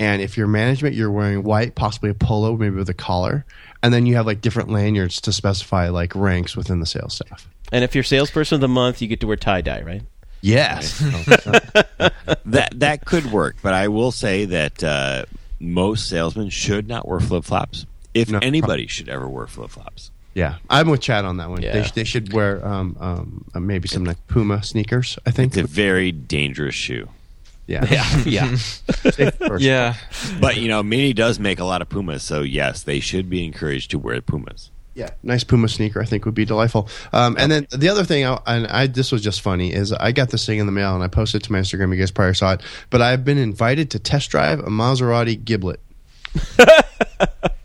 And 0.00 0.20
if 0.22 0.36
you're 0.36 0.46
management, 0.48 0.94
you're 0.96 1.10
wearing 1.10 1.42
white, 1.44 1.74
possibly 1.74 2.10
a 2.10 2.14
polo, 2.14 2.56
maybe 2.56 2.76
with 2.76 2.88
a 2.88 2.94
collar, 2.94 3.44
and 3.82 3.92
then 3.94 4.06
you 4.06 4.16
have 4.16 4.26
like 4.26 4.40
different 4.40 4.70
lanyards 4.70 5.20
to 5.22 5.32
specify 5.32 5.88
like 5.90 6.14
ranks 6.14 6.56
within 6.56 6.80
the 6.80 6.86
sales 6.86 7.14
staff. 7.16 7.46
And 7.70 7.84
if 7.84 7.94
you're 7.94 8.02
salesperson 8.04 8.56
of 8.56 8.60
the 8.60 8.68
month, 8.68 9.00
you 9.02 9.08
get 9.08 9.20
to 9.20 9.26
wear 9.26 9.36
tie 9.36 9.60
dye, 9.60 9.82
right? 9.82 10.02
Yes. 10.40 10.98
that 12.44 12.72
that 12.74 13.04
could 13.04 13.26
work, 13.30 13.56
but 13.62 13.74
I 13.74 13.88
will 13.88 14.12
say 14.12 14.44
that 14.46 14.82
uh, 14.84 15.24
most 15.60 16.08
salesmen 16.08 16.50
should 16.50 16.88
not 16.88 17.06
wear 17.08 17.20
flip 17.20 17.44
flops. 17.44 17.86
If 18.14 18.30
No. 18.30 18.38
anybody 18.42 18.86
should 18.86 19.08
ever 19.08 19.28
wear 19.28 19.46
flip 19.46 19.70
flops, 19.70 20.10
yeah, 20.34 20.56
I'm 20.68 20.88
with 20.88 21.00
Chad 21.00 21.24
on 21.24 21.36
that 21.38 21.48
one. 21.50 21.60
They, 21.60 21.82
sh- 21.84 21.92
they 21.92 22.04
should 22.04 22.32
wear 22.32 22.66
um, 22.66 22.96
um, 23.00 23.44
uh, 23.54 23.60
maybe 23.60 23.88
some 23.88 24.04
like 24.04 24.24
Puma 24.26 24.62
sneakers. 24.62 25.18
I 25.26 25.30
think. 25.30 25.56
it's 25.56 25.70
a 25.70 25.72
very 25.72 26.10
dangerous 26.12 26.74
shoe. 26.74 27.08
yeah. 27.66 27.84
Yeah, 28.26 28.56
yeah. 29.16 29.30
Yeah. 29.58 29.94
But 30.40 30.56
you 30.56 30.68
know, 30.68 30.82
Mini 30.82 31.12
does 31.12 31.38
make 31.38 31.60
a 31.60 31.64
lot 31.64 31.80
of 31.82 31.88
Pumas, 31.88 32.22
so 32.22 32.42
yes, 32.42 32.82
they 32.82 33.00
should 33.00 33.30
be 33.30 33.44
encouraged 33.44 33.90
to 33.92 33.98
wear 33.98 34.20
Pumas. 34.20 34.70
Yeah, 34.96 35.10
nice 35.24 35.42
Puma 35.42 35.68
sneaker. 35.68 36.00
I 36.00 36.04
think 36.04 36.24
would 36.24 36.34
be 36.36 36.44
delightful. 36.44 36.88
Um, 37.12 37.34
and 37.38 37.50
then 37.50 37.66
the 37.72 37.88
other 37.88 38.04
thing, 38.04 38.24
I, 38.24 38.38
and 38.46 38.66
I 38.68 38.86
this 38.86 39.10
was 39.10 39.22
just 39.22 39.40
funny, 39.40 39.72
is 39.72 39.92
I 39.92 40.12
got 40.12 40.30
this 40.30 40.46
thing 40.46 40.58
in 40.60 40.66
the 40.66 40.72
mail 40.72 40.94
and 40.94 41.02
I 41.02 41.08
posted 41.08 41.42
it 41.42 41.46
to 41.46 41.52
my 41.52 41.58
Instagram. 41.58 41.92
You 41.92 41.98
guys 41.98 42.10
probably 42.12 42.34
saw 42.34 42.52
it, 42.52 42.60
but 42.90 43.02
I've 43.02 43.24
been 43.24 43.38
invited 43.38 43.90
to 43.92 43.98
test 43.98 44.30
drive 44.30 44.60
a 44.60 44.64
Maserati 44.70 45.42
Giblet. 45.44 45.80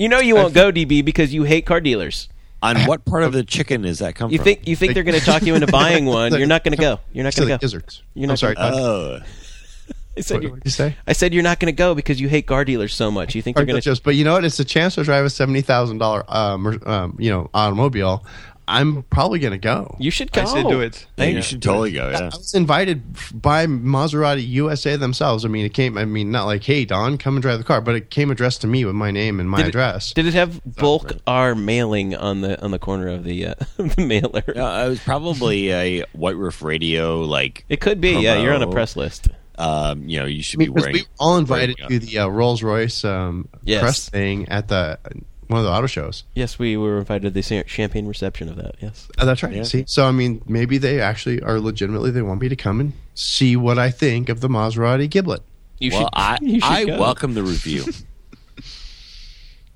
You 0.00 0.08
know 0.08 0.18
you 0.18 0.34
won't 0.34 0.54
go, 0.54 0.72
DB, 0.72 1.04
because 1.04 1.34
you 1.34 1.42
hate 1.42 1.66
car 1.66 1.78
dealers. 1.78 2.30
On 2.62 2.74
what 2.86 3.04
part 3.04 3.22
of 3.22 3.32
the 3.34 3.44
chicken 3.44 3.82
does 3.82 3.98
that 3.98 4.14
come 4.14 4.30
You 4.30 4.38
from? 4.38 4.44
think 4.44 4.66
you 4.66 4.74
think 4.74 4.94
they're 4.94 5.02
going 5.02 5.18
to 5.18 5.24
talk 5.24 5.42
you 5.42 5.54
into 5.54 5.66
buying 5.70 6.06
one? 6.06 6.32
You're 6.34 6.46
not 6.46 6.64
going 6.64 6.72
to 6.74 6.80
go. 6.80 7.00
You're 7.12 7.24
not 7.24 7.36
going 7.36 7.48
to 7.50 7.54
go. 7.54 7.58
gizzards. 7.58 8.02
You're 8.14 8.30
I'm 8.30 8.36
sorry. 8.38 8.54
gonna- 8.54 8.76
Oh, 8.76 9.20
I 10.16 10.20
said, 10.22 10.34
what 10.36 10.42
you're- 10.42 10.54
did 10.56 10.64
you 10.64 10.70
say? 10.70 10.96
I 11.06 11.12
said 11.12 11.34
you're 11.34 11.42
not 11.42 11.60
going 11.60 11.70
to 11.72 11.76
go 11.76 11.94
because 11.94 12.18
you 12.18 12.28
hate 12.30 12.46
car 12.46 12.64
dealers 12.64 12.94
so 12.94 13.10
much. 13.10 13.34
You 13.34 13.42
think 13.42 13.56
they're 13.58 13.66
going 13.66 13.76
to? 13.76 13.82
Just, 13.82 14.02
but 14.02 14.14
you 14.14 14.24
know 14.24 14.32
what? 14.32 14.44
It's 14.46 14.58
a 14.58 14.64
chance 14.64 14.94
to 14.94 15.04
drive 15.04 15.26
a 15.26 15.30
seventy 15.30 15.60
thousand 15.60 15.98
dollar, 15.98 16.24
um, 16.28 16.80
um, 16.86 17.16
you 17.18 17.28
know, 17.30 17.50
automobile. 17.52 18.24
I'm 18.70 19.02
probably 19.04 19.38
going 19.40 19.52
to 19.52 19.58
go. 19.58 19.96
You 19.98 20.10
should 20.10 20.30
go. 20.32 20.42
I 20.42 20.44
say 20.44 20.62
do 20.62 20.80
it. 20.80 21.06
yeah, 21.16 21.24
Hey, 21.26 21.32
you 21.34 21.42
should 21.42 21.62
totally 21.62 21.92
go. 21.92 22.08
I 22.10 22.24
was 22.26 22.54
invited 22.54 23.02
by 23.34 23.66
Maserati 23.66 24.46
USA 24.48 24.96
themselves. 24.96 25.44
I 25.44 25.48
mean, 25.48 25.66
it 25.66 25.74
came. 25.74 25.98
I 25.98 26.04
mean, 26.04 26.30
not 26.30 26.46
like, 26.46 26.62
"Hey, 26.62 26.84
Don, 26.84 27.18
come 27.18 27.34
and 27.34 27.42
drive 27.42 27.58
the 27.58 27.64
car," 27.64 27.80
but 27.80 27.94
it 27.94 28.10
came 28.10 28.30
addressed 28.30 28.60
to 28.60 28.66
me 28.66 28.84
with 28.84 28.94
my 28.94 29.10
name 29.10 29.40
and 29.40 29.50
my 29.50 29.58
Did 29.58 29.66
it- 29.66 29.68
address. 29.70 30.12
Did 30.12 30.26
it 30.26 30.34
have 30.34 30.60
bulk 30.64 31.10
right. 31.10 31.20
R 31.26 31.54
mailing 31.54 32.14
on 32.14 32.40
the 32.42 32.62
on 32.62 32.70
the 32.70 32.78
corner 32.78 33.08
of 33.08 33.24
the, 33.24 33.46
uh, 33.48 33.54
the 33.76 34.04
mailer? 34.06 34.42
No, 34.54 34.86
it 34.86 34.88
was 34.88 35.00
probably 35.00 35.72
a 35.72 36.04
White 36.12 36.36
Roof 36.36 36.62
Radio. 36.62 37.20
Like, 37.22 37.64
It 37.68 37.80
could 37.80 38.00
be. 38.00 38.12
Yeah, 38.20 38.40
you're 38.40 38.54
on 38.54 38.62
a 38.62 38.70
press 38.70 38.94
list. 38.96 39.28
um, 39.58 40.08
you 40.08 40.18
know, 40.18 40.24
you 40.26 40.42
should 40.42 40.58
be 40.58 40.68
wearing. 40.68 40.92
we 40.94 41.04
all 41.18 41.36
invited 41.36 41.76
to 41.88 41.98
the 41.98 42.18
uh, 42.20 42.28
Rolls 42.28 42.62
Royce 42.62 43.04
um, 43.04 43.48
Yes. 43.62 43.80
press 43.82 44.08
thing 44.08 44.48
at 44.48 44.68
the 44.68 44.98
one 45.50 45.58
of 45.60 45.64
the 45.66 45.72
auto 45.72 45.86
shows. 45.86 46.24
Yes, 46.34 46.58
we 46.58 46.76
were 46.76 46.98
invited 46.98 47.22
to 47.22 47.30
the 47.30 47.64
champagne 47.66 48.06
reception 48.06 48.48
of 48.48 48.56
that. 48.56 48.76
Yes. 48.80 49.08
Oh, 49.18 49.26
that's 49.26 49.42
right. 49.42 49.52
Yeah. 49.52 49.64
See, 49.64 49.84
so 49.86 50.06
I 50.06 50.12
mean, 50.12 50.42
maybe 50.46 50.78
they 50.78 51.00
actually 51.00 51.42
are 51.42 51.58
legitimately 51.60 52.10
they 52.12 52.22
want 52.22 52.40
me 52.40 52.48
to 52.48 52.56
come 52.56 52.80
and 52.80 52.92
see 53.14 53.56
what 53.56 53.78
I 53.78 53.90
think 53.90 54.28
of 54.28 54.40
the 54.40 54.48
Maserati 54.48 55.10
Giblet. 55.10 55.42
You 55.78 55.90
well, 55.90 56.00
should. 56.02 56.08
I 56.12 56.38
you 56.42 56.60
should 56.60 56.70
I 56.70 56.84
go. 56.84 57.00
welcome 57.00 57.34
the 57.34 57.42
review. 57.42 57.84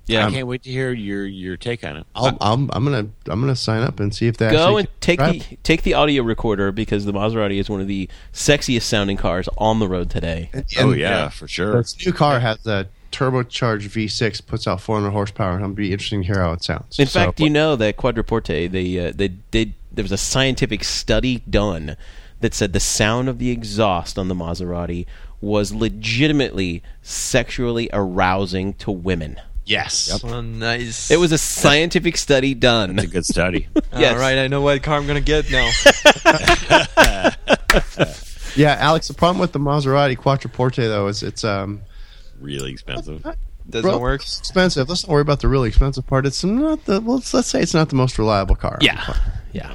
Yeah. 0.07 0.27
I 0.27 0.31
can't 0.31 0.47
wait 0.47 0.61
to 0.63 0.69
hear 0.69 0.91
your 0.93 1.25
your 1.25 1.57
take 1.57 1.83
on 1.83 1.97
it. 1.97 2.05
I'll, 2.15 2.37
I'm, 2.39 2.69
I'm 2.73 2.83
gonna 2.83 3.09
I'm 3.25 3.41
gonna 3.41 3.55
sign 3.55 3.81
up 3.81 3.99
and 3.99 4.13
see 4.13 4.27
if 4.27 4.37
they 4.37 4.51
Go 4.51 4.57
actually 4.65 4.81
and 4.81 5.01
take 5.01 5.17
drive. 5.19 5.49
the 5.49 5.55
take 5.63 5.81
the 5.81 5.95
audio 5.95 6.21
recorder 6.21 6.71
because 6.71 7.05
the 7.05 7.11
Maserati 7.11 7.59
is 7.59 7.69
one 7.69 7.81
of 7.81 7.87
the 7.87 8.07
sexiest 8.31 8.83
sounding 8.83 9.17
cars 9.17 9.49
on 9.57 9.79
the 9.79 9.87
road 9.87 10.11
today. 10.11 10.51
And- 10.53 10.65
oh 10.77 10.91
and 10.91 10.99
yeah, 10.99 11.29
for 11.29 11.47
sure. 11.47 11.77
This 11.77 12.05
new 12.05 12.13
car 12.13 12.39
has 12.39 12.65
a 12.67 12.87
turbocharged 13.15 13.89
V6, 13.89 14.45
puts 14.45 14.67
out 14.67 14.81
400 14.81 15.11
horsepower. 15.11 15.55
It'll 15.57 15.69
be 15.69 15.91
interesting 15.91 16.21
to 16.21 16.27
hear 16.27 16.41
how 16.41 16.53
it 16.53 16.63
sounds. 16.63 16.99
In 16.99 17.07
So- 17.07 17.19
fact, 17.25 17.39
you 17.39 17.49
know 17.49 17.75
that 17.75 17.97
Quattroporte 17.97 18.71
they 18.71 19.07
uh, 19.07 19.11
they 19.15 19.29
did 19.29 19.73
there 19.91 20.03
was 20.03 20.11
a 20.11 20.17
scientific 20.17 20.83
study 20.83 21.41
done 21.49 21.95
that 22.41 22.53
said 22.53 22.73
the 22.73 22.79
sound 22.81 23.29
of 23.29 23.39
the 23.39 23.49
exhaust 23.49 24.19
on 24.19 24.27
the 24.27 24.35
Maserati 24.35 25.05
was 25.41 25.73
legitimately 25.73 26.83
sexually 27.01 27.89
arousing 27.93 28.73
to 28.75 28.91
women. 28.91 29.39
yes, 29.65 30.21
Oh, 30.23 30.41
nice. 30.41 31.09
It 31.09 31.17
was 31.17 31.31
a 31.31 31.37
scientific 31.37 32.17
study 32.17 32.53
done. 32.53 32.99
It's 32.99 33.07
a 33.07 33.11
good 33.11 33.25
study. 33.25 33.67
yes. 33.97 34.13
All 34.13 34.19
right, 34.19 34.37
I 34.37 34.47
know 34.47 34.61
what 34.61 34.83
car 34.83 34.97
I'm 34.97 35.07
gonna 35.07 35.21
get 35.21 35.49
now. 35.49 35.69
yeah, 38.55 38.75
Alex. 38.79 39.07
The 39.07 39.13
problem 39.15 39.39
with 39.39 39.53
the 39.53 39.59
Maserati 39.59 40.17
Quattroporte 40.17 40.75
though 40.87 41.07
is 41.07 41.23
it's 41.23 41.43
um 41.43 41.81
really 42.45 42.71
expensive. 42.71 43.25
Doesn't 43.69 43.89
Well, 43.89 43.99
work. 43.99 44.21
it's 44.21 44.39
expensive. 44.39 44.87
Let's 44.87 45.07
not 45.07 45.11
worry 45.11 45.21
about 45.21 45.39
the 45.39 45.47
really 45.47 45.67
expensive 45.69 46.05
part. 46.05 46.25
It's 46.25 46.43
not 46.43 46.85
the 46.85 47.01
well, 47.01 47.15
let's, 47.15 47.33
let's 47.33 47.47
say 47.47 47.61
it's 47.61 47.73
not 47.73 47.89
the 47.89 47.95
most 47.95 48.17
reliable 48.19 48.55
car. 48.55 48.77
Yeah. 48.81 49.17
Yeah. 49.53 49.73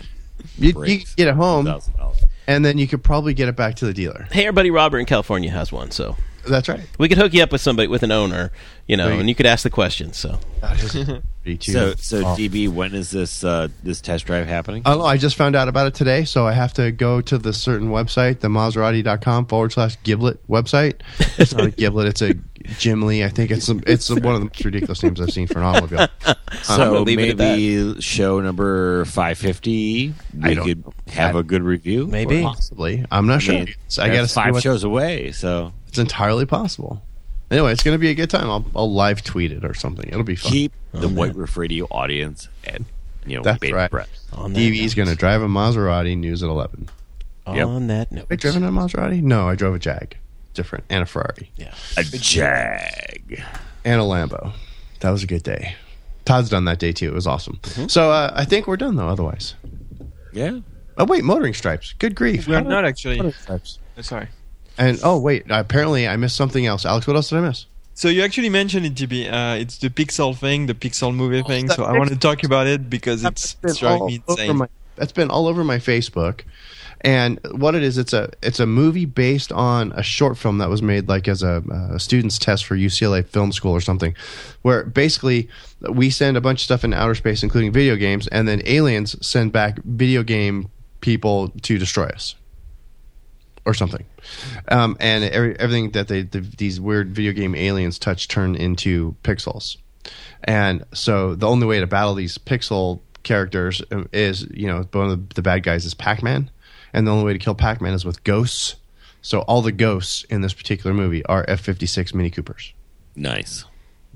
you, 0.59 0.69
you 0.85 0.99
can 1.01 1.07
get 1.17 1.29
it 1.29 1.35
home, 1.35 1.65
Thousand 1.67 1.97
dollars. 1.97 2.19
and 2.47 2.65
then 2.65 2.79
you 2.79 2.87
could 2.87 3.03
probably 3.03 3.35
get 3.35 3.49
it 3.49 3.57
back 3.57 3.75
to 3.77 3.85
the 3.87 3.93
dealer. 3.95 4.29
Hey, 4.31 4.47
our 4.47 4.53
buddy 4.53 4.71
Robert 4.71 4.99
in 5.01 5.07
California 5.07 5.51
has 5.51 5.73
one, 5.73 5.91
so 5.91 6.17
That's 6.51 6.69
right. 6.69 6.81
we 6.99 7.09
could 7.09 7.19
hook 7.19 7.33
you 7.35 7.43
up 7.43 7.53
with 7.53 7.61
somebody 7.61 7.89
with 7.89 8.03
an 8.03 8.13
owner, 8.13 8.53
you 8.87 8.97
know, 8.97 9.09
There 9.09 9.19
and 9.19 9.29
you 9.29 9.35
could 9.35 9.47
ask 9.47 9.63
the 9.63 9.71
questions. 9.71 10.17
So 10.19 10.39
So 11.61 11.95
so 11.97 12.19
Oh. 12.19 12.37
DB, 12.39 12.69
when 12.69 12.95
is 12.95 13.11
this 13.11 13.43
uh, 13.43 13.69
this 13.83 14.01
test 14.03 14.27
drive 14.27 14.47
happening? 14.47 14.83
I 14.85 14.95
know. 14.95 15.05
I 15.05 15.17
just 15.17 15.37
found 15.37 15.57
out 15.57 15.69
about 15.69 15.87
it 15.87 15.95
today, 15.95 16.25
so 16.25 16.47
I 16.47 16.53
have 16.53 16.75
to 16.75 16.93
go 16.93 17.21
to 17.23 17.39
the 17.39 17.53
certain 17.55 17.89
website, 17.89 18.41
the 18.41 18.49
Maserati.com 18.49 19.47
forward 19.47 19.73
slash 19.73 19.97
Giblet 20.03 20.47
website. 20.49 21.01
It's 21.39 21.55
not 21.55 21.65
a 21.67 21.71
Giblet, 21.71 22.09
it's 22.09 22.21
a 22.23 22.35
Ghibli. 22.35 23.25
I 23.25 23.31
think 23.31 23.51
it's 23.51 23.69
a, 23.71 23.81
it's 23.87 24.11
one 24.11 24.19
of 24.35 24.41
the 24.41 24.45
most 24.47 24.65
ridiculous 24.65 25.03
names 25.03 25.19
I've 25.21 25.31
seen 25.31 25.47
for 25.47 25.59
an 25.61 25.65
automobile. 25.65 26.09
So 26.63 26.77
gonna 27.05 27.11
it 27.13 27.31
at 27.31 27.37
maybe 27.39 28.01
show 28.03 28.41
number 28.41 29.05
five 29.05 29.39
fifty, 29.39 30.13
I 30.43 30.49
we 30.49 30.55
don't 30.57 30.67
could 30.67 30.85
know. 30.85 30.93
have 31.09 31.37
I- 31.37 31.41
a 31.41 31.43
good 31.45 31.63
review. 31.63 32.07
Maybe. 32.09 32.43
Possibly. 32.43 33.05
I'm 33.11 33.27
not 33.29 33.37
I 33.37 33.39
sure. 33.39 33.55
mean, 33.55 33.75
I 33.99 34.09
got 34.09 34.27
to 34.27 34.35
five 34.35 34.61
shows 34.61 34.83
away. 34.85 35.31
So 35.31 35.73
It's 35.91 35.99
entirely 35.99 36.47
possible. 36.47 37.03
Anyway, 37.51 37.73
it's 37.73 37.83
going 37.83 37.97
to 37.97 37.99
be 37.99 38.11
a 38.11 38.15
good 38.15 38.31
time. 38.31 38.49
I'll, 38.49 38.65
I'll 38.77 38.93
live 38.95 39.25
tweet 39.25 39.51
it 39.51 39.65
or 39.65 39.75
something. 39.75 40.09
It'll 40.09 40.23
be 40.23 40.37
fun. 40.37 40.53
keep 40.53 40.73
the 40.93 41.09
man. 41.09 41.17
White 41.17 41.35
Roof 41.35 41.57
Radio 41.57 41.87
audience 41.91 42.49
at 42.65 42.81
you 43.27 43.37
know 43.37 43.43
That's 43.43 43.59
bated 43.59 43.75
right. 43.75 43.91
breath. 43.91 44.09
on 44.33 44.53
that 44.53 44.59
DB's 44.61 44.95
going 44.95 45.09
to 45.09 45.17
drive 45.17 45.43
a 45.43 45.49
Maserati. 45.49 46.17
News 46.17 46.43
at 46.45 46.49
11. 46.49 46.89
Yep. 47.49 47.67
on 47.67 47.87
that 47.89 48.13
note, 48.13 48.21
Have 48.21 48.33
I 48.33 48.37
driven 48.37 48.63
a 48.65 48.71
Maserati? 48.71 49.21
No, 49.21 49.49
I 49.49 49.57
drove 49.57 49.75
a 49.75 49.79
Jag. 49.81 50.17
Different. 50.55 50.85
And 50.89 51.03
a 51.03 51.07
Ferrari. 51.07 51.51
yeah. 51.57 51.75
A 51.97 52.05
Jag. 52.05 53.43
and 53.85 54.01
a 54.01 54.05
Lambo. 54.05 54.53
That 55.01 55.11
was 55.11 55.25
a 55.25 55.27
good 55.27 55.43
day. 55.43 55.75
Todd's 56.25 56.51
done 56.51 56.67
that 56.67 56.79
day 56.79 56.93
too. 56.93 57.09
It 57.09 57.15
was 57.15 57.27
awesome. 57.27 57.59
So 57.89 58.13
uh, 58.13 58.33
I 58.35 58.45
think 58.45 58.69
we're 58.69 58.77
done 58.77 58.95
though. 58.95 59.09
Otherwise, 59.09 59.55
Yeah. 60.33 60.61
oh 60.99 61.05
wait, 61.07 61.25
motoring 61.25 61.55
stripes. 61.55 61.95
Good 61.99 62.15
grief. 62.15 62.47
We 62.47 62.55
are 62.55 62.61
not 62.61 62.85
actually. 62.85 63.17
Motoring 63.17 63.35
stripes. 63.35 63.79
Sorry. 64.03 64.29
And 64.81 64.99
oh 65.05 65.19
wait, 65.19 65.45
apparently 65.51 66.09
I 66.09 66.17
missed 66.17 66.37
something 66.37 66.65
else. 66.67 66.87
Alex, 66.87 67.07
what 67.07 67.15
else 67.15 67.29
did 67.29 67.39
I 67.39 67.43
miss? 67.43 67.67
So 67.95 68.09
you 68.09 68.23
actually 68.23 68.49
mentioned 68.49 68.87
it, 68.87 68.95
GB. 68.95 69.31
Uh, 69.31 69.61
it's 69.61 69.77
the 69.77 69.91
Pixel 69.91 70.35
thing, 70.35 70.67
the 70.67 70.75
Pixel 70.75 71.15
movie 71.15 71.43
thing. 71.43 71.69
So 71.69 71.85
I 71.85 71.99
want 71.99 72.09
to 72.09 72.17
talk 72.17 72.45
about 72.45 72.67
it 72.67 72.89
because 72.89 73.23
it's, 73.23 73.57
it's 73.63 73.77
driving 73.79 74.07
me 74.07 74.23
insane. 74.27 74.57
My, 74.57 74.69
that's 74.97 75.13
been 75.13 75.31
all 75.31 75.47
over 75.49 75.63
my 75.65 75.77
Facebook. 75.77 76.41
And 77.03 77.39
what 77.53 77.75
it 77.75 77.83
is, 77.83 77.99
it's 77.99 78.13
a 78.13 78.31
it's 78.43 78.61
a 78.61 78.67
movie 78.67 79.07
based 79.07 79.53
on 79.53 79.93
a 79.93 80.03
short 80.03 80.37
film 80.37 80.59
that 80.59 80.69
was 80.69 80.83
made 80.83 81.09
like 81.09 81.29
as 81.29 81.43
a, 81.43 81.63
a 81.93 81.99
student's 81.99 82.39
test 82.39 82.67
for 82.67 82.77
UCLA 82.77 83.27
Film 83.27 83.53
School 83.53 83.73
or 83.73 83.81
something, 83.81 84.15
where 84.63 84.85
basically 84.85 85.49
we 85.91 86.11
send 86.11 86.37
a 86.37 86.41
bunch 86.41 86.61
of 86.61 86.65
stuff 86.65 86.85
into 86.85 86.99
outer 86.99 87.15
space, 87.15 87.43
including 87.43 87.73
video 87.73 87.97
games, 87.97 88.27
and 88.29 88.47
then 88.47 88.63
aliens 88.67 89.17
send 89.27 89.53
back 89.53 89.83
video 89.85 90.23
game 90.23 90.71
people 91.01 91.49
to 91.63 91.79
destroy 91.79 92.07
us, 92.07 92.35
or 93.65 93.75
something. 93.75 94.05
Um, 94.69 94.97
and 95.01 95.25
every, 95.25 95.59
everything 95.59 95.91
that 95.93 96.09
they 96.09 96.23
the, 96.23 96.41
these 96.41 96.81
weird 96.81 97.11
video 97.15 97.33
game 97.33 97.55
aliens 97.55 97.99
touch 97.99 98.29
turn 98.29 98.55
into 98.55 99.15
pixels. 99.23 99.77
And 100.45 100.85
so 100.95 101.35
the 101.35 101.47
only 101.47 101.67
way 101.67 101.81
to 101.81 101.87
battle 101.87 102.15
these 102.15 102.39
pixel 102.39 103.01
characters 103.23 103.83
um, 103.93 104.09
is, 104.13 104.47
you 104.51 104.67
know, 104.67 104.87
one 104.93 105.11
of 105.11 105.29
the, 105.29 105.35
the 105.37 105.43
bad 105.43 105.63
guys 105.63 105.85
is 105.85 105.93
Pac 105.95 106.23
Man. 106.23 106.51
And 106.93 107.07
the 107.07 107.13
only 107.13 107.25
way 107.25 107.33
to 107.35 107.39
kill 107.39 107.55
Pac 107.55 107.81
Man 107.81 107.93
is 107.95 108.05
with 108.05 108.25
ghosts. 108.25 108.77
So 109.23 109.41
all 109.43 109.61
the 109.63 109.71
ghosts 109.73 110.25
in 110.25 110.41
this 110.41 110.55
particular 110.55 110.95
movie 110.95 111.25
are 111.27 111.45
F 111.47 111.61
56 111.61 112.15
Mini 112.15 112.31
Coopers. 112.31 112.73
Nice. 113.15 113.65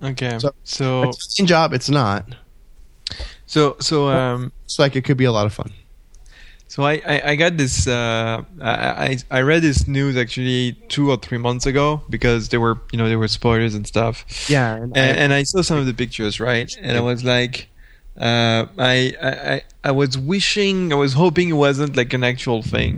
Okay. 0.02 0.38
So- 0.38 0.54
So 0.64 1.02
It's 1.10 1.34
a 1.38 1.42
fun 1.42 1.46
job. 1.46 1.72
It's 1.74 1.90
not. 1.90 2.34
so 3.46 3.76
so 3.80 4.08
um 4.08 4.50
It's 4.64 4.78
like 4.78 4.96
it 4.96 5.04
could 5.04 5.18
be 5.18 5.24
a 5.26 5.32
lot 5.32 5.44
of 5.46 5.52
fun. 5.52 5.70
So 6.74 6.82
I 6.92 6.94
I, 7.14 7.16
I 7.32 7.34
got 7.42 7.52
this 7.62 7.86
uh 7.86 8.42
I, 8.60 8.72
I 9.06 9.18
I 9.38 9.40
read 9.50 9.62
this 9.68 9.80
news 9.96 10.14
actually 10.24 10.62
two 10.94 11.06
or 11.12 11.16
three 11.26 11.38
months 11.46 11.66
ago 11.72 11.86
because 12.14 12.42
there 12.50 12.60
were 12.66 12.76
you 12.92 12.98
know 12.98 13.08
there 13.08 13.18
were 13.24 13.32
spoilers 13.40 13.74
and 13.78 13.84
stuff. 13.94 14.14
Yeah. 14.48 14.74
And, 14.82 14.96
and, 14.96 15.16
and 15.22 15.30
I 15.40 15.42
saw 15.44 15.60
some 15.62 15.78
of 15.82 15.86
the 15.90 15.94
pictures, 16.02 16.34
right? 16.50 16.68
And 16.86 16.92
I 16.96 17.00
was 17.10 17.20
like, 17.36 17.54
uh, 18.28 18.60
I, 18.78 19.14
I, 19.30 19.30
I- 19.54 19.62
I 19.86 19.90
was 19.90 20.16
wishing, 20.16 20.92
I 20.94 20.96
was 20.96 21.12
hoping 21.12 21.46
it 21.50 21.58
wasn't 21.68 21.94
like 21.94 22.14
an 22.14 22.24
actual 22.24 22.62
thing, 22.62 22.92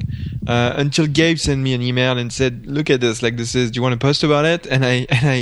uh, 0.46 0.72
until 0.76 1.06
Gabe 1.08 1.36
sent 1.36 1.60
me 1.60 1.74
an 1.74 1.82
email 1.82 2.16
and 2.16 2.32
said, 2.32 2.52
"Look 2.64 2.90
at 2.90 3.00
this. 3.00 3.24
Like 3.24 3.36
this 3.36 3.56
is. 3.56 3.72
Do 3.72 3.78
you 3.78 3.82
want 3.82 3.94
to 3.98 3.98
post 4.08 4.22
about 4.22 4.44
it?" 4.54 4.62
And 4.68 4.84
I 4.84 4.94
and 5.16 5.24
I 5.36 5.38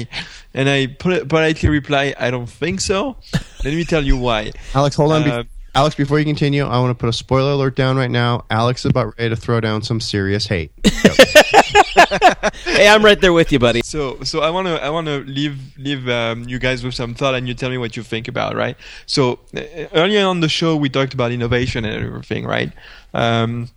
and 0.58 0.66
I 0.70 0.86
politely 1.28 1.68
reply, 1.68 2.14
"I 2.18 2.30
don't 2.30 2.48
think 2.48 2.80
so." 2.80 3.16
Let 3.62 3.74
me 3.74 3.84
tell 3.84 4.02
you 4.10 4.16
why. 4.16 4.52
Alex, 4.74 4.96
hold 4.96 5.12
on. 5.12 5.28
Uh, 5.28 5.44
Alex, 5.74 5.96
before 5.96 6.20
you 6.20 6.24
continue, 6.24 6.64
I 6.64 6.78
want 6.78 6.90
to 6.90 6.94
put 6.94 7.08
a 7.08 7.12
spoiler 7.12 7.52
alert 7.52 7.74
down 7.74 7.96
right 7.96 8.10
now. 8.10 8.44
Alex 8.48 8.84
is 8.84 8.90
about 8.90 9.14
ready 9.18 9.30
to 9.30 9.36
throw 9.36 9.60
down 9.60 9.82
some 9.82 10.00
serious 10.00 10.46
hate. 10.46 10.72
Hey, 12.64 12.88
I'm 12.88 13.04
right 13.04 13.20
there 13.20 13.32
with 13.32 13.52
you, 13.52 13.58
buddy. 13.58 13.82
So, 13.82 14.22
so 14.24 14.40
I 14.40 14.50
want 14.50 14.66
to, 14.66 14.82
I 14.82 14.90
want 14.90 15.06
to 15.06 15.18
leave, 15.24 15.76
leave 15.78 16.08
um, 16.08 16.48
you 16.48 16.58
guys 16.58 16.82
with 16.82 16.94
some 16.94 17.14
thought, 17.14 17.34
and 17.34 17.46
you 17.46 17.54
tell 17.54 17.70
me 17.70 17.78
what 17.78 17.96
you 17.96 18.02
think 18.02 18.26
about, 18.28 18.56
right? 18.56 18.76
So, 19.06 19.38
uh, 19.56 19.62
earlier 19.92 20.26
on 20.26 20.40
the 20.40 20.48
show, 20.48 20.76
we 20.76 20.88
talked 20.88 21.14
about 21.14 21.30
innovation 21.30 21.84
and 21.84 22.04
everything, 22.04 22.44
right? 22.44 22.72
Um, 23.12 23.68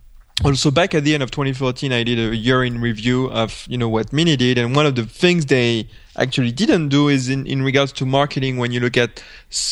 also, 0.44 0.70
back 0.70 0.94
at 0.94 1.02
the 1.02 1.14
end 1.14 1.22
of 1.22 1.30
2014, 1.32 1.92
I 1.92 2.04
did 2.04 2.18
a 2.18 2.36
year 2.36 2.62
in 2.62 2.80
review 2.80 3.28
of, 3.30 3.66
you 3.68 3.76
know, 3.76 3.88
what 3.88 4.12
Mini 4.12 4.36
did, 4.36 4.56
and 4.56 4.74
one 4.74 4.86
of 4.86 4.94
the 4.94 5.04
things 5.04 5.46
they 5.46 5.88
actually 6.16 6.52
didn't 6.52 6.90
do 6.90 7.08
is 7.08 7.28
in, 7.28 7.44
in 7.46 7.62
regards 7.62 7.90
to 7.92 8.06
marketing. 8.06 8.56
When 8.56 8.70
you 8.70 8.78
look 8.78 8.96
at 8.96 9.22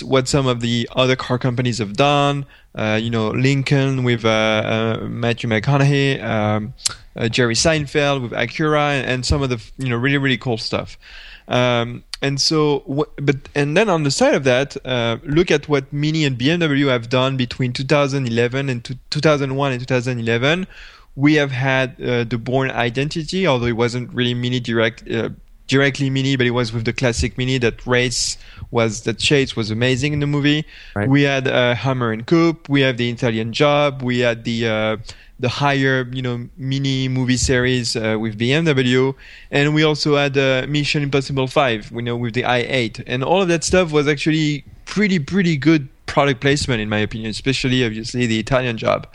what 0.03 0.27
some 0.27 0.49
of 0.49 0.61
the 0.61 0.89
other 0.97 1.14
car 1.14 1.39
companies 1.39 1.79
have 1.79 1.93
done, 1.93 2.47
uh, 2.75 2.99
you 3.01 3.11
know, 3.11 3.31
Lincoln 3.31 4.03
with 4.03 4.25
uh, 4.25 4.29
uh, 4.29 5.07
Matthew 5.07 5.49
McConaughey, 5.49 6.23
um, 6.23 6.75
uh, 7.14 7.29
Jerry 7.29 7.55
Seinfeld 7.55 8.23
with 8.23 8.33
Acura, 8.33 8.99
and, 8.99 9.07
and 9.09 9.27
some 9.27 9.43
of 9.43 9.51
the 9.51 9.62
you 9.79 9.89
know 9.89 9.97
really 9.97 10.19
really 10.19 10.39
cool 10.39 10.59
stuff. 10.59 10.99
Um, 11.49 12.03
and 12.23 12.41
so, 12.41 13.07
but 13.17 13.37
and 13.55 13.77
then 13.77 13.89
on 13.89 14.03
the 14.03 14.11
side 14.11 14.35
of 14.35 14.45
that, 14.45 14.77
uh, 14.87 15.19
look 15.25 15.51
at 15.51 15.69
what 15.69 15.93
Mini 15.93 16.25
and 16.25 16.39
BMW 16.39 16.89
have 16.89 17.09
done 17.09 17.37
between 17.37 17.73
2011 17.73 18.69
and 18.69 18.83
to 18.85 18.99
2001 19.11 19.73
and 19.73 19.81
2011. 19.87 20.67
We 21.14 21.35
have 21.35 21.51
had 21.51 22.01
uh, 22.01 22.25
the 22.25 22.39
Bourne 22.39 22.71
Identity, 22.71 23.47
although 23.47 23.67
it 23.67 23.77
wasn't 23.77 24.12
really 24.12 24.35
Mini 24.35 24.61
direct. 24.61 25.09
Uh, 25.11 25.31
directly 25.69 26.09
mini 26.11 26.37
but 26.37 26.47
it 26.47 26.53
was 26.53 26.73
with 26.73 26.85
the 26.85 26.93
classic 26.93 27.37
mini 27.37 27.59
that 27.59 27.85
race 27.89 28.39
was 28.71 29.03
that 29.03 29.19
chase 29.19 29.57
was 29.57 29.69
amazing 29.69 30.12
in 30.12 30.21
the 30.21 30.27
movie 30.27 30.64
Right. 30.95 31.09
we 31.09 31.23
had 31.23 31.49
uh, 31.49 31.75
hammer 31.75 32.12
and 32.12 32.25
Coop 32.25 32.69
we 32.69 32.83
have 32.83 32.99
the 32.99 33.11
italian 33.11 33.53
job 33.53 34.01
we 34.01 34.21
had 34.21 34.45
the 34.45 34.69
uh, 34.69 34.97
the 35.39 35.49
Hire 35.49 36.09
you 36.12 36.22
know 36.22 36.49
mini 36.57 37.09
movie 37.09 37.37
series 37.37 37.95
uh, 37.97 38.16
with 38.18 38.39
bmw 38.39 39.14
and 39.51 39.74
we 39.74 39.82
also 39.82 40.16
had 40.16 40.37
uh, 40.37 40.66
mission 40.68 41.03
impossible 41.03 41.47
5 41.47 41.93
you 41.93 42.03
know 42.03 42.16
with 42.16 42.34
the 42.34 42.43
i8 42.43 43.03
and 43.07 43.22
all 43.22 43.43
of 43.43 43.49
that 43.49 43.62
stuff 43.62 43.93
was 43.93 44.09
actually 44.09 44.64
pretty 44.87 45.18
pretty 45.18 45.57
good 45.57 45.89
product 46.07 46.41
placement 46.41 46.80
in 46.80 46.89
my 46.89 46.99
opinion 46.99 47.30
especially 47.30 47.84
obviously 47.84 48.26
the 48.26 48.39
italian 48.39 48.78
job 48.78 49.07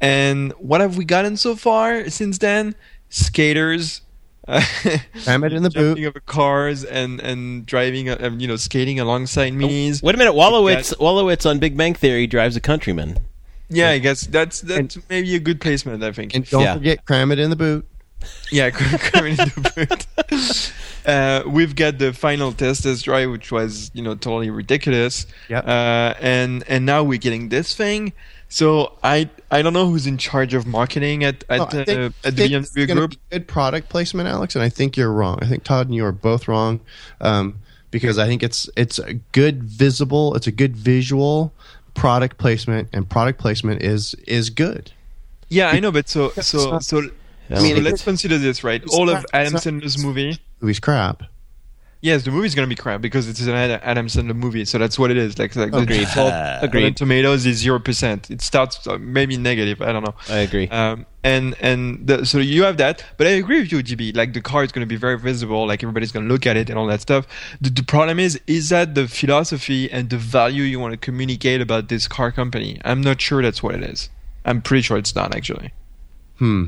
and 0.00 0.52
what 0.52 0.80
have 0.80 0.96
we 0.96 1.04
gotten 1.04 1.36
so 1.36 1.54
far 1.54 2.08
since 2.10 2.38
then 2.38 2.74
skaters 3.08 4.00
Cram 4.44 5.44
it 5.44 5.52
in 5.52 5.62
the 5.62 5.70
boot. 5.74 5.96
jumping 5.96 6.06
over 6.06 6.20
cars 6.20 6.82
and 6.84 7.20
and 7.20 7.64
driving, 7.64 8.08
uh, 8.08 8.30
you 8.36 8.48
know, 8.48 8.56
skating 8.56 8.98
alongside 8.98 9.52
minis. 9.52 10.02
Wait 10.02 10.16
a 10.16 10.18
minute, 10.18 10.34
Wolowitz. 10.34 10.96
Wolowitz 10.98 11.48
on 11.48 11.60
Big 11.60 11.76
Bang 11.76 11.94
Theory 11.94 12.26
drives 12.26 12.56
a 12.56 12.60
Countryman. 12.60 13.18
Yeah, 13.72 13.90
I 13.90 13.98
guess 13.98 14.26
that's 14.26 14.60
that's 14.60 14.98
maybe 15.08 15.34
a 15.34 15.40
good 15.40 15.60
placement. 15.60 16.02
I 16.02 16.12
think. 16.12 16.34
And 16.34 16.48
don't 16.48 16.62
Yeah. 16.62 16.74
forget, 16.74 17.04
cram 17.06 17.32
it 17.32 17.38
in 17.38 17.50
the 17.50 17.56
boot. 17.56 17.86
yeah, 18.50 18.70
coming 18.70 19.32
in 19.32 19.48
the 19.56 20.06
boot. 20.28 20.72
Uh, 21.04 21.42
we've 21.48 21.74
got 21.74 21.98
the 21.98 22.12
final 22.12 22.52
test 22.52 22.84
test 22.84 23.04
drive, 23.04 23.28
which 23.28 23.50
was 23.50 23.90
you 23.92 24.00
know 24.02 24.14
totally 24.14 24.50
ridiculous. 24.50 25.26
Yeah. 25.48 25.58
Uh, 25.58 26.14
and 26.20 26.62
and 26.68 26.86
now 26.86 27.02
we're 27.02 27.18
getting 27.18 27.48
this 27.48 27.74
thing. 27.74 28.12
So 28.48 28.96
I 29.02 29.28
I 29.50 29.62
don't 29.62 29.72
know 29.72 29.88
who's 29.88 30.06
in 30.06 30.16
charge 30.16 30.54
of 30.54 30.64
marketing 30.64 31.24
at 31.24 31.42
at, 31.48 31.60
I 31.74 31.78
uh, 31.92 32.10
at 32.22 32.36
the 32.36 32.48
BMW 32.48 32.86
group. 32.94 33.14
good 33.30 33.48
product 33.48 33.88
placement, 33.88 34.28
Alex, 34.28 34.54
and 34.54 34.62
I 34.62 34.68
think 34.68 34.96
you're 34.96 35.10
wrong. 35.12 35.40
I 35.42 35.46
think 35.46 35.64
Todd 35.64 35.86
and 35.88 35.94
you 35.96 36.04
are 36.04 36.12
both 36.12 36.46
wrong 36.46 36.78
um, 37.20 37.58
because 37.90 38.16
I 38.16 38.26
think 38.28 38.44
it's 38.44 38.70
it's 38.76 39.00
a 39.00 39.14
good 39.32 39.64
visible, 39.64 40.36
it's 40.36 40.46
a 40.46 40.52
good 40.52 40.76
visual 40.76 41.52
product 41.94 42.38
placement, 42.38 42.88
and 42.92 43.08
product 43.08 43.38
placement 43.38 43.82
is 43.82 44.14
is 44.26 44.50
good. 44.50 44.92
Yeah, 45.48 45.68
I 45.68 45.80
know, 45.80 45.92
but 45.92 46.08
so 46.08 46.30
so 46.30 46.70
not- 46.72 46.84
so. 46.84 47.02
I 47.50 47.56
so 47.56 47.62
mean, 47.62 47.84
let's 47.84 48.02
consider 48.02 48.38
this, 48.38 48.64
right? 48.64 48.82
All 48.88 49.06
not- 49.06 49.18
of 49.18 49.26
Adam 49.34 49.54
it's 49.56 49.66
not- 49.66 49.74
Sandler's 49.74 49.98
movie. 49.98 50.38
Movie's 50.60 50.80
crap. 50.80 51.24
Yes, 52.02 52.24
the 52.24 52.32
movie's 52.32 52.56
gonna 52.56 52.66
be 52.66 52.74
crap 52.74 53.00
because 53.00 53.28
it's 53.28 53.40
an 53.42 53.50
Ad- 53.50 53.80
Adam 53.84 54.08
Sandler 54.08 54.34
movie, 54.34 54.64
so 54.64 54.76
that's 54.76 54.98
what 54.98 55.12
it 55.12 55.16
is. 55.16 55.38
Like, 55.38 55.54
like 55.54 55.70
the 55.70 55.78
Agreed. 55.78 56.00
default 56.00 56.34
Agreed. 56.60 56.96
Tomatoes 56.96 57.46
is 57.46 57.58
zero 57.58 57.78
percent. 57.78 58.28
It 58.28 58.40
starts 58.42 58.84
uh, 58.88 58.98
maybe 58.98 59.36
negative. 59.36 59.80
I 59.80 59.92
don't 59.92 60.04
know. 60.04 60.14
I 60.28 60.38
agree. 60.38 60.68
Um, 60.68 61.06
and 61.22 61.54
and 61.60 62.04
the, 62.04 62.26
so 62.26 62.38
you 62.38 62.64
have 62.64 62.76
that, 62.78 63.04
but 63.18 63.28
I 63.28 63.30
agree 63.30 63.60
with 63.60 63.70
you, 63.70 63.78
GB. 63.84 64.16
Like 64.16 64.32
the 64.32 64.40
car 64.40 64.64
is 64.64 64.72
going 64.72 64.80
to 64.80 64.92
be 64.92 64.96
very 64.96 65.16
visible, 65.16 65.64
like 65.64 65.84
everybody's 65.84 66.10
going 66.10 66.26
to 66.26 66.32
look 66.32 66.44
at 66.44 66.56
it 66.56 66.68
and 66.68 66.76
all 66.76 66.88
that 66.88 67.00
stuff. 67.00 67.28
The, 67.60 67.70
the 67.70 67.84
problem 67.84 68.18
is, 68.18 68.40
is 68.48 68.70
that 68.70 68.96
the 68.96 69.06
philosophy 69.06 69.88
and 69.88 70.10
the 70.10 70.16
value 70.18 70.64
you 70.64 70.80
want 70.80 70.94
to 70.94 70.98
communicate 70.98 71.60
about 71.60 71.88
this 71.88 72.08
car 72.08 72.32
company? 72.32 72.80
I'm 72.84 73.00
not 73.00 73.20
sure 73.20 73.42
that's 73.42 73.62
what 73.62 73.76
it 73.76 73.84
is. 73.84 74.10
I'm 74.44 74.60
pretty 74.60 74.82
sure 74.82 74.98
it's 74.98 75.14
not 75.14 75.36
actually. 75.36 75.72
Hmm. 76.38 76.66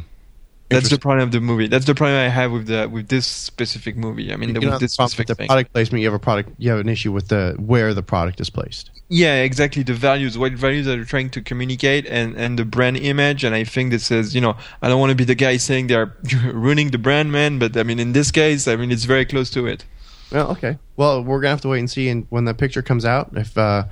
That's 0.75 0.91
the 0.91 0.99
problem 0.99 1.25
of 1.29 1.33
the 1.33 1.41
movie. 1.41 1.66
That's 1.68 1.87
the 1.87 1.95
problem 1.95 2.18
I 2.18 2.29
have 2.29 2.53
with 2.53 2.66
the 2.66 2.89
with 2.89 3.09
this 3.09 3.27
specific 3.27 3.97
movie. 3.97 4.33
I 4.33 4.37
mean, 4.37 4.51
You 4.51 4.55
the, 4.55 4.61
with 4.61 4.70
have 4.70 4.81
this 4.81 4.99
a 4.99 5.03
with 5.03 5.11
specific 5.11 5.27
the 5.29 5.35
thing. 5.35 5.47
product 5.49 5.72
placement. 5.72 6.03
You 6.03 6.09
have 6.09 6.14
a 6.14 6.18
product. 6.18 6.51
You 6.59 6.70
have 6.70 6.81
an 6.81 6.89
issue 6.89 7.12
with 7.12 7.29
the 7.29 7.55
where 7.59 7.95
the 7.95 8.03
product 8.03 8.41
is 8.41 8.51
placed. 8.51 8.91
Yeah, 9.09 9.43
exactly. 9.43 9.83
The 9.83 9.93
values, 9.95 10.37
what 10.39 10.53
values 10.53 10.89
are 10.89 10.97
they 10.97 11.05
trying 11.05 11.31
to 11.31 11.43
communicate, 11.43 12.07
and 12.07 12.35
and 12.37 12.59
the 12.59 12.64
brand 12.64 12.97
image. 12.97 13.45
And 13.45 13.55
I 13.55 13.64
think 13.64 13.91
this 13.91 14.11
is, 14.11 14.35
you 14.35 14.41
know, 14.41 14.57
I 14.83 14.89
don't 14.89 14.99
want 15.01 15.11
to 15.11 15.16
be 15.16 15.25
the 15.25 15.35
guy 15.35 15.57
saying 15.59 15.87
they're 15.89 16.14
ruining 16.53 16.91
the 16.91 16.99
brand, 16.99 17.31
man. 17.31 17.59
But 17.59 17.77
I 17.77 17.83
mean, 17.83 17.99
in 18.01 18.12
this 18.12 18.31
case, 18.31 18.66
I 18.66 18.77
mean, 18.77 18.91
it's 18.91 19.05
very 19.05 19.25
close 19.27 19.51
to 19.51 19.66
it. 19.66 19.85
Well, 20.33 20.51
okay. 20.53 20.79
Well, 20.97 21.22
we're 21.22 21.41
gonna 21.41 21.51
have 21.51 21.61
to 21.62 21.68
wait 21.68 21.81
and 21.81 21.91
see, 21.91 22.09
and 22.09 22.27
when 22.31 22.45
that 22.47 22.57
picture 22.59 22.83
comes 22.83 23.05
out, 23.05 23.31
if 23.37 23.57
uh, 23.59 23.85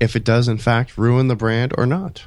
if 0.00 0.16
it 0.16 0.24
does 0.24 0.48
in 0.48 0.58
fact 0.58 0.96
ruin 0.98 1.28
the 1.28 1.36
brand 1.36 1.72
or 1.76 1.86
not. 1.86 2.24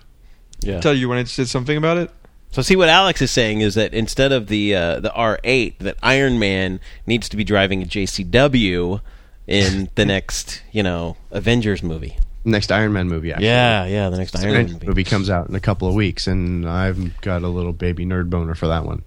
yeah. 0.61 0.79
Tell 0.79 0.93
you 0.93 1.09
when 1.09 1.23
to 1.23 1.29
said 1.29 1.47
something 1.47 1.75
about 1.75 1.97
it. 1.97 2.11
So 2.51 2.61
see 2.61 2.75
what 2.75 2.89
Alex 2.89 3.21
is 3.21 3.29
saying 3.31 3.61
is 3.61 3.75
that 3.75 3.93
instead 3.93 4.31
of 4.31 4.47
the 4.47 4.73
uh, 4.75 4.99
the 4.99 5.09
R8, 5.09 5.77
that 5.79 5.97
Iron 6.01 6.39
Man 6.39 6.79
needs 7.05 7.29
to 7.29 7.37
be 7.37 7.43
driving 7.43 7.83
a 7.83 7.85
JCW 7.85 9.01
in 9.45 9.89
the 9.95 10.05
next, 10.05 10.63
you 10.71 10.81
know, 10.83 11.17
Avengers 11.31 11.83
movie. 11.83 12.17
Next 12.45 12.71
Iron 12.71 12.93
Man 12.93 13.07
movie, 13.09 13.31
actually. 13.31 13.47
Yeah, 13.47 13.85
yeah, 13.85 14.09
the 14.09 14.17
next 14.17 14.35
Iron 14.37 14.53
Man 14.53 14.71
movie. 14.73 14.87
movie 14.87 15.03
comes 15.03 15.29
out 15.29 15.49
in 15.49 15.55
a 15.55 15.59
couple 15.59 15.87
of 15.87 15.93
weeks, 15.93 16.27
and 16.27 16.67
I've 16.67 17.19
got 17.21 17.43
a 17.43 17.47
little 17.49 17.73
baby 17.73 18.05
nerd 18.05 18.29
boner 18.29 18.55
for 18.55 18.67
that 18.69 18.85
one. 18.85 19.03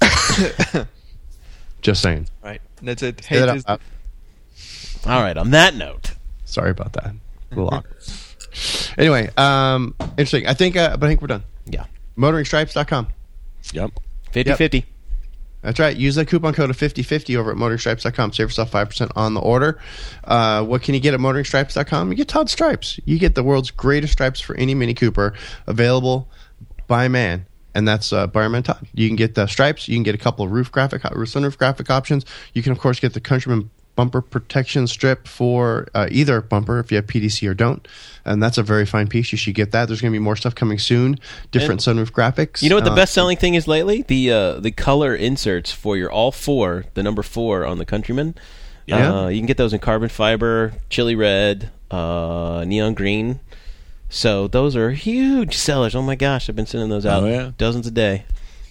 Just 1.82 2.02
saying. 2.02 2.28
Right. 2.42 2.60
That's 2.82 3.02
it. 3.02 3.22
Say 3.24 3.38
that 3.40 3.42
Hate 3.44 3.48
out 3.48 3.56
is- 3.56 3.66
loud. 3.68 3.80
All 5.06 5.22
right. 5.22 5.36
On 5.36 5.50
that 5.52 5.74
note, 5.74 6.12
Sorry 6.44 6.70
about 6.70 6.92
that. 6.94 7.06
A 7.06 7.54
little 7.54 7.68
awkward. 7.72 7.96
Anyway, 8.98 9.28
um, 9.36 9.94
interesting. 10.16 10.46
I 10.46 10.54
think, 10.54 10.76
uh, 10.76 10.96
but 10.96 11.06
I 11.06 11.08
think 11.08 11.20
we're 11.20 11.26
done. 11.28 11.44
yeah, 11.66 11.84
MotoringStripes.com. 12.16 13.08
Yep. 13.72 13.90
50-50. 14.32 14.84
That's 15.62 15.80
right. 15.80 15.96
Use 15.96 16.14
that 16.14 16.26
coupon 16.28 16.54
code 16.54 16.70
of 16.70 16.76
5050 16.76 17.36
over 17.36 17.50
at 17.50 17.56
motoringstripes.com. 17.56 18.32
Save 18.32 18.46
yourself 18.46 18.70
5% 18.70 19.10
on 19.16 19.34
the 19.34 19.40
order. 19.40 19.80
Uh, 20.22 20.64
what 20.64 20.82
can 20.82 20.94
you 20.94 21.00
get 21.00 21.12
at 21.12 21.18
motoringstripes.com? 21.18 22.10
You 22.10 22.16
get 22.16 22.28
Todd 22.28 22.48
Stripes. 22.48 23.00
You 23.04 23.18
get 23.18 23.34
the 23.34 23.42
world's 23.42 23.72
greatest 23.72 24.12
stripes 24.12 24.40
for 24.40 24.54
any 24.54 24.74
Mini 24.74 24.94
Cooper 24.94 25.34
available 25.66 26.28
by 26.86 27.08
man. 27.08 27.46
And 27.74 27.86
that's 27.86 28.12
uh, 28.12 28.28
Barman 28.28 28.62
Todd. 28.62 28.86
You 28.94 29.08
can 29.08 29.16
get 29.16 29.34
the 29.34 29.46
stripes. 29.48 29.88
You 29.88 29.96
can 29.96 30.04
get 30.04 30.14
a 30.14 30.18
couple 30.18 30.44
of 30.44 30.52
roof 30.52 30.70
graphic, 30.70 31.02
sunroof 31.02 31.58
graphic 31.58 31.90
options. 31.90 32.24
You 32.54 32.62
can, 32.62 32.70
of 32.70 32.78
course, 32.78 33.00
get 33.00 33.12
the 33.12 33.20
Countryman 33.20 33.70
bumper 33.96 34.20
protection 34.20 34.86
strip 34.86 35.26
for 35.26 35.88
uh, 35.94 36.06
either 36.10 36.40
bumper 36.40 36.78
if 36.78 36.92
you 36.92 36.96
have 36.96 37.06
PDC 37.06 37.48
or 37.48 37.54
don't. 37.54 37.86
And 38.24 38.42
that's 38.42 38.58
a 38.58 38.62
very 38.62 38.86
fine 38.86 39.08
piece. 39.08 39.32
You 39.32 39.38
should 39.38 39.54
get 39.54 39.72
that. 39.72 39.86
There's 39.86 40.00
going 40.00 40.12
to 40.12 40.18
be 40.18 40.22
more 40.22 40.36
stuff 40.36 40.54
coming 40.54 40.78
soon. 40.78 41.18
Different 41.50 41.80
sunroof 41.80 42.10
graphics. 42.12 42.62
You 42.62 42.68
know 42.68 42.76
what 42.76 42.84
the 42.84 42.92
Uh, 42.92 42.96
best 42.96 43.14
selling 43.14 43.36
thing 43.36 43.54
is 43.54 43.66
lately? 43.66 44.02
The 44.02 44.30
uh, 44.30 44.52
the 44.60 44.70
color 44.70 45.14
inserts 45.14 45.72
for 45.72 45.96
your 45.96 46.10
all 46.12 46.30
four, 46.30 46.84
the 46.94 47.02
number 47.02 47.22
four 47.22 47.64
on 47.66 47.78
the 47.78 47.84
Countryman. 47.86 48.34
Yeah. 48.86 49.22
Uh, 49.24 49.28
you 49.28 49.38
can 49.40 49.46
get 49.46 49.56
those 49.56 49.72
in 49.72 49.80
carbon 49.80 50.08
fiber, 50.08 50.74
chili 50.90 51.16
red, 51.16 51.70
uh, 51.90 52.64
neon 52.66 52.94
green. 52.94 53.40
So 54.08 54.46
those 54.46 54.76
are 54.76 54.90
huge 54.92 55.56
sellers. 55.56 55.94
Oh 55.96 56.02
my 56.02 56.14
gosh, 56.14 56.48
I've 56.48 56.54
been 56.54 56.66
sending 56.66 56.90
those 56.90 57.04
out 57.04 57.24
Oh, 57.24 57.26
yeah. 57.26 57.50
dozens 57.58 57.86
a 57.88 57.90
day. 57.90 58.24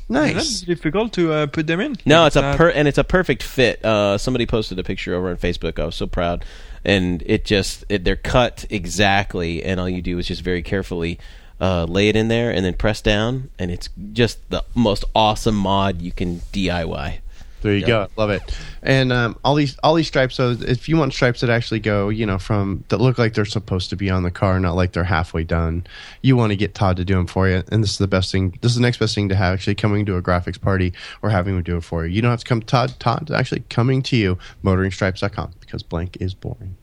Nice. 0.08 0.34
That's 0.34 0.62
difficult 0.62 1.14
to 1.14 1.34
uh, 1.34 1.46
put 1.48 1.66
them 1.68 1.80
in. 1.80 1.96
No, 2.06 2.26
it's 2.26 2.36
a 2.36 2.44
Uh, 2.44 2.58
per 2.58 2.70
and 2.70 2.88
it's 2.88 2.98
a 3.00 3.04
perfect 3.04 3.42
fit. 3.42 3.84
Uh, 3.84 4.18
somebody 4.18 4.46
posted 4.46 4.78
a 4.78 4.84
picture 4.84 5.16
over 5.16 5.30
on 5.30 5.38
Facebook. 5.38 5.80
I 5.80 5.86
was 5.86 5.96
so 5.96 6.06
proud, 6.06 6.46
and 6.84 7.24
it 7.26 7.44
just 7.46 7.84
it, 7.90 8.04
they're 8.04 8.16
cut 8.16 8.66
exactly, 8.70 9.64
and 9.64 9.80
all 9.80 9.90
you 9.90 10.02
do 10.04 10.18
is 10.20 10.28
just 10.28 10.42
very 10.44 10.62
carefully 10.62 11.18
uh, 11.60 11.86
lay 11.86 12.08
it 12.10 12.16
in 12.16 12.28
there 12.28 12.52
and 12.52 12.64
then 12.64 12.76
press 12.76 13.02
down, 13.02 13.50
and 13.58 13.72
it's 13.72 13.90
just 14.14 14.48
the 14.52 14.64
most 14.76 15.06
awesome 15.16 15.56
mod 15.56 16.02
you 16.02 16.12
can 16.12 16.42
DIY. 16.54 17.20
There 17.66 17.76
you 17.76 17.84
go. 17.88 18.08
Love 18.16 18.30
it. 18.30 18.44
And 18.84 19.12
um, 19.12 19.40
all 19.44 19.56
these 19.56 19.76
all 19.82 19.96
these 19.96 20.06
stripes. 20.06 20.36
So 20.36 20.52
if 20.52 20.88
you 20.88 20.98
want 20.98 21.14
stripes 21.14 21.42
that 21.42 21.50
actually 21.50 21.80
go, 21.80 22.10
you 22.10 22.24
know, 22.24 22.38
from 22.38 22.84
that 22.90 23.02
look 23.02 23.18
like 23.18 23.34
they're 23.34 23.44
supposed 23.44 23.90
to 23.90 23.96
be 23.96 24.08
on 24.08 24.22
the 24.22 24.30
car, 24.30 24.60
not 24.60 24.76
like 24.76 24.94
they're 24.94 25.04
halfway 25.04 25.44
done, 25.44 25.88
you 26.22 26.38
want 26.38 26.52
to 26.52 26.56
get 26.56 26.76
Todd 26.76 26.98
to 26.98 27.04
do 27.04 27.16
them 27.16 27.26
for 27.26 27.50
you. 27.50 27.64
And 27.72 27.82
this 27.82 27.90
is 27.90 27.98
the 27.98 28.08
best 28.08 28.32
thing. 28.32 28.56
This 28.62 28.74
is 28.74 28.76
the 28.76 28.84
next 28.84 29.00
best 29.00 29.16
thing 29.16 29.30
to 29.30 29.36
have 29.36 29.56
actually 29.56 29.74
coming 29.74 30.06
to 30.06 30.16
a 30.16 30.22
graphics 30.22 30.62
party 30.62 30.94
or 31.24 31.32
having 31.32 31.56
him 31.56 31.64
do 31.64 31.78
it 31.78 31.84
for 31.84 32.06
you. 32.06 32.14
You 32.14 32.22
don't 32.22 32.30
have 32.30 32.42
to 32.42 32.46
come. 32.46 32.62
Todd. 32.62 32.94
Todd 33.00 33.32
actually 33.32 33.62
coming 33.62 34.04
to 34.04 34.16
you. 34.16 34.38
Motoringstripes.com 34.64 35.54
because 35.60 35.82
blank 35.82 36.18
is 36.20 36.36
boring. 36.36 36.78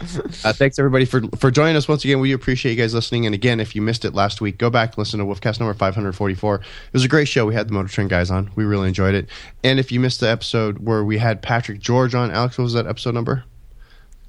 Uh, 0.00 0.52
thanks 0.52 0.78
everybody 0.78 1.04
for 1.04 1.22
for 1.38 1.50
joining 1.50 1.76
us 1.76 1.88
once 1.88 2.04
again. 2.04 2.20
We 2.20 2.32
appreciate 2.32 2.72
you 2.72 2.78
guys 2.82 2.94
listening. 2.94 3.26
And 3.26 3.34
again, 3.34 3.60
if 3.60 3.74
you 3.74 3.82
missed 3.82 4.04
it 4.04 4.14
last 4.14 4.40
week, 4.40 4.58
go 4.58 4.70
back 4.70 4.90
and 4.90 4.98
listen 4.98 5.18
to 5.20 5.24
Woofcast 5.24 5.60
number 5.60 5.74
544. 5.74 6.54
It 6.56 6.62
was 6.92 7.04
a 7.04 7.08
great 7.08 7.28
show. 7.28 7.46
We 7.46 7.54
had 7.54 7.68
the 7.68 7.72
Motor 7.72 7.88
Trend 7.88 8.10
guys 8.10 8.30
on. 8.30 8.50
We 8.54 8.64
really 8.64 8.88
enjoyed 8.88 9.14
it. 9.14 9.28
And 9.64 9.78
if 9.78 9.90
you 9.90 10.00
missed 10.00 10.20
the 10.20 10.28
episode 10.28 10.78
where 10.78 11.04
we 11.04 11.18
had 11.18 11.42
Patrick 11.42 11.78
George 11.80 12.14
on, 12.14 12.30
Alex, 12.30 12.58
what 12.58 12.64
was 12.64 12.72
that 12.74 12.86
episode 12.86 13.14
number? 13.14 13.44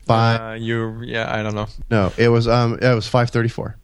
Five. 0.06 0.42
Uh, 0.42 0.54
you, 0.56 1.02
yeah, 1.04 1.34
I 1.34 1.44
don't 1.44 1.56
know. 1.56 1.68
no, 1.92 2.12
it 2.18 2.30
was 2.30 2.48
um 2.48 2.80
it 2.82 2.96
was 2.96 3.08
534. 3.08 3.76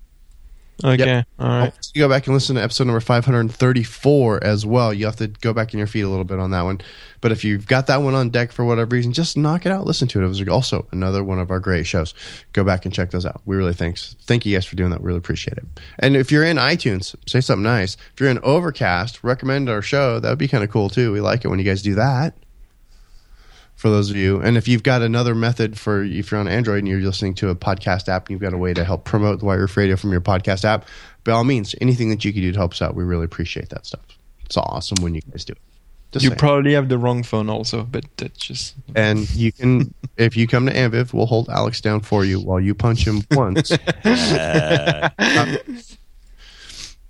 Okay, 0.83 1.23
all 1.39 1.47
right. 1.47 1.73
You 1.93 1.99
go 2.01 2.09
back 2.09 2.27
and 2.27 2.33
listen 2.33 2.57
to 2.57 2.63
episode 2.63 2.87
number 2.87 2.99
534 2.99 4.43
as 4.43 4.65
well. 4.65 4.93
You 4.93 5.05
have 5.05 5.15
to 5.17 5.27
go 5.27 5.53
back 5.53 5.73
in 5.73 5.77
your 5.77 5.87
feed 5.87 6.01
a 6.01 6.09
little 6.09 6.25
bit 6.25 6.37
on 6.37 6.51
that 6.51 6.63
one. 6.63 6.81
But 7.21 7.31
if 7.31 7.43
you've 7.43 7.65
got 7.65 7.87
that 7.87 8.01
one 8.01 8.13
on 8.13 8.29
deck 8.29 8.51
for 8.51 8.65
whatever 8.65 8.95
reason, 8.95 9.13
just 9.13 9.37
knock 9.37 9.65
it 9.65 9.71
out. 9.71 9.85
Listen 9.85 10.07
to 10.09 10.21
it. 10.21 10.25
It 10.25 10.27
was 10.27 10.47
also 10.47 10.87
another 10.91 11.23
one 11.23 11.39
of 11.39 11.49
our 11.49 11.59
great 11.59 11.87
shows. 11.87 12.13
Go 12.53 12.63
back 12.63 12.85
and 12.85 12.93
check 12.93 13.11
those 13.11 13.25
out. 13.25 13.41
We 13.45 13.55
really 13.55 13.73
thanks. 13.73 14.15
Thank 14.23 14.45
you 14.45 14.55
guys 14.55 14.65
for 14.65 14.75
doing 14.75 14.91
that. 14.91 15.01
We 15.01 15.07
really 15.07 15.19
appreciate 15.19 15.57
it. 15.57 15.65
And 15.99 16.15
if 16.15 16.31
you're 16.31 16.43
in 16.43 16.57
iTunes, 16.57 17.15
say 17.27 17.41
something 17.41 17.63
nice. 17.63 17.95
If 18.13 18.19
you're 18.19 18.29
in 18.29 18.39
Overcast, 18.39 19.23
recommend 19.23 19.69
our 19.69 19.81
show. 19.81 20.19
That 20.19 20.29
would 20.29 20.37
be 20.37 20.47
kind 20.47 20.63
of 20.63 20.69
cool 20.69 20.89
too. 20.89 21.11
We 21.13 21.21
like 21.21 21.45
it 21.45 21.47
when 21.47 21.57
you 21.57 21.65
guys 21.65 21.81
do 21.81 21.95
that. 21.95 22.35
For 23.85 23.91
those 23.91 24.09
of 24.09 24.15
you, 24.15 24.41
and 24.41 24.57
if 24.57 24.67
you've 24.67 24.81
got 24.81 25.03
another 25.03 25.35
method 25.35 25.77
for 25.77 26.01
if 26.03 26.31
you're 26.31 26.39
on 26.39 26.47
Android 26.47 26.79
and 26.79 26.87
you're 26.87 26.99
listening 27.01 27.35
to 27.35 27.49
a 27.49 27.55
podcast 27.55 28.09
app 28.09 28.23
and 28.25 28.31
you've 28.31 28.41
got 28.41 28.51
a 28.51 28.57
way 28.57 28.73
to 28.73 28.83
help 28.83 29.03
promote 29.03 29.37
the 29.37 29.45
White 29.45 29.59
Roof 29.59 29.77
Radio 29.77 29.95
from 29.95 30.11
your 30.11 30.21
podcast 30.21 30.65
app, 30.65 30.87
by 31.23 31.33
all 31.33 31.43
means, 31.43 31.75
anything 31.81 32.09
that 32.09 32.25
you 32.25 32.33
can 32.33 32.41
do 32.41 32.51
to 32.51 32.57
help 32.57 32.71
us 32.71 32.81
out, 32.81 32.95
we 32.95 33.03
really 33.03 33.25
appreciate 33.25 33.69
that 33.69 33.85
stuff. 33.85 34.01
It's 34.43 34.57
awesome 34.57 35.03
when 35.03 35.13
you 35.13 35.21
guys 35.29 35.45
do 35.45 35.53
it. 35.53 35.59
Just 36.13 36.23
You 36.23 36.29
saying. 36.29 36.39
probably 36.39 36.73
have 36.73 36.89
the 36.89 36.97
wrong 36.97 37.21
phone 37.21 37.47
also, 37.47 37.83
but 37.83 38.05
that's 38.17 38.39
just 38.39 38.73
and 38.95 39.29
you 39.35 39.51
can, 39.51 39.93
if 40.17 40.35
you 40.35 40.47
come 40.47 40.65
to 40.65 40.73
AMVIV, 40.73 41.13
we'll 41.13 41.27
hold 41.27 41.47
Alex 41.49 41.79
down 41.79 41.99
for 42.01 42.25
you 42.25 42.39
while 42.39 42.59
you 42.59 42.73
punch 42.73 43.05
him 43.05 43.21
once. 43.33 43.69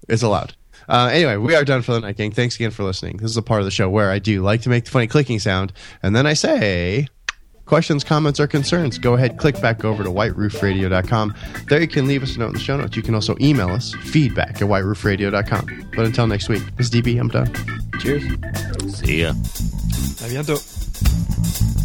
it's 0.10 0.24
allowed. 0.24 0.54
Uh, 0.88 1.10
anyway, 1.12 1.38
we 1.38 1.56
are 1.56 1.66
done 1.66 1.82
for 1.82 1.94
the 1.94 2.00
night, 2.02 2.18
gang. 2.18 2.32
Thanks 2.32 2.56
again 2.56 2.72
for 2.72 2.84
listening. 2.84 3.18
This 3.18 3.32
is 3.32 3.38
a 3.38 3.42
part 3.42 3.62
of 3.62 3.66
the 3.66 3.72
show 3.72 3.90
where 3.90 4.12
I 4.12 4.20
do 4.20 4.42
like 4.42 4.62
to 4.62 4.70
make 4.70 4.86
the 4.86 4.92
funny 4.92 5.08
clicking 5.08 5.40
sound, 5.40 5.74
and 6.04 6.16
then 6.16 6.26
I 6.26 6.34
say, 6.34 7.08
questions, 7.66 8.04
comments, 8.04 8.40
or 8.40 8.48
concerns, 8.48 8.98
go 8.98 9.14
ahead, 9.16 9.38
click 9.38 9.60
back 9.62 9.84
over 9.84 10.04
to 10.04 10.10
whiteroofradio.com. 10.10 11.36
There 11.68 11.82
you 11.82 11.88
can 11.88 12.08
leave 12.08 12.24
us 12.24 12.36
a 12.36 12.40
note 12.40 12.48
in 12.48 12.54
the 12.54 12.60
show 12.60 12.78
notes. 12.78 12.96
You 12.96 13.04
can 13.04 13.16
also 13.16 13.36
email 13.42 13.70
us, 13.70 13.94
feedback 14.04 14.62
at 14.62 14.68
whiteroofradio.com. 14.68 15.90
But 15.96 16.06
until 16.06 16.28
next 16.28 16.50
week, 16.50 16.64
this 16.78 16.88
is 16.88 16.94
DB. 16.94 17.20
I'm 17.20 17.30
done. 17.30 17.52
Cheers. 18.00 18.24
See 18.96 19.22
ya. 19.22 19.34
à 20.24 20.28
bientôt. 20.30 21.85